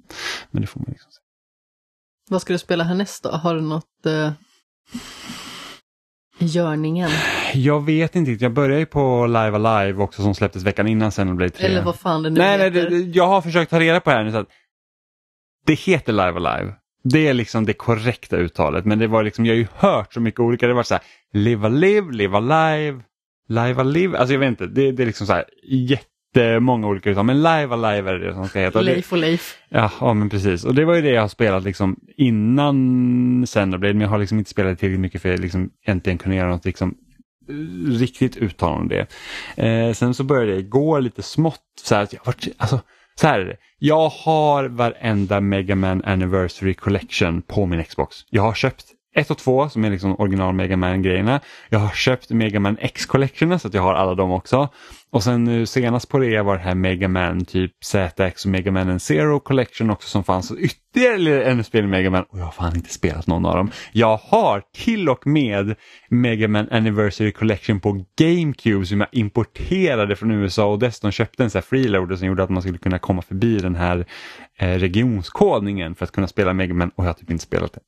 Men 0.52 0.62
det 0.62 0.68
får 0.68 0.80
man 0.80 0.86
liksom 0.90 1.12
se. 1.12 1.20
Vad 2.30 2.42
ska 2.42 2.54
du 2.54 2.60
spela 2.60 2.84
härnäst 2.84 3.24
då? 3.24 3.30
Har 3.30 3.56
du 3.56 3.62
något 3.62 4.06
eh, 4.06 4.32
i 6.40 6.46
görningen? 6.46 7.10
Jag 7.54 7.86
vet 7.86 8.16
inte 8.16 8.32
jag 8.32 8.54
började 8.54 8.80
ju 8.80 8.86
på 8.86 9.26
Live 9.28 9.56
Alive 9.68 10.04
också 10.04 10.22
som 10.22 10.36
släpptes 10.36 10.64
veckan 10.64 10.88
innan 10.88 11.12
Xenoblade 11.12 11.50
3. 11.50 11.66
Eller 11.66 11.84
vad 11.84 11.96
fan 12.00 12.24
det 12.24 12.30
nu 12.30 12.40
Nej, 12.40 12.58
nej 12.58 12.68
heter? 12.72 12.90
det, 12.90 12.98
det- 13.04 13.12
jag 13.18 13.28
har 13.28 13.42
försökt 13.42 13.70
ta 13.70 13.80
reda 13.80 14.00
på 14.00 14.10
det 14.10 14.16
här 14.16 14.24
nu 14.24 14.32
så 14.32 14.38
att 14.38 14.48
det 15.66 15.74
heter 15.74 16.14
Live 16.14 16.50
Alive. 16.50 16.74
Det 17.04 17.28
är 17.28 17.34
liksom 17.34 17.66
det 17.66 17.74
korrekta 17.74 18.36
uttalet 18.38 18.86
men 18.86 19.00
det 19.00 19.08
var 19.08 19.24
liksom, 19.24 19.46
jag 19.46 19.54
har 19.54 19.58
ju 19.58 19.68
hört 19.76 20.14
så 20.14 20.20
mycket 20.20 20.40
olika, 20.40 20.68
det 20.68 20.74
var 20.74 20.84
så 20.84 20.94
här 20.94 21.04
live 21.34 21.66
a 21.68 21.70
live, 21.70 22.12
live 22.12 22.38
a 22.38 22.40
live, 22.40 23.04
live 23.50 23.82
a 23.82 23.84
live, 23.84 24.18
alltså 24.18 24.34
jag 24.34 24.40
vet 24.40 24.48
inte, 24.50 24.66
det, 24.68 24.92
det 24.92 25.04
är 25.04 25.08
liksom 25.08 25.28
så 25.28 25.34
här 25.34 25.46
jättemånga 25.68 26.88
olika 26.88 27.10
uttal 27.10 27.26
men 27.26 27.38
live 27.38 27.74
a 27.74 27.76
live 27.76 28.12
är 28.12 28.20
det 28.20 28.34
som 28.34 28.48
ska 28.48 28.60
heta. 28.60 28.80
Det- 28.80 28.86
Leif 28.86 29.12
och 29.12 29.18
Leif. 29.18 29.58
Ja, 29.70 29.92
ja 30.02 30.14
men 30.14 30.30
precis 30.30 30.66
och 30.66 30.76
det 30.76 30.86
var 30.86 30.96
ju 30.96 31.02
det 31.02 31.10
jag 31.10 31.22
har 31.22 31.28
spelat 31.28 31.64
liksom 31.64 32.00
innan 32.18 33.46
Xenoblade 33.46 33.94
men 33.94 34.02
jag 34.02 34.10
har 34.10 34.18
liksom 34.18 34.38
inte 34.38 34.50
spelat 34.50 34.80
tillräckligt 34.80 35.00
mycket 35.00 35.22
för 35.22 35.34
att 35.34 35.40
liksom 35.40 35.70
äntligen 35.86 36.18
kunna 36.18 36.36
göra 36.36 36.50
något 36.50 36.66
liksom 36.66 36.96
riktigt 37.88 38.38
uttalande 38.38 38.82
om 38.82 39.06
det. 39.58 39.68
Eh, 39.68 39.94
sen 39.94 40.14
så 40.14 40.24
började 40.24 40.52
jag 40.52 40.60
igår 40.60 41.02
lite 41.02 41.22
smått 41.24 41.62
så 41.84 41.96
här 41.96 42.04
att 42.04 42.14
jag 42.14 42.26
varit, 42.26 42.48
alltså 42.58 42.80
så 43.20 43.28
här 43.28 43.40
är 43.40 43.46
det. 43.46 43.58
Jag 43.80 44.10
har 44.10 44.66
varenda 44.66 45.40
Mega 45.42 45.76
Man 45.76 46.04
Anniversary 46.06 46.74
Collection 46.74 47.42
på 47.42 47.66
min 47.66 47.84
Xbox. 47.84 48.16
Jag 48.30 48.42
har 48.42 48.54
köpt 48.54 48.86
1 49.18 49.32
och 49.32 49.38
2 49.38 49.70
som 49.70 49.86
är 49.86 49.90
liksom 49.90 50.16
original 50.20 50.54
Mega 50.54 50.78
Man 50.78 51.02
grejerna. 51.02 51.40
Jag 51.70 51.80
har 51.80 51.90
köpt 51.90 52.30
Mega 52.30 52.60
Man 52.60 52.78
X 52.80 53.06
Collection 53.06 53.60
så 53.60 53.68
att 53.68 53.74
jag 53.74 53.82
har 53.82 53.94
alla 53.94 54.16
dem 54.16 54.32
också. 54.32 54.70
Och 55.10 55.24
sen 55.24 55.44
nu 55.44 55.66
senast 55.66 56.10
på 56.10 56.20
det 56.20 56.42
var 56.42 56.56
det 56.56 56.62
här 56.62 56.76
Mega 56.76 57.08
Man 57.08 57.46
typ 57.46 57.72
ZX 57.84 58.46
och 58.46 58.52
Mega 58.52 58.72
Man 58.72 59.00
Zero 59.00 59.40
Collection 59.40 59.90
också 59.90 60.10
som 60.10 60.24
fanns. 60.24 60.52
Och 60.52 60.58
ytterligare 60.58 61.44
en 61.44 61.64
spel 61.64 61.84
i 61.84 61.88
Mega 61.88 62.10
Man 62.10 62.24
och 62.30 62.40
jag 62.40 62.46
har 62.46 62.52
fan 62.52 62.76
inte 62.76 62.94
spelat 62.94 63.28
någon 63.28 63.46
av 63.46 63.56
dem. 63.56 63.72
Jag 63.92 64.18
har 64.18 64.64
till 64.74 65.10
och 65.10 65.28
med 65.28 65.76
Mega 66.10 66.48
Man 66.48 66.70
Anniversary 66.72 67.32
Collection 67.32 67.80
på 67.80 68.06
GameCube 68.20 68.86
som 68.86 69.00
jag 69.00 69.10
importerade 69.12 70.16
från 70.16 70.32
USA 70.32 70.66
och 70.66 70.80
dessutom 70.80 71.12
köpte 71.12 71.44
en 71.44 71.50
sån 71.50 71.60
här 71.60 71.64
freeloader 71.64 72.16
som 72.16 72.28
gjorde 72.28 72.44
att 72.44 72.50
man 72.50 72.62
skulle 72.62 72.78
kunna 72.78 73.00
komma 73.00 73.22
förbi 73.22 73.58
den 73.58 73.76
här 73.76 74.06
eh, 74.60 74.70
regionskodningen 74.70 75.96
för 75.96 76.06
att 76.06 76.12
kunna 76.12 76.28
spela 76.28 76.54
Mega 76.54 76.74
Man 76.74 76.92
och 76.96 77.04
jag 77.04 77.10
har 77.10 77.14
typ 77.14 77.32
inte 77.32 77.44
spelat 77.44 77.74
det. 77.74 77.80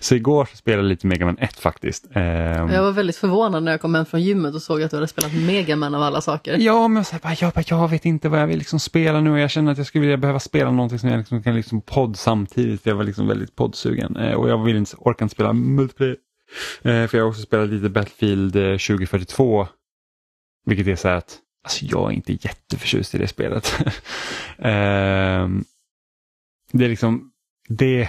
Så 0.00 0.14
igår 0.14 0.44
så 0.50 0.56
spelade 0.56 0.82
jag 0.82 0.88
lite 0.88 1.06
Mega 1.06 1.24
Man 1.26 1.38
1 1.38 1.56
faktiskt. 1.56 2.06
Ehm, 2.14 2.68
Jag 2.70 2.82
var 2.82 2.92
väldigt 2.92 3.16
förvånad 3.16 3.62
när 3.62 3.72
jag 3.72 3.80
kom 3.80 3.94
hem 3.94 4.06
från 4.06 4.22
gymmet 4.22 4.54
och 4.54 4.62
såg 4.62 4.82
att 4.82 4.90
du 4.90 4.96
hade 4.96 5.08
spelat 5.08 5.32
Megaman 5.34 5.94
av 5.94 6.02
alla 6.02 6.20
saker. 6.20 6.56
Ja, 6.58 6.88
men 6.88 6.96
jag, 6.96 7.06
så 7.06 7.12
här, 7.12 7.20
bara, 7.20 7.36
jag, 7.40 7.52
bara, 7.52 7.64
jag 7.66 7.88
vet 7.88 8.04
inte 8.04 8.28
vad 8.28 8.40
jag 8.40 8.46
vill 8.46 8.58
liksom 8.58 8.80
spela 8.80 9.20
nu 9.20 9.30
och 9.30 9.38
jag 9.38 9.50
känner 9.50 9.72
att 9.72 9.78
jag 9.78 9.86
skulle 9.86 10.00
vilja 10.02 10.16
behöva 10.16 10.40
spela 10.40 10.70
någonting 10.70 10.98
som 10.98 11.08
jag 11.08 11.18
liksom 11.18 11.42
kan 11.42 11.54
liksom 11.56 11.80
podd 11.80 12.16
samtidigt. 12.16 12.86
Jag 12.86 12.94
var 12.94 13.04
liksom 13.04 13.26
väldigt 13.28 13.56
poddsugen 13.56 14.16
eh, 14.16 14.34
och 14.34 14.50
jag 14.50 14.64
vill 14.64 14.76
inte, 14.76 14.96
orkar 14.98 15.24
inte 15.24 15.34
spela 15.34 15.52
multiplayer. 15.52 16.16
Eh, 16.82 17.06
för 17.06 17.18
jag 17.18 17.24
har 17.24 17.28
också 17.28 17.42
spelat 17.42 17.68
lite 17.68 17.88
Battlefield 17.88 18.56
eh, 18.56 18.62
2042. 18.62 19.66
Vilket 20.66 20.86
är 20.86 20.96
så 20.96 21.08
här 21.08 21.16
att 21.16 21.38
alltså, 21.64 21.84
jag 21.84 22.10
är 22.12 22.14
inte 22.16 22.32
jätteförtjust 22.32 23.14
i 23.14 23.18
det 23.18 23.28
spelet. 23.28 23.74
Ehm, 24.58 25.64
det 26.72 26.84
är 26.84 26.88
liksom, 26.88 27.30
det, 27.68 28.08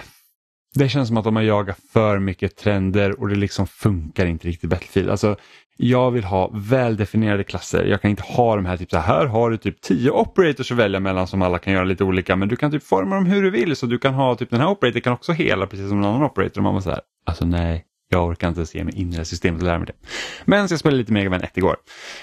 det 0.76 0.90
känns 0.90 1.08
som 1.08 1.18
att 1.18 1.24
de 1.24 1.36
har 1.36 1.44
jagat 1.44 1.78
för 1.94 2.20
mycket 2.20 2.58
trender 2.58 3.20
och 3.20 3.28
det 3.28 3.36
liksom 3.36 3.68
funkar 3.68 4.26
inte 4.26 4.48
riktigt 4.48 4.70
Battlefield. 4.70 5.10
Alltså, 5.10 5.36
jag 5.78 6.12
vill 6.12 6.24
ha 6.24 6.52
väldefinierade 6.54 7.44
klasser. 7.44 7.86
Jag 7.86 8.02
kan 8.02 8.12
inte 8.12 8.24
ha 8.24 8.56
de 8.56 8.66
här, 8.66 8.78
typ 8.78 8.92
så 8.92 8.98
här, 8.98 9.26
har 9.26 9.50
du 9.50 9.58
typ 9.58 9.82
tio 9.82 10.12
operators 10.12 10.72
att 10.72 10.78
välja 10.78 11.00
mellan 11.00 11.28
som 11.28 11.42
alla 11.42 11.60
kan 11.60 11.74
göra 11.74 11.84
lite 11.84 12.04
olika 12.04 12.36
men 12.36 12.48
du 12.48 12.56
kan 12.56 12.72
typ 12.72 12.84
forma 12.84 13.16
dem 13.16 13.26
hur 13.26 13.44
du 13.44 13.50
vill 13.50 13.76
så 13.76 13.86
du 13.86 13.98
kan 13.98 14.14
ha 14.14 14.36
typ 14.36 14.50
den 14.50 14.60
här 14.60 14.70
operatorn, 14.70 15.02
kan 15.02 15.14
också 15.14 15.32
hela 15.32 15.68
precis 15.68 15.90
som 15.90 15.98
en 15.98 16.06
annan 16.06 16.24
operator. 16.24 16.58
Och 16.58 16.64
man 16.64 16.74
var 16.74 16.82
så 16.82 16.90
här, 16.90 17.02
alltså 17.26 17.46
nej, 17.46 17.86
jag 18.10 18.26
orkar 18.26 18.48
inte 18.48 18.60
ens 18.60 18.76
ge 18.76 18.84
mig 18.84 18.96
in 18.96 19.08
i 19.08 19.12
det 19.12 19.18
här 19.18 19.24
systemet 19.24 19.62
och 19.62 19.68
lära 19.68 19.78
mig 19.78 19.88
det. 19.88 20.08
Men 20.46 20.68
så 20.68 20.74
jag 20.74 20.80
spelade 20.80 20.98
lite 20.98 21.14
Mega 21.14 21.30
Man 21.30 21.42
1 21.42 21.58
igår. 21.58 21.76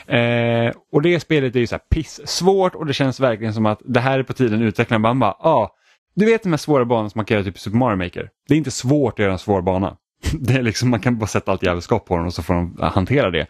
Eh, 0.06 0.72
och 0.92 1.02
det 1.02 1.20
spelet 1.20 1.56
är 1.56 1.60
ju 1.60 1.66
så 1.66 1.74
här 1.74 1.82
piss 1.90 2.20
svårt 2.24 2.74
och 2.74 2.86
det 2.86 2.94
känns 2.94 3.20
verkligen 3.20 3.54
som 3.54 3.66
att 3.66 3.80
det 3.84 4.00
här 4.00 4.18
är 4.18 4.22
på 4.22 4.32
tiden 4.32 4.62
utvecklaren 4.62 5.02
bara, 5.02 5.14
bara 5.14 5.32
ah, 5.32 5.70
du 6.16 6.26
vet 6.26 6.42
de 6.42 6.48
här 6.48 6.56
svåra 6.56 6.84
banorna 6.84 7.10
som 7.10 7.18
man 7.18 7.24
kan 7.24 7.34
göra 7.34 7.44
typ 7.44 7.56
i 7.56 7.60
Super 7.60 7.78
Mario 7.78 7.96
Maker. 7.96 8.30
Det 8.48 8.54
är 8.54 8.58
inte 8.58 8.70
svårt 8.70 9.12
att 9.12 9.18
göra 9.18 9.32
en 9.32 9.38
svår 9.38 9.62
bana. 9.62 9.96
Det 10.32 10.54
är 10.54 10.62
liksom, 10.62 10.90
man 10.90 11.00
kan 11.00 11.18
bara 11.18 11.26
sätta 11.26 11.52
allt 11.52 11.62
jävelskap 11.62 12.06
på 12.06 12.16
den 12.16 12.26
och 12.26 12.34
så 12.34 12.42
får 12.42 12.54
de 12.54 12.76
äh, 12.82 12.92
hantera 12.92 13.30
det. 13.30 13.46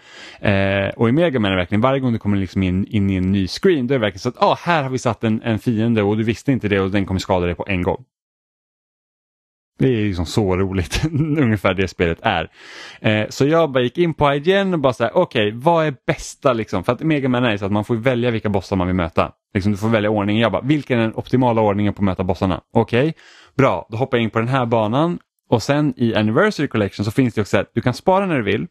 Eh, 0.51 0.89
och 0.89 1.09
i 1.09 1.13
Mega 1.13 1.41
Man 1.41 1.51
är 1.51 1.57
det 1.57 1.61
verkligen 1.61 1.81
varje 1.81 2.01
gång 2.01 2.13
du 2.13 2.19
kommer 2.19 2.37
liksom 2.37 2.63
in, 2.63 2.85
in 2.87 3.11
i 3.11 3.17
en 3.17 3.33
ny 3.33 3.49
screen, 3.49 3.87
då 3.87 3.95
är 3.95 3.99
det 3.99 4.03
verkligen 4.03 4.21
så 4.21 4.29
att 4.29 4.43
ah, 4.43 4.59
här 4.61 4.83
har 4.83 4.91
vi 4.91 4.99
satt 4.99 5.25
en, 5.25 5.43
en 5.43 5.59
fiende 5.59 6.03
och 6.03 6.17
du 6.17 6.25
visste 6.25 6.53
inte 6.53 6.69
det 6.69 6.81
och 6.81 6.91
den 6.91 7.07
kommer 7.07 7.21
skada 7.21 7.47
dig 7.47 7.55
på 7.55 7.65
en 7.69 7.83
gång. 7.83 8.05
Det 9.79 9.87
är 9.89 10.05
liksom 10.05 10.27
så 10.27 10.57
roligt, 10.57 11.05
ungefär 11.13 11.75
det 11.75 11.89
spelet 11.89 12.19
är. 12.23 12.51
Eh, 13.01 13.29
så 13.29 13.47
jag 13.47 13.73
bara 13.73 13.83
gick 13.83 13.99
in 13.99 14.15
på 14.15 14.35
IGN 14.35 14.75
och 14.75 14.81
bara 14.81 14.93
så 14.93 15.05
här, 15.05 15.17
okej, 15.17 15.53
vad 15.55 15.87
är 15.87 15.95
bästa 16.07 16.53
liksom? 16.53 16.85
För 16.85 16.93
att 16.93 17.01
Mega 17.01 17.29
Man 17.29 17.45
är 17.45 17.57
så 17.57 17.67
att 17.67 17.73
man 17.73 17.85
får 17.85 17.97
välja 17.97 18.31
vilka 18.31 18.49
bossar 18.49 18.77
man 18.77 18.87
vill 18.87 18.97
möta. 18.97 19.33
Liksom, 19.55 19.73
du 19.73 19.79
får 19.79 19.89
välja 19.89 20.11
ordningen. 20.11 20.43
Jag 20.43 20.53
bara, 20.53 20.63
vilken 20.63 20.99
är 20.99 21.03
den 21.03 21.15
optimala 21.15 21.61
ordningen 21.61 21.95
på 21.95 22.01
att 22.01 22.05
möta 22.05 22.25
bossarna? 22.25 22.61
Okej, 22.73 23.15
bra, 23.57 23.87
då 23.91 23.97
hoppar 23.97 24.17
jag 24.19 24.23
in 24.23 24.31
på 24.31 24.39
den 24.39 24.49
här 24.49 24.67
banan 24.67 25.19
och 25.49 25.63
sen 25.63 25.95
i 25.97 26.15
Anniversary 26.15 26.69
Collection 26.69 27.05
så 27.05 27.11
finns 27.11 27.35
det 27.35 27.41
också 27.41 27.59
att 27.59 27.71
du 27.75 27.81
kan 27.81 27.95
spara 27.95 28.27
när 28.27 28.37
du 28.37 28.43
vill. 28.43 28.67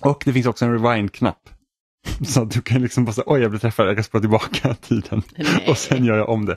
Och 0.00 0.22
det 0.24 0.32
finns 0.32 0.46
också 0.46 0.64
en 0.64 0.72
rewind-knapp. 0.72 1.48
Så 2.26 2.42
att 2.42 2.50
du 2.50 2.60
kan 2.60 2.82
liksom 2.82 3.04
bara 3.04 3.12
säga, 3.12 3.24
oj 3.26 3.40
jag 3.40 3.50
blev 3.50 3.60
träffad, 3.60 3.88
jag 3.88 3.96
kan 3.96 4.04
spara 4.04 4.20
tillbaka 4.20 4.74
tiden. 4.80 5.22
Nej. 5.36 5.66
Och 5.68 5.78
sen 5.78 6.04
gör 6.04 6.16
jag 6.16 6.28
om 6.28 6.46
det. 6.46 6.56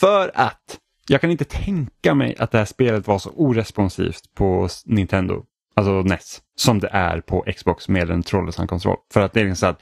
För 0.00 0.30
att 0.34 0.78
jag 1.08 1.20
kan 1.20 1.30
inte 1.30 1.44
tänka 1.44 2.14
mig 2.14 2.36
att 2.38 2.50
det 2.50 2.58
här 2.58 2.64
spelet 2.64 3.06
var 3.06 3.18
så 3.18 3.30
oresponsivt 3.30 4.34
på 4.34 4.68
Nintendo, 4.84 5.42
alltså 5.76 6.02
NES, 6.02 6.42
som 6.56 6.80
det 6.80 6.88
är 6.92 7.20
på 7.20 7.44
Xbox 7.56 7.88
med 7.88 8.10
en 8.10 8.22
trådlös 8.22 8.56
handkontroll. 8.56 8.96
För 9.12 9.20
att 9.20 9.32
det 9.32 9.40
är 9.40 9.44
liksom 9.44 9.56
så 9.56 9.66
att, 9.66 9.80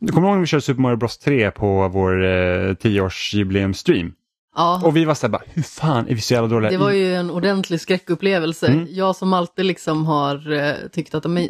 du 0.00 0.12
kommer 0.12 0.28
ihåg 0.28 0.36
när 0.36 0.40
vi 0.40 0.46
körde 0.46 0.60
Super 0.62 0.80
Mario 0.82 0.96
Bros 0.96 1.18
3 1.18 1.50
på 1.50 1.88
vår 1.88 2.24
eh, 2.24 2.28
10-årsjubileum-stream? 2.74 4.12
Ja, 4.56 4.82
Och 4.84 4.96
vi 4.96 5.04
var 5.04 5.14
så 5.14 5.26
här 5.26 5.32
bara, 5.32 5.42
hur 5.46 5.62
fan 5.62 6.08
är 6.08 6.14
vi 6.14 6.20
så 6.20 6.34
jävla 6.34 6.48
dåliga? 6.48 6.70
det 6.70 6.76
var 6.76 6.90
ju 6.90 7.14
en 7.14 7.30
ordentlig 7.30 7.80
skräckupplevelse. 7.80 8.66
Mm. 8.66 8.86
Jag 8.90 9.16
som 9.16 9.32
alltid 9.32 9.64
liksom 9.64 10.06
har 10.06 10.52
eh, 10.52 10.74
tyckt 10.92 11.14
att 11.14 11.24
men, 11.30 11.48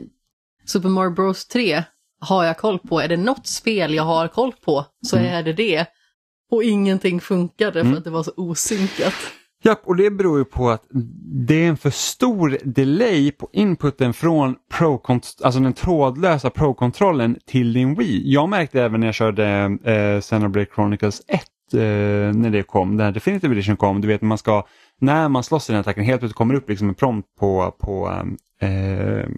Super 0.67 0.89
Mario 0.89 1.11
Bros 1.11 1.47
3 1.47 1.83
har 2.21 2.45
jag 2.45 2.59
koll 2.59 2.79
på. 2.79 3.01
Är 3.01 3.09
det 3.09 3.17
något 3.17 3.47
spel 3.47 3.95
jag 3.95 4.03
har 4.03 4.29
koll 4.29 4.53
på 4.65 4.85
så 5.07 5.17
Mm. 5.17 5.33
är 5.35 5.43
det 5.43 5.53
det. 5.53 5.87
Och 6.53 6.65
ingenting 6.65 7.21
funkade 7.21 7.81
Mm. 7.81 7.93
för 7.93 7.99
att 7.99 8.05
det 8.05 8.11
var 8.11 8.23
så 8.23 8.33
osynkat. 8.37 9.15
Japp, 9.65 9.81
och 9.85 9.97
det 9.97 10.11
beror 10.11 10.39
ju 10.39 10.45
på 10.45 10.71
att 10.71 10.83
det 11.49 11.65
är 11.65 11.69
en 11.69 11.77
för 11.77 11.91
stor 11.91 12.59
delay 12.65 13.31
på 13.33 13.49
inputen 13.53 14.13
från 14.15 14.57
pro 14.79 15.03
alltså 15.43 15.61
den 15.61 15.73
trådlösa 15.73 16.51
Pro-kontrollen 16.51 17.37
till 17.47 17.73
din 17.73 17.95
Wii. 17.95 18.23
Jag 18.33 18.49
märkte 18.49 18.83
även 18.83 19.01
när 19.01 19.07
jag 19.09 19.15
körde 19.15 19.47
eh, 19.85 20.21
Xenoblade 20.21 20.67
Chronicles 20.75 21.23
1 21.29 21.41
eh, 21.75 21.79
när 22.39 22.51
det 22.51 22.63
kom, 22.63 22.97
den 22.97 23.05
här 23.07 23.13
Definitive 23.13 23.53
Edition 23.55 23.77
kom, 23.77 24.01
du 24.01 24.09
vet 24.09 24.23
man 24.23 24.39
ska, 24.39 24.67
när 25.01 25.29
man 25.29 25.43
slåss 25.43 25.69
i 25.69 25.73
den 25.73 25.77
här 25.77 25.81
attacken, 25.81 26.05
helt 26.05 26.21
plötsligt 26.21 26.37
kommer 26.37 26.55
upp 26.55 26.69
liksom 26.69 26.89
en 26.89 26.95
prompt 26.95 27.29
på, 27.41 27.75
på, 27.81 28.23
eh, 28.61 29.29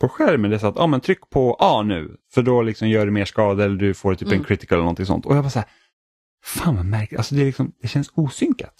på 0.00 0.08
skärmen. 0.08 0.50
Det 0.50 0.56
är 0.56 0.60
så 0.60 0.66
att, 0.66 0.76
ja 0.76 0.86
men 0.86 1.00
tryck 1.00 1.30
på 1.30 1.56
A 1.60 1.82
nu, 1.82 2.16
för 2.34 2.42
då 2.42 2.62
liksom 2.62 2.88
gör 2.88 3.06
det 3.06 3.12
mer 3.12 3.24
skada 3.24 3.64
eller 3.64 3.76
du 3.76 3.94
får 3.94 4.14
typ 4.14 4.28
en 4.28 4.34
Mm. 4.34 4.44
critical 4.44 4.76
eller 4.76 4.82
någonting 4.84 5.06
sånt. 5.06 5.26
Och 5.26 5.36
jag 5.36 5.44
bara 5.44 5.50
så 5.50 5.58
här, 5.58 5.68
fan 6.48 6.76
vad 6.76 6.84
märkligt, 6.84 7.18
alltså 7.18 7.34
det, 7.34 7.40
är 7.40 7.46
liksom, 7.46 7.72
det 7.82 7.88
känns 7.88 8.10
osynkat. 8.14 8.74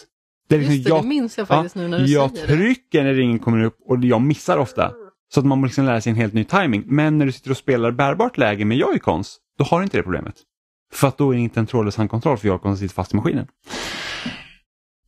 Det 0.49 0.55
är 0.55 0.59
liksom, 0.59 0.75
Just 0.75 0.85
det, 0.85 0.91
jag 0.91 1.03
det 1.05 1.09
minns 1.09 1.39
jag 1.39 1.49
faktiskt 1.49 1.75
nu 1.75 1.89
när 1.89 1.99
du 1.99 2.05
jag 2.07 2.31
säger 2.31 2.47
det. 2.47 2.55
trycker 2.57 3.05
när 3.05 3.15
ringen 3.15 3.39
kommer 3.39 3.65
upp 3.65 3.77
och 3.87 4.05
jag 4.05 4.21
missar 4.23 4.59
ofta. 4.59 4.93
Så 5.35 5.41
att 5.41 5.47
man 5.47 5.59
måste 5.59 5.69
liksom 5.69 5.85
lära 5.85 6.01
sig 6.01 6.11
en 6.11 6.17
helt 6.17 6.35
ny 6.35 6.45
timing. 6.45 6.83
Men 6.87 7.19
när 7.19 7.27
du 7.27 7.33
sitter 7.33 7.51
och 7.51 7.57
spelar 7.57 7.91
bärbart 7.91 8.39
läge 8.39 8.65
med 8.65 8.77
joycons, 8.77 9.37
då 9.59 9.65
har 9.65 9.79
du 9.79 9.85
inte 9.85 9.97
det 9.97 10.03
problemet. 10.03 10.35
För 10.93 11.09
att 11.09 11.19
då 11.19 11.31
är 11.31 11.35
det 11.37 11.43
inte 11.43 11.61
en 11.61 11.67
trådlös 11.67 11.97
handkontroll 11.97 12.37
för 12.39 12.49
joycons 12.49 12.79
sitter 12.81 12.95
fast 12.95 13.13
i 13.13 13.17
maskinen. 13.17 13.47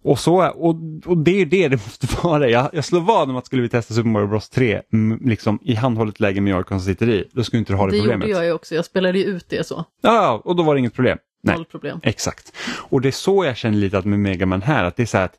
Och, 0.03 0.19
så, 0.19 0.49
och, 0.49 0.77
och 1.07 1.19
det 1.19 1.31
är 1.31 1.39
ju 1.39 1.45
det 1.45 1.69
det 1.69 1.77
måste 1.87 2.07
vara. 2.23 2.49
Jag, 2.49 2.71
jag 2.73 2.85
slår 2.85 3.01
vad 3.01 3.31
om 3.31 3.37
att 3.37 3.47
skulle 3.47 3.63
vi 3.63 3.69
testa 3.69 3.95
Super 3.95 4.09
Mario 4.09 4.27
Bros 4.27 4.49
3 4.49 4.83
mm, 4.93 5.29
liksom, 5.29 5.59
i 5.63 5.75
handhållet 5.75 6.21
läge 6.21 6.41
med 6.41 6.51
joycons 6.51 6.85
sitter 6.85 7.09
i, 7.09 7.29
då 7.33 7.45
skulle 7.45 7.59
inte 7.61 7.73
du 7.73 7.77
ha 7.77 7.87
det, 7.87 7.93
Det 7.93 7.99
problemet. 7.99 8.29
gjorde 8.29 8.39
jag 8.41 8.47
ju 8.47 8.53
också, 8.53 8.75
jag 8.75 8.85
spelade 8.85 9.19
ju 9.19 9.25
ut 9.25 9.47
det 9.49 9.67
så. 9.67 9.85
Ja, 10.03 10.15
ja, 10.15 10.43
och 10.45 10.57
då 10.57 10.63
var 10.63 10.75
det 10.75 10.79
inget 10.79 10.95
problem. 10.95 11.19
Nej. 11.43 11.57
Noll 11.57 11.65
problem. 11.65 12.01
Exakt. 12.03 12.53
Och 12.91 13.01
det 13.01 13.09
är 13.09 13.13
så 13.13 13.45
jag 13.45 13.57
känner 13.57 13.79
lite 13.79 13.99
att 13.99 14.05
med 14.05 14.19
Mega 14.19 14.47
Man 14.47 14.63
här, 14.63 14.85
att 14.85 14.97
det 14.97 15.03
är 15.03 15.07
så 15.07 15.19
här 15.19 15.25
att 15.25 15.37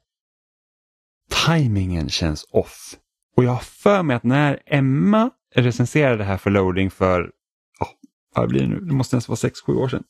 timingen 1.45 2.09
känns 2.09 2.45
off. 2.51 2.95
Och 3.37 3.43
jag 3.43 3.51
har 3.51 3.59
för 3.59 4.03
mig 4.03 4.15
att 4.15 4.23
när 4.23 4.59
Emma 4.65 5.29
recenserade 5.55 6.17
det 6.17 6.23
här 6.23 6.37
för 6.37 6.49
loading 6.49 6.91
för, 6.91 7.31
ja, 7.79 7.87
vad 8.35 8.49
blir 8.49 8.61
det 8.61 8.67
nu, 8.67 8.79
det 8.79 8.93
måste 8.93 9.15
ens 9.15 9.27
vara 9.27 9.35
6-7 9.35 9.73
år 9.73 9.89
sedan. 9.89 10.03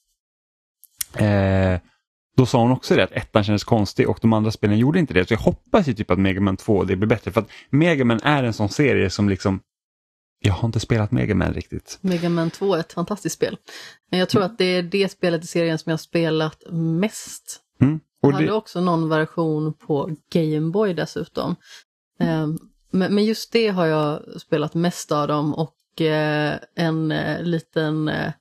Eh, 1.28 1.80
då 2.38 2.46
sa 2.46 2.62
hon 2.62 2.72
också 2.72 2.96
det 2.96 3.04
att 3.04 3.12
ettan 3.12 3.44
kändes 3.44 3.64
konstig 3.64 4.10
och 4.10 4.20
de 4.22 4.34
andra 4.34 4.52
spelen 4.52 4.78
gjorde 4.78 5.00
inte 5.00 5.14
det. 5.14 5.28
Så 5.28 5.34
jag 5.34 5.40
hoppas 5.40 5.88
ju 5.88 5.94
typ 5.94 6.12
att 6.12 6.20
Mega 6.20 6.42
Man 6.42 6.58
2 6.58 6.84
det 6.84 6.96
blir 6.96 7.08
bättre. 7.08 7.32
För 7.32 7.42
att 7.42 7.50
Mega 7.70 8.06
Man 8.06 8.20
är 8.24 8.44
en 8.44 8.54
sån 8.54 8.70
serie 8.70 9.10
som 9.10 9.30
liksom, 9.30 9.60
jag 10.44 10.54
har 10.54 10.66
inte 10.66 10.80
spelat 10.80 11.12
Mega 11.12 11.36
Man 11.36 11.54
riktigt. 11.54 11.98
Mega 12.02 12.30
Man 12.30 12.50
2 12.50 12.76
är 12.76 12.80
ett 12.80 12.94
fantastiskt 12.94 13.36
spel. 13.36 13.58
Men 14.12 14.20
jag 14.20 14.30
tror 14.30 14.44
att 14.44 14.58
det 14.58 14.66
är 14.66 14.84
det 14.84 15.12
spelet 15.12 15.44
i 15.44 15.48
serien 15.48 15.78
som 15.78 15.90
jag 15.90 15.94
har 15.94 16.02
spelat 16.02 16.64
mest. 16.72 17.60
Mm. 17.82 18.00
Jag 18.22 18.28
Och 18.30 18.34
hade 18.34 18.46
det, 18.46 18.52
också 18.52 18.82
någon 18.82 19.10
version 19.10 19.74
på 19.74 20.10
Game 20.34 20.72
Boy 20.72 20.94
dessutom. 20.94 21.56
Ehm, 22.20 22.58
Men, 22.92 23.26
just 23.26 23.52
det 23.52 23.68
har 23.68 23.86
jag 23.86 24.42
spelat 24.42 24.74
mest 24.74 25.12
av 25.12 25.28
dem 25.28 25.54
och 25.54 26.02
eh, 26.02 26.56
en 26.76 27.12
eh, 27.12 27.44
liten 27.44 28.08
eh, 28.08 28.34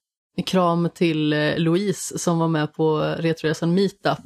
kram 0.46 0.88
till 0.94 1.54
Louise 1.56 2.18
som 2.18 2.38
var 2.38 2.48
med 2.48 2.74
på 2.74 2.98
Retroresan 2.98 3.74
Meetup 3.74 4.18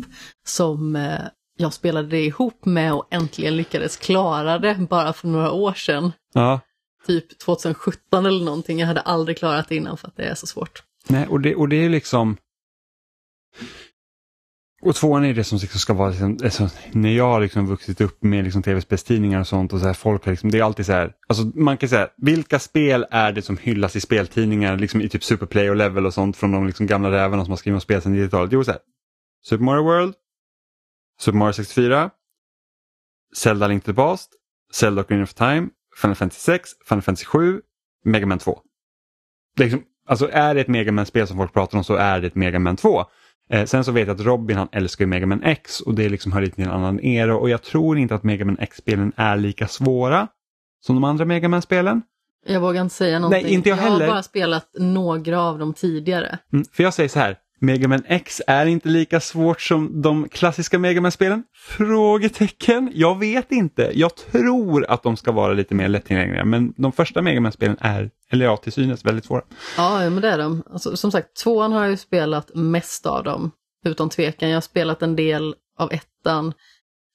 som 0.47 0.99
jag 1.57 1.73
spelade 1.73 2.09
det 2.09 2.25
ihop 2.25 2.65
med 2.65 2.95
och 2.95 3.07
äntligen 3.11 3.57
lyckades 3.57 3.97
klara 3.97 4.59
det 4.59 4.75
bara 4.75 5.13
för 5.13 5.29
några 5.29 5.53
år 5.53 5.73
sedan. 5.73 6.13
Ja. 6.35 6.61
Typ 7.07 7.39
2017 7.39 8.27
eller 8.27 8.45
någonting. 8.45 8.79
Jag 8.79 8.87
hade 8.87 9.01
aldrig 9.01 9.39
klarat 9.39 9.69
det 9.69 9.77
innan 9.77 9.97
för 9.97 10.09
att 10.09 10.17
det 10.17 10.25
är 10.25 10.35
så 10.35 10.47
svårt. 10.47 10.83
Nej, 11.09 11.27
och 11.27 11.41
det, 11.41 11.55
och 11.55 11.69
det 11.69 11.77
är 11.77 11.89
liksom... 11.89 12.37
Och 14.83 14.95
tvåan 14.95 15.25
är 15.25 15.35
det 15.35 15.45
som 15.45 15.59
liksom 15.59 15.81
ska 15.81 15.95
vara, 15.95 16.11
liksom, 16.11 16.39
alltså, 16.45 16.69
när 16.93 17.11
jag 17.11 17.29
har 17.29 17.41
liksom 17.41 17.67
vuxit 17.67 18.01
upp 18.01 18.23
med 18.23 18.45
liksom 18.45 18.63
tv-spelstidningar 18.63 19.41
och 19.41 19.47
sånt 19.47 19.73
och 19.73 19.81
så 19.81 19.87
här, 19.87 19.95
folk 19.95 20.25
har 20.25 20.33
liksom, 20.33 20.51
det 20.51 20.59
är 20.59 20.63
alltid 20.63 20.87
så 20.87 20.93
här, 20.93 21.13
alltså 21.27 21.45
man 21.55 21.77
kan 21.77 21.89
säga, 21.89 22.09
vilka 22.17 22.59
spel 22.59 23.07
är 23.11 23.33
det 23.33 23.43
som 23.43 23.57
hyllas 23.57 23.97
i 23.97 24.01
speltidningar, 24.01 24.77
liksom 24.77 25.01
i 25.01 25.09
typ 25.09 25.25
Superplay 25.25 25.71
och 25.71 25.77
Level 25.77 26.07
och 26.07 26.15
sånt 26.15 26.37
från 26.37 26.53
de 26.53 26.67
liksom 26.67 26.87
gamla 26.87 27.11
rävarna 27.11 27.45
som 27.45 27.53
har 27.53 27.57
skrivit 27.57 27.77
om 27.77 27.81
spel 27.81 28.03
sedan 28.03 28.17
90-talet? 28.17 28.53
Jo, 28.53 28.65
så 28.65 28.71
här, 28.71 28.81
Super 29.47 29.65
Mario 29.65 29.83
World, 29.83 30.15
Super 31.21 31.39
Mario 31.39 31.53
64, 31.53 32.11
Zelda 33.37 33.67
Link 33.67 33.85
to 33.85 33.93
the 33.93 33.97
Past, 33.97 34.33
Zelda 34.73 35.03
Ocarina 35.03 35.23
of 35.23 35.35
Time, 35.35 35.69
Final 35.97 36.15
Fantasy 36.15 36.41
6, 36.41 36.71
Final 36.89 37.03
Fantasy 37.03 37.25
7, 37.25 37.61
Mega 38.05 38.27
Man 38.27 38.39
2. 38.39 38.59
Liksom, 39.59 39.83
alltså 40.09 40.31
är 40.33 40.55
det 40.55 40.61
ett 40.61 40.69
Mega 40.69 40.93
Man-spel 40.93 41.27
som 41.27 41.37
folk 41.37 41.53
pratar 41.53 41.79
om 41.79 41.85
så 41.85 41.95
är 41.95 42.21
det 42.21 42.27
ett 42.27 42.35
Mega 42.35 42.59
Man 42.59 42.77
2. 42.77 43.05
Eh, 43.51 43.65
sen 43.65 43.85
så 43.85 43.93
vet 43.93 44.09
jag 44.09 44.15
att 44.15 44.27
Robin 44.27 44.57
han 44.57 44.69
älskar 44.73 45.07
Mega 45.07 45.27
Man 45.27 45.43
X 45.43 45.81
och 45.81 45.95
det 45.95 46.09
liksom 46.09 46.33
hör 46.33 46.41
lite 46.41 46.55
till 46.55 46.65
en 46.65 46.71
annan 46.71 47.01
era 47.01 47.37
och 47.37 47.51
jag 47.51 47.63
tror 47.63 47.99
inte 47.99 48.15
att 48.15 48.23
Mega 48.23 48.45
Man 48.45 48.59
X-spelen 48.59 49.13
är 49.17 49.37
lika 49.37 49.69
svåra 49.69 50.29
som 50.87 50.95
de 50.97 51.05
andra 51.05 51.25
Mega 51.25 51.49
Man-spelen. 51.49 52.03
Jag 52.47 52.61
vågar 52.61 52.83
inte 52.83 52.95
säga 52.95 53.19
någonting. 53.19 53.43
Nej, 53.43 53.55
inte 53.55 53.69
jag 53.69 53.77
heller. 53.77 54.07
har 54.07 54.13
bara 54.13 54.23
spelat 54.23 54.69
några 54.79 55.41
av 55.41 55.59
dem 55.59 55.75
tidigare. 55.75 56.39
Mm, 56.53 56.65
för 56.73 56.83
jag 56.83 56.95
säger 56.95 57.09
så 57.09 57.19
här, 57.19 57.37
Mega 57.61 57.89
Man 57.89 58.03
X 58.07 58.43
är 58.47 58.67
inte 58.67 58.89
lika 58.89 59.21
svårt 59.21 59.61
som 59.61 60.03
de 60.03 60.29
klassiska 60.29 60.79
Mega 60.79 61.01
Man-spelen? 61.01 61.45
Frågetecken. 61.55 62.91
Jag 62.95 63.19
vet 63.19 63.53
inte. 63.53 63.91
Jag 63.95 64.17
tror 64.17 64.91
att 64.91 65.03
de 65.03 65.17
ska 65.17 65.33
vara 65.33 65.53
lite 65.53 65.75
mer 65.75 65.89
lättillgängliga 65.89 66.45
men 66.45 66.75
de 66.77 66.93
första 66.93 67.23
Mega 67.23 67.41
Man-spelen 67.41 67.77
är, 67.81 68.11
eller 68.31 68.45
ja, 68.45 68.57
till 68.57 68.73
synes 68.73 69.05
väldigt 69.05 69.25
svåra. 69.25 69.43
Ja, 69.77 69.99
men 69.99 70.21
det 70.21 70.29
är 70.29 70.39
de. 70.39 70.63
Alltså, 70.73 70.97
som 70.97 71.11
sagt, 71.11 71.37
tvåan 71.37 71.73
har 71.73 71.81
jag 71.81 71.91
ju 71.91 71.97
spelat 71.97 72.55
mest 72.55 73.07
av 73.07 73.25
dem, 73.25 73.51
utan 73.85 74.11
tvekan. 74.11 74.49
Jag 74.49 74.57
har 74.57 74.61
spelat 74.61 75.03
en 75.03 75.17
del 75.17 75.55
av 75.79 75.93
ettan. 75.93 76.53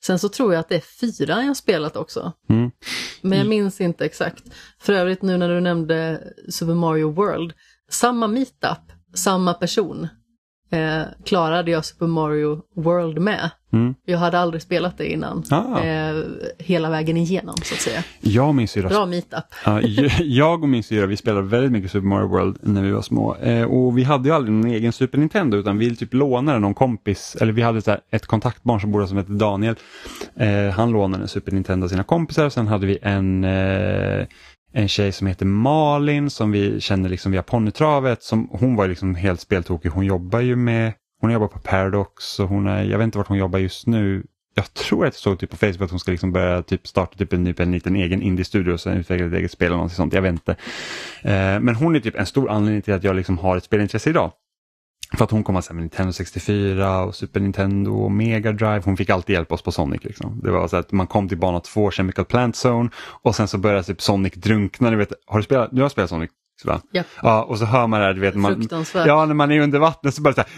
Sen 0.06 0.20
så 0.20 0.30
tror 0.30 0.54
jag 0.54 0.60
att 0.60 0.70
det 0.70 0.76
är 0.76 0.84
fyran 1.00 1.46
jag 1.46 1.58
spelat 1.58 1.96
också. 1.96 2.32
Mm. 2.50 2.72
Men 3.22 3.38
jag 3.38 3.48
minns 3.48 3.82
inte 3.82 4.06
exakt. 4.06 4.44
För 4.80 4.94
övrigt 4.94 5.22
nu 5.22 5.38
när 5.38 5.50
du 5.50 5.60
nämnde 5.60 6.24
Super 6.50 6.74
Mario 6.74 7.12
World, 7.12 7.54
samma 7.90 8.28
meetup, 8.28 8.92
samma 9.16 9.54
person 9.54 10.08
eh, 10.72 11.02
klarade 11.26 11.72
jag 11.72 11.86
Super 11.86 12.08
Mario 12.08 12.62
World 12.76 13.20
med. 13.20 13.50
Mm. 13.74 13.96
Jag 14.06 14.18
hade 14.18 14.40
aldrig 14.40 14.62
spelat 14.62 14.98
det 14.98 15.12
innan. 15.12 15.44
Ah. 15.50 15.80
Eh, 15.80 16.24
hela 16.58 16.90
vägen 16.90 17.18
igenom 17.18 17.56
så 17.64 17.74
att 17.74 17.80
säga. 17.80 18.04
Jag 18.22 18.48
och 18.48 18.56
min 18.56 18.68
syrra 18.68 18.90
Bra 18.90 19.06
meetup. 19.06 19.44
Ja, 19.66 19.82
jag 20.20 20.64
och 20.64 20.70
min 20.70 20.84
syra 20.84 21.06
vi 21.06 21.18
spelade 21.18 21.48
väldigt 21.48 21.72
mycket 21.72 21.92
Super 21.92 22.08
Mario 22.08 22.28
World 22.28 22.58
när 22.62 22.84
vi 22.84 22.92
var 22.92 23.02
små. 23.02 23.36
Eh, 23.36 23.64
och 23.64 23.98
vi 23.98 24.04
hade 24.04 24.30
ju 24.30 24.36
aldrig 24.36 24.54
någon 24.54 24.72
egen 24.72 24.94
Super 24.94 25.18
Nintendo 25.18 25.58
utan 25.58 25.78
vi 25.78 25.96
typ 25.96 26.14
lånade 26.14 26.60
någon 26.60 26.74
kompis, 26.74 27.38
eller 27.42 27.54
vi 27.54 27.62
hade 27.62 27.82
så 27.82 27.92
här, 27.92 28.00
ett 28.12 28.26
kontaktbarn 28.26 28.82
som 28.82 28.92
bodde 28.92 29.08
som 29.08 29.18
hette 29.18 29.32
Daniel. 29.32 29.76
Eh, 30.36 30.70
han 30.70 30.92
lånade 30.92 31.24
en 31.24 31.28
Super 31.28 31.52
Nintendo 31.52 31.86
av 31.86 31.90
sina 31.90 32.04
kompisar 32.04 32.46
och 32.46 32.54
sen 32.54 32.68
hade 32.68 32.86
vi 32.88 32.98
en, 33.02 33.44
eh, 33.44 34.28
en 34.74 34.88
tjej 34.88 35.12
som 35.12 35.28
heter 35.28 35.46
Malin 35.46 36.30
som 36.30 36.52
vi 36.52 36.82
känner 36.82 37.10
liksom 37.10 37.32
via 37.32 37.44
ponnytravet. 37.44 38.24
Som, 38.24 38.50
hon 38.52 38.76
var 38.76 38.84
ju 38.84 38.90
liksom 38.90 39.16
helt 39.16 39.42
speltokig, 39.42 39.90
hon 39.90 40.06
jobbar 40.06 40.40
ju 40.40 40.56
med, 40.56 40.94
hon 41.22 41.32
jobbar 41.32 41.48
på 41.48 41.60
Paradox 41.60 42.40
och 42.40 42.48
hon 42.48 42.68
är, 42.68 42.84
jag 42.84 42.98
vet 42.98 43.06
inte 43.06 43.18
vart 43.18 43.28
hon 43.28 43.38
jobbar 43.38 43.60
just 43.60 43.88
nu. 43.88 44.24
Jag 44.56 44.74
tror 44.74 45.06
att 45.06 45.14
jag 45.14 45.20
såg 45.20 45.40
typ 45.40 45.50
på 45.50 45.58
Facebook 45.58 45.82
att 45.82 45.92
hon 45.92 46.00
ska 46.00 46.12
liksom 46.12 46.32
börja 46.32 46.64
typ 46.64 46.88
starta 46.88 47.18
typ 47.18 47.34
en, 47.34 47.46
typ 47.46 47.60
en 47.60 47.72
liten 47.72 47.96
egen 47.96 48.22
indie-studio 48.22 48.74
och 48.74 48.80
sen 48.80 48.98
utveckla 48.98 49.28
ett 49.28 49.34
eget 49.34 49.52
spel 49.52 49.68
eller 49.68 49.78
något 49.78 49.92
sånt. 49.92 50.14
Jag 50.14 50.22
vet 50.22 50.32
inte. 50.32 50.52
Eh, 51.22 51.60
men 51.60 51.76
hon 51.76 51.96
är 51.96 52.00
typ 52.00 52.16
en 52.16 52.26
stor 52.26 52.50
anledning 52.50 52.82
till 52.82 52.94
att 52.94 53.04
jag 53.04 53.16
liksom 53.16 53.38
har 53.38 53.58
ett 53.58 53.64
spelintresse 53.64 54.10
idag. 54.10 54.32
För 55.18 55.24
att 55.24 55.32
hon 55.32 55.44
kom 55.44 55.56
med 55.56 55.76
Nintendo 55.76 56.14
64 56.14 57.04
och 57.04 57.16
Super 57.16 57.40
Nintendo 57.40 57.92
och 57.92 58.12
Mega 58.12 58.52
Drive. 58.52 58.82
Hon 58.86 58.98
fick 58.98 59.10
alltid 59.10 59.34
hjälpa 59.34 59.56
oss 59.56 59.62
på 59.62 59.72
Sonic. 59.72 60.04
Liksom. 60.04 60.40
Det 60.44 60.52
var 60.52 60.68
så 60.68 60.78
att 60.78 60.92
man 60.92 61.08
kom 61.08 61.30
till 61.30 61.38
bana 61.38 61.60
2, 61.60 61.92
Chemical 61.92 62.26
Plant 62.26 62.66
Zone 62.66 62.90
och 62.98 63.36
sen 63.36 63.48
så 63.48 63.58
började 63.58 63.84
typ 63.84 64.02
Sonic 64.02 64.34
drunkna. 64.34 64.90
Du, 64.90 64.98
vet, 64.98 65.14
har 65.28 65.40
du, 65.40 65.44
spelat, 65.44 65.70
du 65.72 65.82
har 65.82 65.90
spelat 65.90 66.10
Sonic? 66.10 66.30
Va? 66.64 66.82
Ja. 66.92 67.04
ja, 67.22 67.44
och 67.44 67.58
så 67.58 67.66
hör 67.66 67.88
man 67.88 68.00
det 68.00 68.06
här, 68.06 68.14
du 68.14 68.22
vet, 68.22 68.36
man, 68.36 68.68
ja, 68.94 69.26
när 69.26 69.34
man 69.34 69.52
är 69.52 69.60
under 69.60 69.80
vattnet 69.80 70.14
så 70.14 70.22
bara 70.22 70.34
så 70.34 70.42
här, 70.42 70.50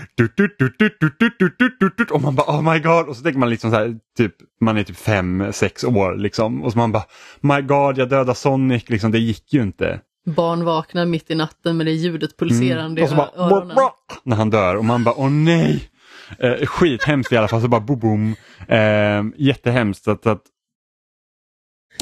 och 2.12 2.22
man 2.22 2.36
bara 2.36 2.58
oh 2.58 2.74
my 2.74 2.80
god 2.80 3.08
och 3.08 3.16
så 3.16 3.24
tänker 3.24 3.40
man 3.40 3.50
liksom 3.50 3.72
så 3.72 3.78
här, 3.78 3.98
typ, 4.18 4.36
man 4.62 4.78
är 4.78 4.84
typ 4.84 4.98
fem, 4.98 5.48
sex 5.52 5.84
år 5.84 6.16
liksom 6.16 6.64
och 6.64 6.72
så 6.72 6.78
man 6.78 6.92
bara 6.92 7.04
my 7.42 7.62
god 7.62 7.98
jag 7.98 8.10
dödade 8.10 8.36
Sonic, 8.36 8.90
liksom 8.90 9.12
det 9.12 9.20
gick 9.20 9.54
ju 9.54 9.62
inte. 9.62 10.00
Barn 10.26 10.66
vaknar 10.66 11.06
mitt 11.06 11.32
i 11.32 11.36
natten 11.36 11.78
med 11.78 11.86
det 11.86 11.92
ljudet 11.92 12.38
pulserande 12.38 13.02
Mm. 13.02 13.14
I 13.14 13.16
bara, 13.16 13.30
öronen. 13.36 13.76
bra, 13.76 13.96
när 14.24 14.36
han 14.36 14.50
dör 14.50 14.76
och 14.76 14.86
man 14.86 15.04
bara 15.04 15.16
åh 15.16 15.30
nej. 15.30 15.90
Eh, 16.40 16.66
skithemskt 16.66 17.32
i 17.32 17.38
alla 17.38 17.48
fall, 17.48 17.62
så 17.62 17.68
bara 17.68 17.82
boom, 17.82 18.00
boom. 18.00 18.36
Eh, 18.68 19.24
jättehemskt. 19.38 20.04
Så 20.04 20.12
att, 20.12 20.28
att, 20.28 20.42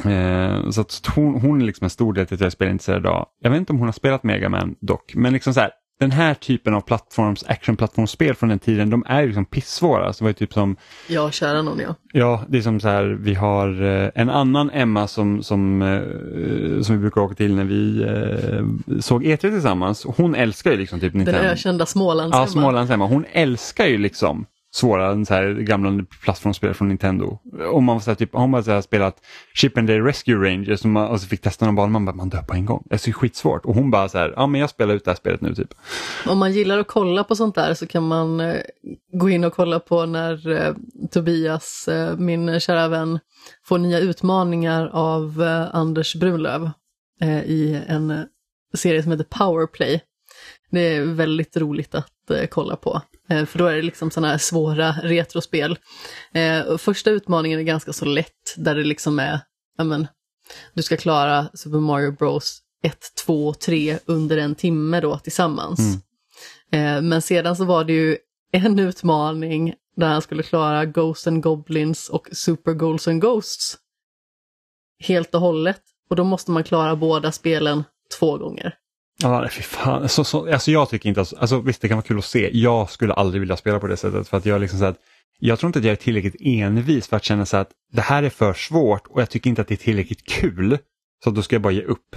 eh, 0.04 0.70
så 0.70 0.80
att 0.80 1.06
hon, 1.14 1.40
hon 1.40 1.60
är 1.62 1.66
liksom 1.66 1.84
en 1.84 1.90
stor 1.90 2.12
del 2.12 2.26
till 2.26 2.34
att 2.34 2.40
jag 2.40 2.52
spelar 2.52 2.72
intresserad 2.72 3.00
idag. 3.00 3.26
Jag 3.40 3.50
vet 3.50 3.58
inte 3.58 3.72
om 3.72 3.78
hon 3.78 3.88
har 3.88 3.92
spelat 3.92 4.22
Mega 4.22 4.48
Man 4.48 4.74
dock, 4.80 5.14
men 5.14 5.32
liksom 5.32 5.54
så 5.54 5.60
här, 5.60 5.70
den 6.00 6.10
här 6.10 6.34
typen 6.34 6.74
av 6.74 6.80
plattforms, 6.80 7.44
actionplattformsspel 7.48 8.34
från 8.34 8.48
den 8.48 8.58
tiden, 8.58 8.90
de 8.90 9.04
är 9.06 9.26
liksom 9.26 9.44
pissvåra. 9.44 10.12
Så 10.12 10.24
det 10.24 10.28
var 10.28 10.32
typ 10.32 10.52
som 10.52 10.76
Ja, 11.08 11.30
kära 11.30 11.62
någon 11.62 11.78
ja. 11.80 11.94
Ja, 12.12 12.44
det 12.48 12.58
är 12.58 12.62
som 12.62 12.80
så 12.80 12.88
här, 12.88 13.04
vi 13.04 13.34
har 13.34 13.82
eh, 13.82 14.10
en 14.14 14.30
annan 14.30 14.70
Emma 14.70 15.08
som, 15.08 15.42
som, 15.42 15.82
eh, 15.82 16.82
som 16.82 16.94
vi 16.94 17.00
brukar 17.00 17.20
åka 17.20 17.34
till 17.34 17.54
när 17.54 17.64
vi 17.64 18.02
eh, 18.02 19.00
såg 19.00 19.24
E3 19.24 19.36
tillsammans. 19.36 20.06
Hon 20.16 20.34
älskar 20.34 20.70
ju 20.70 20.76
liksom 20.76 21.00
typ 21.00 21.12
Den 21.12 21.18
Nintendo. 21.18 21.48
ökända 21.48 21.86
Smålands 21.86 22.36
Ja, 22.36 22.46
Smålands 22.46 22.90
Emma. 22.92 23.06
Hon 23.06 23.24
älskar 23.32 23.86
ju 23.86 23.98
liksom 23.98 24.46
svåra 24.72 25.24
så 25.24 25.34
här, 25.34 25.52
gamla 25.52 26.04
plattformsspel 26.22 26.74
från 26.74 26.88
Nintendo. 26.88 27.38
Om 27.72 27.84
man 27.84 28.00
så 28.00 28.10
här, 28.10 28.14
typ, 28.14 28.34
om 28.34 28.54
har 28.54 28.62
så 28.62 28.70
här, 28.70 28.80
spelat 28.80 29.16
Chip 29.54 29.78
and 29.78 29.86
Day 29.86 30.00
Rescue 30.00 30.34
Rangers 30.34 30.84
och, 30.84 30.90
man, 30.90 31.08
och 31.08 31.20
så 31.20 31.26
fick 31.26 31.40
testa 31.40 31.66
någon 31.66 31.74
bana 31.74 31.88
man 31.88 32.04
bara, 32.04 32.16
man 32.16 32.28
dör 32.28 32.42
på 32.42 32.54
en 32.54 32.66
gång. 32.66 32.86
Det 32.90 32.94
är 32.94 32.98
så 32.98 33.12
skitsvårt. 33.12 33.64
Och 33.64 33.74
hon 33.74 33.90
bara 33.90 34.08
så 34.08 34.18
här, 34.18 34.32
ja 34.36 34.46
men 34.46 34.60
jag 34.60 34.70
spelar 34.70 34.94
ut 34.94 35.04
det 35.04 35.10
här 35.10 35.16
spelet 35.16 35.40
nu 35.40 35.54
typ. 35.54 35.74
Om 36.26 36.38
man 36.38 36.52
gillar 36.52 36.78
att 36.78 36.86
kolla 36.86 37.24
på 37.24 37.36
sånt 37.36 37.54
där 37.54 37.74
så 37.74 37.86
kan 37.86 38.08
man 38.08 38.40
eh, 38.40 38.56
gå 39.12 39.30
in 39.30 39.44
och 39.44 39.52
kolla 39.52 39.80
på 39.80 40.06
när 40.06 40.50
eh, 40.50 40.74
Tobias, 41.10 41.88
eh, 41.88 42.16
min 42.16 42.60
kära 42.60 42.88
vän, 42.88 43.18
får 43.64 43.78
nya 43.78 43.98
utmaningar 43.98 44.90
av 44.92 45.42
eh, 45.42 45.74
Anders 45.74 46.14
Brunlöv 46.14 46.70
eh, 47.20 47.42
i 47.42 47.84
en 47.88 48.10
eh, 48.10 48.20
serie 48.74 49.02
som 49.02 49.12
heter 49.12 49.24
Powerplay. 49.24 50.00
Det 50.70 50.80
är 50.80 51.04
väldigt 51.04 51.56
roligt 51.56 51.94
att 51.94 52.30
eh, 52.30 52.46
kolla 52.46 52.76
på. 52.76 53.02
Eh, 53.30 53.46
för 53.46 53.58
då 53.58 53.66
är 53.66 53.76
det 53.76 53.82
liksom 53.82 54.10
sådana 54.10 54.28
här 54.28 54.38
svåra 54.38 54.92
retrospel. 55.02 55.78
Eh, 56.34 56.60
och 56.60 56.80
första 56.80 57.10
utmaningen 57.10 57.58
är 57.58 57.62
ganska 57.62 57.92
så 57.92 58.04
lätt, 58.04 58.54
där 58.56 58.74
det 58.74 58.84
liksom 58.84 59.18
är, 59.18 59.40
ja 59.78 59.84
men, 59.84 60.06
du 60.74 60.82
ska 60.82 60.96
klara 60.96 61.48
Super 61.54 61.78
Mario 61.78 62.12
Bros 62.12 62.62
1, 62.82 62.98
2, 63.26 63.54
3 63.54 63.98
under 64.06 64.36
en 64.36 64.54
timme 64.54 65.00
då 65.00 65.18
tillsammans. 65.18 65.80
Eh, 66.72 67.02
men 67.02 67.22
sedan 67.22 67.56
så 67.56 67.64
var 67.64 67.84
det 67.84 67.92
ju 67.92 68.16
en 68.52 68.78
utmaning 68.78 69.74
där 69.96 70.08
han 70.08 70.22
skulle 70.22 70.42
klara 70.42 70.84
Ghosts 70.84 71.26
and 71.26 71.42
Goblins 71.42 72.08
och 72.08 72.28
Super 72.32 72.72
Goals 72.72 73.08
and 73.08 73.20
Ghosts 73.20 73.76
helt 74.98 75.34
och 75.34 75.40
hållet. 75.40 75.80
Och 76.10 76.16
då 76.16 76.24
måste 76.24 76.50
man 76.50 76.64
klara 76.64 76.96
båda 76.96 77.32
spelen 77.32 77.84
två 78.18 78.38
gånger. 78.38 78.74
Ja, 79.22 79.48
fy 79.50 79.62
fan. 79.62 80.08
Så, 80.08 80.24
så, 80.24 80.52
alltså 80.52 80.70
jag 80.70 80.90
tycker 80.90 81.08
inte 81.08 81.20
alltså 81.20 81.60
visst 81.60 81.82
det 81.82 81.88
kan 81.88 81.96
vara 81.96 82.06
kul 82.06 82.18
att 82.18 82.24
se. 82.24 82.50
Jag 82.52 82.90
skulle 82.90 83.12
aldrig 83.12 83.40
vilja 83.40 83.56
spela 83.56 83.80
på 83.80 83.86
det 83.86 83.96
sättet 83.96 84.28
för 84.28 84.36
att 84.36 84.46
jag 84.46 84.60
liksom 84.60 84.78
så 84.78 84.84
att 84.84 84.96
jag 85.38 85.58
tror 85.58 85.68
inte 85.68 85.78
att 85.78 85.84
jag 85.84 85.92
är 85.92 85.96
tillräckligt 85.96 86.36
envis 86.40 87.08
för 87.08 87.16
att 87.16 87.24
känna 87.24 87.46
så 87.46 87.56
att 87.56 87.70
det 87.92 88.00
här 88.00 88.22
är 88.22 88.30
för 88.30 88.52
svårt 88.52 89.06
och 89.06 89.20
jag 89.20 89.30
tycker 89.30 89.50
inte 89.50 89.62
att 89.62 89.68
det 89.68 89.74
är 89.74 89.76
tillräckligt 89.76 90.26
kul. 90.26 90.78
Så 91.24 91.30
då 91.30 91.42
ska 91.42 91.54
jag 91.54 91.62
bara 91.62 91.72
ge 91.72 91.82
upp. 91.82 92.16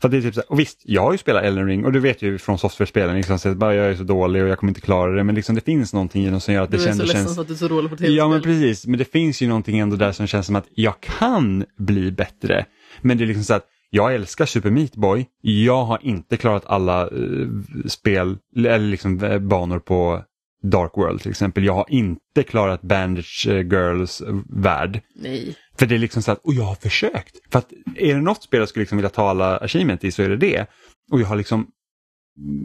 För 0.00 0.08
det 0.08 0.16
är 0.16 0.22
typ 0.22 0.34
så 0.34 0.40
här, 0.40 0.52
och 0.52 0.60
visst, 0.60 0.80
jag 0.84 1.02
har 1.02 1.12
ju 1.12 1.18
spelat 1.18 1.44
Elden 1.44 1.66
Ring 1.66 1.84
och 1.84 1.92
du 1.92 2.00
vet 2.00 2.22
ju 2.22 2.38
från 2.38 2.58
software-spelen, 2.58 3.16
liksom, 3.16 3.38
så 3.38 3.48
att 3.48 3.56
bara, 3.56 3.74
jag 3.74 3.86
är 3.86 3.94
så 3.94 4.02
dålig 4.02 4.42
och 4.42 4.48
jag 4.48 4.58
kommer 4.58 4.70
inte 4.70 4.80
klara 4.80 5.12
det. 5.12 5.24
Men 5.24 5.34
liksom, 5.34 5.54
det 5.54 5.60
finns 5.60 5.92
någonting 5.92 6.26
i 6.26 6.30
det 6.30 6.40
som 6.40 6.54
gör 6.54 6.62
att 6.62 6.70
det 6.70 6.76
Du 6.76 6.82
är 6.82 6.86
känns... 6.86 6.98
så 6.98 7.02
ledsen 7.02 7.22
känns... 7.24 7.34
för 7.34 7.42
att 7.42 7.48
du 7.48 7.54
är 7.54 7.58
så 7.58 7.68
dålig 7.68 7.90
på 7.90 7.96
tv-spel. 7.96 8.16
Ja 8.16 8.28
men 8.28 8.42
precis, 8.42 8.86
men 8.86 8.98
det 8.98 9.04
finns 9.04 9.40
ju 9.40 9.48
någonting 9.48 9.78
ändå 9.78 9.96
där 9.96 10.12
som 10.12 10.26
känns 10.26 10.46
som 10.46 10.56
att 10.56 10.66
jag 10.74 11.00
kan 11.00 11.64
bli 11.78 12.12
bättre. 12.12 12.66
Men 13.00 13.18
det 13.18 13.24
är 13.24 13.26
liksom 13.26 13.44
så 13.44 13.54
att 13.54 13.66
jag 13.94 14.14
älskar 14.14 14.46
Super 14.46 14.70
Meat 14.70 14.96
Boy. 14.96 15.26
Jag 15.40 15.84
har 15.84 15.98
inte 16.02 16.36
klarat 16.36 16.66
alla 16.66 17.02
eh, 17.02 17.48
spel 17.86 18.38
eller 18.56 18.78
liksom 18.78 19.24
eh, 19.24 19.38
banor 19.38 19.78
på 19.78 20.24
Dark 20.62 20.92
World 20.96 21.22
till 21.22 21.30
exempel. 21.30 21.64
Jag 21.64 21.74
har 21.74 21.86
inte 21.88 22.42
klarat 22.42 22.82
Bandage 22.82 23.46
eh, 23.48 23.56
Girls 23.56 24.20
eh, 24.20 24.34
värld. 24.48 25.00
Nej. 25.14 25.56
För 25.78 25.86
det 25.86 25.94
är 25.94 25.98
liksom 25.98 26.22
så 26.22 26.32
att, 26.32 26.38
och 26.44 26.54
jag 26.54 26.64
har 26.64 26.74
försökt. 26.74 27.52
För 27.52 27.58
att 27.58 27.72
är 27.96 28.14
det 28.14 28.20
något 28.20 28.42
spel 28.42 28.60
jag 28.60 28.68
skulle 28.68 28.82
liksom 28.82 28.98
vilja 28.98 29.10
ta 29.10 29.30
alla 29.30 29.56
achievement 29.56 30.04
i 30.04 30.12
så 30.12 30.22
är 30.22 30.28
det 30.28 30.36
det. 30.36 30.66
Och 31.10 31.20
jag 31.20 31.26
har 31.26 31.36
liksom 31.36 31.66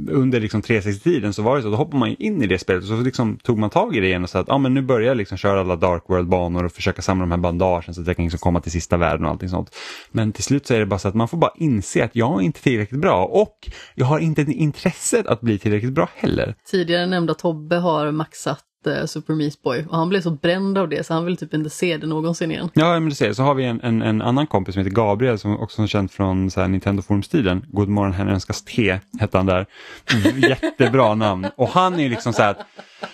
under 0.10 0.40
liksom 0.40 0.62
360-tiden 0.62 1.34
så 1.34 1.42
var 1.42 1.58
det 1.58 1.62
så, 1.64 1.70
då 1.70 1.76
hoppade 1.76 1.98
man 1.98 2.16
in 2.20 2.44
i 2.44 2.48
det 2.48 2.60
spelet 2.60 2.84
och 2.84 2.90
så 2.90 2.96
liksom 2.96 3.38
tog 3.38 3.58
man 3.58 3.70
tag 3.70 3.96
i 3.96 4.00
det 4.00 4.08
igen 4.08 4.24
och 4.24 4.30
sa 4.30 4.40
att 4.40 4.50
ah, 4.50 4.58
men 4.58 4.74
nu 4.74 4.82
börjar 4.82 5.08
jag 5.08 5.18
liksom 5.18 5.38
köra 5.38 5.60
alla 5.60 5.76
Dark 5.76 6.04
World-banor 6.08 6.64
och 6.64 6.72
försöka 6.72 7.02
samla 7.02 7.22
de 7.22 7.32
här 7.32 7.38
bandagen 7.38 7.94
så 7.94 8.02
att 8.02 8.08
jag 8.08 8.16
kan 8.16 8.26
liksom 8.26 8.40
komma 8.40 8.62
till 8.62 8.72
sista 8.72 8.98
världen 8.98 9.26
och 9.26 9.32
allting 9.32 9.50
sånt. 9.50 9.76
Men 10.12 10.32
till 10.32 10.44
slut 10.44 10.68
så 10.68 10.74
är 10.74 10.80
det 10.80 10.86
bara 10.86 11.00
så 11.00 11.08
att 11.08 11.16
man 11.16 11.28
får 11.28 11.38
bara 11.38 11.52
inse 11.56 12.04
att 12.04 12.16
jag 12.16 12.42
är 12.42 12.46
inte 12.46 12.62
tillräckligt 12.62 13.02
bra 13.02 13.26
och 13.26 13.70
jag 13.96 14.06
har 14.06 14.20
inte 14.20 14.42
intresset 14.42 15.28
att 15.28 15.42
bli 15.42 15.60
tillräckligt 15.60 15.94
bra 15.94 16.10
heller. 16.16 16.56
Tidigare 16.72 17.06
nämnda 17.06 17.34
Tobbe 17.34 17.76
har 17.76 18.12
maxat 18.12 18.67
Eh, 18.86 19.06
Super 19.06 19.34
Meat 19.34 19.62
Boy 19.62 19.86
och 19.90 19.98
han 19.98 20.10
blev 20.10 20.22
så 20.22 20.32
bränd 20.32 20.78
av 20.78 20.90
det 20.90 21.06
så 21.06 21.14
han 21.14 21.26
vill 21.26 21.38
typ 21.38 21.54
inte 21.54 21.70
se 21.70 21.98
det 21.98 22.08
någonsin 22.08 22.52
igen. 22.52 22.70
Ja, 22.74 23.00
men 23.00 23.10
du 23.10 23.16
ser, 23.16 23.34
så 23.34 23.44
har 23.44 23.56
vi 23.56 23.66
en, 23.66 23.82
en, 23.82 24.02
en 24.02 24.22
annan 24.22 24.48
kompis 24.48 24.74
som 24.74 24.84
heter 24.84 24.96
Gabriel 24.96 25.40
som 25.40 25.60
också 25.60 25.82
är 25.82 25.88
känd 25.88 26.12
från 26.12 26.52
så 26.52 26.62
här, 26.62 26.68
Nintendo 26.68 27.02
Forums-tiden. 27.02 27.66
God 27.68 27.90
morgon, 27.90 28.14
här 28.14 28.28
önskas 28.28 28.64
te, 28.64 29.00
hette 29.20 29.38
han 29.38 29.46
där. 29.46 29.66
Mm, 30.14 30.40
jättebra 30.40 31.16
namn. 31.16 31.48
Och 31.56 31.70
han 31.70 32.00
är 32.00 32.10
liksom 32.10 32.34
så 32.34 32.42
här, 32.42 32.56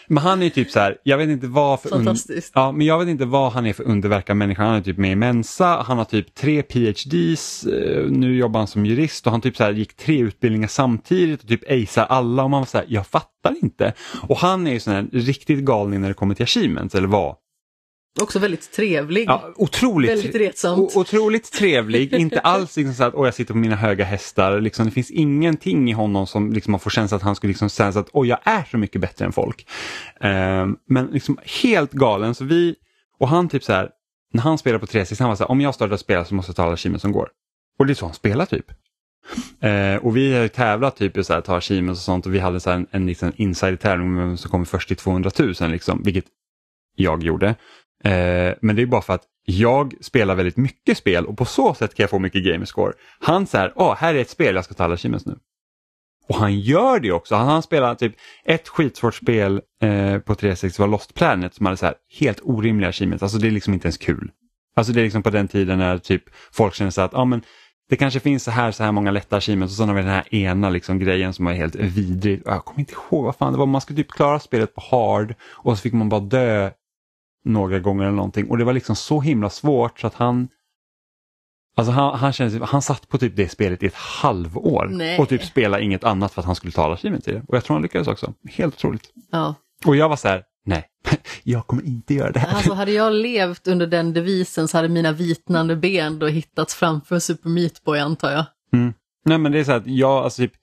men 0.07 0.23
han 0.23 0.43
är 0.43 0.49
typ 0.49 0.71
så 0.71 0.79
här, 0.79 0.97
jag 1.03 1.17
vet 1.17 1.29
inte 1.29 1.47
vad 1.47 1.81
för... 1.81 1.89
Fantastiskt. 1.89 2.51
Ja, 2.55 2.71
men 2.71 2.87
jag 2.87 2.99
vet 2.99 3.07
inte 3.07 3.25
vad 3.25 3.51
han 3.51 3.65
är 3.65 3.73
för 3.73 3.83
underverk 3.83 4.29
av 4.29 4.35
människa. 4.35 4.63
Han 4.63 4.75
är 4.75 4.81
typ 4.81 4.97
med 4.97 5.11
i 5.11 5.15
Mensa, 5.15 5.83
han 5.87 5.97
har 5.97 6.05
typ 6.05 6.35
tre 6.35 6.63
PhDs, 6.63 7.65
eh, 7.65 8.05
nu 8.09 8.37
jobbar 8.37 8.59
han 8.59 8.67
som 8.67 8.85
jurist 8.85 9.25
och 9.25 9.31
han 9.31 9.41
typ 9.41 9.57
så 9.57 9.63
här 9.63 9.71
gick 9.71 9.95
tre 9.95 10.19
utbildningar 10.19 10.67
samtidigt 10.67 11.41
och 11.43 11.47
typ 11.47 11.63
acear 11.71 12.05
alla 12.05 12.43
och 12.43 12.49
man 12.49 12.61
var 12.61 12.65
så 12.65 12.77
här, 12.77 12.85
jag 12.89 13.07
fattar 13.07 13.55
inte. 13.61 13.93
Och 14.27 14.37
han 14.37 14.67
är 14.67 14.71
ju 14.71 14.79
sån 14.79 14.93
här 14.93 15.07
riktigt 15.11 15.59
galning 15.59 16.01
när 16.01 16.07
det 16.07 16.13
kommer 16.13 16.35
till 16.35 16.43
achievements, 16.43 16.95
eller 16.95 17.07
vad? 17.07 17.35
Också 18.21 18.39
väldigt 18.39 18.71
trevlig. 18.71 19.25
Ja, 19.27 19.53
otroligt, 19.55 20.11
Väldigt 20.11 20.35
retsamt. 20.35 20.95
otroligt 20.95 21.51
trevlig, 21.51 22.13
inte 22.13 22.39
alls 22.43 22.77
liksom 22.77 22.93
så 22.93 23.03
att 23.03 23.15
åh, 23.15 23.27
jag 23.27 23.33
sitter 23.33 23.53
på 23.53 23.57
mina 23.57 23.75
höga 23.75 24.05
hästar. 24.05 24.61
Liksom, 24.61 24.85
det 24.85 24.91
finns 24.91 25.11
ingenting 25.11 25.89
i 25.89 25.93
honom 25.93 26.27
som 26.27 26.53
liksom, 26.53 26.71
man 26.71 26.79
får 26.79 26.89
känslan 26.89 27.17
att 27.17 27.23
han 27.23 27.35
skulle 27.35 27.49
liksom 27.51 27.69
säga 27.69 27.89
att 27.89 28.09
åh, 28.13 28.27
jag 28.27 28.39
är 28.43 28.63
så 28.71 28.77
mycket 28.77 29.01
bättre 29.01 29.25
än 29.25 29.31
folk. 29.31 29.67
Ehm, 30.19 30.77
men 30.87 31.05
liksom 31.05 31.37
helt 31.61 31.91
galen. 31.91 32.35
Så 32.35 32.45
vi, 32.45 32.75
och 33.19 33.27
han 33.27 33.49
typ 33.49 33.63
så 33.63 33.73
här, 33.73 33.89
när 34.33 34.41
han 34.41 34.57
spelar 34.57 34.79
på 34.79 34.87
360, 34.87 35.23
han 35.23 35.29
var 35.29 35.35
så 35.35 35.43
här, 35.43 35.51
om 35.51 35.61
jag 35.61 35.75
startar 35.75 35.97
spela 35.97 36.25
så 36.25 36.35
måste 36.35 36.49
jag 36.49 36.55
ta 36.55 36.63
alla 36.63 36.73
achievements 36.73 37.01
som 37.01 37.11
går. 37.11 37.29
Och 37.79 37.85
det 37.85 37.93
är 37.93 37.95
så 37.95 38.05
han 38.05 38.13
spelar 38.15 38.45
typ. 38.45 38.65
Eh, 39.59 39.95
och 40.05 40.17
vi 40.17 40.33
har 40.33 40.47
tävlat 40.47 40.95
typ 40.97 41.17
i 41.17 41.23
så 41.23 41.33
här, 41.33 41.41
ta 41.41 41.57
achievements 41.57 41.99
och 42.01 42.05
sånt 42.05 42.25
och 42.25 42.33
vi 42.33 42.39
hade 42.39 42.59
så 42.59 42.69
en, 42.69 42.87
en 42.91 43.05
liksom 43.05 43.31
insider-tävling 43.35 44.37
som 44.37 44.51
kommer 44.51 44.65
först 44.65 44.87
till 44.87 44.97
200 44.97 45.31
000 45.39 45.53
liksom, 45.61 46.01
vilket 46.03 46.25
jag 46.95 47.23
gjorde. 47.23 47.55
Eh, 48.03 48.53
men 48.61 48.75
det 48.75 48.81
är 48.81 48.85
bara 48.85 49.01
för 49.01 49.13
att 49.13 49.23
jag 49.45 49.93
spelar 50.01 50.35
väldigt 50.35 50.57
mycket 50.57 50.97
spel 50.97 51.25
och 51.25 51.37
på 51.37 51.45
så 51.45 51.73
sätt 51.73 51.95
kan 51.95 52.03
jag 52.03 52.09
få 52.09 52.19
mycket 52.19 52.43
gamerscore. 52.43 52.93
Han 53.19 53.47
säger, 53.47 53.73
åh, 53.75 53.95
här 53.95 54.15
är 54.15 54.21
ett 54.21 54.29
spel, 54.29 54.55
jag 54.55 54.65
ska 54.65 54.73
ta 54.73 54.83
alla 54.83 54.93
achievements 54.93 55.25
nu. 55.25 55.35
Och 56.27 56.35
han 56.35 56.59
gör 56.59 56.99
det 56.99 57.11
också. 57.11 57.35
Han, 57.35 57.47
han 57.47 57.61
spelar 57.61 57.95
typ 57.95 58.15
ett 58.45 58.67
skitsvårt 58.67 59.15
spel 59.15 59.61
eh, 59.81 60.19
på 60.19 60.35
360 60.35 60.81
var 60.81 60.87
Lost 60.87 61.13
Planet 61.13 61.55
som 61.55 61.65
hade 61.65 61.77
så 61.77 61.85
här 61.85 61.95
helt 62.19 62.39
orimliga 62.43 62.89
achievements. 62.89 63.23
Alltså 63.23 63.37
det 63.37 63.47
är 63.47 63.51
liksom 63.51 63.73
inte 63.73 63.85
ens 63.85 63.97
kul. 63.97 64.31
Alltså 64.75 64.93
det 64.93 65.01
är 65.01 65.03
liksom 65.03 65.23
på 65.23 65.29
den 65.29 65.47
tiden 65.47 65.77
när 65.77 65.97
typ 65.97 66.23
folk 66.51 66.73
känner 66.73 66.91
så 66.91 67.01
att, 67.01 67.13
ja 67.13 67.25
men 67.25 67.41
det 67.89 67.95
kanske 67.95 68.19
finns 68.19 68.43
så 68.43 68.51
här, 68.51 68.71
så 68.71 68.83
här 68.83 68.91
många 68.91 69.11
lätta 69.11 69.35
achievements 69.37 69.73
och 69.73 69.77
sen 69.77 69.87
har 69.87 69.95
vi 69.95 70.01
den 70.01 70.11
här 70.11 70.35
ena 70.35 70.69
liksom 70.69 70.99
grejen 70.99 71.33
som 71.33 71.45
var 71.45 71.53
helt 71.53 71.75
vidrig. 71.75 72.41
Jag 72.45 72.65
kommer 72.65 72.79
inte 72.79 72.93
ihåg 72.93 73.23
vad 73.25 73.35
fan 73.35 73.53
det 73.53 73.59
var, 73.59 73.65
man 73.65 73.81
skulle 73.81 73.97
typ 73.97 74.11
klara 74.11 74.39
spelet 74.39 74.75
på 74.75 74.81
hard 74.91 75.35
och 75.43 75.77
så 75.77 75.81
fick 75.81 75.93
man 75.93 76.09
bara 76.09 76.21
dö 76.21 76.69
några 77.45 77.79
gånger 77.79 78.03
eller 78.03 78.15
någonting 78.15 78.49
och 78.49 78.57
det 78.57 78.63
var 78.63 78.73
liksom 78.73 78.95
så 78.95 79.21
himla 79.21 79.49
svårt 79.49 79.99
så 79.99 80.07
att 80.07 80.13
han 80.13 80.47
Alltså 81.75 81.91
han, 81.91 82.19
han, 82.19 82.33
kände, 82.33 82.65
han 82.65 82.81
satt 82.81 83.09
på 83.09 83.17
typ 83.17 83.35
det 83.35 83.49
spelet 83.49 83.83
i 83.83 83.85
ett 83.85 83.95
halvår 83.95 84.87
Nej. 84.91 85.19
och 85.19 85.29
typ 85.29 85.43
spelade 85.43 85.83
inget 85.83 86.03
annat 86.03 86.33
för 86.33 86.41
att 86.41 86.45
han 86.45 86.55
skulle 86.55 86.71
tala 86.71 86.93
achievement 86.93 87.23
till 87.23 87.33
det. 87.33 87.43
Och 87.47 87.55
jag 87.55 87.63
tror 87.63 87.75
han 87.75 87.81
lyckades 87.83 88.07
också. 88.07 88.33
Helt 88.49 88.75
otroligt. 88.75 89.09
Ja. 89.31 89.55
Och 89.85 89.95
jag 89.95 90.09
var 90.09 90.15
så 90.15 90.27
här, 90.27 90.43
nej, 90.65 90.85
jag 91.43 91.67
kommer 91.67 91.85
inte 91.85 92.13
göra 92.13 92.31
det 92.31 92.39
här. 92.39 92.55
Alltså 92.55 92.73
hade 92.73 92.91
jag 92.91 93.13
levt 93.13 93.67
under 93.67 93.87
den 93.87 94.13
devisen 94.13 94.67
så 94.67 94.77
hade 94.77 94.89
mina 94.89 95.11
vitnande 95.11 95.75
ben 95.75 96.19
då 96.19 96.27
hittats 96.27 96.75
framför 96.75 97.19
Super 97.19 97.49
Meat 97.49 97.83
Boy 97.83 97.99
antar 97.99 98.31
jag. 98.31 98.45
Mm. 98.73 98.93
Nej 99.25 99.37
men 99.37 99.51
det 99.51 99.59
är 99.59 99.63
så 99.63 99.71
att 99.71 99.87
jag, 99.87 100.23
alltså 100.23 100.41
typ, 100.41 100.53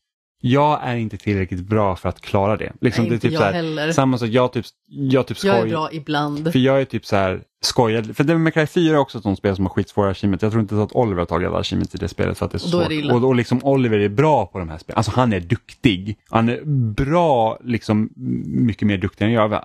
jag 0.41 0.81
är 0.83 0.97
inte 0.97 1.17
tillräckligt 1.17 1.61
bra 1.61 1.97
för 1.97 2.09
att 2.09 2.21
klara 2.21 2.57
det. 2.57 2.73
Liksom, 2.81 3.05
Nej, 3.05 3.11
det 3.11 3.17
är 3.17 3.19
typ 3.19 3.33
jag 3.33 3.41
så 3.41 3.45
här, 3.45 3.53
heller. 3.53 3.93
Samma 3.93 4.19
sak, 4.19 4.29
jag 4.29 4.53
typ, 4.53 4.65
jag 4.89 5.27
typ 5.27 5.45
Jag 5.45 5.57
är 5.57 5.61
skoj, 5.61 5.71
bra 5.71 5.89
ibland. 5.93 6.53
För 6.53 6.59
jag 6.59 6.81
är 6.81 6.85
typ 6.85 7.07
så 7.07 7.17
här 7.17 7.43
skojad. 7.63 8.17
För 8.17 8.25
Devil 8.25 8.43
May 8.43 8.53
Cry 8.53 8.67
4 8.67 8.95
är 8.95 8.99
också 8.99 9.19
ett 9.19 9.23
sånt 9.25 9.39
spel 9.39 9.57
som 9.57 9.65
har 9.65 9.71
skitsvåra 9.71 10.11
achievements. 10.11 10.43
Jag 10.43 10.53
tror 10.53 10.63
inte 10.63 10.83
att 10.83 10.93
Oliver 10.93 11.19
har 11.19 11.27
tagit 11.27 11.49
alla 11.49 11.59
achievements 11.59 11.95
i 11.95 11.99
det 11.99 12.09
spelet 12.09 12.39
för 12.39 12.47
att 12.47 12.53
det 12.53 12.57
är 12.57 12.59
så 12.59 12.67
Och 12.67 12.73
då 12.73 12.79
är 12.81 12.85
svårt. 12.85 12.93
illa. 12.93 13.15
och, 13.15 13.25
och 13.25 13.35
liksom 13.35 13.65
Oliver 13.65 13.99
är 13.99 14.09
bra 14.09 14.47
på 14.47 14.59
de 14.59 14.69
här 14.69 14.79
spelen. 14.79 14.97
Alltså 14.97 15.13
han 15.15 15.33
är 15.33 15.41
duktig. 15.41 16.19
Han 16.29 16.49
är 16.49 16.65
bra, 16.95 17.59
liksom 17.65 18.11
mycket 18.47 18.87
mer 18.89 18.99
duktig 18.99 19.25
än 19.25 19.33
jag 19.33 19.53
eh, 19.53 19.63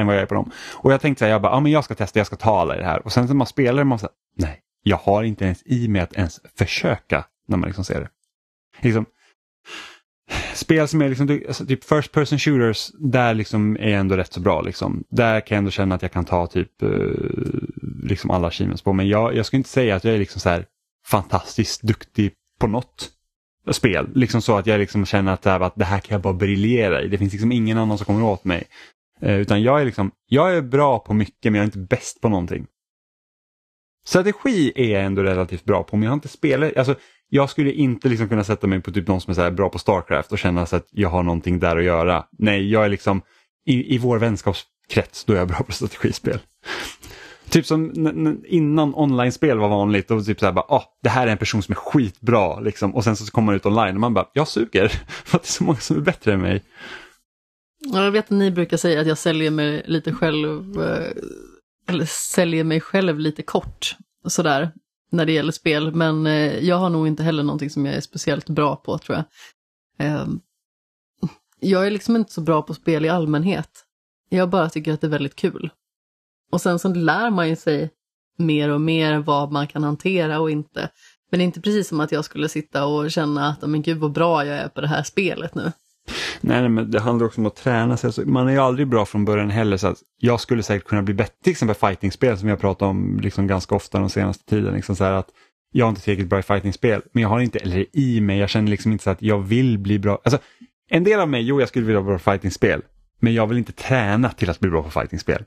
än 0.00 0.06
vad 0.06 0.16
jag 0.16 0.22
är 0.22 0.26
på 0.26 0.34
dem. 0.34 0.50
Och 0.74 0.92
jag 0.92 1.00
tänkte 1.00 1.18
så 1.18 1.24
här, 1.24 1.32
jag 1.32 1.42
bara, 1.42 1.52
ja 1.52 1.60
men 1.60 1.72
jag 1.72 1.84
ska 1.84 1.94
testa, 1.94 2.18
jag 2.18 2.26
ska 2.26 2.36
ta 2.36 2.60
alla 2.60 2.76
i 2.76 2.78
det 2.78 2.84
här. 2.84 3.04
Och 3.06 3.12
sen 3.12 3.26
när 3.26 3.34
man 3.34 3.46
spelar 3.46 3.84
man 3.84 3.98
här, 3.98 4.10
nej, 4.36 4.60
jag 4.82 4.96
har 4.96 5.22
inte 5.22 5.44
ens 5.44 5.62
i 5.66 5.88
mig 5.88 6.02
att 6.02 6.12
ens 6.12 6.40
försöka 6.58 7.24
när 7.48 7.56
man 7.56 7.66
liksom 7.66 7.84
ser 7.84 8.00
det. 8.00 8.08
Liksom, 8.82 9.06
spel 10.58 10.88
som 10.88 11.02
är 11.02 11.08
liksom, 11.08 11.40
alltså, 11.48 11.66
typ 11.66 11.84
first 11.84 12.12
person 12.12 12.38
shooters, 12.38 12.90
där 12.98 13.34
liksom 13.34 13.76
är 13.76 13.88
jag 13.88 14.00
ändå 14.00 14.16
rätt 14.16 14.32
så 14.32 14.40
bra. 14.40 14.60
Liksom. 14.60 15.04
Där 15.10 15.40
kan 15.40 15.54
jag 15.54 15.58
ändå 15.58 15.70
känna 15.70 15.94
att 15.94 16.02
jag 16.02 16.12
kan 16.12 16.24
ta 16.24 16.46
typ 16.46 16.82
eh, 16.82 16.88
liksom 18.02 18.30
alla 18.30 18.48
achievements 18.48 18.82
på. 18.82 18.92
Men 18.92 19.08
jag, 19.08 19.36
jag 19.36 19.46
skulle 19.46 19.58
inte 19.58 19.70
säga 19.70 19.96
att 19.96 20.04
jag 20.04 20.14
är 20.14 20.18
liksom 20.18 20.40
så 20.40 20.48
här 20.48 20.64
fantastiskt 21.06 21.82
duktig 21.82 22.32
på 22.60 22.66
något 22.66 23.10
spel. 23.70 24.08
Liksom 24.14 24.42
så 24.42 24.56
att 24.56 24.66
jag 24.66 24.78
liksom 24.78 25.06
känner 25.06 25.32
att 25.32 25.42
det, 25.42 25.50
här, 25.50 25.60
att 25.60 25.76
det 25.76 25.84
här 25.84 26.00
kan 26.00 26.14
jag 26.14 26.22
bara 26.22 26.34
briljera 26.34 27.02
i. 27.02 27.08
Det 27.08 27.18
finns 27.18 27.32
liksom 27.32 27.52
ingen 27.52 27.78
annan 27.78 27.98
som 27.98 28.04
kommer 28.04 28.22
åt 28.22 28.44
mig. 28.44 28.64
Eh, 29.20 29.36
utan 29.36 29.62
jag 29.62 29.80
är 29.80 29.84
liksom, 29.84 30.10
jag 30.28 30.56
är 30.56 30.62
bra 30.62 30.98
på 30.98 31.14
mycket 31.14 31.52
men 31.52 31.54
jag 31.54 31.62
är 31.62 31.66
inte 31.66 31.78
bäst 31.78 32.20
på 32.20 32.28
någonting. 32.28 32.66
Strategi 34.08 34.72
är 34.74 34.92
jag 34.92 35.04
ändå 35.04 35.22
relativt 35.22 35.64
bra 35.64 35.82
på 35.82 35.96
men 35.96 36.02
jag 36.02 36.10
har 36.10 36.14
inte 36.14 36.28
spelat, 36.28 36.76
alltså 36.76 36.94
jag 37.28 37.50
skulle 37.50 37.72
inte 37.72 38.08
liksom 38.08 38.28
kunna 38.28 38.44
sätta 38.44 38.66
mig 38.66 38.80
på 38.80 38.90
typ 38.92 39.08
någon 39.08 39.20
som 39.20 39.30
är 39.30 39.34
så 39.34 39.40
här 39.40 39.50
bra 39.50 39.68
på 39.68 39.78
Starcraft 39.78 40.32
och 40.32 40.38
känna 40.38 40.66
så 40.66 40.76
att 40.76 40.86
jag 40.90 41.08
har 41.08 41.22
någonting 41.22 41.58
där 41.58 41.76
att 41.76 41.84
göra. 41.84 42.24
Nej, 42.38 42.70
jag 42.70 42.84
är 42.84 42.88
liksom 42.88 43.22
i, 43.66 43.94
i 43.94 43.98
vår 43.98 44.18
vänskapskrets 44.18 45.24
då 45.24 45.32
är 45.32 45.36
jag 45.36 45.48
bra 45.48 45.62
på 45.62 45.72
strategispel. 45.72 46.38
Typ 47.48 47.66
som 47.66 47.92
innan 48.46 48.94
online-spel 48.94 49.58
var 49.58 49.68
vanligt, 49.68 50.10
och 50.10 50.26
typ 50.26 50.40
så 50.40 50.46
här 50.46 50.52
bara, 50.52 50.66
ah, 50.68 50.84
det 51.02 51.08
här 51.08 51.26
är 51.26 51.30
en 51.30 51.38
person 51.38 51.62
som 51.62 51.72
är 51.72 51.76
skitbra 51.76 52.60
liksom. 52.60 52.94
och 52.94 53.04
sen 53.04 53.16
så 53.16 53.32
kommer 53.32 53.46
man 53.46 53.54
ut 53.54 53.66
online 53.66 53.94
och 53.94 54.00
man 54.00 54.14
bara, 54.14 54.28
jag 54.32 54.48
suger 54.48 54.88
för 55.24 55.36
att 55.36 55.42
det 55.42 55.48
är 55.48 55.52
så 55.52 55.64
många 55.64 55.78
som 55.78 55.96
är 55.96 56.00
bättre 56.00 56.32
än 56.32 56.40
mig. 56.40 56.64
Jag 57.92 58.10
vet 58.10 58.24
att 58.24 58.30
ni 58.30 58.50
brukar 58.50 58.76
säga 58.76 59.00
att 59.00 59.06
jag 59.06 59.18
säljer 59.18 59.50
mig 59.50 59.82
lite 59.86 60.12
själv, 60.12 60.80
eh, 60.82 61.12
eller 61.88 62.04
säljer 62.04 62.64
mig 62.64 62.80
själv 62.80 63.18
lite 63.18 63.42
kort, 63.42 63.96
sådär, 64.26 64.72
när 65.10 65.26
det 65.26 65.32
gäller 65.32 65.52
spel. 65.52 65.94
Men 65.94 66.26
eh, 66.26 66.58
jag 66.58 66.76
har 66.76 66.90
nog 66.90 67.06
inte 67.06 67.22
heller 67.22 67.42
någonting 67.42 67.70
som 67.70 67.86
jag 67.86 67.94
är 67.94 68.00
speciellt 68.00 68.48
bra 68.48 68.76
på, 68.76 68.98
tror 68.98 69.16
jag. 69.18 69.26
Eh, 70.06 70.26
Jag 71.60 71.86
är 71.86 71.90
liksom 71.90 72.16
inte 72.16 72.32
så 72.32 72.40
bra 72.40 72.62
på 72.62 72.74
spel 72.74 73.04
i 73.04 73.08
allmänhet. 73.08 73.84
Jag 74.28 74.50
bara 74.50 74.70
tycker 74.70 74.92
att 74.92 75.00
det 75.00 75.06
är 75.06 75.10
väldigt 75.10 75.36
kul. 75.36 75.70
Och 76.52 76.60
sen 76.60 76.78
så 76.78 76.88
lär 76.88 77.30
man 77.30 77.48
ju 77.48 77.56
sig 77.56 77.90
mer 78.38 78.68
och 78.68 78.80
mer 78.80 79.18
vad 79.18 79.52
man 79.52 79.66
kan 79.66 79.84
hantera 79.84 80.40
och 80.40 80.50
inte. 80.50 80.90
Men 81.30 81.38
det 81.38 81.42
är 81.42 81.46
inte 81.46 81.60
precis 81.60 81.88
som 81.88 82.00
att 82.00 82.12
jag 82.12 82.24
skulle 82.24 82.48
sitta 82.48 82.86
och 82.86 83.10
känna 83.10 83.48
att, 83.48 83.70
men 83.70 83.82
gud 83.82 83.98
vad 83.98 84.12
bra 84.12 84.46
jag 84.46 84.56
är 84.58 84.68
på 84.68 84.80
det 84.80 84.88
här 84.88 85.02
spelet 85.02 85.54
nu. 85.54 85.72
Nej, 86.40 86.60
nej, 86.60 86.68
men 86.68 86.90
det 86.90 87.00
handlar 87.00 87.26
också 87.26 87.40
om 87.40 87.46
att 87.46 87.56
träna 87.56 87.96
sig. 87.96 88.08
Alltså, 88.08 88.22
man 88.26 88.48
är 88.48 88.52
ju 88.52 88.58
aldrig 88.58 88.88
bra 88.88 89.06
från 89.06 89.24
början 89.24 89.50
heller. 89.50 89.76
Så 89.76 89.86
att 89.86 89.98
jag 90.18 90.40
skulle 90.40 90.62
säkert 90.62 90.88
kunna 90.88 91.02
bli 91.02 91.14
bättre, 91.14 91.34
till 91.42 91.50
exempel 91.50 91.76
fightingspel 91.76 92.38
som 92.38 92.48
jag 92.48 92.60
pratat 92.60 92.82
om 92.82 93.20
liksom 93.22 93.46
ganska 93.46 93.74
ofta 93.74 93.98
den 93.98 94.10
senaste 94.10 94.44
tiden. 94.44 94.74
Liksom 94.74 94.96
så 94.96 95.04
här 95.04 95.12
att 95.12 95.28
jag 95.72 95.86
är 95.86 95.88
inte 95.88 96.02
tillräckligt 96.02 96.28
bra 96.28 96.38
i 96.38 96.42
fightingspel, 96.42 97.02
men 97.12 97.22
jag 97.22 97.28
har 97.28 97.40
inte, 97.40 97.58
eller 97.58 97.86
i 97.92 98.20
mig, 98.20 98.38
jag 98.38 98.50
känner 98.50 98.70
liksom 98.70 98.92
inte 98.92 99.04
så 99.04 99.10
att 99.10 99.22
jag 99.22 99.38
vill 99.38 99.78
bli 99.78 99.98
bra. 99.98 100.20
Alltså, 100.24 100.38
en 100.90 101.04
del 101.04 101.20
av 101.20 101.28
mig, 101.28 101.42
jo 101.42 101.60
jag 101.60 101.68
skulle 101.68 101.86
vilja 101.86 102.00
vara 102.00 102.08
bra 102.08 102.18
på 102.18 102.30
fightingspel, 102.30 102.82
men 103.20 103.34
jag 103.34 103.46
vill 103.46 103.58
inte 103.58 103.72
träna 103.72 104.30
till 104.30 104.50
att 104.50 104.60
bli 104.60 104.70
bra 104.70 104.82
på 104.82 104.90
fightingspel. 104.90 105.44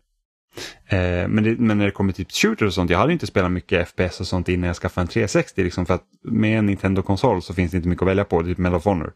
Eh, 0.87 1.27
men, 1.27 1.43
det, 1.43 1.59
men 1.59 1.77
när 1.77 1.85
det 1.85 1.91
kommer 1.91 2.13
till 2.13 2.25
typ 2.25 2.35
shooter 2.35 2.65
och 2.65 2.73
sånt, 2.73 2.89
jag 2.89 2.97
hade 2.97 3.13
inte 3.13 3.27
spelat 3.27 3.51
mycket 3.51 3.89
FPS 3.89 4.19
och 4.19 4.27
sånt 4.27 4.49
innan 4.49 4.67
jag 4.67 4.75
skaffade 4.75 5.03
en 5.03 5.07
360 5.07 5.63
liksom 5.63 5.85
för 5.85 5.93
att 5.93 6.03
med 6.23 6.59
en 6.59 6.65
Nintendo-konsol 6.65 7.41
så 7.41 7.53
finns 7.53 7.71
det 7.71 7.77
inte 7.77 7.89
mycket 7.89 8.01
att 8.01 8.07
välja 8.07 8.25
på, 8.25 8.43
typ 8.43 8.57
Medal 8.57 8.77
of 8.77 8.85
Honor 8.85 9.13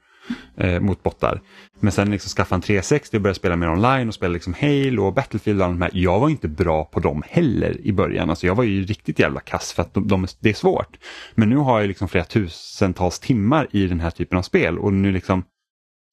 eh, 0.57 0.79
mot 0.79 1.03
bottar. 1.03 1.41
Men 1.79 1.91
sen 1.91 2.11
liksom 2.11 2.29
skaffade 2.29 2.53
han 2.55 2.61
360 2.61 3.17
och 3.17 3.21
började 3.21 3.39
spela 3.39 3.55
mer 3.55 3.69
online 3.69 4.07
och 4.07 4.13
spela 4.13 4.33
liksom 4.33 4.55
Halo 4.61 5.05
och 5.05 5.13
Battlefield 5.13 5.61
och 5.61 5.67
allt 5.67 5.73
de 5.73 5.81
här. 5.81 5.91
Jag 5.93 6.19
var 6.19 6.29
inte 6.29 6.47
bra 6.47 6.85
på 6.85 6.99
dem 6.99 7.23
heller 7.29 7.81
i 7.81 7.91
början. 7.91 8.29
Alltså 8.29 8.47
jag 8.47 8.55
var 8.55 8.63
ju 8.63 8.85
riktigt 8.85 9.19
jävla 9.19 9.39
kass 9.39 9.73
för 9.73 9.81
att 9.81 9.93
de, 9.93 10.07
de, 10.07 10.27
det 10.39 10.49
är 10.49 10.53
svårt. 10.53 10.97
Men 11.35 11.49
nu 11.49 11.55
har 11.57 11.79
jag 11.79 11.87
liksom 11.87 12.07
flera 12.07 12.25
tusentals 12.25 13.19
timmar 13.19 13.67
i 13.71 13.87
den 13.87 13.99
här 13.99 14.11
typen 14.11 14.37
av 14.37 14.41
spel 14.41 14.77
och 14.77 14.93
nu 14.93 15.11
liksom 15.11 15.43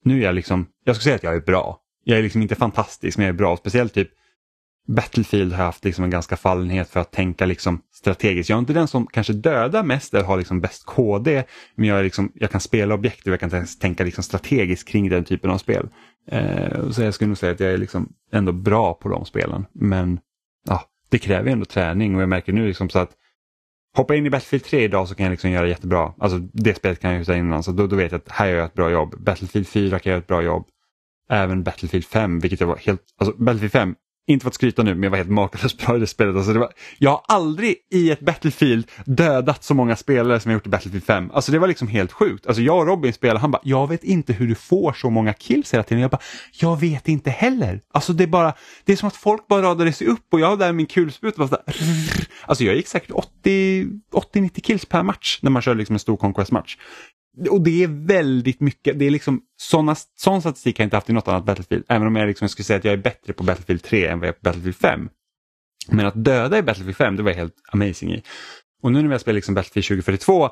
nu 0.05 0.21
är 0.21 0.25
jag 0.25 0.35
liksom, 0.35 0.67
jag 0.85 0.97
skulle 0.97 1.05
säga 1.05 1.17
att 1.17 1.23
jag 1.23 1.35
är 1.35 1.41
bra. 1.41 1.79
Jag 2.05 2.19
är 2.19 2.23
liksom 2.23 2.43
inte 2.43 2.55
fantastisk 2.55 3.19
men 3.19 3.27
jag 3.27 3.35
är 3.35 3.39
bra. 3.39 3.57
Speciellt 3.57 3.95
typ 3.95 4.11
Battlefield 4.89 5.53
har 5.53 5.59
jag 5.59 5.67
haft 5.67 5.85
liksom 5.85 6.05
en 6.05 6.11
ganska 6.11 6.37
fallenhet 6.37 6.89
för 6.89 7.01
att 7.01 7.11
tänka 7.11 7.47
liksom 7.47 7.83
strategiskt. 7.93 8.51
Jag 8.51 8.57
är 8.57 8.61
inte 8.61 8.73
den 8.73 8.89
som 8.89 9.07
kanske 9.07 9.33
dödar 9.33 9.83
mest 9.83 10.15
eller 10.15 10.25
har 10.25 10.37
liksom 10.37 10.61
bäst 10.61 10.87
KD, 10.87 11.45
men 11.75 11.89
jag, 11.89 11.99
är 11.99 12.03
liksom, 12.03 12.33
jag 12.35 12.51
kan 12.51 12.61
spela 12.61 12.95
objekt 12.95 13.27
och 13.27 13.33
jag 13.33 13.41
kan 13.41 13.67
tänka 13.81 14.05
liksom 14.05 14.25
strategiskt 14.25 14.89
kring 14.89 15.09
den 15.09 15.25
typen 15.25 15.51
av 15.51 15.59
spel. 15.59 15.89
Eh, 16.31 16.91
så 16.91 17.03
jag 17.03 17.15
skulle 17.15 17.29
nog 17.29 17.39
säga 17.39 17.53
att 17.53 17.61
jag 17.61 17.73
är 17.73 17.79
liksom 17.79 18.13
ändå 18.33 18.53
bra 18.53 18.95
på 18.95 19.09
de 19.09 19.25
spelen. 19.25 19.67
Men 19.73 20.21
ja, 20.69 20.83
det 21.09 21.19
kräver 21.19 21.51
ändå 21.51 21.65
träning 21.65 22.17
och 22.17 22.23
jag 22.23 22.29
märker 22.29 22.53
nu 22.53 22.67
liksom 22.67 22.89
så 22.89 22.99
att 22.99 23.11
hoppa 23.97 24.15
in 24.15 24.27
i 24.27 24.31
Battlefield 24.31 24.65
3 24.65 24.85
idag 24.85 25.09
så 25.09 25.15
kan 25.15 25.25
jag 25.25 25.31
liksom 25.31 25.51
göra 25.51 25.69
jättebra. 25.69 26.15
Alltså 26.19 26.39
det 26.39 26.75
spelet 26.75 27.01
kan 27.01 27.11
jag 27.11 27.19
ju 27.19 27.25
säga 27.25 27.39
innan 27.39 27.63
så 27.63 27.73
då, 27.73 27.87
då 27.87 27.97
vet 27.97 28.13
jag 28.13 28.19
att 28.19 28.33
här 28.33 28.47
gör 28.47 28.57
jag 28.57 28.67
ett 28.67 28.75
bra 28.75 28.91
jobb. 28.91 29.15
Battlefield 29.19 29.69
4 29.69 29.99
kan 29.99 30.11
jag 30.11 30.17
göra 30.17 30.23
ett 30.23 30.29
bra 30.29 30.43
jobb. 30.43 30.67
Även 31.31 31.63
Battlefield 31.63 32.05
5, 32.05 32.41
vilket 32.41 32.61
jag 32.61 32.67
var 32.67 32.77
helt, 32.77 33.03
alltså 33.19 33.37
Battlefield 33.37 33.73
5 33.73 33.95
inte 34.27 34.43
för 34.43 34.49
att 34.49 34.55
skryta 34.55 34.83
nu, 34.83 34.95
men 34.95 35.03
jag 35.03 35.11
var 35.11 35.19
helt 35.19 35.31
makalöst 35.31 35.87
bra 35.87 35.97
i 35.97 36.01
det 36.01 36.07
spelet. 36.07 36.37
Alltså 36.37 36.53
det 36.53 36.59
var, 36.59 36.73
jag 36.99 37.11
har 37.11 37.23
aldrig 37.29 37.77
i 37.91 38.11
ett 38.11 38.21
Battlefield 38.21 38.91
dödat 39.05 39.65
så 39.65 39.75
många 39.75 39.97
spelare 39.97 40.41
som 40.41 40.51
jag 40.51 40.57
gjort 40.57 40.67
i 40.67 40.71
Battlefield 40.71 41.05
5. 41.05 41.31
Alltså 41.31 41.53
det 41.53 41.59
var 41.59 41.69
liksom 41.69 41.89
helt 41.89 42.13
sjukt. 42.13 42.47
Alltså 42.47 42.63
jag 42.63 42.79
och 42.79 42.87
Robin 42.87 43.13
spelade, 43.13 43.41
han 43.41 43.51
bara, 43.51 43.63
jag 43.65 43.89
vet 43.89 44.05
inte 44.05 44.33
hur 44.33 44.47
du 44.47 44.55
får 44.55 44.93
så 44.93 45.11
många 45.11 45.33
kills 45.33 45.75
hela 45.75 45.83
tiden. 45.83 46.03
Jag 46.03 46.11
bara, 46.11 46.23
jag 46.53 46.81
vet 46.81 47.09
inte 47.09 47.31
heller. 47.31 47.81
Alltså 47.93 48.13
det 48.13 48.25
är 48.25 48.29
bara, 48.29 48.55
det 48.85 48.93
är 48.93 48.97
som 48.97 49.09
att 49.09 49.17
folk 49.17 49.49
bara 49.49 49.63
radade 49.63 49.93
sig 49.93 50.07
upp 50.07 50.27
och 50.33 50.41
jag 50.41 50.59
där 50.59 50.73
min 50.73 50.87
kulspruta 50.87 51.41
var 51.41 51.49
sådär. 51.49 51.65
Alltså 52.47 52.65
jag 52.65 52.77
gick 52.77 52.87
säkert 52.87 53.11
80-90 53.11 54.61
kills 54.61 54.85
per 54.87 55.03
match 55.03 55.39
när 55.43 55.51
man 55.51 55.63
kör 55.63 55.75
liksom 55.75 55.95
en 55.95 56.01
stor 56.01 56.17
Conquest-match. 56.17 56.77
Och 57.51 57.61
det 57.61 57.83
är 57.83 58.07
väldigt 58.07 58.61
mycket, 58.61 58.99
det 58.99 59.05
är 59.05 59.11
liksom 59.11 59.43
såna, 59.57 59.97
sån 60.17 60.41
statistik 60.41 60.79
har 60.79 60.83
jag 60.83 60.87
inte 60.87 60.97
haft 60.97 61.11
i 61.11 61.13
något 61.13 61.29
annat 61.29 61.45
Battlefield. 61.45 61.85
Även 61.89 62.07
om 62.07 62.17
jag 62.17 62.27
liksom 62.27 62.49
skulle 62.49 62.65
säga 62.65 62.79
att 62.79 62.85
jag 62.85 62.93
är 62.93 62.99
bättre 62.99 63.33
på 63.33 63.43
Battlefield 63.43 63.83
3 63.83 64.07
än 64.07 64.19
vad 64.19 64.29
jag 64.29 64.35
är 64.35 64.39
på 64.39 64.43
Battlefield 64.43 64.77
5. 64.77 65.09
Men 65.89 66.07
att 66.07 66.25
döda 66.25 66.59
i 66.59 66.63
Battlefield 66.63 66.97
5, 66.97 67.17
det 67.17 67.23
var 67.23 67.31
jag 67.31 67.37
helt 67.37 67.57
amazing 67.73 68.13
i. 68.15 68.23
Och 68.83 68.93
nu 68.93 69.03
när 69.03 69.09
vi 69.09 69.15
har 69.15 69.19
spelat 69.19 69.35
liksom 69.35 69.55
Battlefield 69.55 69.87
2042, 69.87 70.51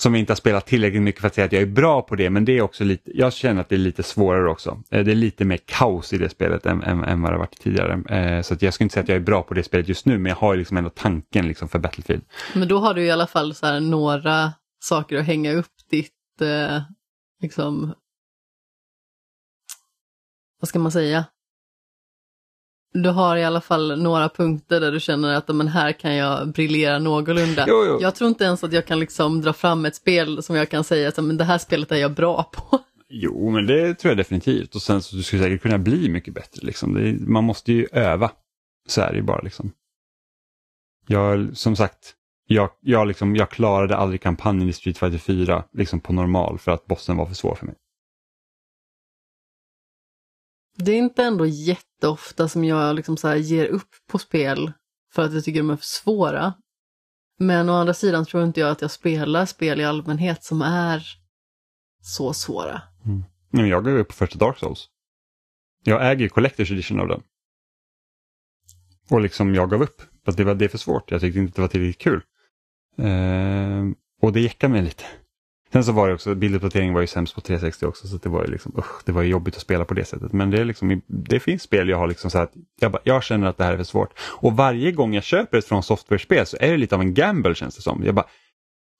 som 0.00 0.12
vi 0.12 0.18
inte 0.18 0.32
har 0.32 0.36
spelat 0.36 0.66
tillräckligt 0.66 1.02
mycket 1.02 1.20
för 1.20 1.28
att 1.28 1.34
säga 1.34 1.44
att 1.44 1.52
jag 1.52 1.62
är 1.62 1.66
bra 1.66 2.02
på 2.02 2.16
det, 2.16 2.30
men 2.30 2.44
det 2.44 2.58
är 2.58 2.62
också 2.62 2.84
lite, 2.84 3.10
jag 3.14 3.32
känner 3.32 3.60
att 3.60 3.68
det 3.68 3.74
är 3.74 3.78
lite 3.78 4.02
svårare 4.02 4.50
också. 4.50 4.82
Eh, 4.90 5.04
det 5.04 5.10
är 5.10 5.16
lite 5.16 5.44
mer 5.44 5.58
kaos 5.64 6.12
i 6.12 6.18
det 6.18 6.28
spelet 6.28 6.66
än, 6.66 6.82
än, 6.82 7.04
än 7.04 7.22
vad 7.22 7.30
det 7.30 7.34
har 7.34 7.38
varit 7.38 7.58
tidigare. 7.58 8.18
Eh, 8.18 8.42
så 8.42 8.54
att 8.54 8.62
jag 8.62 8.74
skulle 8.74 8.84
inte 8.84 8.92
säga 8.92 9.02
att 9.02 9.08
jag 9.08 9.16
är 9.16 9.20
bra 9.20 9.42
på 9.42 9.54
det 9.54 9.62
spelet 9.62 9.88
just 9.88 10.06
nu, 10.06 10.18
men 10.18 10.30
jag 10.30 10.36
har 10.36 10.56
liksom 10.56 10.76
ändå 10.76 10.90
tanken 10.90 11.48
liksom 11.48 11.68
för 11.68 11.78
Battlefield. 11.78 12.22
Men 12.54 12.68
då 12.68 12.78
har 12.78 12.94
du 12.94 13.02
i 13.02 13.10
alla 13.10 13.26
fall 13.26 13.54
så 13.54 13.80
några 13.80 14.52
saker 14.80 15.18
att 15.18 15.26
hänga 15.26 15.52
upp 15.52 15.73
ditt, 16.38 16.48
eh, 16.48 16.82
liksom, 17.42 17.94
vad 20.60 20.68
ska 20.68 20.78
man 20.78 20.92
säga? 20.92 21.24
Du 22.92 23.10
har 23.10 23.36
i 23.36 23.44
alla 23.44 23.60
fall 23.60 24.02
några 24.02 24.28
punkter 24.28 24.80
där 24.80 24.92
du 24.92 25.00
känner 25.00 25.34
att 25.34 25.48
men 25.48 25.68
här 25.68 25.92
kan 25.92 26.14
jag 26.14 26.48
briljera 26.48 26.98
någorlunda. 26.98 27.64
Jo, 27.68 27.84
jo. 27.86 27.98
Jag 28.00 28.14
tror 28.14 28.28
inte 28.28 28.44
ens 28.44 28.64
att 28.64 28.72
jag 28.72 28.86
kan 28.86 29.00
liksom 29.00 29.40
dra 29.40 29.52
fram 29.52 29.84
ett 29.84 29.96
spel 29.96 30.42
som 30.42 30.56
jag 30.56 30.68
kan 30.68 30.84
säga 30.84 31.08
att 31.08 31.16
men 31.16 31.36
det 31.36 31.44
här 31.44 31.58
spelet 31.58 31.92
är 31.92 31.96
jag 31.96 32.14
bra 32.14 32.42
på. 32.42 32.78
Jo, 33.08 33.50
men 33.50 33.66
det 33.66 33.94
tror 33.94 34.10
jag 34.10 34.18
definitivt. 34.18 34.74
Och 34.74 34.82
sen 34.82 35.02
så 35.02 35.16
du 35.16 35.22
skulle 35.22 35.42
säkert 35.42 35.62
kunna 35.62 35.78
bli 35.78 36.08
mycket 36.08 36.34
bättre. 36.34 36.66
Liksom. 36.66 36.96
Är, 36.96 37.18
man 37.18 37.44
måste 37.44 37.72
ju 37.72 37.86
öva. 37.92 38.30
Så 38.88 39.00
är 39.00 39.10
det 39.10 39.16
ju 39.16 39.22
bara. 39.22 39.40
Liksom. 39.40 39.72
Jag, 41.06 41.56
som 41.56 41.76
sagt, 41.76 42.14
jag, 42.46 42.70
jag, 42.80 43.08
liksom, 43.08 43.36
jag 43.36 43.50
klarade 43.50 43.96
aldrig 43.96 44.22
kampanjen 44.22 44.68
i 44.68 44.72
Street 44.72 44.98
Fighter 44.98 45.18
4 45.18 45.64
liksom 45.72 46.00
på 46.00 46.12
normal 46.12 46.58
för 46.58 46.72
att 46.72 46.86
bossen 46.86 47.16
var 47.16 47.26
för 47.26 47.34
svår 47.34 47.54
för 47.54 47.66
mig. 47.66 47.74
Det 50.76 50.92
är 50.92 50.98
inte 50.98 51.22
ändå 51.22 51.46
jätteofta 51.46 52.48
som 52.48 52.64
jag 52.64 52.96
liksom 52.96 53.16
så 53.16 53.34
ger 53.34 53.66
upp 53.66 53.88
på 54.10 54.18
spel 54.18 54.72
för 55.12 55.22
att 55.22 55.34
jag 55.34 55.44
tycker 55.44 55.60
de 55.60 55.70
är 55.70 55.76
för 55.76 55.84
svåra. 55.84 56.54
Men 57.38 57.68
å 57.68 57.72
andra 57.72 57.94
sidan 57.94 58.26
tror 58.26 58.44
inte 58.44 58.60
jag 58.60 58.70
att 58.70 58.80
jag 58.82 58.90
spelar 58.90 59.46
spel 59.46 59.80
i 59.80 59.84
allmänhet 59.84 60.44
som 60.44 60.62
är 60.62 61.06
så 62.02 62.32
svåra. 62.32 62.82
Mm. 63.04 63.24
Men 63.50 63.68
jag 63.68 63.84
gav 63.84 63.94
upp 63.94 64.08
på 64.08 64.14
första 64.14 64.38
Dark 64.38 64.58
Souls. 64.58 64.88
Jag 65.84 66.10
äger 66.10 66.28
Collector's 66.28 66.72
Edition 66.72 67.00
av 67.00 67.08
den. 67.08 67.22
Och 69.10 69.20
liksom 69.20 69.54
jag 69.54 69.70
gav 69.70 69.82
upp. 69.82 70.02
För 70.24 70.30
att 70.30 70.36
det 70.36 70.44
var 70.44 70.54
det 70.54 70.68
för 70.68 70.78
svårt. 70.78 71.10
Jag 71.10 71.20
tyckte 71.20 71.38
inte 71.38 71.50
att 71.50 71.54
det 71.56 71.62
var 71.62 71.68
tillräckligt 71.68 71.98
kul. 72.02 72.22
Eh, 72.98 73.84
och 74.22 74.32
det 74.32 74.40
jäckade 74.40 74.72
mig 74.72 74.82
lite. 74.82 75.04
Sen 75.74 75.84
så 75.84 75.92
var 75.92 76.08
det 76.08 76.14
också, 76.14 76.34
bilduppdatering 76.34 76.92
var 76.92 77.00
ju 77.00 77.06
sämst 77.06 77.34
på 77.34 77.40
360 77.40 77.86
också 77.86 78.06
så 78.08 78.16
det 78.16 78.28
var 78.28 78.44
ju 78.44 78.50
liksom, 78.50 78.72
usch, 78.78 79.04
det 79.04 79.12
var 79.12 79.22
jobbigt 79.22 79.56
att 79.56 79.62
spela 79.62 79.84
på 79.84 79.94
det 79.94 80.04
sättet. 80.04 80.32
Men 80.32 80.50
det, 80.50 80.60
är 80.60 80.64
liksom, 80.64 81.02
det 81.06 81.40
finns 81.40 81.62
spel 81.62 81.88
jag 81.88 81.98
har 81.98 82.06
liksom 82.06 82.30
så 82.30 82.38
att 82.38 82.52
jag, 82.80 82.92
bara, 82.92 83.02
jag 83.04 83.22
känner 83.22 83.46
att 83.46 83.58
det 83.58 83.64
här 83.64 83.72
är 83.72 83.76
för 83.76 83.84
svårt. 83.84 84.18
Och 84.20 84.56
varje 84.56 84.92
gång 84.92 85.14
jag 85.14 85.24
köper 85.24 85.58
ett 85.58 85.64
från 85.64 85.82
software-spel 85.82 86.46
så 86.46 86.56
är 86.60 86.70
det 86.70 86.76
lite 86.76 86.94
av 86.94 87.00
en 87.00 87.14
gamble 87.14 87.54
känns 87.54 87.76
det 87.76 87.82
som. 87.82 88.02
Jag 88.04 88.14
bara, 88.14 88.26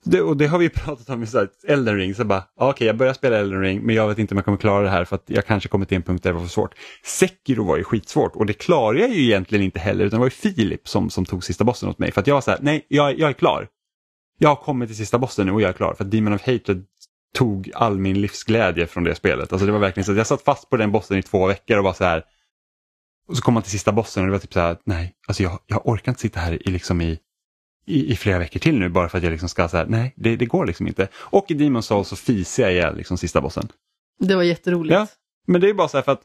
det, 0.05 0.21
och 0.21 0.37
det 0.37 0.47
har 0.47 0.59
vi 0.59 0.69
pratat 0.85 1.09
om 1.11 1.23
i 1.23 1.27
så 1.27 1.39
här, 1.39 1.49
Elden 1.67 1.97
ring, 1.97 2.15
så 2.15 2.25
bara, 2.25 2.45
okej 2.57 2.71
okay, 2.71 2.87
jag 2.87 2.97
börjar 2.97 3.13
spela 3.13 3.37
Elden 3.37 3.61
ring 3.61 3.83
men 3.83 3.95
jag 3.95 4.09
vet 4.09 4.19
inte 4.19 4.35
om 4.35 4.39
jag 4.39 4.45
kommer 4.45 4.59
klara 4.59 4.83
det 4.83 4.91
här 4.91 5.05
för 5.05 5.17
att 5.17 5.25
jag 5.27 5.47
kanske 5.47 5.69
kommer 5.69 5.87
till 5.87 5.97
en 5.97 6.03
punkt 6.03 6.23
där 6.23 6.31
det 6.31 6.35
var 6.35 6.43
för 6.43 6.49
svårt. 6.49 6.75
Sekiro 7.05 7.65
var 7.65 7.77
ju 7.77 7.85
skitsvårt 7.85 8.37
och 8.37 8.47
det 8.47 8.53
klarar 8.53 8.99
jag 8.99 9.11
ju 9.11 9.25
egentligen 9.25 9.65
inte 9.65 9.81
heller 9.81 10.05
utan 10.05 10.17
det 10.17 10.21
var 10.21 10.27
ju 10.27 10.31
Filip 10.31 10.89
som, 10.89 11.11
som 11.11 11.25
tog 11.25 11.45
sista 11.45 11.65
bossen 11.65 11.89
åt 11.89 11.99
mig 11.99 12.13
för 12.13 12.21
att 12.21 12.27
jag 12.27 12.35
var 12.35 12.41
så 12.41 12.51
här, 12.51 12.59
nej 12.63 12.87
jag, 12.89 13.19
jag 13.19 13.29
är 13.29 13.33
klar. 13.33 13.69
Jag 14.39 14.49
har 14.49 14.57
kommit 14.57 14.89
till 14.89 14.97
sista 14.97 15.19
bossen 15.19 15.47
nu 15.47 15.53
och 15.53 15.63
jag 15.63 15.69
är 15.69 15.73
klar 15.73 15.95
för 15.95 16.05
Demon 16.05 16.33
of 16.33 16.47
Hatred 16.47 16.85
tog 17.35 17.71
all 17.75 17.99
min 17.99 18.21
livsglädje 18.21 18.87
från 18.87 19.05
det 19.05 19.15
spelet. 19.15 19.53
Alltså 19.53 19.67
det 19.67 19.73
var 19.73 19.79
verkligen 19.79 20.05
så 20.05 20.13
att 20.13 20.19
jag 20.19 20.27
satt 20.27 20.43
fast 20.43 20.71
på 20.71 20.77
den 20.77 20.93
bossen 20.93 21.19
i 21.19 21.23
två 21.23 21.47
veckor 21.47 21.79
och 21.79 21.85
var 21.85 21.93
så 21.93 22.05
här. 22.05 22.25
Och 23.29 23.37
så 23.37 23.43
kom 23.43 23.55
man 23.55 23.63
till 23.63 23.73
sista 23.73 23.93
bossen 23.93 24.23
och 24.23 24.27
det 24.27 24.33
var 24.33 24.39
typ 24.39 24.53
så 24.53 24.61
här, 24.61 24.79
nej, 24.85 25.15
alltså 25.29 25.43
jag, 25.43 25.59
jag 25.67 25.87
orkar 25.87 26.13
inte 26.13 26.21
sitta 26.21 26.41
här 26.41 26.69
i, 26.69 26.71
liksom 26.71 27.01
i, 27.01 27.19
i, 27.87 28.13
i, 28.13 28.17
flera 28.17 28.39
veckor 28.39 28.61
till 28.61 28.79
nu 28.79 28.89
bara 28.89 29.09
för 29.09 29.19
att 29.19 29.25
jag 29.25 29.31
liksom 29.31 29.49
ska 29.49 29.69
säga 29.69 29.85
nej, 29.89 30.15
det, 30.17 30.37
det 30.37 30.47
går 30.47 30.67
liksom 30.67 30.87
inte. 30.87 31.09
Och 31.15 31.51
i 31.51 31.55
Demon 31.55 31.83
Souls 31.83 32.09
så 32.09 32.17
fiser 32.17 32.63
jag 32.63 32.73
ihjäl 32.73 32.97
liksom 32.97 33.19
sista 33.19 33.41
bossen. 33.41 33.69
Det 34.19 34.37
var 34.37 34.43
jätteroligt. 34.43 34.95
Ja, 34.95 35.07
men 35.47 35.61
det 35.61 35.69
är 35.69 35.75
bara 35.75 35.89
så 35.89 35.97
här 35.97 36.03
för 36.03 36.13
att 36.13 36.23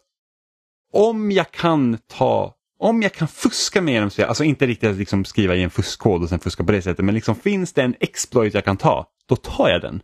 om 0.94 1.32
jag 1.32 1.52
kan 1.52 1.98
ta 2.08 2.56
om 2.80 3.02
jag 3.02 3.14
kan 3.14 3.28
fuska 3.28 3.82
med 3.82 3.94
genom 3.94 4.10
alltså 4.28 4.44
inte 4.44 4.68
riktigt 4.68 4.96
liksom 4.96 5.26
skriva 5.26 5.56
i 5.56 5.64
en 5.64 5.70
fuskkod 5.70 6.24
och 6.24 6.30
sen 6.30 6.40
fuska 6.40 6.64
på 6.64 6.72
det 6.72 6.82
sättet, 6.82 7.06
men 7.06 7.16
liksom 7.16 7.36
finns 7.36 7.74
det 7.74 7.82
en 7.82 7.96
exploit 8.00 8.54
jag 8.54 8.66
kan 8.66 8.78
ta, 8.78 9.06
då 9.30 9.36
tar 9.36 9.70
jag 9.70 9.82
den. 9.82 10.02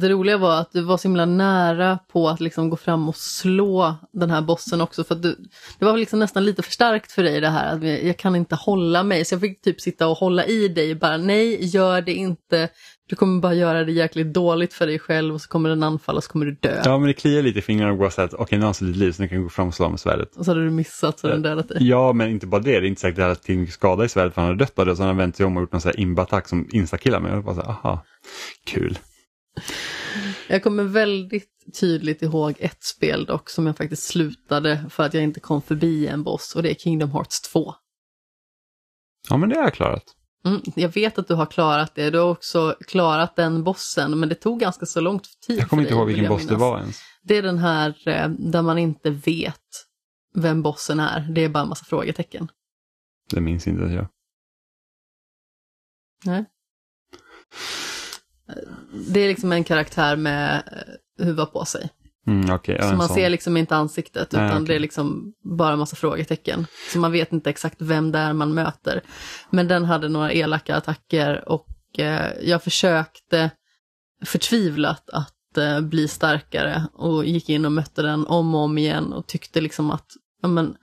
Det 0.00 0.08
roliga 0.08 0.36
var 0.36 0.60
att 0.60 0.72
du 0.72 0.80
var 0.80 0.96
så 0.96 1.08
himla 1.08 1.26
nära 1.26 1.98
på 2.12 2.28
att 2.28 2.40
liksom 2.40 2.70
gå 2.70 2.76
fram 2.76 3.08
och 3.08 3.16
slå 3.16 3.94
den 4.12 4.30
här 4.30 4.42
bossen 4.42 4.80
också. 4.80 5.04
För 5.04 5.14
att 5.14 5.22
du, 5.22 5.36
det 5.78 5.84
var 5.84 5.96
liksom 5.96 6.18
nästan 6.18 6.44
lite 6.44 6.62
för 6.62 6.72
starkt 6.72 7.12
för 7.12 7.22
dig 7.22 7.40
det 7.40 7.48
här 7.48 7.76
att 7.76 8.04
jag 8.04 8.16
kan 8.16 8.36
inte 8.36 8.54
hålla 8.54 9.02
mig. 9.02 9.24
Så 9.24 9.34
jag 9.34 9.40
fick 9.40 9.62
typ 9.62 9.80
sitta 9.80 10.08
och 10.08 10.16
hålla 10.16 10.46
i 10.46 10.68
dig 10.68 10.94
bara 10.94 11.16
nej, 11.16 11.66
gör 11.66 12.00
det 12.00 12.14
inte. 12.14 12.68
Du 13.12 13.16
kommer 13.16 13.40
bara 13.40 13.54
göra 13.54 13.84
det 13.84 13.92
jäkligt 13.92 14.34
dåligt 14.34 14.74
för 14.74 14.86
dig 14.86 14.98
själv 14.98 15.34
och 15.34 15.40
så 15.40 15.48
kommer 15.48 15.68
den 15.68 15.82
anfalla 15.82 16.16
och 16.16 16.24
så 16.24 16.30
kommer 16.30 16.46
du 16.46 16.52
dö. 16.52 16.82
Ja 16.84 16.98
men 16.98 17.06
det 17.06 17.14
kliar 17.14 17.42
lite 17.42 17.58
i 17.58 17.62
fingrarna 17.62 17.92
och 17.92 17.98
går 17.98 18.10
så 18.10 18.22
att 18.22 18.34
okej 18.34 18.42
okay, 18.42 18.58
nu 18.58 18.64
har 18.64 18.76
han 18.80 18.88
lite 18.88 18.98
liv 18.98 19.12
så 19.12 19.22
nu 19.22 19.28
kan 19.28 19.36
jag 19.36 19.44
gå 19.44 19.50
fram 19.50 19.68
och 19.68 19.74
slå 19.74 19.88
med 19.88 20.00
svärdet. 20.00 20.36
Och 20.36 20.44
så 20.44 20.50
hade 20.50 20.64
du 20.64 20.70
missat 20.70 21.18
så 21.18 21.28
den 21.28 21.42
dödat 21.42 21.68
dig. 21.68 21.88
Ja 21.88 22.12
men 22.12 22.30
inte 22.30 22.46
bara 22.46 22.60
det, 22.60 22.70
det 22.80 22.86
är 22.86 22.88
inte 22.88 23.00
säkert 23.00 23.12
att 23.12 23.16
det 23.16 23.22
hade 23.22 23.34
till 23.34 23.58
mycket 23.58 23.74
skada 23.74 24.04
i 24.04 24.08
svärdet 24.08 24.34
för 24.34 24.40
han 24.40 24.50
hade 24.50 24.64
dött 24.64 24.78
av 24.78 24.86
det. 24.86 24.96
Så 24.96 25.02
han 25.02 25.08
har 25.08 25.16
vänt 25.16 25.36
sig 25.36 25.46
om 25.46 25.56
och 25.56 25.62
gjort 25.62 25.72
någon 25.72 25.92
imba-attack 25.94 26.48
som 26.48 26.68
instakillar 26.72 27.20
mig. 27.20 27.32
Jag 27.32 27.44
bara 27.44 27.54
så 27.54 27.62
här, 27.62 27.70
aha, 27.70 28.04
kul. 28.66 28.98
Jag 30.48 30.62
kommer 30.62 30.84
väldigt 30.84 31.50
tydligt 31.80 32.22
ihåg 32.22 32.54
ett 32.58 32.84
spel 32.84 33.24
dock 33.24 33.50
som 33.50 33.66
jag 33.66 33.76
faktiskt 33.76 34.02
slutade 34.02 34.84
för 34.90 35.02
att 35.02 35.14
jag 35.14 35.22
inte 35.22 35.40
kom 35.40 35.62
förbi 35.62 36.06
en 36.06 36.22
boss 36.22 36.54
och 36.56 36.62
det 36.62 36.70
är 36.70 36.74
Kingdom 36.74 37.10
Hearts 37.10 37.40
2. 37.40 37.74
Ja 39.28 39.36
men 39.36 39.48
det 39.48 39.56
har 39.56 39.62
jag 39.62 39.74
klarat. 39.74 40.04
Mm, 40.44 40.60
jag 40.76 40.88
vet 40.88 41.18
att 41.18 41.28
du 41.28 41.34
har 41.34 41.46
klarat 41.46 41.94
det, 41.94 42.10
du 42.10 42.18
har 42.18 42.30
också 42.30 42.76
klarat 42.86 43.36
den 43.36 43.64
bossen 43.64 44.18
men 44.20 44.28
det 44.28 44.34
tog 44.34 44.60
ganska 44.60 44.86
så 44.86 45.00
lång 45.00 45.20
tid 45.46 45.58
Jag 45.60 45.68
kommer 45.68 45.82
inte 45.82 45.94
dig, 45.94 45.98
ihåg 45.98 46.06
vilken 46.06 46.28
boss 46.28 46.38
minnas. 46.40 46.50
det 46.50 46.56
var 46.56 46.78
ens. 46.78 47.00
Det 47.22 47.36
är 47.36 47.42
den 47.42 47.58
här 47.58 48.08
eh, 48.08 48.28
där 48.28 48.62
man 48.62 48.78
inte 48.78 49.10
vet 49.10 49.60
vem 50.34 50.62
bossen 50.62 51.00
är, 51.00 51.20
det 51.20 51.44
är 51.44 51.48
bara 51.48 51.62
en 51.62 51.68
massa 51.68 51.84
frågetecken. 51.84 52.48
Det 53.30 53.40
minns 53.40 53.66
inte 53.66 53.82
jag. 53.82 54.06
Nej. 56.24 56.44
Det 59.08 59.20
är 59.20 59.28
liksom 59.28 59.52
en 59.52 59.64
karaktär 59.64 60.16
med 60.16 60.62
eh, 61.18 61.26
huva 61.26 61.46
på 61.46 61.64
sig. 61.64 61.90
Mm, 62.26 62.54
okay, 62.54 62.82
så 62.82 62.94
man 62.94 63.06
sån. 63.06 63.16
ser 63.16 63.30
liksom 63.30 63.56
inte 63.56 63.76
ansiktet 63.76 64.34
utan 64.34 64.46
Nej, 64.46 64.52
okay. 64.54 64.66
det 64.66 64.74
är 64.74 64.78
liksom 64.80 65.32
bara 65.58 65.76
massa 65.76 65.96
frågetecken. 65.96 66.66
Så 66.92 66.98
man 66.98 67.12
vet 67.12 67.32
inte 67.32 67.50
exakt 67.50 67.76
vem 67.78 68.12
det 68.12 68.18
är 68.18 68.32
man 68.32 68.54
möter. 68.54 69.02
Men 69.50 69.68
den 69.68 69.84
hade 69.84 70.08
några 70.08 70.32
elaka 70.32 70.76
attacker 70.76 71.48
och 71.48 71.68
eh, 71.98 72.32
jag 72.42 72.62
försökte 72.62 73.50
förtvivlat 74.24 75.10
att 75.10 75.58
eh, 75.58 75.80
bli 75.80 76.08
starkare 76.08 76.86
och 76.92 77.24
gick 77.24 77.48
in 77.48 77.64
och 77.64 77.72
mötte 77.72 78.02
den 78.02 78.26
om 78.26 78.54
och 78.54 78.60
om 78.60 78.78
igen 78.78 79.12
och 79.12 79.26
tyckte 79.26 79.60
liksom 79.60 79.90
att 79.90 80.06
ja, 80.42 80.48
men, 80.48 80.76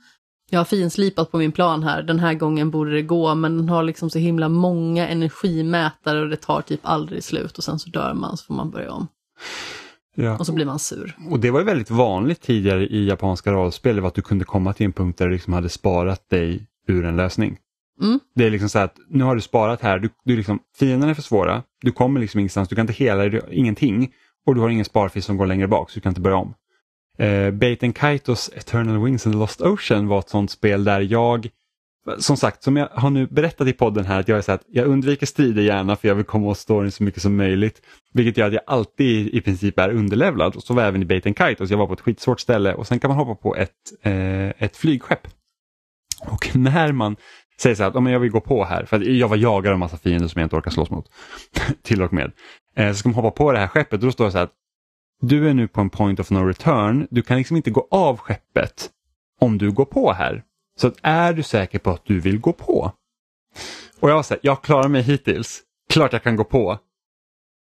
jag 0.49 0.59
har 0.59 0.65
finslipat 0.65 1.31
på 1.31 1.37
min 1.37 1.51
plan 1.51 1.83
här, 1.83 2.03
den 2.03 2.19
här 2.19 2.33
gången 2.33 2.71
borde 2.71 2.91
det 2.91 3.01
gå, 3.01 3.35
men 3.35 3.57
den 3.57 3.69
har 3.69 3.83
liksom 3.83 4.09
så 4.09 4.19
himla 4.19 4.49
många 4.49 5.07
energimätare 5.07 6.21
och 6.21 6.29
det 6.29 6.37
tar 6.37 6.61
typ 6.61 6.79
aldrig 6.83 7.23
slut 7.23 7.57
och 7.57 7.63
sen 7.63 7.79
så 7.79 7.89
dör 7.89 8.13
man 8.13 8.37
så 8.37 8.45
får 8.45 8.53
man 8.53 8.71
börja 8.71 8.91
om. 8.91 9.07
Ja. 10.23 10.37
Och 10.37 10.45
så 10.45 10.53
blir 10.53 10.65
man 10.65 10.79
sur. 10.79 11.17
Och 11.29 11.39
det 11.39 11.51
var 11.51 11.59
ju 11.59 11.65
väldigt 11.65 11.91
vanligt 11.91 12.41
tidigare 12.41 12.87
i 12.87 13.07
japanska 13.07 13.51
rollspel, 13.51 14.05
att 14.05 14.15
du 14.15 14.21
kunde 14.21 14.45
komma 14.45 14.73
till 14.73 14.85
en 14.85 14.93
punkt 14.93 15.17
där 15.17 15.25
du 15.25 15.31
liksom 15.31 15.53
hade 15.53 15.69
sparat 15.69 16.29
dig 16.29 16.67
ur 16.87 17.05
en 17.05 17.15
lösning. 17.15 17.57
Mm. 18.01 18.19
Det 18.35 18.45
är 18.45 18.49
liksom 18.49 18.69
så 18.69 18.79
att 18.79 18.95
nu 19.09 19.23
har 19.23 19.35
du 19.35 19.41
sparat 19.41 19.81
här, 19.81 19.99
du, 19.99 20.09
du 20.23 20.35
liksom, 20.35 20.59
fienderna 20.79 21.09
är 21.09 21.13
för 21.13 21.21
svåra, 21.21 21.63
du 21.81 21.91
kommer 21.91 22.19
liksom 22.19 22.39
ingenstans, 22.39 22.69
du 22.69 22.75
kan 22.75 22.83
inte 22.83 22.93
hela 22.93 23.23
dig, 23.23 23.41
ingenting 23.51 24.13
och 24.45 24.55
du 24.55 24.61
har 24.61 24.69
ingen 24.69 24.85
sparfis 24.85 25.25
som 25.25 25.37
går 25.37 25.45
längre 25.45 25.67
bak 25.67 25.89
så 25.89 25.95
du 25.95 26.01
kan 26.01 26.09
inte 26.09 26.21
börja 26.21 26.37
om. 26.37 26.53
Uh, 27.21 27.51
Baten 27.51 27.93
Kaitos 27.93 28.51
Eternal 28.55 29.03
Wings 29.03 29.25
and 29.25 29.35
the 29.35 29.39
Lost 29.39 29.61
Ocean 29.61 30.07
var 30.07 30.19
ett 30.19 30.29
sånt 30.29 30.51
spel 30.51 30.83
där 30.83 31.01
jag, 31.01 31.49
som 32.17 32.37
sagt, 32.37 32.63
som 32.63 32.77
jag 32.77 32.87
har 32.91 33.09
nu 33.09 33.27
berättat 33.27 33.67
i 33.67 33.73
podden 33.73 34.05
här, 34.05 34.19
att 34.19 34.27
jag 34.27 34.37
är 34.37 34.41
så 34.41 34.51
att 34.51 34.63
jag 34.67 34.87
undviker 34.87 35.25
strider 35.25 35.61
gärna 35.61 35.95
för 35.95 36.07
jag 36.07 36.15
vill 36.15 36.25
komma 36.25 36.47
åt 36.47 36.57
storyn 36.57 36.91
så 36.91 37.03
mycket 37.03 37.21
som 37.21 37.35
möjligt. 37.35 37.81
Vilket 38.13 38.37
gör 38.37 38.47
att 38.47 38.53
jag 38.53 38.63
alltid 38.67 39.27
i 39.27 39.41
princip 39.41 39.79
är 39.79 39.89
underlevlad. 39.89 40.55
Och 40.55 40.63
så 40.63 40.73
var 40.73 40.81
jag 40.81 40.87
även 40.87 41.01
i 41.01 41.05
Baten 41.05 41.33
Kaitos, 41.33 41.69
jag 41.69 41.77
var 41.77 41.87
på 41.87 41.93
ett 41.93 42.01
skitsvårt 42.01 42.39
ställe 42.39 42.73
och 42.73 42.87
sen 42.87 42.99
kan 42.99 43.09
man 43.09 43.17
hoppa 43.17 43.35
på 43.35 43.55
ett, 43.55 43.71
eh, 44.01 44.49
ett 44.63 44.77
flygskepp. 44.77 45.27
Och 46.19 46.49
när 46.55 46.91
man 46.91 47.15
säger 47.61 47.75
så 47.75 47.83
här 47.83 47.89
att 47.89 47.95
oh, 47.95 48.01
men 48.01 48.13
jag 48.13 48.19
vill 48.19 48.31
gå 48.31 48.41
på 48.41 48.63
här, 48.63 48.85
för 48.85 48.97
att 48.97 49.05
jag 49.05 49.27
var 49.27 49.37
jagad 49.37 49.69
av 49.69 49.73
en 49.73 49.79
massa 49.79 49.97
fiender 49.97 50.27
som 50.27 50.39
jag 50.39 50.45
inte 50.45 50.55
orkar 50.55 50.71
slåss 50.71 50.89
mot. 50.89 51.05
till 51.81 52.01
och 52.01 52.13
med. 52.13 52.31
Eh, 52.75 52.91
så 52.91 52.97
ska 52.97 53.09
man 53.09 53.15
hoppa 53.15 53.31
på 53.31 53.51
det 53.51 53.59
här 53.59 53.67
skeppet 53.67 53.93
och 53.93 54.05
då 54.05 54.11
står 54.11 54.25
det 54.25 54.31
så 54.31 54.37
här 54.37 54.45
att 54.45 54.53
du 55.21 55.49
är 55.49 55.53
nu 55.53 55.67
på 55.67 55.81
en 55.81 55.89
point 55.89 56.19
of 56.19 56.29
no 56.29 56.37
return. 56.37 57.07
Du 57.11 57.21
kan 57.21 57.37
liksom 57.37 57.57
inte 57.57 57.71
gå 57.71 57.87
av 57.91 58.17
skeppet 58.17 58.89
om 59.41 59.57
du 59.57 59.71
går 59.71 59.85
på 59.85 60.13
här. 60.13 60.43
Så 60.79 60.87
att 60.87 60.97
är 61.01 61.33
du 61.33 61.43
säker 61.43 61.79
på 61.79 61.89
att 61.89 62.05
du 62.05 62.19
vill 62.19 62.39
gå 62.39 62.53
på? 62.53 62.91
Och 63.99 64.09
jag 64.09 64.15
har 64.15 64.23
sagt, 64.23 64.43
jag 64.43 64.61
klarar 64.61 64.87
mig 64.87 65.01
hittills. 65.01 65.61
Klart 65.89 66.13
jag 66.13 66.23
kan 66.23 66.35
gå 66.35 66.43
på. 66.43 66.79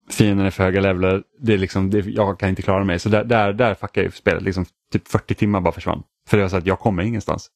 Fienden 0.09 0.45
är 0.45 0.49
för 0.49 0.63
höga 0.63 0.81
levlar. 0.81 1.23
Det 1.39 1.53
är 1.53 1.57
liksom, 1.57 1.89
det, 1.89 1.99
jag 1.99 2.39
kan 2.39 2.49
inte 2.49 2.61
klara 2.61 2.83
mig. 2.83 2.99
Så 2.99 3.09
där, 3.09 3.23
där, 3.23 3.53
där 3.53 3.75
fuckade 3.75 4.05
jag 4.05 4.13
spelet. 4.13 4.43
Liksom, 4.43 4.65
typ 4.91 5.07
40 5.07 5.35
timmar 5.35 5.61
bara 5.61 5.73
försvann. 5.73 6.03
För 6.27 6.37
jag 6.37 6.51
sa 6.51 6.57
att 6.57 6.65
jag 6.65 6.79
kommer 6.79 7.03
ingenstans. 7.03 7.49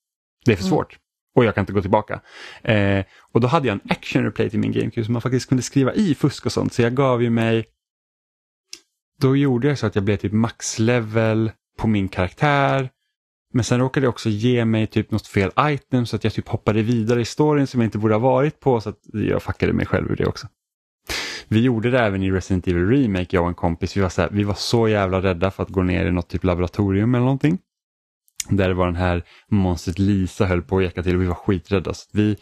Det 0.46 0.52
är 0.52 0.56
för 0.56 0.64
svårt. 0.64 0.98
Och 1.36 1.46
jag 1.46 1.56
kan 1.56 1.62
inte 1.62 1.74
gå 1.74 1.82
tillbaka. 1.82 2.22
Eh, 2.62 3.06
och 3.32 3.42
då 3.42 3.48
hade 3.48 3.68
jag 3.68 3.74
en 3.74 3.92
action 3.92 4.24
replay 4.24 4.50
till 4.50 4.60
min 4.60 4.72
GameCube 4.72 5.06
som 5.06 5.14
man 5.14 5.22
faktiskt 5.22 5.50
kunde 5.50 5.64
skriva 5.64 5.94
i 5.94 6.16
fusk 6.16 6.46
och 6.46 6.52
sånt. 6.52 6.74
Så 6.74 6.82
jag 6.82 6.96
gav 6.96 7.24
ju 7.24 7.30
mig... 7.30 7.66
Då 9.20 9.36
gjorde 9.36 9.68
jag 9.68 9.78
så 9.78 9.88
att 9.88 9.96
jag 9.96 10.04
blev 10.04 10.18
typ 10.18 10.32
maxlevel 10.32 11.52
på 11.78 11.88
min 11.88 12.08
karaktär. 12.08 12.90
Men 13.54 13.64
sen 13.64 13.80
råkade 13.80 14.06
det 14.06 14.10
också 14.10 14.30
ge 14.30 14.66
mig 14.66 14.88
typ 14.88 15.12
något 15.12 15.28
fel 15.28 15.52
item 15.60 16.06
så 16.06 16.16
att 16.16 16.24
jag 16.24 16.34
typ 16.34 16.48
hoppade 16.48 16.82
vidare 16.82 17.22
i 17.22 17.26
storyn 17.26 17.68
som 17.68 17.82
jag 17.82 17.88
inte 17.88 17.98
borde 17.98 18.14
ha 18.14 18.20
varit 18.20 18.60
på. 18.60 18.82
Så 18.82 18.90
att 18.90 19.00
jag 19.14 19.44
fuckade 19.44 19.74
mig 19.74 19.86
själv 19.86 20.12
ur 20.12 20.16
det 20.16 20.26
också. 20.26 20.48
Vi 21.48 21.62
gjorde 21.62 21.92
det 21.92 22.00
även 22.00 22.24
i 22.24 22.32
Resident 22.32 22.68
Evil 22.68 22.88
Remake, 22.88 23.36
jag 23.36 23.44
och 23.44 23.50
en 23.50 23.56
kompis. 23.56 23.98
Vi 23.98 24.02
var 24.02 24.10
så, 24.10 24.22
här, 24.22 24.30
vi 24.32 24.44
var 24.44 24.54
så 24.54 24.88
jävla 24.88 25.22
rädda 25.22 25.52
för 25.52 25.64
att 25.64 25.70
gå 25.70 25.84
ner 25.84 26.06
i 26.06 26.12
något 26.12 26.30
typ 26.30 26.44
laboratorium 26.44 27.16
eller 27.16 27.26
någonting. 27.26 27.58
Där 28.50 28.68
det 28.68 28.74
var 28.74 28.86
den 28.86 28.96
här 28.96 29.24
monstret 29.48 30.00
Lisa 30.00 30.46
höll 30.46 30.62
på 30.62 30.78
att 30.78 30.84
eka 30.84 31.04
till 31.04 31.16
och 31.16 31.22
vi 31.22 31.28
var 31.28 31.36
skiträdda. 31.36 31.94
Så 31.94 32.10
vi 32.14 32.38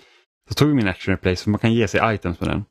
så 0.49 0.53
tog 0.53 0.67
vi 0.67 0.73
min 0.73 0.88
action 0.88 1.11
replay 1.11 1.35
så 1.35 1.49
man 1.49 1.59
kan 1.59 1.73
ge 1.73 1.88
sig 1.88 2.15
items 2.15 2.39
med 2.39 2.49
den. 2.49 2.63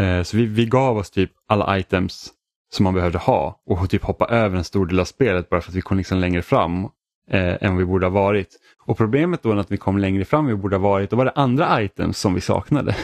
Eh, 0.00 0.22
så 0.22 0.36
vi, 0.36 0.46
vi 0.46 0.66
gav 0.66 0.96
oss 0.96 1.10
typ 1.10 1.30
alla 1.48 1.78
items 1.78 2.30
som 2.74 2.84
man 2.84 2.94
behövde 2.94 3.18
ha 3.18 3.62
och 3.66 3.90
typ 3.90 4.02
hoppa 4.02 4.26
över 4.26 4.56
en 4.56 4.64
stor 4.64 4.86
del 4.86 5.00
av 5.00 5.04
spelet 5.04 5.48
bara 5.48 5.60
för 5.60 5.70
att 5.70 5.76
vi 5.76 5.80
kom 5.80 5.98
liksom 5.98 6.18
längre 6.18 6.42
fram 6.42 6.88
eh, 7.30 7.56
än 7.60 7.76
vi 7.76 7.84
borde 7.84 8.06
ha 8.06 8.10
varit. 8.10 8.48
Och 8.86 8.96
problemet 8.96 9.42
då 9.42 9.54
när 9.54 9.64
vi 9.68 9.76
kom 9.76 9.98
längre 9.98 10.24
fram 10.24 10.44
än 10.44 10.50
vi 10.50 10.62
borde 10.62 10.76
ha 10.76 10.82
varit, 10.82 11.10
då 11.10 11.16
var 11.16 11.24
det 11.24 11.32
andra 11.34 11.82
items 11.82 12.18
som 12.18 12.34
vi 12.34 12.40
saknade. 12.40 12.96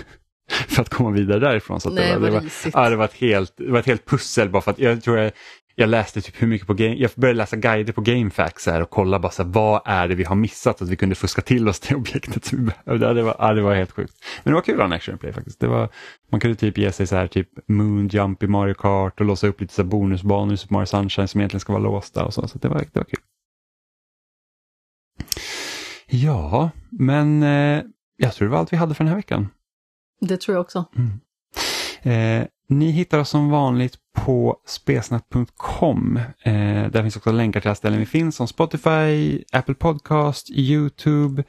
för 0.68 0.82
att 0.82 0.88
komma 0.88 1.10
vidare 1.10 1.38
därifrån. 1.38 1.80
Så 1.80 1.90
Nej, 1.90 2.12
det, 2.12 2.18
var, 2.18 2.26
det, 2.26 2.34
var, 2.34 2.42
ja, 2.72 2.90
det, 2.90 2.96
var 2.96 3.04
ett 3.04 3.14
helt, 3.14 3.54
det 3.56 3.70
var 3.70 3.78
ett 3.78 3.86
helt 3.86 4.06
pussel 4.06 4.48
bara 4.48 4.62
för 4.62 4.70
att 4.70 4.78
jag 4.78 5.02
tror 5.02 5.18
jag, 5.18 5.32
jag 5.74 5.88
läste 5.88 6.20
typ 6.20 6.42
hur 6.42 6.46
mycket 6.46 6.66
på 6.66 6.74
game, 6.74 6.94
jag 6.94 7.10
började 7.16 7.36
läsa 7.36 7.56
guider 7.56 7.92
på 7.92 8.00
GameFAQs 8.00 8.66
här 8.66 8.82
och 8.82 8.90
kolla 8.90 9.18
bara 9.18 9.32
så 9.32 9.42
här, 9.42 9.50
vad 9.50 9.82
är 9.84 10.08
det 10.08 10.14
vi 10.14 10.24
har 10.24 10.36
missat 10.36 10.82
att 10.82 10.88
vi 10.88 10.96
kunde 10.96 11.14
fuska 11.14 11.42
till 11.42 11.68
oss 11.68 11.80
det 11.80 11.94
objektet 11.96 12.44
som 12.44 12.58
vi 12.58 12.72
behövde. 12.84 13.14
Det, 13.14 13.22
var, 13.22 13.36
ja, 13.38 13.52
det 13.52 13.62
var 13.62 13.74
helt 13.74 13.92
sjukt. 13.92 14.14
Men 14.42 14.50
det 14.50 14.54
var 14.54 14.62
kul 14.62 14.80
att 14.80 14.92
action 14.92 15.18
play 15.18 15.32
faktiskt. 15.32 15.60
Det 15.60 15.66
var, 15.66 15.88
man 16.30 16.40
kunde 16.40 16.56
typ 16.56 16.78
ge 16.78 16.92
sig 16.92 17.06
så 17.06 17.16
här 17.16 17.26
typ 17.26 17.48
moon 17.68 18.08
jump 18.08 18.42
i 18.42 18.46
Mario 18.46 18.74
Kart 18.74 19.20
och 19.20 19.26
låsa 19.26 19.46
upp 19.46 19.60
lite 19.60 19.74
så 19.74 19.82
här 19.82 19.88
bonusbanor 19.88 20.54
i 20.54 20.56
Super 20.56 20.74
Mario 20.74 20.86
Sunshine 20.86 21.28
som 21.28 21.40
egentligen 21.40 21.60
ska 21.60 21.72
vara 21.72 21.82
låsta 21.82 22.24
och 22.24 22.34
så. 22.34 22.48
Så 22.48 22.58
det 22.58 22.68
var, 22.68 22.78
det 22.78 22.98
var 22.98 23.04
kul. 23.04 23.20
Ja, 26.10 26.70
men 26.90 27.42
eh, 27.42 27.82
jag 28.16 28.34
tror 28.34 28.48
det 28.48 28.52
var 28.52 28.58
allt 28.58 28.72
vi 28.72 28.76
hade 28.76 28.94
för 28.94 29.04
den 29.04 29.08
här 29.08 29.16
veckan. 29.16 29.48
Det 30.20 30.36
tror 30.36 30.54
jag 30.54 30.60
också. 30.60 30.84
Eh, 32.02 32.44
ni 32.68 32.90
hittar 32.90 33.18
oss 33.18 33.28
som 33.28 33.50
vanligt 33.50 33.98
på 34.16 34.56
spesnat.com. 34.66 36.16
Eh, 36.42 36.90
där 36.90 37.02
finns 37.02 37.16
också 37.16 37.32
länkar 37.32 37.60
till 37.60 37.68
alla 37.68 37.74
ställen 37.74 37.98
vi 37.98 38.06
finns 38.06 38.36
som 38.36 38.48
Spotify, 38.48 39.42
Apple 39.52 39.74
Podcast, 39.74 40.50
Youtube. 40.50 41.44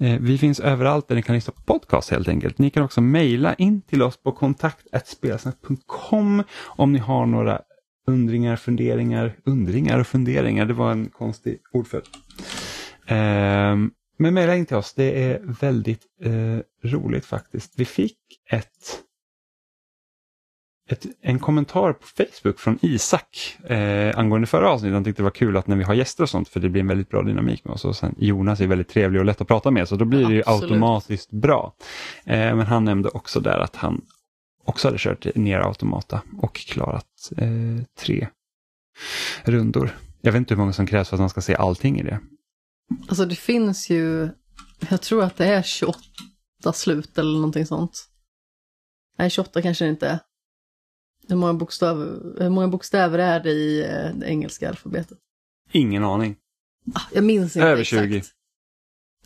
Eh, 0.00 0.18
vi 0.20 0.38
finns 0.38 0.60
överallt 0.60 1.08
där 1.08 1.14
ni 1.14 1.22
kan 1.22 1.34
lyssna 1.34 1.52
på 1.52 1.62
podcast 1.62 2.10
helt 2.10 2.28
enkelt. 2.28 2.58
Ni 2.58 2.70
kan 2.70 2.82
också 2.82 3.00
mejla 3.00 3.54
in 3.54 3.82
till 3.82 4.02
oss 4.02 4.22
på 4.22 4.32
kontakt.spelsnack.com 4.32 6.42
om 6.64 6.92
ni 6.92 6.98
har 6.98 7.26
några 7.26 7.60
undringar, 8.06 8.56
funderingar, 8.56 9.36
undringar 9.44 9.98
och 9.98 10.06
funderingar. 10.06 10.66
Det 10.66 10.74
var 10.74 10.92
en 10.92 11.06
konstig 11.06 11.58
ordföljd. 11.72 12.06
Eh, 13.06 13.76
men 14.18 14.34
mejla 14.34 14.56
in 14.56 14.66
till 14.66 14.76
oss, 14.76 14.94
det 14.94 15.24
är 15.24 15.40
väldigt 15.60 16.02
eh, 16.22 16.88
roligt 16.90 17.24
faktiskt. 17.24 17.72
Vi 17.76 17.84
fick 17.84 18.18
ett 18.50 19.02
ett, 20.88 21.06
en 21.20 21.38
kommentar 21.38 21.92
på 21.92 22.06
Facebook 22.06 22.58
från 22.58 22.78
Isak 22.82 23.56
eh, 23.64 24.18
angående 24.18 24.46
förra 24.46 24.70
avsnittet. 24.70 24.94
Han 24.94 25.04
tyckte 25.04 25.22
det 25.22 25.24
var 25.24 25.30
kul 25.30 25.56
att 25.56 25.66
när 25.66 25.76
vi 25.76 25.84
har 25.84 25.94
gäster 25.94 26.22
och 26.22 26.30
sånt 26.30 26.48
för 26.48 26.60
det 26.60 26.68
blir 26.68 26.80
en 26.80 26.88
väldigt 26.88 27.10
bra 27.10 27.22
dynamik 27.22 27.64
med 27.64 27.74
oss. 27.74 27.84
Och 27.84 27.96
sen, 27.96 28.14
Jonas 28.18 28.60
är 28.60 28.66
väldigt 28.66 28.88
trevlig 28.88 29.20
och 29.20 29.24
lätt 29.24 29.40
att 29.40 29.48
prata 29.48 29.70
med 29.70 29.88
så 29.88 29.96
då 29.96 30.04
blir 30.04 30.28
det 30.28 30.42
Absolut. 30.46 30.70
automatiskt 30.70 31.30
bra. 31.30 31.74
Eh, 32.24 32.56
men 32.56 32.60
han 32.60 32.84
nämnde 32.84 33.08
också 33.08 33.40
där 33.40 33.58
att 33.58 33.76
han 33.76 34.00
också 34.64 34.88
hade 34.88 34.98
kört 34.98 35.34
ner 35.34 35.58
Automata 35.58 36.22
och 36.38 36.54
klarat 36.54 37.32
eh, 37.36 37.84
tre 37.98 38.28
rundor. 39.44 39.96
Jag 40.20 40.32
vet 40.32 40.38
inte 40.38 40.54
hur 40.54 40.58
många 40.58 40.72
som 40.72 40.86
krävs 40.86 41.08
för 41.08 41.16
att 41.16 41.20
man 41.20 41.30
ska 41.30 41.40
se 41.40 41.54
allting 41.54 42.00
i 42.00 42.02
det. 42.02 42.20
Alltså 43.08 43.24
det 43.24 43.36
finns 43.36 43.90
ju, 43.90 44.28
jag 44.90 45.02
tror 45.02 45.24
att 45.24 45.36
det 45.36 45.46
är 45.46 45.62
28 45.62 46.00
slut 46.74 47.18
eller 47.18 47.32
någonting 47.32 47.66
sånt. 47.66 48.08
Nej, 49.18 49.30
28 49.30 49.62
kanske 49.62 49.84
det 49.84 49.90
inte 49.90 50.08
är. 50.08 50.18
Hur 51.28 51.36
många, 51.36 51.54
bokstäver, 51.54 52.34
hur 52.42 52.50
många 52.50 52.68
bokstäver 52.68 53.18
är 53.18 53.40
det 53.40 53.50
i 53.50 53.80
eh, 53.80 54.14
det 54.14 54.26
engelska 54.26 54.68
alfabetet? 54.68 55.18
Ingen 55.72 56.04
aning. 56.04 56.36
Ah, 56.94 57.00
jag 57.12 57.24
minns 57.24 57.56
inte 57.56 57.68
Över 57.68 57.82
exakt. 57.82 58.02
20. 58.02 58.22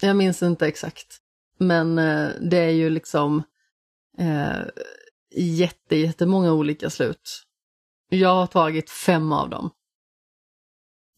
Jag 0.00 0.16
minns 0.16 0.42
inte 0.42 0.66
exakt. 0.66 1.18
Men 1.58 1.98
eh, 1.98 2.28
det 2.40 2.56
är 2.56 2.70
ju 2.70 2.90
liksom 2.90 3.42
eh, 4.18 4.62
jätte, 5.36 5.96
jättemånga 5.96 6.52
olika 6.52 6.90
slut. 6.90 7.42
Jag 8.08 8.34
har 8.34 8.46
tagit 8.46 8.90
fem 8.90 9.32
av 9.32 9.50
dem. 9.50 9.70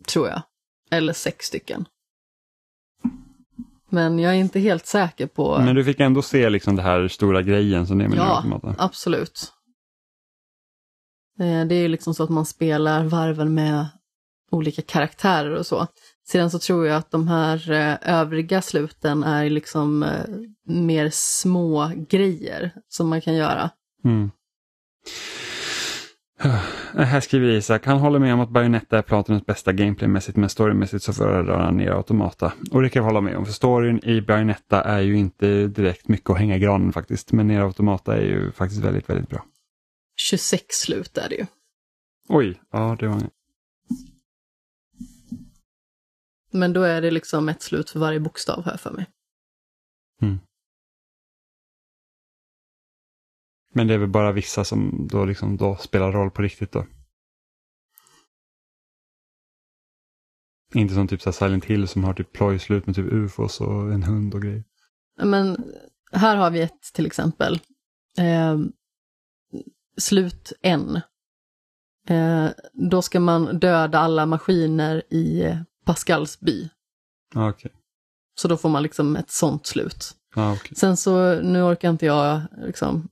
Tror 0.07 0.29
jag. 0.29 0.43
Eller 0.91 1.13
sex 1.13 1.47
stycken. 1.47 1.85
Men 3.93 4.19
jag 4.19 4.33
är 4.33 4.37
inte 4.37 4.61
helt 4.61 4.87
säker 4.87 5.27
på... 5.27 5.59
Men 5.59 5.75
du 5.75 5.85
fick 5.85 6.01
ändå 6.01 6.23
se 6.23 6.51
liksom 6.51 6.77
det 6.77 6.83
här 6.83 7.09
stora 7.09 7.43
grejen 7.43 7.87
som 7.87 7.99
det 7.99 8.05
är 8.05 8.09
med 8.09 8.19
Ja, 8.19 8.75
absolut. 8.79 9.53
Eh, 11.41 11.65
Det 11.67 11.75
är 11.75 11.81
ju 11.81 11.89
liksom 11.89 12.15
så 12.15 12.23
att 12.23 12.31
man 12.31 12.47
spelar 12.47 13.05
varven 13.05 13.55
med 13.55 13.87
olika 14.51 14.83
karaktärer 14.83 15.51
och 15.51 15.67
så. 15.67 15.87
Sedan 16.29 16.51
så 16.51 16.59
tror 16.59 16.87
jag 16.87 16.97
att 16.97 17.11
de 17.11 17.29
här 17.29 17.71
eh, 17.71 17.97
övriga 18.21 18.63
sluten 18.63 19.25
är 19.25 19.51
liksom 19.51 20.03
eh, 20.03 20.25
mer 20.67 21.11
små 21.13 21.93
grejer 22.09 22.73
som 22.89 23.09
man 23.09 23.21
kan 23.21 23.35
göra. 23.35 23.71
Mm. 24.05 24.31
Här 26.95 27.21
skriver 27.21 27.49
Isak, 27.49 27.87
han 27.87 27.99
håller 27.99 28.19
med 28.19 28.35
om 28.35 28.41
att 28.41 28.51
Bayonetta 28.51 28.99
är 28.99 29.03
Platinums 29.03 29.47
bästa 29.47 29.73
gameplaymässigt 29.73 30.37
men 30.37 30.49
storymässigt 30.49 31.05
så 31.05 31.13
föredrar 31.13 31.59
han 31.59 31.77
ner 31.77 31.91
Automata. 31.91 32.53
Och 32.71 32.83
det 32.83 32.89
kan 32.89 33.01
jag 33.01 33.05
hålla 33.05 33.21
med 33.21 33.37
om, 33.37 33.47
för 33.47 33.53
storyn 33.53 34.05
i 34.05 34.21
Bayonetta 34.21 34.83
är 34.83 35.01
ju 35.01 35.17
inte 35.17 35.67
direkt 35.67 36.09
mycket 36.09 36.31
att 36.31 36.39
hänga 36.39 36.57
i 36.57 36.59
granen 36.59 36.93
faktiskt. 36.93 37.33
Men 37.33 37.49
ner 37.49 37.61
Automata 37.61 38.17
är 38.17 38.23
ju 38.23 38.53
faktiskt 38.53 38.85
väldigt, 38.85 39.11
väldigt 39.11 39.29
bra. 39.29 39.45
26 40.17 40.65
slut 40.69 41.19
är 41.19 41.29
det 41.29 41.35
ju. 41.35 41.47
Oj, 42.29 42.61
ja 42.71 42.97
det 43.01 43.09
var 43.09 43.23
Men 46.51 46.73
då 46.73 46.83
är 46.83 47.03
det 47.03 47.11
liksom 47.11 47.49
ett 47.49 47.63
slut 47.63 47.91
för 47.91 48.01
varje 48.01 48.21
bokstav 48.21 48.65
här 48.65 48.77
för 48.77 48.91
mig. 48.91 49.07
Men 53.73 53.87
det 53.87 53.95
är 53.95 53.99
väl 53.99 54.09
bara 54.09 54.33
vissa 54.33 54.65
som 54.65 55.09
då 55.09 55.25
liksom 55.25 55.57
då 55.57 55.77
spelar 55.77 56.13
roll 56.13 56.31
på 56.31 56.43
riktigt 56.43 56.73
då. 56.73 56.87
Inte 60.75 60.95
som 60.95 61.09
typ 61.09 61.23
så 61.23 61.33
Silent 61.33 61.65
Hill 61.65 61.89
som 61.89 62.05
har 62.05 62.15
typ 62.15 62.33
plojslut 62.33 62.87
med 62.87 62.95
typ 62.95 63.13
ufos 63.13 63.61
och 63.61 63.93
en 63.93 64.03
hund 64.03 64.35
och 64.35 64.43
grejer. 64.43 64.65
Men 65.23 65.73
här 66.13 66.37
har 66.37 66.51
vi 66.51 66.61
ett 66.61 66.83
till 66.95 67.07
exempel. 67.07 67.61
Eh, 68.19 68.59
slut 69.99 70.53
N. 70.63 71.01
Eh, 72.09 72.49
då 72.73 73.03
ska 73.03 73.21
man 73.21 73.59
döda 73.59 73.99
alla 73.99 74.27
maskiner 74.27 75.03
i 75.15 75.57
Pascals 75.85 76.41
by. 76.41 76.69
Ja, 77.35 77.51
okej. 77.51 77.73
Så 78.35 78.49
då 78.49 78.57
får 78.57 78.69
man 78.69 78.83
liksom 78.83 79.17
ett 79.17 79.31
sånt 79.31 79.67
slut. 79.67 80.17
Ja, 80.35 80.53
okej. 80.53 80.77
Sen 80.77 80.97
så, 80.97 81.41
nu 81.41 81.63
orkar 81.63 81.91
inte 81.91 82.07
jag 82.07 82.41
liksom 82.67 83.09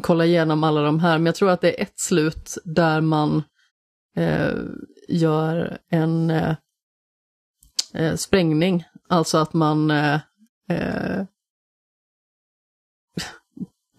kolla 0.00 0.24
igenom 0.26 0.64
alla 0.64 0.82
de 0.82 1.00
här, 1.00 1.18
men 1.18 1.26
jag 1.26 1.34
tror 1.34 1.50
att 1.50 1.60
det 1.60 1.80
är 1.80 1.82
ett 1.82 1.98
slut 2.00 2.58
där 2.64 3.00
man 3.00 3.42
eh, 4.16 4.54
gör 5.08 5.78
en 5.90 6.30
eh, 6.30 6.56
eh, 7.94 8.14
sprängning. 8.14 8.84
Alltså 9.08 9.38
att 9.38 9.52
man 9.52 9.90
eh, 9.90 10.20
eh, 10.70 11.24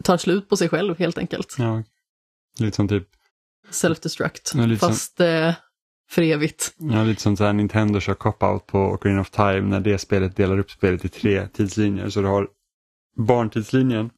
tar 0.04 0.18
slut 0.18 0.50
på 0.50 0.58
sig 0.58 0.70
själv 0.70 0.98
helt 1.00 1.18
enkelt. 1.18 1.56
Ja. 1.58 1.84
Lite 2.60 2.76
som 2.76 2.88
typ, 2.88 3.08
Self-destruct. 3.72 4.68
Lite 4.68 4.80
som- 4.80 4.90
Fast 4.90 5.20
eh, 5.20 5.54
för 6.10 6.22
evigt. 6.22 6.76
ja, 6.78 7.04
lite 7.04 7.22
som 7.22 7.38
så 7.38 7.44
här 7.44 7.54
Nintendo 7.54 8.00
kör 8.00 8.14
cop-out 8.14 8.60
på 8.68 8.80
Ocarina 8.80 9.22
of 9.22 9.30
Time 9.30 9.62
när 9.62 9.80
det 9.80 9.98
spelet 9.98 10.36
delar 10.36 10.60
upp 10.60 10.72
spelet 10.72 11.06
i 11.06 11.10
tre 11.10 11.48
tidslinjer. 11.48 12.10
Så 12.10 12.22
du 12.22 12.28
har 12.28 12.48
barntidslinjen 13.28 14.10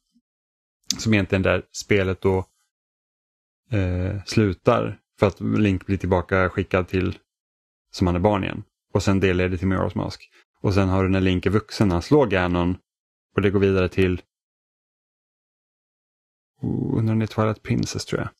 som 1.00 1.14
egentligen 1.14 1.42
där 1.42 1.62
spelet 1.72 2.20
då 2.20 2.46
eh, 3.70 4.24
slutar 4.26 4.98
för 5.18 5.26
att 5.26 5.40
Link 5.40 5.86
blir 5.86 5.96
tillbaka 5.96 6.48
skickad 6.48 6.88
till 6.88 7.18
som 7.90 8.06
han 8.06 8.16
är 8.16 8.20
barn 8.20 8.44
igen. 8.44 8.62
Och 8.92 9.02
sen 9.02 9.20
det 9.20 9.34
leder 9.34 9.56
till 9.56 9.68
Majora's 9.68 9.96
Mask. 9.96 10.30
Och 10.60 10.74
sen 10.74 10.88
har 10.88 11.02
du 11.02 11.08
när 11.08 11.20
Link 11.20 11.46
är 11.46 11.50
vuxen, 11.50 11.90
han 11.90 12.02
slår 12.02 12.26
Ganon 12.26 12.76
och 13.34 13.42
det 13.42 13.50
går 13.50 13.60
vidare 13.60 13.88
till 13.88 14.22
oh, 16.60 16.98
undrar 16.98 17.12
om 17.12 17.18
det 17.18 17.24
är 17.24 17.26
Twilight 17.26 17.62
Princess 17.62 18.04
tror 18.04 18.20
jag. 18.20 18.30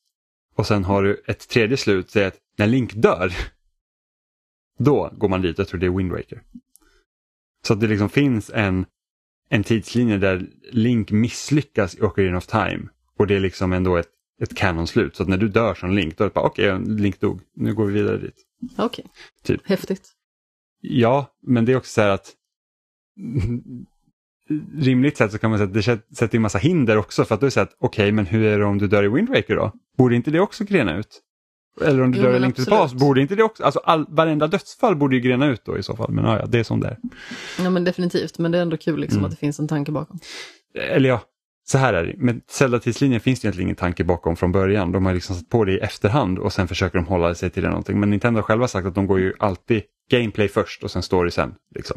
Och 0.54 0.66
sen 0.66 0.84
har 0.84 1.02
du 1.02 1.22
ett 1.26 1.48
tredje 1.48 1.76
slut, 1.76 2.12
det 2.12 2.22
är 2.22 2.28
att 2.28 2.38
när 2.56 2.66
Link 2.66 2.92
dör, 2.94 3.32
då 4.78 5.10
går 5.16 5.28
man 5.28 5.42
dit, 5.42 5.58
jag 5.58 5.68
tror 5.68 5.80
det 5.80 5.86
är 5.86 5.96
Wind 5.96 6.12
Waker. 6.12 6.42
Så 7.66 7.72
att 7.72 7.80
det 7.80 7.86
liksom 7.86 8.08
finns 8.08 8.50
en, 8.50 8.86
en 9.52 9.62
tidslinje 9.64 10.18
där 10.18 10.46
Link 10.70 11.10
misslyckas 11.10 11.94
i 11.94 12.00
Ocarina 12.00 12.36
of 12.36 12.46
Time 12.46 12.88
och 13.18 13.26
det 13.26 13.36
är 13.36 13.40
liksom 13.40 13.72
ändå 13.72 13.96
ett, 13.96 14.08
ett 14.42 14.56
kanonslut. 14.56 15.16
Så 15.16 15.22
att 15.22 15.28
när 15.28 15.36
du 15.36 15.48
dör 15.48 15.74
som 15.74 15.90
Link, 15.90 16.16
då 16.18 16.24
är 16.24 16.28
det 16.28 16.34
bara 16.34 16.44
okej, 16.46 16.78
Link 16.86 17.20
dog, 17.20 17.40
nu 17.56 17.74
går 17.74 17.86
vi 17.86 17.92
vidare 17.92 18.18
dit. 18.18 18.34
Okej, 18.78 19.04
Typ. 19.42 19.60
häftigt. 19.64 20.12
Ja, 20.80 21.26
men 21.46 21.64
det 21.64 21.72
är 21.72 21.76
också 21.76 21.90
så 21.92 22.00
här 22.00 22.08
att 22.08 22.32
rimligt 24.78 25.16
sett 25.16 25.32
så 25.32 25.38
kan 25.38 25.50
man 25.50 25.58
säga 25.58 25.68
att 25.68 25.74
det 25.74 25.82
sätt- 25.82 26.16
sätter 26.16 26.36
en 26.38 26.42
massa 26.42 26.58
hinder 26.58 26.96
också 26.96 27.24
för 27.24 27.34
att 27.34 27.40
då 27.40 27.44
är 27.44 27.48
det 27.48 27.52
så 27.54 27.60
att 27.60 27.76
okej, 27.78 28.12
men 28.12 28.26
hur 28.26 28.44
är 28.44 28.58
det 28.58 28.64
om 28.64 28.78
du 28.78 28.88
dör 28.88 29.04
i 29.04 29.08
Wind 29.08 29.28
Waker 29.28 29.56
då? 29.56 29.72
Borde 29.96 30.14
inte 30.16 30.30
det 30.30 30.40
också 30.40 30.64
grena 30.64 30.96
ut? 30.98 31.20
Eller 31.80 32.02
om 32.02 32.12
du 32.12 32.18
Jo, 32.18 32.24
dör 32.24 32.30
i 32.30 32.32
men 32.40 32.42
Link. 32.42 32.68
Past, 32.68 32.94
borde 32.94 33.20
inte 33.20 33.34
det 33.34 33.42
också, 33.42 33.64
alltså 33.64 33.80
all, 33.84 34.06
varenda 34.08 34.46
dödsfall 34.46 34.96
borde 34.96 35.16
ju 35.16 35.22
grena 35.22 35.46
ut 35.46 35.64
då 35.64 35.78
i 35.78 35.82
så 35.82 35.96
fall, 35.96 36.10
men 36.12 36.24
ja, 36.24 36.38
ja 36.38 36.46
det 36.46 36.58
är 36.58 36.62
som 36.64 36.80
det 36.80 36.88
är. 36.88 36.96
Ja 37.62 37.70
men 37.70 37.84
definitivt, 37.84 38.38
men 38.38 38.52
det 38.52 38.58
är 38.58 38.62
ändå 38.62 38.76
kul 38.76 39.00
liksom 39.00 39.18
Mm. 39.18 39.24
att 39.24 39.30
det 39.30 39.36
finns 39.36 39.58
en 39.58 39.68
tanke 39.68 39.92
bakom. 39.92 40.18
Eller 40.74 41.08
ja, 41.08 41.20
så 41.64 41.78
här 41.78 41.94
är 41.94 42.06
det, 42.06 42.14
med 42.16 42.40
Zelda-tidslinjen 42.50 43.20
finns 43.20 43.40
det 43.40 43.46
egentligen 43.46 43.66
ingen 43.68 43.76
tanke 43.76 44.04
bakom 44.04 44.36
från 44.36 44.52
början. 44.52 44.92
De 44.92 45.06
har 45.06 45.14
liksom 45.14 45.36
satt 45.36 45.48
på 45.48 45.64
det 45.64 45.72
i 45.72 45.78
efterhand 45.78 46.38
och 46.38 46.52
sen 46.52 46.68
försöker 46.68 46.98
de 46.98 47.06
hålla 47.06 47.34
sig 47.34 47.50
till 47.50 47.62
det 47.62 47.68
någonting. 47.68 48.00
Men 48.00 48.10
Nintendo 48.10 48.38
har 48.38 48.42
själva 48.42 48.68
sagt 48.68 48.86
att 48.86 48.94
de 48.94 49.06
går 49.06 49.20
ju 49.20 49.32
alltid 49.38 49.82
gameplay 50.10 50.48
först 50.48 50.82
och 50.82 50.90
sen 50.90 51.02
story 51.02 51.30
sen. 51.30 51.54
Liksom. 51.74 51.96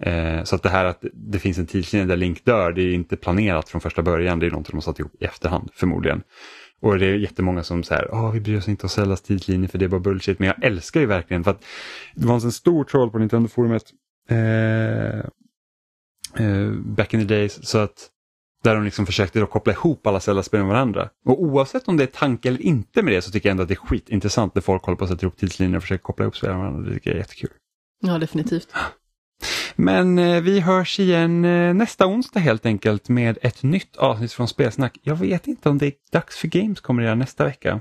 Eh, 0.00 0.44
så 0.44 0.56
att 0.56 0.62
det 0.62 0.68
här 0.68 0.84
att 0.84 1.04
det 1.12 1.38
finns 1.38 1.58
en 1.58 1.66
tidslinje 1.66 2.06
där 2.06 2.16
Link 2.16 2.44
dör, 2.44 2.72
det 2.72 2.82
är 2.82 2.92
inte 2.94 3.16
planerat 3.16 3.68
från 3.68 3.80
första 3.80 4.02
början. 4.02 4.38
Det 4.38 4.46
är 4.46 4.50
någonting 4.50 4.70
de 4.72 4.76
har 4.76 4.80
satt 4.82 4.98
ihop 4.98 5.12
i 5.22 5.24
efterhand 5.24 5.70
förmodligen. 5.74 6.22
Och 6.80 6.98
det 6.98 7.06
är 7.06 7.14
jättemånga 7.14 7.62
som 7.62 7.82
säger, 7.82 8.14
åh 8.14 8.32
vi 8.32 8.40
bryr 8.40 8.58
oss 8.58 8.68
inte 8.68 8.82
om 8.82 8.88
Zeldas 8.90 9.22
tidslinje 9.22 9.68
för 9.68 9.78
det 9.78 9.84
är 9.84 9.88
bara 9.88 10.00
bullshit. 10.00 10.38
Men 10.38 10.48
jag 10.48 10.64
älskar 10.64 11.00
ju 11.00 11.06
verkligen 11.06 11.44
för 11.44 11.50
att 11.50 11.64
det 12.14 12.26
var 12.26 12.34
en 12.34 12.40
sån 12.40 12.52
stor 12.52 12.84
troll 12.84 13.10
på 13.10 13.18
Nintendo-forumet 13.18 13.84
eh, 14.28 15.18
eh, 16.46 16.70
back 16.72 17.14
in 17.14 17.20
the 17.20 17.34
days. 17.34 17.68
Så 17.68 17.78
att 17.78 18.10
där 18.64 18.74
de 18.74 18.84
liksom 18.84 19.06
försökte 19.06 19.46
koppla 19.46 19.72
ihop 19.72 20.06
alla 20.06 20.20
Zelda-spel 20.20 20.60
med 20.60 20.68
varandra. 20.68 21.08
Och 21.24 21.42
oavsett 21.42 21.88
om 21.88 21.96
det 21.96 22.04
är 22.04 22.06
tanke 22.06 22.48
eller 22.48 22.62
inte 22.62 23.02
med 23.02 23.12
det 23.12 23.22
så 23.22 23.30
tycker 23.30 23.48
jag 23.48 23.50
ändå 23.50 23.62
att 23.62 23.68
det 23.68 23.74
är 23.74 23.86
skitintressant 23.86 24.54
när 24.54 24.62
folk 24.62 24.84
håller 24.84 24.96
på 24.96 25.04
att 25.04 25.10
sätta 25.10 25.26
ihop 25.26 25.36
tidslinjer 25.36 25.76
och 25.76 25.82
försöker 25.82 26.02
koppla 26.02 26.24
ihop 26.24 26.36
spel 26.36 26.50
med 26.50 26.58
varandra. 26.58 26.88
Det 26.88 26.94
tycker 26.94 27.10
jag 27.10 27.14
är 27.14 27.20
jättekul. 27.20 27.50
Ja, 28.00 28.18
definitivt. 28.18 28.68
Men 29.80 30.18
eh, 30.18 30.40
vi 30.40 30.60
hörs 30.60 31.00
igen 31.00 31.44
eh, 31.44 31.74
nästa 31.74 32.06
onsdag 32.06 32.40
helt 32.40 32.66
enkelt 32.66 33.08
med 33.08 33.38
ett 33.42 33.62
nytt 33.62 33.96
avsnitt 33.96 34.32
från 34.32 34.48
Spelsnack. 34.48 34.98
Jag 35.02 35.16
vet 35.16 35.46
inte 35.46 35.68
om 35.68 35.78
det 35.78 35.86
är 35.86 35.92
dags 36.12 36.36
för 36.36 36.48
Games 36.48 36.80
kommer 36.80 37.14
nästa 37.14 37.44
vecka. 37.44 37.80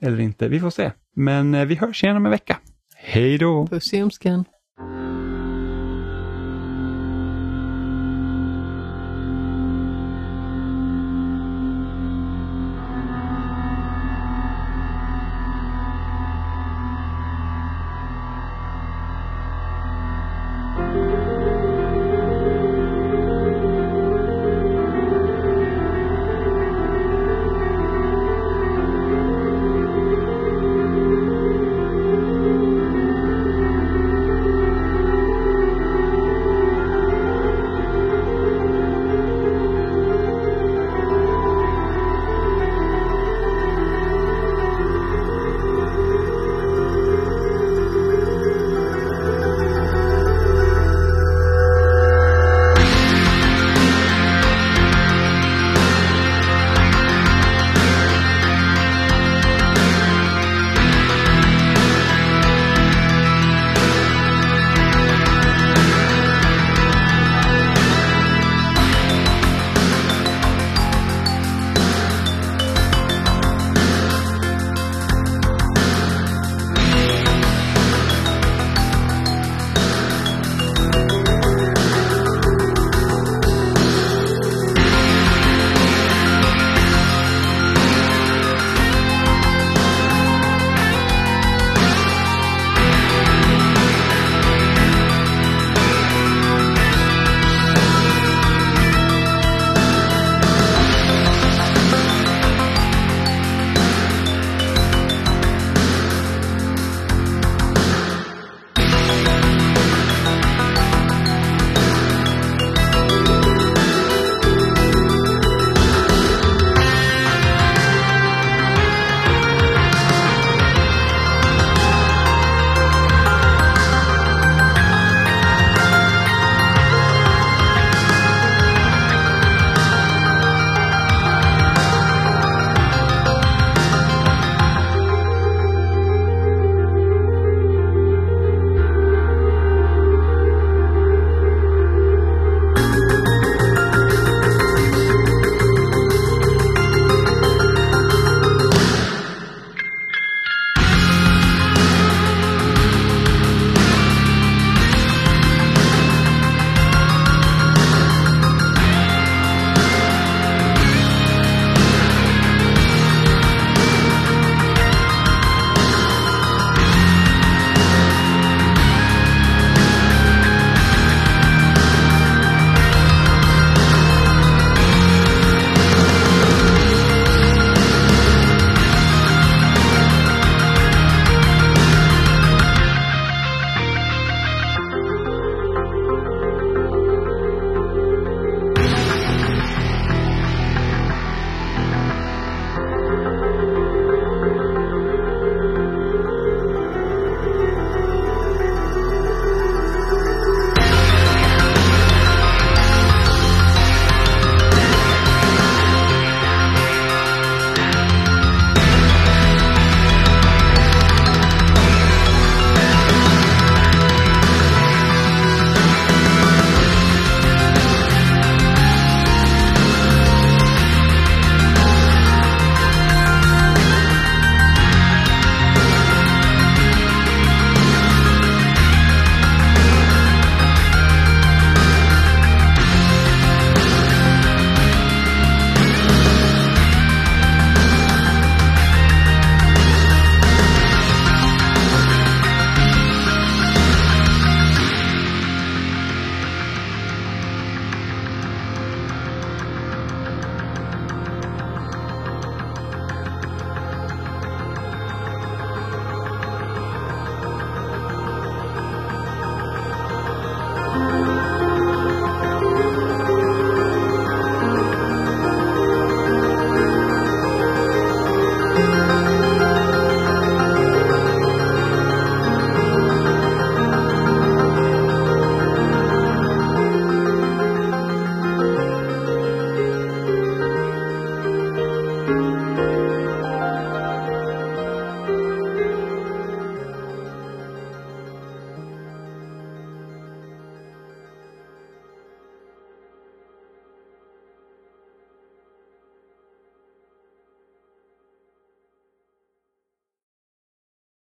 Eller 0.00 0.20
inte, 0.20 0.48
vi 0.48 0.60
får 0.60 0.70
se. 0.70 0.92
Men 1.16 1.54
eh, 1.54 1.64
vi 1.64 1.74
hörs 1.74 2.04
igen 2.04 2.16
om 2.16 2.26
en 2.26 2.30
vecka. 2.30 2.58
Hej 2.96 3.38
då! 3.38 3.66
Puss 3.66 3.92
i 3.92 3.96
ljumsken. 3.96 4.44